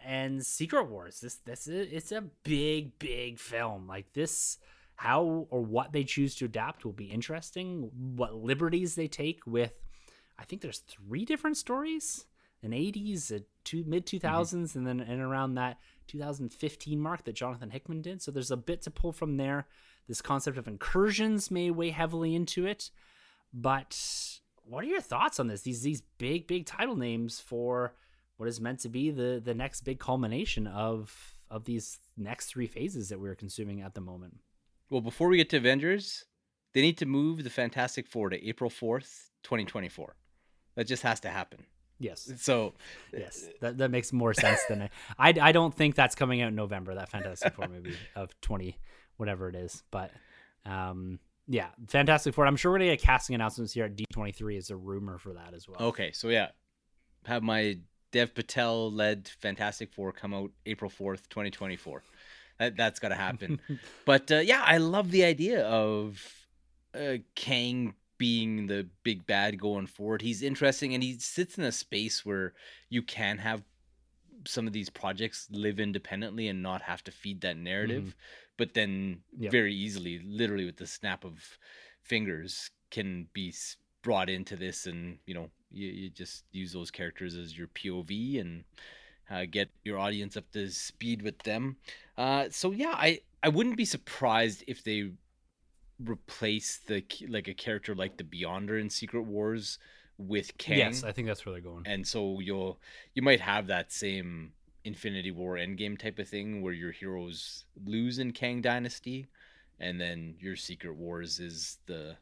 and 0.08 0.46
Secret 0.46 0.86
Wars. 0.86 1.20
This 1.20 1.36
this 1.46 1.68
is 1.68 1.90
it's 1.92 2.12
a 2.12 2.24
big 2.44 2.98
big 3.00 3.40
film. 3.40 3.88
Like 3.88 4.14
this 4.14 4.58
how 5.02 5.48
or 5.50 5.62
what 5.62 5.94
they 5.94 6.04
choose 6.04 6.36
to 6.36 6.46
adapt 6.46 6.86
will 6.86 6.92
be 6.92 7.06
interesting. 7.06 7.90
What 8.16 8.36
liberties 8.36 8.94
they 8.94 9.08
take 9.08 9.42
with 9.48 9.74
I 10.38 10.44
think 10.44 10.62
there's 10.62 10.80
three 10.80 11.26
different 11.26 11.58
stories. 11.58 12.28
An 12.62 12.70
80s, 12.70 13.32
a 13.32 13.42
two 13.64 13.84
mid 13.84 14.06
2000s 14.06 14.22
mm-hmm. 14.22 14.78
and 14.78 14.88
then 14.88 15.00
and 15.00 15.20
around 15.20 15.56
that 15.56 15.80
2015 16.06 17.00
mark 17.00 17.24
that 17.24 17.34
Jonathan 17.34 17.72
Hickman 17.72 18.04
did. 18.04 18.22
So 18.22 18.30
there's 18.30 18.52
a 18.52 18.58
bit 18.58 18.84
to 18.84 18.92
pull 18.92 19.12
from 19.12 19.38
there. 19.38 19.66
This 20.08 20.22
concept 20.22 20.60
of 20.60 20.68
incursions 20.68 21.50
may 21.50 21.72
weigh 21.72 21.90
heavily 21.90 22.36
into 22.36 22.68
it. 22.68 22.92
But 23.52 24.00
what 24.64 24.84
are 24.84 24.88
your 24.88 25.02
thoughts 25.02 25.40
on 25.40 25.48
this? 25.48 25.62
These 25.62 25.82
these 25.82 26.02
big 26.20 26.46
big 26.46 26.68
title 26.68 26.96
names 26.96 27.40
for 27.40 27.96
what 28.38 28.48
is 28.48 28.62
meant 28.62 28.82
to 28.82 28.90
be 28.90 29.10
the 29.10 29.42
the 29.44 29.56
next 29.56 29.82
big 29.82 29.98
culmination 29.98 30.68
of 30.68 31.34
of 31.50 31.66
these 31.66 31.98
next 32.16 32.50
three 32.50 32.68
phases 32.68 33.10
that 33.10 33.20
we're 33.20 33.34
consuming 33.34 33.82
at 33.82 33.96
the 33.96 34.02
moment. 34.02 34.38
Well, 34.92 35.02
before 35.02 35.30
we 35.30 35.38
get 35.38 35.50
to 35.52 35.58
Avengers, 35.58 36.26
they 36.74 36.82
need 36.82 36.98
to 36.98 37.06
move 37.06 37.46
the 37.46 37.50
Fantastic 37.50 38.08
Four 38.08 38.30
to 38.30 38.48
April 38.48 38.70
4th, 38.70 39.30
2024. 39.44 40.16
That 40.76 40.86
just 40.86 41.02
has 41.04 41.22
to 41.22 41.30
happen. 41.30 41.66
Yes. 41.98 42.30
So, 42.38 42.74
yes, 43.14 43.48
that, 43.62 43.78
that 43.78 43.90
makes 43.90 44.12
more 44.12 44.34
sense 44.34 44.60
than 44.68 44.82
I, 44.84 44.90
I. 45.18 45.50
I 45.50 45.52
don't 45.54 45.74
think 45.74 45.96
that's 45.96 46.16
coming 46.16 46.42
out 46.42 46.50
in 46.50 46.56
November. 46.56 46.96
That 46.96 47.10
Fantastic 47.10 47.54
Four 47.54 47.70
movie 47.70 47.96
of 48.16 48.30
twenty, 48.42 48.78
whatever 49.18 49.48
it 49.48 49.56
is. 49.56 49.84
But, 49.92 50.12
um, 50.66 51.20
yeah, 51.48 51.68
Fantastic 51.88 52.34
Four. 52.34 52.46
I'm 52.46 52.56
sure 52.58 52.72
we're 52.72 52.80
gonna 52.80 52.92
get 52.92 53.02
casting 53.02 53.36
announcements 53.36 53.72
here 53.72 53.86
at 53.86 53.96
D23 53.96 54.58
is 54.58 54.72
a 54.72 54.76
rumor 54.76 55.20
for 55.20 55.34
that 55.34 55.54
as 55.54 55.70
well. 55.70 55.90
Okay, 55.90 56.12
so 56.12 56.28
yeah, 56.30 56.50
have 57.26 57.44
my 57.44 57.78
Dev 58.12 58.34
Patel 58.34 58.92
led 58.92 59.30
Fantastic 59.40 59.94
Four 59.94 60.12
come 60.12 60.34
out 60.34 60.52
April 60.66 60.90
4th, 60.90 61.30
2024. 61.30 62.04
That, 62.62 62.78
that's 62.78 63.00
got 63.00 63.10
to 63.10 63.16
happen. 63.16 63.60
but 64.06 64.32
uh, 64.32 64.38
yeah, 64.38 64.62
I 64.64 64.78
love 64.78 65.10
the 65.10 65.24
idea 65.24 65.66
of 65.66 66.24
uh, 66.94 67.18
Kang 67.34 67.96
being 68.20 68.68
the 68.68 68.88
big 69.02 69.26
bad 69.26 69.60
going 69.60 69.88
forward. 69.88 70.22
He's 70.22 70.44
interesting 70.44 70.94
and 70.94 71.02
he 71.02 71.18
sits 71.18 71.58
in 71.58 71.64
a 71.64 71.72
space 71.72 72.24
where 72.24 72.54
you 72.88 73.02
can 73.02 73.40
have 73.40 73.64
some 74.46 74.68
of 74.68 74.74
these 74.74 74.92
projects 74.92 75.48
live 75.50 75.80
independently 75.80 76.50
and 76.50 76.62
not 76.62 76.84
have 76.84 77.04
to 77.06 77.12
feed 77.12 77.42
that 77.42 77.58
narrative. 77.58 78.04
Mm. 78.04 78.14
But 78.58 78.76
then 78.76 79.22
yep. 79.40 79.52
very 79.52 79.74
easily, 79.74 80.22
literally 80.24 80.66
with 80.66 80.78
the 80.78 80.86
snap 80.86 81.26
of 81.26 81.58
fingers, 82.04 82.70
can 82.92 83.28
be 83.34 83.56
brought 84.04 84.30
into 84.30 84.56
this 84.56 84.86
and, 84.86 85.18
you 85.26 85.34
know, 85.34 85.50
you, 85.72 85.88
you 85.88 86.10
just 86.12 86.44
use 86.52 86.74
those 86.74 86.92
characters 86.92 87.36
as 87.36 87.58
your 87.58 87.70
POV 87.70 88.40
and 88.40 88.66
uh, 89.32 89.46
get 89.50 89.70
your 89.84 89.98
audience 89.98 90.36
up 90.36 90.50
to 90.52 90.70
speed 90.70 91.22
with 91.22 91.38
them. 91.40 91.78
Uh, 92.18 92.46
so 92.50 92.72
yeah, 92.72 92.94
I 92.94 93.22
I 93.44 93.50
wouldn't 93.50 93.78
be 93.78 93.86
surprised 93.86 94.64
if 94.68 94.84
they 94.84 95.12
replace 96.00 96.80
the 96.88 97.04
like 97.28 97.48
a 97.48 97.54
character 97.54 97.96
like 97.96 98.18
the 98.18 98.24
Beyonder 98.24 98.80
in 98.80 98.90
Secret 98.90 99.24
Wars 99.24 99.80
with 100.18 100.58
Kang. 100.58 100.78
Yes, 100.78 101.04
I 101.04 101.12
think 101.12 101.28
that's 101.28 101.46
where 101.46 101.54
they're 101.54 101.62
going. 101.62 101.84
And 101.86 102.06
so 102.06 102.40
you'll 102.40 102.80
you 103.14 103.22
might 103.22 103.40
have 103.40 103.68
that 103.68 103.92
same 103.92 104.52
Infinity 104.84 105.32
War 105.32 105.56
Endgame 105.56 105.98
type 105.98 106.20
of 106.20 106.28
thing 106.28 106.62
where 106.62 106.74
your 106.74 106.92
heroes 106.92 107.66
lose 107.86 108.20
in 108.20 108.32
Kang 108.32 108.62
Dynasty, 108.62 109.28
and 109.80 110.00
then 110.00 110.36
your 110.40 110.56
Secret 110.56 110.96
Wars 110.96 111.40
is 111.40 111.78
the 111.86 112.18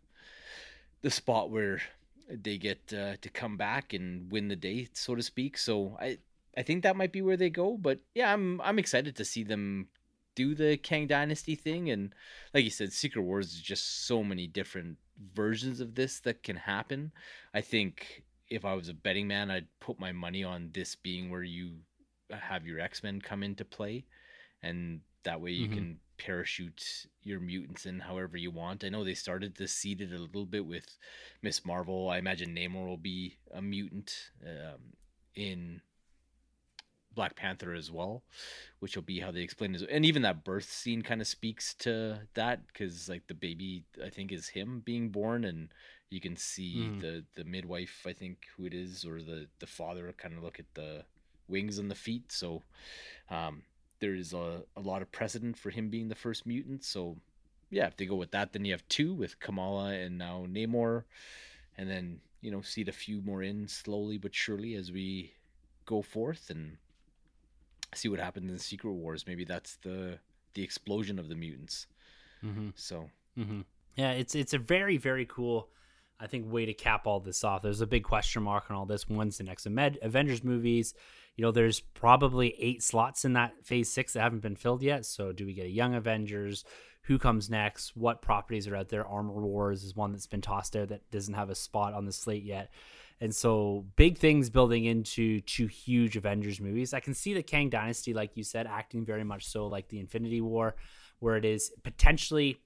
the 1.01 1.09
spot 1.09 1.49
where 1.49 1.81
they 2.29 2.57
get 2.57 2.93
uh, 2.93 3.15
to 3.21 3.29
come 3.29 3.57
back 3.57 3.93
and 3.93 4.31
win 4.31 4.47
the 4.47 4.55
day, 4.55 4.87
so 4.93 5.15
to 5.15 5.23
speak. 5.23 5.57
So 5.57 5.97
I 5.99 6.19
I 6.57 6.63
think 6.63 6.83
that 6.83 6.95
might 6.95 7.11
be 7.11 7.21
where 7.21 7.37
they 7.37 7.49
go. 7.49 7.77
But 7.77 7.99
yeah, 8.13 8.33
I'm 8.33 8.61
I'm 8.61 8.79
excited 8.79 9.15
to 9.15 9.25
see 9.25 9.43
them 9.43 9.87
do 10.35 10.55
the 10.55 10.77
Kang 10.77 11.07
Dynasty 11.07 11.55
thing. 11.55 11.89
And 11.89 12.13
like 12.53 12.63
you 12.63 12.69
said, 12.69 12.93
Secret 12.93 13.23
Wars 13.23 13.53
is 13.53 13.61
just 13.61 14.07
so 14.07 14.23
many 14.23 14.47
different 14.47 14.97
versions 15.33 15.79
of 15.79 15.95
this 15.95 16.19
that 16.21 16.43
can 16.43 16.55
happen. 16.55 17.11
I 17.53 17.61
think 17.61 18.23
if 18.49 18.65
I 18.65 18.73
was 18.73 18.89
a 18.89 18.93
betting 18.93 19.27
man, 19.27 19.51
I'd 19.51 19.67
put 19.79 19.99
my 19.99 20.11
money 20.11 20.43
on 20.43 20.71
this 20.73 20.95
being 20.95 21.29
where 21.29 21.43
you 21.43 21.77
have 22.31 22.65
your 22.65 22.79
X 22.79 23.03
Men 23.03 23.21
come 23.21 23.43
into 23.43 23.65
play, 23.65 24.05
and 24.61 25.01
that 25.23 25.41
way 25.41 25.51
you 25.51 25.67
mm-hmm. 25.67 25.75
can 25.75 25.99
parachute 26.17 27.07
your 27.23 27.39
mutants 27.39 27.85
in 27.85 27.99
however 27.99 28.37
you 28.37 28.51
want. 28.51 28.83
I 28.83 28.89
know 28.89 29.03
they 29.03 29.13
started 29.13 29.55
to 29.55 29.67
seed 29.67 30.01
it 30.01 30.13
a 30.13 30.17
little 30.17 30.45
bit 30.45 30.65
with 30.65 30.97
Miss 31.41 31.65
Marvel. 31.65 32.09
I 32.09 32.17
imagine 32.17 32.55
Namor 32.55 32.87
will 32.87 32.97
be 32.97 33.37
a 33.53 33.61
mutant 33.61 34.31
um, 34.45 34.79
in 35.35 35.81
Black 37.19 37.35
Panther 37.35 37.73
as 37.73 37.91
well, 37.91 38.23
which 38.79 38.95
will 38.95 39.03
be 39.03 39.19
how 39.19 39.29
they 39.29 39.41
explain 39.41 39.75
it. 39.75 39.81
And 39.91 40.05
even 40.05 40.21
that 40.21 40.45
birth 40.45 40.71
scene 40.71 41.01
kind 41.01 41.19
of 41.19 41.27
speaks 41.27 41.73
to 41.79 42.21
that 42.33 42.65
because 42.67 43.09
like 43.09 43.27
the 43.27 43.33
baby, 43.33 43.83
I 44.01 44.07
think, 44.07 44.31
is 44.31 44.47
him 44.47 44.81
being 44.85 45.09
born, 45.09 45.43
and 45.43 45.67
you 46.09 46.21
can 46.21 46.37
see 46.37 46.77
mm. 46.77 47.01
the 47.01 47.25
the 47.35 47.43
midwife, 47.43 48.05
I 48.07 48.13
think, 48.13 48.47
who 48.55 48.63
it 48.63 48.73
is, 48.73 49.03
or 49.03 49.21
the 49.21 49.47
the 49.59 49.67
father, 49.67 50.13
kind 50.17 50.33
of 50.33 50.43
look 50.43 50.59
at 50.59 50.73
the 50.75 51.03
wings 51.49 51.77
and 51.77 51.91
the 51.91 51.95
feet. 51.95 52.31
So 52.31 52.63
um, 53.29 53.63
there 53.99 54.15
is 54.15 54.31
a, 54.31 54.63
a 54.77 54.81
lot 54.81 55.01
of 55.01 55.11
precedent 55.11 55.57
for 55.57 55.71
him 55.71 55.89
being 55.89 56.07
the 56.07 56.15
first 56.15 56.45
mutant. 56.45 56.85
So 56.85 57.17
yeah, 57.69 57.87
if 57.87 57.97
they 57.97 58.05
go 58.05 58.15
with 58.15 58.31
that, 58.31 58.53
then 58.53 58.63
you 58.63 58.71
have 58.71 58.87
two 58.87 59.13
with 59.13 59.41
Kamala 59.41 59.89
and 59.89 60.17
now 60.17 60.45
Namor, 60.49 61.03
and 61.77 61.89
then 61.89 62.21
you 62.39 62.49
know 62.49 62.61
seed 62.61 62.87
a 62.87 62.93
few 62.93 63.19
more 63.19 63.43
in 63.43 63.67
slowly 63.67 64.17
but 64.17 64.33
surely 64.33 64.75
as 64.75 64.89
we 64.89 65.33
go 65.85 66.01
forth 66.01 66.49
and 66.49 66.77
see 67.93 68.09
what 68.09 68.19
happens 68.19 68.51
in 68.51 68.59
Secret 68.59 68.93
Wars. 68.93 69.25
Maybe 69.27 69.45
that's 69.45 69.77
the 69.77 70.19
the 70.53 70.63
explosion 70.63 71.19
of 71.19 71.29
the 71.29 71.35
mutants. 71.35 71.87
Mm-hmm. 72.43 72.69
So 72.75 73.09
mm-hmm. 73.37 73.61
yeah, 73.95 74.11
it's 74.11 74.35
it's 74.35 74.53
a 74.53 74.59
very 74.59 74.97
very 74.97 75.25
cool. 75.25 75.69
I 76.19 76.27
think 76.27 76.51
way 76.51 76.65
to 76.65 76.73
cap 76.73 77.07
all 77.07 77.21
this 77.21 77.43
off. 77.45 77.61
There's 77.61 77.79
a 77.79 77.87
big 77.87 78.03
question 78.03 78.43
mark 78.43 78.69
on 78.69 78.75
all 78.75 78.85
this. 78.85 79.07
When's 79.07 79.37
the 79.37 79.45
next 79.45 79.65
Avengers 79.65 80.43
movies? 80.43 80.93
You 81.37 81.45
know, 81.45 81.51
there's 81.51 81.79
probably 81.79 82.53
eight 82.59 82.83
slots 82.83 83.23
in 83.23 83.33
that 83.33 83.65
Phase 83.65 83.89
Six 83.89 84.13
that 84.13 84.21
haven't 84.21 84.41
been 84.41 84.57
filled 84.57 84.83
yet. 84.83 85.05
So, 85.05 85.31
do 85.31 85.45
we 85.45 85.53
get 85.53 85.67
a 85.67 85.69
Young 85.69 85.95
Avengers? 85.95 86.65
Who 87.03 87.17
comes 87.17 87.49
next? 87.49 87.95
What 87.95 88.21
properties 88.21 88.67
are 88.67 88.75
out 88.75 88.89
there? 88.89 89.07
Armor 89.07 89.31
Wars 89.31 89.85
is 89.85 89.95
one 89.95 90.11
that's 90.11 90.27
been 90.27 90.41
tossed 90.41 90.73
there 90.73 90.85
that 90.87 91.09
doesn't 91.09 91.33
have 91.33 91.49
a 91.49 91.55
spot 91.55 91.93
on 91.93 92.05
the 92.05 92.11
slate 92.11 92.43
yet. 92.43 92.71
And 93.21 93.35
so 93.35 93.85
big 93.95 94.17
things 94.17 94.49
building 94.49 94.85
into 94.85 95.41
two 95.41 95.67
huge 95.67 96.15
Avengers 96.15 96.61
movies. 96.61 96.93
I 96.93 97.01
can 97.01 97.13
see 97.13 97.33
the 97.33 97.43
Kang 97.43 97.69
Dynasty, 97.69 98.13
like 98.13 98.37
you 98.37 98.43
said, 98.43 98.65
acting 98.65 99.05
very 99.05 99.23
much 99.23 99.45
so 99.47 99.67
like 99.67 99.89
the 99.89 99.99
Infinity 99.99 100.41
War, 100.41 100.75
where 101.19 101.35
it 101.35 101.43
is 101.43 101.71
potentially 101.83 102.57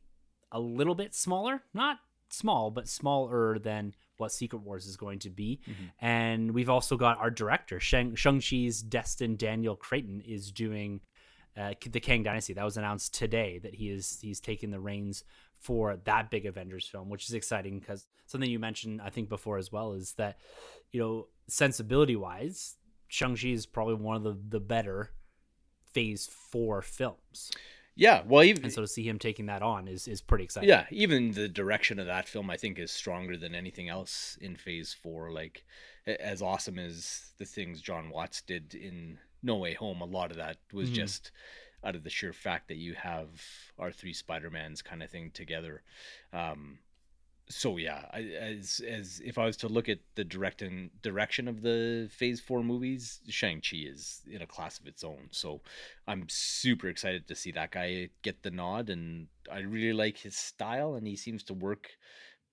a 0.52 0.60
little 0.60 0.96
bit 0.96 1.16
smaller, 1.16 1.64
not 1.74 1.98
small, 2.30 2.70
but 2.70 2.88
smaller 2.88 3.58
than 3.58 3.94
what 4.18 4.32
Secret 4.32 4.62
Wars 4.62 4.86
is 4.86 4.96
going 4.96 5.20
to 5.20 5.30
be. 5.32 5.60
Mm-hmm. 5.68 6.06
And 6.06 6.52
we've 6.52 6.70
also 6.70 6.98
got 6.98 7.18
our 7.18 7.32
director, 7.32 7.80
Shang- 7.80 8.16
Shang-Chi's 8.16 8.82
Destin 8.82 9.36
Daniel 9.36 9.76
Cretton, 9.76 10.22
is 10.22 10.52
doing 10.52 11.02
uh, 11.58 11.74
the 11.90 12.00
Kang 12.00 12.24
Dynasty. 12.24 12.54
That 12.54 12.66
was 12.66 12.78
announced 12.78 13.16
today 13.16 13.60
that 13.60 13.76
he 13.76 13.90
is 13.90 14.20
he's 14.22 14.40
taking 14.40 14.72
the 14.72 14.80
reins 14.80 15.24
for 15.64 15.98
that 16.04 16.30
big 16.30 16.46
Avengers 16.46 16.88
film, 16.88 17.10
which 17.10 17.28
is 17.28 17.34
exciting 17.34 17.80
because 17.80 18.06
something 18.26 18.50
you 18.50 18.60
mentioned 18.60 19.02
I 19.02 19.10
think 19.10 19.30
before 19.30 19.58
as 19.58 19.72
well 19.72 19.94
is 19.94 20.14
that 20.14 20.38
you 20.92 21.00
know 21.00 21.28
sensibility 21.48 22.16
wise, 22.16 22.76
Shang 23.08 23.36
Chi 23.36 23.48
is 23.48 23.66
probably 23.66 23.96
one 23.96 24.18
of 24.18 24.24
the 24.24 24.38
the 24.50 24.60
better 24.60 25.12
Phase 25.94 26.28
Four 26.28 26.82
films. 26.82 27.52
Yeah, 27.96 28.24
well, 28.26 28.44
even 28.44 28.64
and 28.64 28.74
so 28.74 28.82
to 28.82 28.88
see 28.88 29.04
him 29.08 29.20
taking 29.20 29.46
that 29.46 29.62
on 29.62 29.88
is 29.88 30.08
is 30.08 30.22
pretty 30.22 30.44
exciting. 30.44 30.70
Yeah, 30.70 30.86
even 30.92 31.32
the 31.32 31.48
direction 31.48 32.00
of 32.00 32.08
that 32.08 32.28
film 32.28 32.50
I 32.50 32.58
think 32.58 32.78
is 32.80 32.92
stronger 32.92 33.38
than 33.38 33.56
anything 33.56 33.88
else 33.88 34.38
in 34.42 34.56
Phase 34.56 34.94
Four. 34.94 35.32
Like 35.32 35.64
as 36.06 36.42
awesome 36.42 36.78
as 36.78 37.32
the 37.38 37.46
things 37.46 37.82
John 37.82 38.10
Watts 38.10 38.42
did 38.42 38.76
in 38.76 39.20
No 39.42 39.58
Way 39.58 39.76
Home, 39.76 40.02
a 40.02 40.06
lot 40.06 40.32
of 40.32 40.38
that 40.38 40.58
was 40.74 40.88
mm-hmm. 40.88 40.96
just 40.96 41.32
out 41.84 41.96
of 41.96 42.04
the 42.04 42.10
sheer 42.10 42.34
fact 42.34 42.68
that 42.68 42.78
you 42.78 42.94
have 42.94 43.30
our 43.78 43.92
three 43.92 44.14
Spider-Mans 44.14 44.82
kind 44.82 45.04
of 45.04 45.10
thing 45.10 45.32
together. 45.32 45.82
Um, 46.32 46.80
so 47.50 47.78
yeah, 47.78 48.06
I, 48.12 48.22
as 48.22 48.82
as 48.88 49.22
if 49.24 49.38
I 49.38 49.46
was 49.46 49.58
to 49.58 49.68
look 49.68 49.90
at 49.90 50.00
the 50.16 50.24
directing 50.24 50.92
direction 51.02 51.48
of 51.48 51.62
the 51.62 52.10
Phase 52.10 52.40
Four 52.40 52.64
movies, 52.64 53.20
Shang 53.28 53.62
Chi 53.62 53.78
is 53.78 54.22
in 54.32 54.42
a 54.42 54.48
class 54.48 54.80
of 54.80 54.88
its 54.88 55.04
own. 55.04 55.28
So 55.32 55.62
I'm 56.08 56.26
super 56.30 56.88
excited 56.88 57.28
to 57.28 57.36
see 57.36 57.52
that 57.52 57.72
guy 57.72 58.10
get 58.22 58.44
the 58.44 58.52
nod, 58.52 58.90
and 58.90 59.28
I 59.52 59.60
really 59.60 59.94
like 59.94 60.18
his 60.18 60.38
style, 60.38 60.96
and 60.96 61.06
he 61.06 61.18
seems 61.18 61.44
to 61.44 61.54
work 61.54 61.90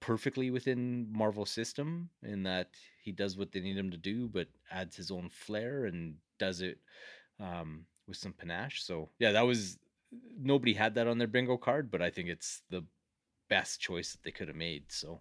perfectly 0.00 0.50
within 0.50 1.06
Marvel 1.12 1.46
system 1.46 2.08
in 2.22 2.42
that 2.42 2.70
he 3.02 3.12
does 3.12 3.36
what 3.36 3.52
they 3.52 3.60
need 3.60 3.76
him 3.76 3.90
to 3.90 3.96
do, 3.96 4.28
but 4.28 4.48
adds 4.70 4.96
his 4.96 5.10
own 5.10 5.28
flair 5.28 5.84
and 5.84 6.14
does 6.38 6.62
it 6.62 6.78
um, 7.38 7.84
with 8.10 8.18
some 8.18 8.34
panache. 8.34 8.82
So 8.82 9.08
yeah, 9.18 9.32
that 9.32 9.46
was 9.46 9.78
nobody 10.38 10.74
had 10.74 10.94
that 10.96 11.06
on 11.06 11.16
their 11.16 11.28
bingo 11.28 11.56
card, 11.56 11.90
but 11.90 12.02
I 12.02 12.10
think 12.10 12.28
it's 12.28 12.62
the 12.68 12.84
best 13.48 13.80
choice 13.80 14.12
that 14.12 14.22
they 14.22 14.30
could 14.30 14.48
have 14.48 14.56
made. 14.56 14.84
So 14.88 15.20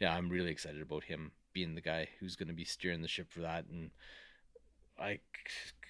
yeah, 0.00 0.14
I'm 0.14 0.28
really 0.28 0.50
excited 0.50 0.82
about 0.82 1.04
him 1.04 1.30
being 1.52 1.74
the 1.74 1.80
guy 1.80 2.08
who's 2.18 2.36
going 2.36 2.48
to 2.48 2.54
be 2.54 2.64
steering 2.64 3.02
the 3.02 3.08
ship 3.08 3.30
for 3.30 3.40
that. 3.40 3.66
And 3.70 3.90
I 4.98 5.20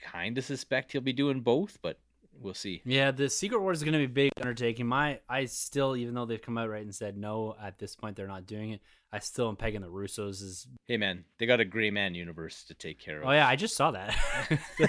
kind 0.03 0.37
of 0.37 0.45
suspect 0.45 0.93
he'll 0.93 1.01
be 1.01 1.13
doing 1.13 1.41
both, 1.41 1.79
but 1.83 1.99
we'll 2.41 2.55
see. 2.55 2.83
Yeah, 2.85 3.11
the 3.11 3.29
Secret 3.29 3.61
Wars 3.61 3.79
is 3.79 3.85
going 3.85 3.93
to 3.93 3.99
be 3.99 4.05
a 4.05 4.09
big 4.09 4.33
undertaking. 4.39 4.87
My, 4.87 5.21
I 5.29 5.45
still, 5.47 5.97
even 5.97 6.15
though 6.15 6.27
they've 6.27 6.41
come 6.41 6.59
out 6.59 6.71
right 6.71 6.83
and 6.83 6.95
said 6.95 7.17
no, 7.17 7.57
at 7.63 7.79
this 7.79 7.97
point 7.97 8.17
they're 8.17 8.27
not 8.27 8.47
doing 8.47 8.71
it. 8.71 8.81
I 9.13 9.19
still 9.19 9.49
am 9.49 9.57
pegging 9.57 9.81
the 9.81 9.89
Russos 9.89 10.43
as. 10.43 10.67
Hey 10.87 10.97
man, 10.97 11.25
they 11.39 11.47
got 11.47 11.59
a 11.59 11.65
Gray 11.65 11.91
Man 11.91 12.15
universe 12.15 12.63
to 12.65 12.75
take 12.75 13.01
care 13.01 13.21
of. 13.21 13.29
Oh 13.29 13.33
yeah, 13.33 13.49
I 13.49 13.57
just 13.57 13.77
saw 13.77 13.91
that. 13.91 14.17
the, 14.79 14.89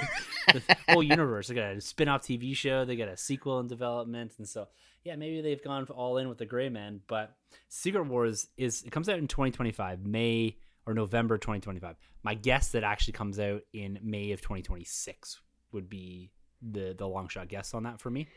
the 0.54 0.78
whole 0.90 1.02
universe. 1.02 1.48
They 1.48 1.56
got 1.56 1.72
a 1.72 1.82
spin-off 1.82 2.22
TV 2.22 2.56
show. 2.56 2.86
They 2.86 2.96
got 2.96 3.08
a 3.08 3.18
sequel 3.18 3.60
in 3.60 3.68
development, 3.68 4.34
and 4.38 4.48
so 4.48 4.68
yeah, 5.04 5.16
maybe 5.16 5.42
they've 5.42 5.64
gone 5.64 5.86
all 5.86 6.18
in 6.18 6.30
with 6.30 6.38
the 6.38 6.46
Gray 6.46 6.70
Man. 6.70 7.02
But 7.08 7.36
Secret 7.68 8.06
Wars 8.06 8.48
is 8.58 8.84
it 8.84 8.92
comes 8.92 9.10
out 9.10 9.18
in 9.18 9.28
2025, 9.28 10.06
May 10.06 10.58
or 10.86 10.94
November 10.94 11.40
2025. 11.40 11.96
My 12.22 12.36
guess 12.36 12.70
that 12.70 12.84
actually 12.84 13.14
comes 13.14 13.40
out 13.40 13.62
in 13.74 13.98
May 14.04 14.34
of 14.34 14.42
2026 14.42 15.42
would 15.72 15.90
be 15.90 16.32
the 16.62 16.94
the 16.96 17.08
long 17.08 17.28
shot 17.28 17.48
guess 17.48 17.74
on 17.74 17.84
that 17.84 18.00
for 18.00 18.12
me 18.12 18.28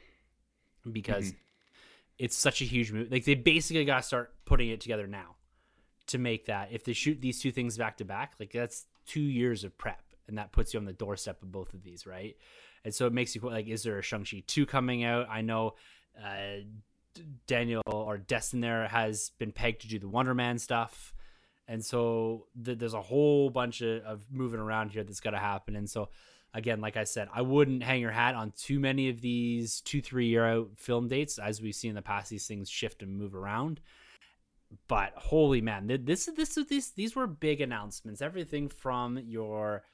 because 0.91 1.27
mm-hmm. 1.27 1.37
it's 2.19 2.37
such 2.37 2.63
a 2.63 2.65
huge 2.65 2.91
move. 2.91 3.13
Like 3.13 3.27
they 3.27 3.35
basically 3.35 3.85
got 3.85 3.99
to 3.99 4.03
start 4.03 4.33
putting 4.47 4.71
it 4.71 4.81
together 4.81 5.07
now 5.07 5.37
to 6.09 6.19
make 6.19 6.47
that. 6.47 6.69
If 6.73 6.85
they 6.85 6.93
shoot 6.93 7.21
these 7.21 7.41
two 7.41 7.53
things 7.53 7.79
back 7.79 7.97
to 7.99 8.05
back, 8.05 8.35
like 8.39 8.53
that's 8.53 8.87
two 9.07 9.21
years 9.21 9.65
of 9.65 9.77
prep, 9.79 10.03
and 10.29 10.39
that 10.39 10.53
puts 10.53 10.75
you 10.75 10.81
on 10.81 10.87
the 10.87 10.93
doorstep 10.93 11.43
of 11.43 11.53
both 11.53 11.75
of 11.75 11.83
these, 11.83 12.07
right? 12.07 12.37
And 12.85 12.95
so 12.95 13.07
it 13.07 13.13
makes 13.13 13.35
you 13.35 13.41
like, 13.43 13.67
is 13.67 13.83
there 13.83 13.99
a 13.99 14.03
Shang 14.03 14.25
Chi 14.25 14.43
two 14.47 14.67
coming 14.67 15.05
out? 15.05 15.29
I 15.31 15.41
know. 15.41 15.75
Uh, 16.23 16.63
Daniel 17.47 17.83
or 17.87 18.19
Destin 18.19 18.61
there 18.61 18.89
has 18.89 19.31
been 19.39 19.53
pegged 19.53 19.83
to 19.83 19.89
do 19.89 19.99
the 19.99 20.09
Wonder 20.09 20.35
Man 20.35 20.59
stuff. 20.59 21.15
And 21.67 21.85
so 21.85 22.47
th- 22.63 22.79
there's 22.79 22.95
a 22.95 23.01
whole 23.01 23.51
bunch 23.51 23.81
of, 23.81 24.03
of 24.03 24.25
moving 24.31 24.61
around 24.61 24.91
here 24.91 25.05
that's 25.05 25.21
got 25.21 25.31
to 25.31 25.39
happen. 25.39 25.77
And 25.77 25.89
so 25.89 26.09
again, 26.53 26.81
like 26.81 26.97
I 26.97 27.05
said, 27.05 27.29
I 27.33 27.43
wouldn't 27.43 27.83
hang 27.83 28.01
your 28.01 28.11
hat 28.11 28.35
on 28.35 28.53
too 28.57 28.79
many 28.79 29.09
of 29.09 29.21
these 29.21 29.81
two, 29.81 30.03
three 30.03 30.27
year 30.27 30.45
out 30.45 30.71
film 30.77 31.09
dates. 31.09 31.39
As 31.39 31.63
we've 31.63 31.75
seen 31.75 31.91
in 31.91 31.97
the 31.97 32.03
past, 32.03 32.31
these 32.31 32.47
things 32.47 32.69
shift 32.69 33.03
and 33.03 33.17
move 33.17 33.35
around. 33.35 33.81
But 34.89 35.13
holy 35.17 35.61
man, 35.61 35.87
this 36.05 36.29
is 36.29 36.35
this 36.35 36.55
these 36.69 36.91
these 36.91 37.17
were 37.17 37.27
big 37.27 37.61
announcements. 37.61 38.23
Everything 38.23 38.69
from 38.69 39.19
your 39.19 39.85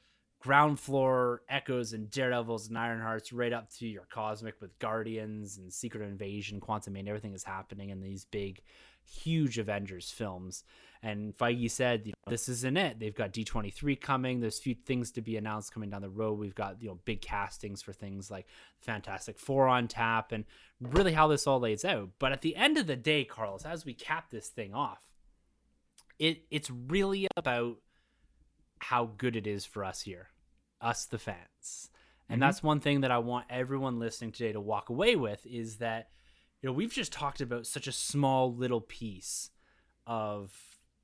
ground 0.40 0.80
floor 0.80 1.42
echoes 1.48 1.92
and 1.92 2.10
daredevils 2.10 2.68
and 2.68 2.76
ironhearts 2.76 3.28
right 3.32 3.52
up 3.52 3.70
to 3.70 3.86
your 3.86 4.06
cosmic 4.10 4.58
with 4.60 4.78
guardians 4.78 5.58
and 5.58 5.70
secret 5.70 6.02
invasion 6.02 6.60
Quantumania 6.60 7.08
everything 7.08 7.34
is 7.34 7.44
happening 7.44 7.90
in 7.90 8.00
these 8.00 8.24
big 8.24 8.62
huge 9.04 9.58
avengers 9.58 10.10
films 10.10 10.64
and 11.02 11.34
Feige 11.36 11.70
said, 11.70 12.02
you 12.04 12.12
know, 12.12 12.30
this 12.30 12.48
isn't 12.48 12.76
it. 12.76 12.98
They've 12.98 13.14
got 13.14 13.32
D23 13.32 13.98
coming. 14.00 14.40
There's 14.40 14.58
a 14.58 14.62
few 14.62 14.74
things 14.74 15.10
to 15.12 15.22
be 15.22 15.38
announced 15.38 15.72
coming 15.72 15.88
down 15.88 16.02
the 16.02 16.10
road. 16.10 16.38
We've 16.38 16.54
got, 16.54 16.82
you 16.82 16.88
know, 16.88 16.98
big 17.06 17.22
castings 17.22 17.80
for 17.80 17.94
things 17.94 18.30
like 18.30 18.46
Fantastic 18.82 19.38
Four 19.38 19.66
on 19.66 19.88
tap 19.88 20.32
and 20.32 20.44
really 20.80 21.12
how 21.12 21.26
this 21.28 21.46
all 21.46 21.60
lays 21.60 21.86
out. 21.86 22.10
But 22.18 22.32
at 22.32 22.42
the 22.42 22.54
end 22.54 22.76
of 22.76 22.86
the 22.86 22.96
day, 22.96 23.24
Carlos, 23.24 23.64
as 23.64 23.86
we 23.86 23.94
cap 23.94 24.30
this 24.30 24.48
thing 24.48 24.74
off, 24.74 25.08
it 26.18 26.42
it's 26.50 26.70
really 26.70 27.26
about 27.34 27.78
how 28.78 29.10
good 29.16 29.36
it 29.36 29.46
is 29.46 29.64
for 29.64 29.84
us 29.84 30.02
here, 30.02 30.28
us 30.82 31.06
the 31.06 31.18
fans. 31.18 31.90
And 32.28 32.36
mm-hmm. 32.36 32.40
that's 32.40 32.62
one 32.62 32.80
thing 32.80 33.00
that 33.00 33.10
I 33.10 33.18
want 33.18 33.46
everyone 33.48 33.98
listening 33.98 34.32
today 34.32 34.52
to 34.52 34.60
walk 34.60 34.90
away 34.90 35.16
with 35.16 35.46
is 35.46 35.76
that 35.76 36.08
you 36.60 36.68
know, 36.68 36.74
we've 36.74 36.92
just 36.92 37.12
talked 37.12 37.40
about 37.40 37.66
such 37.66 37.86
a 37.86 37.92
small 37.92 38.54
little 38.54 38.82
piece 38.82 39.50
of 40.06 40.52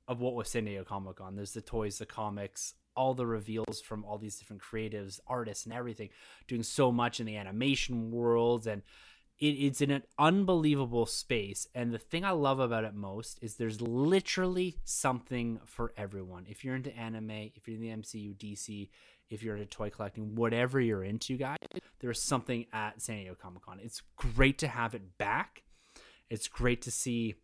of 0.07 0.19
what 0.21 0.33
was 0.33 0.49
San 0.49 0.65
Diego 0.65 0.83
Comic 0.83 1.17
Con. 1.17 1.35
There's 1.35 1.53
the 1.53 1.61
toys, 1.61 1.97
the 1.97 2.05
comics, 2.05 2.73
all 2.95 3.13
the 3.13 3.27
reveals 3.27 3.81
from 3.81 4.03
all 4.03 4.17
these 4.17 4.37
different 4.37 4.61
creatives, 4.61 5.19
artists, 5.27 5.65
and 5.65 5.73
everything, 5.73 6.09
doing 6.47 6.63
so 6.63 6.91
much 6.91 7.19
in 7.19 7.25
the 7.25 7.37
animation 7.37 8.11
world, 8.11 8.65
and 8.67 8.81
it, 9.39 9.45
it's 9.45 9.81
in 9.81 9.91
an 9.91 10.03
unbelievable 10.17 11.05
space. 11.05 11.67
And 11.75 11.93
the 11.93 11.99
thing 11.99 12.25
I 12.25 12.31
love 12.31 12.59
about 12.59 12.83
it 12.83 12.95
most 12.95 13.37
is 13.41 13.55
there's 13.55 13.81
literally 13.81 14.77
something 14.83 15.59
for 15.65 15.93
everyone. 15.95 16.45
If 16.49 16.65
you're 16.65 16.75
into 16.75 16.95
anime, 16.97 17.51
if 17.55 17.67
you're 17.67 17.77
in 17.77 17.83
the 17.83 18.03
MCU, 18.03 18.35
DC, 18.35 18.89
if 19.29 19.43
you're 19.43 19.55
into 19.55 19.67
toy 19.67 19.89
collecting, 19.89 20.35
whatever 20.35 20.79
you're 20.79 21.03
into, 21.03 21.37
guys, 21.37 21.57
there's 21.99 22.21
something 22.21 22.65
at 22.73 23.01
San 23.01 23.17
Diego 23.17 23.35
Comic 23.39 23.63
Con. 23.63 23.79
It's 23.83 24.01
great 24.15 24.57
to 24.59 24.67
have 24.67 24.95
it 24.95 25.17
back. 25.17 25.63
It's 26.29 26.47
great 26.47 26.81
to 26.83 26.91
see 26.91 27.35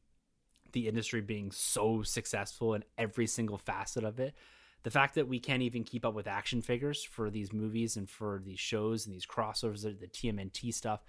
the 0.74 0.88
industry 0.88 1.21
being 1.21 1.51
so 1.51 2.03
successful 2.03 2.74
in 2.74 2.84
every 2.97 3.28
single 3.28 3.57
facet 3.57 4.03
of 4.03 4.19
it. 4.19 4.36
The 4.84 4.91
fact 4.91 5.15
that 5.15 5.28
we 5.28 5.39
can't 5.39 5.61
even 5.61 5.84
keep 5.84 6.05
up 6.05 6.13
with 6.13 6.28
action 6.28 6.61
figures 6.61 7.03
for 7.03 7.30
these 7.30 7.53
movies 7.53 7.95
and 7.95 8.09
for 8.09 8.41
these 8.43 8.59
shows 8.59 9.05
and 9.05 9.15
these 9.15 9.26
crossovers, 9.26 9.84
the 9.84 10.07
TMNT 10.07 10.74
stuff. 10.74 11.01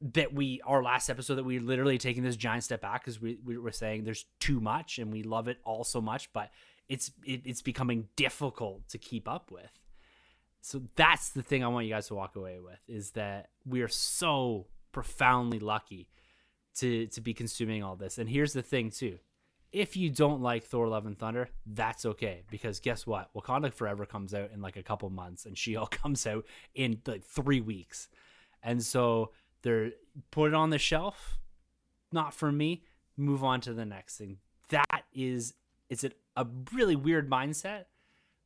That 0.00 0.32
we, 0.32 0.60
our 0.64 0.82
last 0.82 1.08
episode, 1.08 1.36
that 1.36 1.44
we 1.44 1.58
literally 1.58 1.98
taking 1.98 2.22
this 2.22 2.36
giant 2.36 2.64
step 2.64 2.82
back 2.82 3.02
because 3.02 3.20
we, 3.20 3.38
we 3.44 3.56
were 3.58 3.72
saying 3.72 4.04
there's 4.04 4.26
too 4.38 4.60
much 4.60 4.98
and 4.98 5.10
we 5.10 5.22
love 5.22 5.48
it 5.48 5.58
all 5.64 5.82
so 5.82 6.00
much, 6.00 6.32
but 6.32 6.50
it's 6.88 7.10
it, 7.24 7.42
it's 7.44 7.62
becoming 7.62 8.06
difficult 8.14 8.88
to 8.90 8.98
keep 8.98 9.28
up 9.28 9.50
with. 9.50 9.72
So 10.60 10.82
that's 10.96 11.30
the 11.30 11.42
thing 11.42 11.64
I 11.64 11.68
want 11.68 11.86
you 11.86 11.92
guys 11.92 12.08
to 12.08 12.14
walk 12.14 12.36
away 12.36 12.58
with 12.58 12.78
is 12.86 13.12
that 13.12 13.48
we 13.64 13.82
are 13.82 13.88
so 13.88 14.66
profoundly 14.92 15.58
lucky 15.58 16.08
to 16.78 17.06
to 17.08 17.20
be 17.20 17.34
consuming 17.34 17.82
all 17.82 17.96
this. 17.96 18.18
And 18.18 18.28
here's 18.28 18.52
the 18.52 18.62
thing 18.62 18.90
too. 18.90 19.18
If 19.70 19.96
you 19.96 20.08
don't 20.08 20.40
like 20.40 20.64
Thor 20.64 20.88
Love 20.88 21.04
and 21.04 21.18
Thunder, 21.18 21.50
that's 21.66 22.06
okay 22.06 22.42
because 22.50 22.80
guess 22.80 23.06
what? 23.06 23.32
Wakanda 23.34 23.72
Forever 23.72 24.06
comes 24.06 24.32
out 24.32 24.50
in 24.52 24.62
like 24.62 24.76
a 24.76 24.82
couple 24.82 25.10
months 25.10 25.44
and 25.44 25.58
She-Hulk 25.58 25.90
comes 26.02 26.26
out 26.26 26.46
in 26.74 27.02
like 27.06 27.22
3 27.24 27.60
weeks. 27.60 28.08
And 28.62 28.82
so 28.82 29.32
they're 29.62 29.90
put 30.30 30.48
it 30.48 30.54
on 30.54 30.70
the 30.70 30.78
shelf. 30.78 31.38
Not 32.12 32.32
for 32.32 32.50
me. 32.50 32.84
Move 33.18 33.44
on 33.44 33.60
to 33.62 33.74
the 33.74 33.84
next 33.84 34.16
thing. 34.16 34.38
That 34.70 35.02
is 35.12 35.54
it's 35.90 36.04
a, 36.04 36.12
a 36.36 36.46
really 36.72 36.96
weird 36.96 37.28
mindset, 37.28 37.84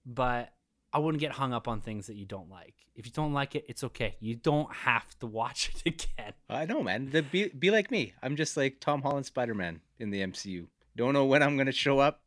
but 0.04 0.52
I 0.92 0.98
wouldn't 0.98 1.20
get 1.20 1.32
hung 1.32 1.52
up 1.52 1.68
on 1.68 1.80
things 1.80 2.06
that 2.06 2.16
you 2.16 2.26
don't 2.26 2.50
like. 2.50 2.74
If 2.94 3.06
you 3.06 3.12
don't 3.12 3.32
like 3.32 3.54
it, 3.54 3.64
it's 3.68 3.82
okay. 3.84 4.16
You 4.20 4.34
don't 4.34 4.72
have 4.72 5.18
to 5.20 5.26
watch 5.26 5.72
it 5.74 5.82
again. 6.18 6.32
I 6.50 6.66
know, 6.66 6.82
man. 6.82 7.10
The, 7.10 7.22
be 7.22 7.48
be 7.48 7.70
like 7.70 7.90
me. 7.90 8.12
I'm 8.22 8.36
just 8.36 8.56
like 8.56 8.80
Tom 8.80 9.02
Holland 9.02 9.26
Spider 9.26 9.54
Man 9.54 9.80
in 9.98 10.10
the 10.10 10.20
MCU. 10.20 10.66
Don't 10.94 11.14
know 11.14 11.24
when 11.24 11.42
I'm 11.42 11.56
gonna 11.56 11.72
show 11.72 11.98
up 11.98 12.20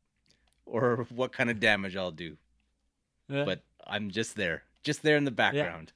or 0.65 1.05
what 1.13 1.31
kind 1.31 1.49
of 1.49 1.59
damage 1.59 1.95
I'll 1.95 2.11
do. 2.11 2.37
But 3.45 3.63
I'm 3.85 4.09
just 4.09 4.35
there, 4.35 4.63
just 4.83 5.03
there 5.03 5.17
in 5.17 5.25
the 5.25 5.31
background. 5.31 5.93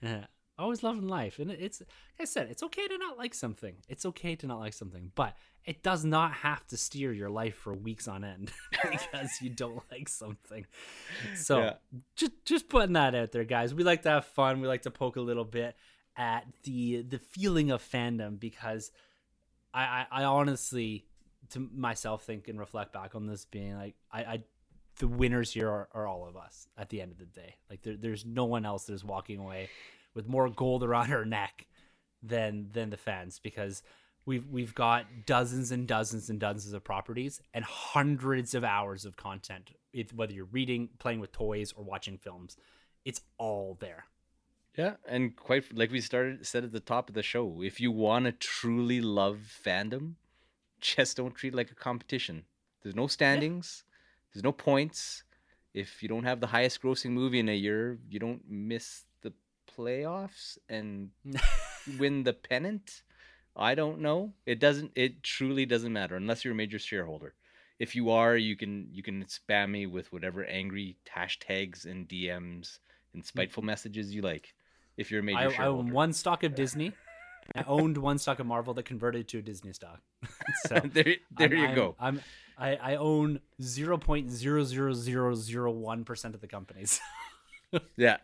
Yeah. 0.00 0.10
yeah 0.10 0.24
always 0.58 0.82
loving 0.82 1.06
life 1.06 1.38
and 1.38 1.50
it's 1.50 1.80
like 1.80 1.88
i 2.20 2.24
said 2.24 2.48
it's 2.50 2.62
okay 2.62 2.86
to 2.88 2.98
not 2.98 3.16
like 3.16 3.34
something. 3.34 3.76
It's 3.88 4.04
okay 4.06 4.34
to 4.36 4.46
not 4.46 4.58
like 4.58 4.72
something 4.72 5.12
but 5.14 5.36
it 5.64 5.82
does 5.82 6.04
not 6.04 6.32
have 6.32 6.66
to 6.68 6.76
steer 6.76 7.12
your 7.12 7.30
life 7.30 7.54
for 7.56 7.74
weeks 7.74 8.08
on 8.08 8.24
end 8.24 8.50
because 8.90 9.30
you 9.40 9.50
don't 9.50 9.82
like 9.90 10.08
something. 10.08 10.66
So 11.36 11.58
yeah. 11.60 11.74
just 12.16 12.32
just 12.44 12.68
putting 12.68 12.94
that 12.94 13.14
out 13.14 13.32
there 13.32 13.44
guys. 13.44 13.74
We 13.74 13.84
like 13.84 14.02
to 14.02 14.10
have 14.10 14.24
fun. 14.24 14.60
We 14.60 14.68
like 14.68 14.82
to 14.82 14.90
poke 14.90 15.16
a 15.16 15.20
little 15.20 15.44
bit 15.44 15.76
at 16.16 16.46
the 16.64 17.02
the 17.02 17.18
feeling 17.18 17.70
of 17.70 17.82
fandom 17.82 18.40
because 18.40 18.90
i 19.72 20.06
i, 20.10 20.22
I 20.22 20.24
honestly 20.24 21.06
to 21.50 21.60
myself 21.72 22.24
think 22.24 22.48
and 22.48 22.58
reflect 22.58 22.92
back 22.92 23.14
on 23.14 23.26
this 23.26 23.44
being 23.44 23.76
like 23.76 23.94
i 24.12 24.20
i 24.22 24.42
the 24.98 25.08
winners 25.08 25.52
here 25.52 25.68
are, 25.68 25.88
are 25.92 26.06
all 26.06 26.26
of 26.26 26.36
us 26.36 26.68
at 26.76 26.88
the 26.88 27.00
end 27.00 27.12
of 27.12 27.18
the 27.18 27.26
day. 27.26 27.56
Like 27.70 27.82
there, 27.82 27.96
there's 27.96 28.24
no 28.24 28.44
one 28.44 28.66
else 28.66 28.84
that's 28.84 29.04
walking 29.04 29.38
away 29.38 29.68
with 30.18 30.26
more 30.26 30.50
gold 30.50 30.82
around 30.82 31.10
her 31.10 31.24
neck 31.24 31.68
than 32.24 32.68
than 32.72 32.90
the 32.90 32.96
fans 32.96 33.38
because 33.40 33.84
we've 34.26 34.48
we've 34.48 34.74
got 34.74 35.06
dozens 35.26 35.70
and 35.70 35.86
dozens 35.86 36.28
and 36.28 36.40
dozens 36.40 36.74
of 36.74 36.82
properties 36.82 37.40
and 37.54 37.64
hundreds 37.64 38.52
of 38.52 38.64
hours 38.64 39.04
of 39.04 39.16
content 39.16 39.70
whether 40.12 40.32
you're 40.32 40.44
reading 40.46 40.88
playing 40.98 41.20
with 41.20 41.30
toys 41.30 41.72
or 41.72 41.84
watching 41.84 42.18
films. 42.18 42.56
It's 43.04 43.20
all 43.38 43.76
there. 43.78 44.06
Yeah 44.76 44.94
and 45.08 45.36
quite 45.36 45.72
like 45.72 45.92
we 45.92 46.00
started 46.00 46.44
said 46.44 46.64
at 46.64 46.72
the 46.72 46.80
top 46.80 47.08
of 47.08 47.14
the 47.14 47.22
show 47.22 47.62
if 47.62 47.80
you 47.80 47.92
want 47.92 48.24
to 48.24 48.32
truly 48.32 49.00
love 49.00 49.38
fandom 49.64 50.14
just 50.80 51.16
don't 51.16 51.36
treat 51.36 51.52
it 51.54 51.56
like 51.56 51.70
a 51.70 51.76
competition. 51.76 52.44
There's 52.82 52.96
no 52.96 53.06
standings. 53.06 53.84
Yeah. 53.84 54.34
there's 54.34 54.44
no 54.44 54.52
points. 54.52 55.22
If 55.74 56.02
you 56.02 56.08
don't 56.08 56.24
have 56.24 56.40
the 56.40 56.48
highest 56.48 56.82
grossing 56.82 57.10
movie 57.10 57.38
in 57.38 57.48
a 57.48 57.54
year 57.54 57.98
you 58.10 58.18
don't 58.18 58.42
miss 58.48 59.04
playoffs 59.78 60.58
and 60.68 61.10
win 61.98 62.24
the 62.24 62.32
pennant. 62.32 63.02
I 63.56 63.74
don't 63.74 64.00
know. 64.00 64.32
It 64.46 64.60
doesn't. 64.60 64.92
It 64.94 65.22
truly 65.22 65.66
doesn't 65.66 65.92
matter 65.92 66.16
unless 66.16 66.44
you're 66.44 66.52
a 66.52 66.56
major 66.56 66.78
shareholder. 66.78 67.34
If 67.78 67.94
you 67.94 68.10
are, 68.10 68.36
you 68.36 68.56
can 68.56 68.88
you 68.92 69.02
can 69.02 69.24
spam 69.24 69.70
me 69.70 69.86
with 69.86 70.12
whatever 70.12 70.44
angry 70.44 70.96
hashtags 71.14 71.84
and 71.84 72.08
DMs 72.08 72.78
and 73.14 73.22
hmm. 73.22 73.26
spiteful 73.26 73.64
messages 73.64 74.14
you 74.14 74.22
like. 74.22 74.54
If 74.96 75.10
you're 75.10 75.20
a 75.20 75.24
major 75.24 75.38
I, 75.38 75.48
shareholder, 75.48 75.62
I 75.62 75.86
own 75.86 75.90
one 75.92 76.12
stock 76.12 76.42
of 76.44 76.54
Disney. 76.54 76.92
I 77.54 77.64
owned 77.66 77.96
one 77.96 78.18
stock 78.18 78.40
of 78.40 78.46
Marvel 78.46 78.74
that 78.74 78.84
converted 78.84 79.26
to 79.28 79.38
a 79.38 79.42
Disney 79.42 79.72
stock. 79.72 80.00
so 80.66 80.80
there, 80.84 81.16
there 81.36 81.46
I'm, 81.46 81.52
you 81.52 81.66
I'm, 81.66 81.74
go. 81.74 81.96
I'm 81.98 82.20
I, 82.58 82.76
I 82.76 82.96
own 82.96 83.40
zero 83.62 83.96
point 83.96 84.30
zero 84.30 84.64
zero 84.64 84.92
zero 84.92 85.34
zero 85.34 85.70
one 85.70 86.04
percent 86.04 86.34
of 86.34 86.40
the 86.40 86.48
companies. 86.48 87.00
yeah, 87.96 88.18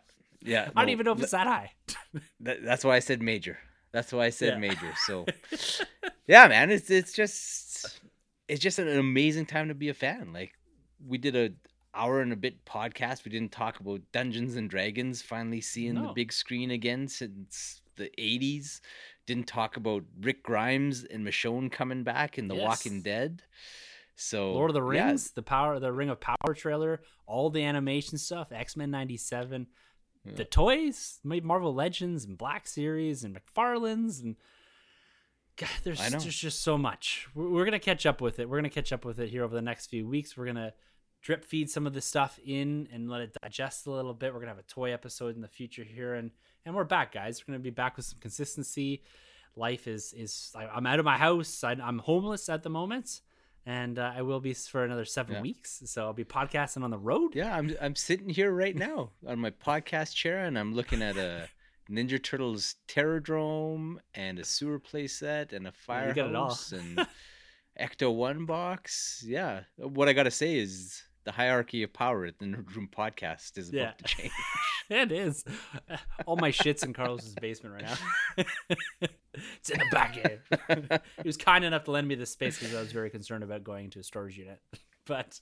Yeah, 0.45 0.69
I 0.75 0.81
don't 0.81 0.87
no, 0.87 0.91
even 0.91 1.05
know 1.05 1.11
if 1.13 1.21
it's 1.21 1.31
that 1.31 1.47
high. 1.47 1.71
That, 2.41 2.63
that's 2.63 2.85
why 2.85 2.95
I 2.95 2.99
said 2.99 3.21
major. 3.21 3.57
That's 3.91 4.13
why 4.13 4.25
I 4.25 4.29
said 4.29 4.53
Yeah. 4.53 4.59
major. 4.59 4.93
So, 5.05 5.25
yeah, 6.27 6.47
man, 6.47 6.71
it's 6.71 6.89
it's 6.89 7.13
just 7.13 7.99
it's 8.47 8.61
just 8.61 8.79
an 8.79 8.87
amazing 8.87 9.45
time 9.45 9.67
to 9.69 9.73
be 9.73 9.89
a 9.89 9.93
fan. 9.93 10.31
Like 10.33 10.53
we 11.05 11.17
did 11.17 11.35
a 11.35 11.49
hour 11.93 12.21
and 12.21 12.33
a 12.33 12.37
bit 12.37 12.65
podcast. 12.65 13.25
We 13.25 13.31
didn't 13.31 13.51
talk 13.51 13.79
about 13.79 14.01
Dungeons 14.11 14.55
and 14.55 14.69
Dragons 14.69 15.21
finally 15.21 15.61
seeing 15.61 15.95
the 15.95 16.11
big 16.13 16.31
screen 16.31 16.71
again 16.71 17.07
since 17.07 17.81
the 17.95 18.09
'80s. 18.17 18.81
Didn't 19.25 19.47
talk 19.47 19.75
about 19.77 20.03
Rick 20.21 20.43
Grimes 20.43 21.03
and 21.03 21.25
Michonne 21.25 21.71
coming 21.71 22.03
back 22.03 22.37
in 22.37 22.47
The 22.47 22.55
Walking 22.55 23.01
Dead. 23.01 23.41
So 24.15 24.53
Lord 24.53 24.69
of 24.69 24.75
the 24.75 24.85
yeah, 24.91 25.07
Rings, 25.07 25.31
the 25.31 25.41
power, 25.41 25.79
the 25.79 25.91
Ring 25.91 26.09
of 26.09 26.21
Power 26.21 26.53
trailer, 26.55 27.01
all 27.25 27.49
the 27.49 27.63
animation 27.63 28.17
stuff, 28.17 28.51
X 28.51 28.77
Men 28.77 28.91
'97, 28.91 29.67
the 30.35 30.45
toys, 30.45 31.19
Ma- 31.23 31.39
Marvel 31.43 31.73
Legends 31.73 32.25
and 32.25 32.37
Black 32.37 32.67
Series 32.67 33.23
and 33.23 33.37
McFarlane's 33.37 34.19
and 34.19 34.35
God, 35.57 35.69
there's 35.83 35.99
there's 36.23 36.35
just 36.35 36.61
so 36.63 36.77
much. 36.77 37.27
We're, 37.33 37.49
we're 37.49 37.65
gonna 37.65 37.79
catch 37.79 38.05
up 38.05 38.19
with 38.21 38.39
it. 38.39 38.49
We're 38.49 38.57
gonna 38.57 38.69
catch 38.69 38.91
up 38.91 39.05
with 39.05 39.19
it 39.19 39.29
here 39.29 39.43
over 39.43 39.55
the 39.55 39.61
next 39.61 39.87
few 39.87 40.07
weeks. 40.07 40.35
We're 40.35 40.45
gonna 40.47 40.73
drip 41.21 41.45
feed 41.45 41.69
some 41.69 41.87
of 41.87 41.93
this 41.93 42.05
stuff 42.05 42.37
in 42.45 42.87
and 42.91 43.09
let 43.09 43.21
it 43.21 43.37
digest 43.41 43.87
a 43.87 43.91
little 43.91 44.13
bit. 44.13 44.33
We're 44.33 44.39
gonna 44.41 44.51
have 44.51 44.59
a 44.59 44.63
toy 44.63 44.91
episode 44.93 45.35
in 45.35 45.41
the 45.41 45.47
future 45.47 45.83
here, 45.83 46.15
and 46.15 46.31
and 46.65 46.75
we're 46.75 46.83
back, 46.83 47.13
guys. 47.13 47.41
We're 47.41 47.53
gonna 47.53 47.63
be 47.63 47.69
back 47.69 47.95
with 47.95 48.05
some 48.05 48.19
consistency. 48.19 49.03
Life 49.55 49.87
is 49.87 50.11
is 50.13 50.51
I- 50.55 50.65
I'm 50.67 50.85
out 50.85 50.99
of 50.99 51.05
my 51.05 51.17
house. 51.17 51.63
I, 51.63 51.71
I'm 51.71 51.99
homeless 51.99 52.49
at 52.49 52.63
the 52.63 52.69
moment, 52.69 53.21
and 53.65 53.97
uh, 53.97 54.13
I 54.15 54.21
will 54.21 54.39
be 54.39 54.53
for 54.53 54.83
another 54.83 55.05
seven 55.05 55.35
Yeah. 55.35 55.41
weeks. 55.41 55.81
So 55.85 56.03
I'll 56.05 56.13
be 56.13 56.23
podcasting 56.23 56.83
on 56.83 56.91
the 56.91 56.97
road. 56.97 57.35
Yeah, 57.35 57.55
I'm 57.55 57.75
I'm 57.81 57.95
sitting 57.95 58.29
here 58.29 58.51
right 58.51 58.75
now 58.75 59.11
on 59.25 59.39
my 59.39 59.49
podcast 59.51 60.13
chair 60.15 60.45
and 60.45 60.57
I'm 60.57 60.73
looking 60.73 61.01
at 61.01 61.17
a 61.17 61.49
Ninja 61.89 62.21
Turtles 62.21 62.75
Terradrome 62.87 63.97
and 64.13 64.39
a 64.39 64.43
sewer 64.43 64.79
playset 64.79 65.53
and 65.53 65.67
a 65.67 65.73
Yeah, 65.87 66.07
you 66.09 66.13
got 66.13 66.29
it 66.29 66.35
all. 66.35 66.49
firehouse 66.49 66.71
and 66.71 67.07
Ecto 67.79 68.13
One 68.13 68.45
box. 68.45 69.23
Yeah. 69.27 69.61
What 69.77 70.07
I 70.09 70.13
gotta 70.13 70.31
say 70.31 70.55
is 70.57 71.01
the 71.25 71.31
hierarchy 71.31 71.83
of 71.83 71.91
power 71.91 72.25
at 72.25 72.39
the 72.39 72.45
Nerd 72.45 72.73
Room 72.75 72.87
podcast 72.95 73.57
is 73.57 73.69
about 73.69 73.77
Yeah. 73.79 73.91
to 73.97 74.03
change. 74.03 74.31
It 74.87 75.11
is. 75.11 75.43
All 76.27 76.35
my 76.35 76.51
shit's 76.51 76.83
in 76.83 76.93
Carlos's 76.93 77.33
basement 77.33 77.73
right 77.73 77.83
now. 78.37 78.45
it's 79.33 79.71
in 79.71 79.79
the 79.79 79.85
back 79.91 80.13
here. 80.13 80.43
he 81.23 81.27
was 81.27 81.37
kind 81.37 81.65
enough 81.65 81.85
to 81.85 81.91
lend 81.91 82.07
me 82.07 82.13
this 82.13 82.29
space 82.29 82.59
because 82.59 82.75
I 82.75 82.81
was 82.81 82.91
very 82.91 83.09
concerned 83.09 83.43
about 83.43 83.63
going 83.63 83.89
to 83.89 83.99
a 83.99 84.03
storage 84.03 84.37
unit. 84.37 84.61
But 85.07 85.39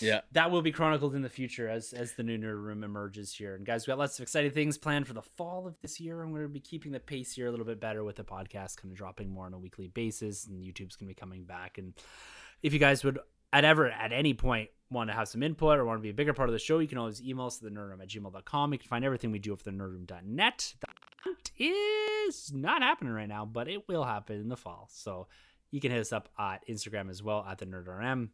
yeah. 0.00 0.20
that 0.32 0.52
will 0.52 0.62
be 0.62 0.70
chronicled 0.70 1.16
in 1.16 1.22
the 1.22 1.28
future 1.28 1.68
as 1.68 1.92
as 1.92 2.12
the 2.12 2.22
new 2.22 2.38
nerd 2.38 2.62
room 2.62 2.84
emerges 2.84 3.34
here. 3.34 3.56
And 3.56 3.66
guys, 3.66 3.86
we 3.86 3.90
got 3.90 3.98
lots 3.98 4.20
of 4.20 4.22
exciting 4.22 4.52
things 4.52 4.78
planned 4.78 5.08
for 5.08 5.14
the 5.14 5.22
fall 5.22 5.66
of 5.66 5.74
this 5.82 5.98
year. 5.98 6.22
I'm 6.22 6.30
going 6.30 6.42
to 6.42 6.48
be 6.48 6.60
keeping 6.60 6.92
the 6.92 7.00
pace 7.00 7.32
here 7.34 7.48
a 7.48 7.50
little 7.50 7.66
bit 7.66 7.80
better 7.80 8.04
with 8.04 8.14
the 8.14 8.24
podcast, 8.24 8.76
kind 8.76 8.92
of 8.92 8.94
dropping 8.94 9.30
more 9.30 9.46
on 9.46 9.54
a 9.54 9.58
weekly 9.58 9.88
basis, 9.88 10.46
and 10.46 10.62
YouTube's 10.62 10.94
going 10.94 11.08
to 11.08 11.14
be 11.14 11.14
coming 11.14 11.42
back. 11.42 11.78
And 11.78 11.92
if 12.62 12.72
you 12.72 12.78
guys 12.78 13.02
would 13.02 13.18
at 13.52 13.64
ever 13.64 13.90
at 13.90 14.12
any 14.12 14.34
point 14.34 14.70
want 14.90 15.10
to 15.10 15.14
have 15.14 15.28
some 15.28 15.42
input 15.42 15.78
or 15.78 15.84
want 15.84 15.98
to 15.98 16.02
be 16.02 16.10
a 16.10 16.14
bigger 16.14 16.32
part 16.32 16.48
of 16.48 16.52
the 16.52 16.58
show, 16.58 16.78
you 16.78 16.88
can 16.88 16.98
always 16.98 17.22
email 17.22 17.46
us 17.46 17.58
at 17.58 17.64
the 17.64 17.70
nerdroom 17.70 18.00
at 18.00 18.08
gmail.com. 18.08 18.72
You 18.72 18.78
can 18.78 18.88
find 18.88 19.04
everything 19.04 19.32
we 19.32 19.38
do 19.38 19.52
at 19.52 19.64
the 19.64 19.70
nerdroom.net. 19.70 20.74
That 20.80 21.50
is 21.58 22.52
not 22.52 22.82
happening 22.82 23.12
right 23.12 23.28
now, 23.28 23.44
but 23.44 23.68
it 23.68 23.88
will 23.88 24.04
happen 24.04 24.40
in 24.40 24.48
the 24.48 24.56
fall. 24.56 24.88
So 24.92 25.26
you 25.70 25.80
can 25.80 25.90
hit 25.90 26.00
us 26.00 26.12
up 26.12 26.28
at 26.38 26.66
Instagram 26.68 27.10
as 27.10 27.22
well 27.22 27.44
at 27.48 27.58
the 27.58 27.66
nerdrm 27.66 28.28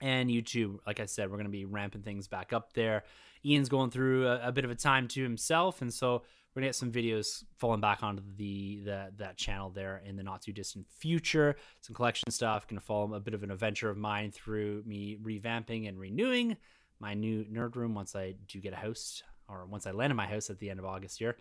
and 0.00 0.30
YouTube. 0.30 0.78
Like 0.86 1.00
I 1.00 1.06
said, 1.06 1.30
we're 1.30 1.36
going 1.36 1.44
to 1.44 1.50
be 1.50 1.64
ramping 1.64 2.02
things 2.02 2.28
back 2.28 2.52
up 2.52 2.72
there. 2.72 3.04
Ian's 3.44 3.68
going 3.68 3.90
through 3.90 4.28
a, 4.28 4.48
a 4.48 4.52
bit 4.52 4.64
of 4.64 4.70
a 4.70 4.74
time 4.74 5.08
to 5.08 5.22
himself, 5.22 5.82
and 5.82 5.92
so 5.92 6.22
we're 6.54 6.60
gonna 6.60 6.68
get 6.68 6.74
some 6.74 6.90
videos 6.90 7.44
falling 7.58 7.80
back 7.80 8.02
onto 8.02 8.22
the, 8.36 8.80
the 8.84 9.12
that 9.18 9.36
channel 9.36 9.70
there 9.70 10.02
in 10.04 10.16
the 10.16 10.22
not 10.22 10.42
too 10.42 10.52
distant 10.52 10.86
future. 10.88 11.56
Some 11.80 11.94
collection 11.94 12.30
stuff. 12.30 12.66
Gonna 12.66 12.80
follow 12.80 13.14
a 13.14 13.20
bit 13.20 13.34
of 13.34 13.42
an 13.42 13.50
adventure 13.50 13.88
of 13.88 13.96
mine 13.96 14.32
through 14.32 14.82
me 14.84 15.16
revamping 15.22 15.88
and 15.88 15.98
renewing 15.98 16.56
my 16.98 17.14
new 17.14 17.44
nerd 17.44 17.76
room 17.76 17.94
once 17.94 18.16
I 18.16 18.34
do 18.48 18.60
get 18.60 18.72
a 18.72 18.76
host 18.76 19.22
or 19.48 19.64
once 19.66 19.86
I 19.86 19.92
land 19.92 20.10
in 20.10 20.16
my 20.16 20.26
house 20.26 20.50
at 20.50 20.58
the 20.58 20.70
end 20.70 20.80
of 20.80 20.86
August 20.86 21.18
here. 21.18 21.36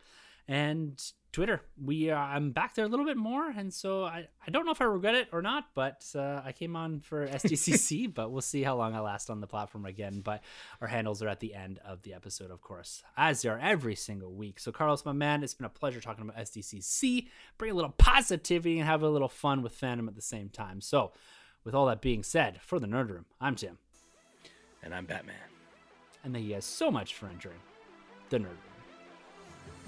And 0.48 1.02
Twitter, 1.32 1.62
we 1.80 2.10
uh, 2.10 2.18
I'm 2.18 2.50
back 2.52 2.74
there 2.74 2.86
a 2.86 2.88
little 2.88 3.06
bit 3.06 3.16
more, 3.16 3.50
and 3.50 3.72
so 3.72 4.04
I, 4.04 4.28
I 4.46 4.50
don't 4.50 4.66
know 4.66 4.72
if 4.72 4.82
I 4.82 4.86
regret 4.86 5.14
it 5.14 5.28
or 5.32 5.44
not, 5.44 5.66
but 5.76 6.04
uh, 6.16 6.42
I 6.44 6.54
came 6.54 6.76
on 6.76 7.02
for 7.02 7.28
SDCC, 7.28 8.12
but 8.12 8.32
we'll 8.32 8.42
see 8.42 8.64
how 8.64 8.76
long 8.76 8.96
I 8.96 9.00
last 9.00 9.30
on 9.30 9.40
the 9.40 9.46
platform 9.46 9.86
again. 9.86 10.22
But 10.22 10.42
our 10.82 10.88
handles 10.88 11.22
are 11.22 11.28
at 11.28 11.40
the 11.40 11.54
end 11.54 11.80
of 11.86 12.02
the 12.02 12.16
episode, 12.16 12.50
of 12.50 12.62
course, 12.62 13.04
as 13.16 13.44
they 13.44 13.50
are 13.50 13.60
every 13.60 13.94
single 13.96 14.34
week. 14.34 14.60
So 14.60 14.72
Carlos, 14.72 15.06
my 15.06 15.12
man, 15.12 15.44
it's 15.44 15.54
been 15.54 15.66
a 15.68 15.70
pleasure 15.70 16.02
talking 16.02 16.24
about 16.28 16.38
SDCC. 16.42 17.28
Bring 17.60 17.72
a 17.72 17.76
little 17.76 17.92
positivity 17.98 18.80
and 18.80 18.88
have 18.88 19.04
a 19.04 19.10
little 19.10 19.30
fun 19.30 19.62
with 19.62 19.80
fandom 19.80 20.08
at 20.08 20.16
the 20.16 20.22
same 20.24 20.50
time. 20.50 20.82
So, 20.82 21.12
with 21.64 21.76
all 21.76 21.86
that 21.88 22.02
being 22.02 22.24
said, 22.24 22.60
for 22.62 22.80
the 22.80 22.88
Nerd 22.88 23.10
Room, 23.10 23.26
I'm 23.40 23.56
Tim, 23.56 23.78
And 24.82 24.96
I'm 24.96 25.06
Batman. 25.06 25.36
and 26.24 26.34
thank 26.34 26.46
you 26.48 26.54
guys 26.54 26.66
so 26.66 26.90
much 26.90 27.14
for 27.14 27.28
entering 27.28 27.60
the 28.30 28.38
Nerd 28.40 28.46
Room. 28.46 28.79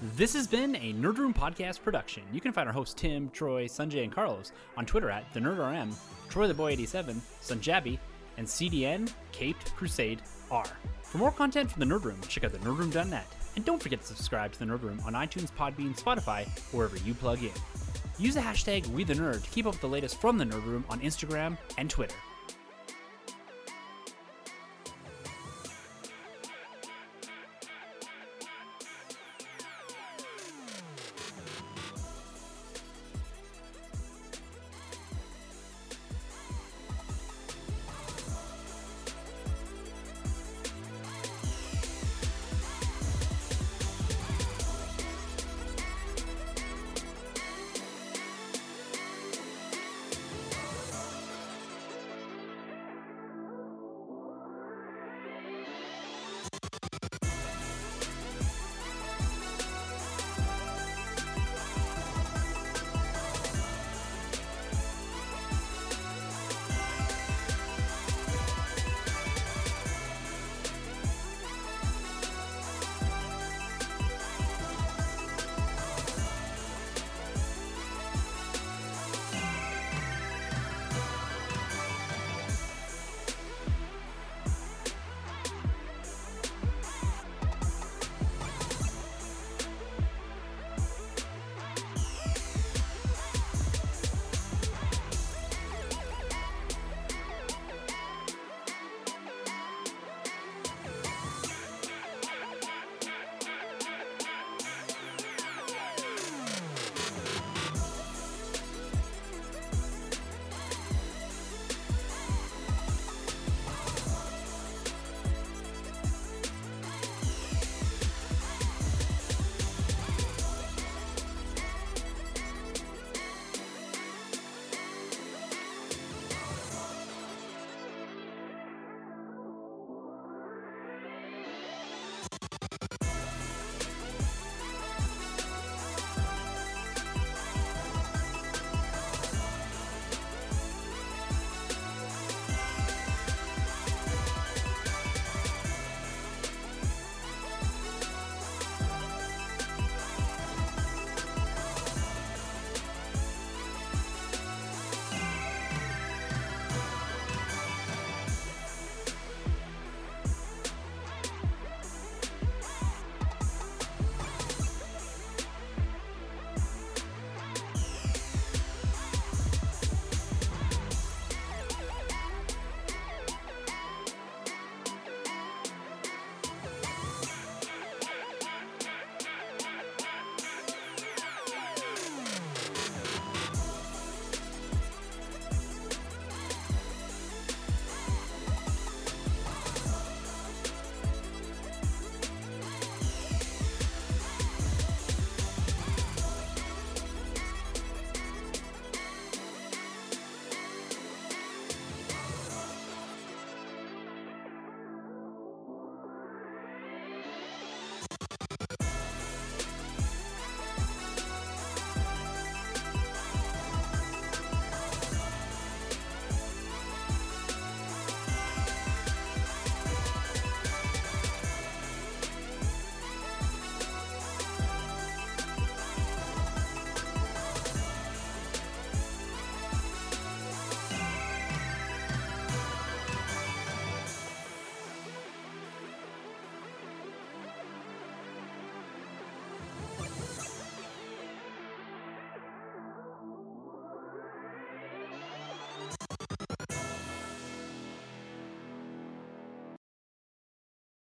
This 0.02 0.32
has 0.32 0.48
been 0.48 0.74
a 0.74 0.92
Nerd 0.94 1.18
Room 1.18 1.32
podcast 1.32 1.80
production. 1.80 2.24
You 2.32 2.40
can 2.40 2.52
find 2.52 2.66
our 2.66 2.72
hosts 2.72 2.92
Tim, 2.92 3.30
Troy, 3.30 3.66
Sanjay, 3.66 4.02
and 4.02 4.10
Carlos 4.10 4.50
on 4.76 4.84
Twitter 4.84 5.08
at 5.08 5.32
the 5.32 5.38
NerdRM, 5.38 5.94
Troy 6.28 6.48
the 6.48 6.54
Boy 6.54 6.72
87, 6.72 7.22
Sanjabi, 7.40 8.00
and 8.36 8.44
CDN 8.44 9.12
Caped 9.30 9.72
Crusade 9.76 10.20
R. 10.50 10.64
For 11.04 11.18
more 11.18 11.30
content 11.30 11.70
from 11.70 11.78
the 11.78 11.94
Nerd 11.94 12.02
Room, 12.02 12.20
check 12.26 12.42
out 12.42 12.50
the 12.50 12.58
nerdroom.net. 12.58 13.26
And 13.54 13.64
don't 13.64 13.80
forget 13.80 14.00
to 14.00 14.06
subscribe 14.08 14.50
to 14.54 14.58
the 14.58 14.64
Nerd 14.64 14.82
Room 14.82 15.00
on 15.06 15.12
iTunes, 15.12 15.52
Podbean, 15.52 15.96
Spotify, 15.96 16.48
wherever 16.72 16.96
you 16.96 17.14
plug 17.14 17.40
in. 17.40 17.52
Use 18.18 18.34
the 18.34 18.40
hashtag 18.40 18.86
WeTheNerd 18.86 19.44
to 19.44 19.50
keep 19.50 19.66
up 19.66 19.74
with 19.74 19.82
the 19.82 19.88
latest 19.88 20.20
from 20.20 20.36
the 20.36 20.44
Nerd 20.44 20.66
Room 20.66 20.84
on 20.90 20.98
Instagram 20.98 21.56
and 21.78 21.88
Twitter. 21.88 22.16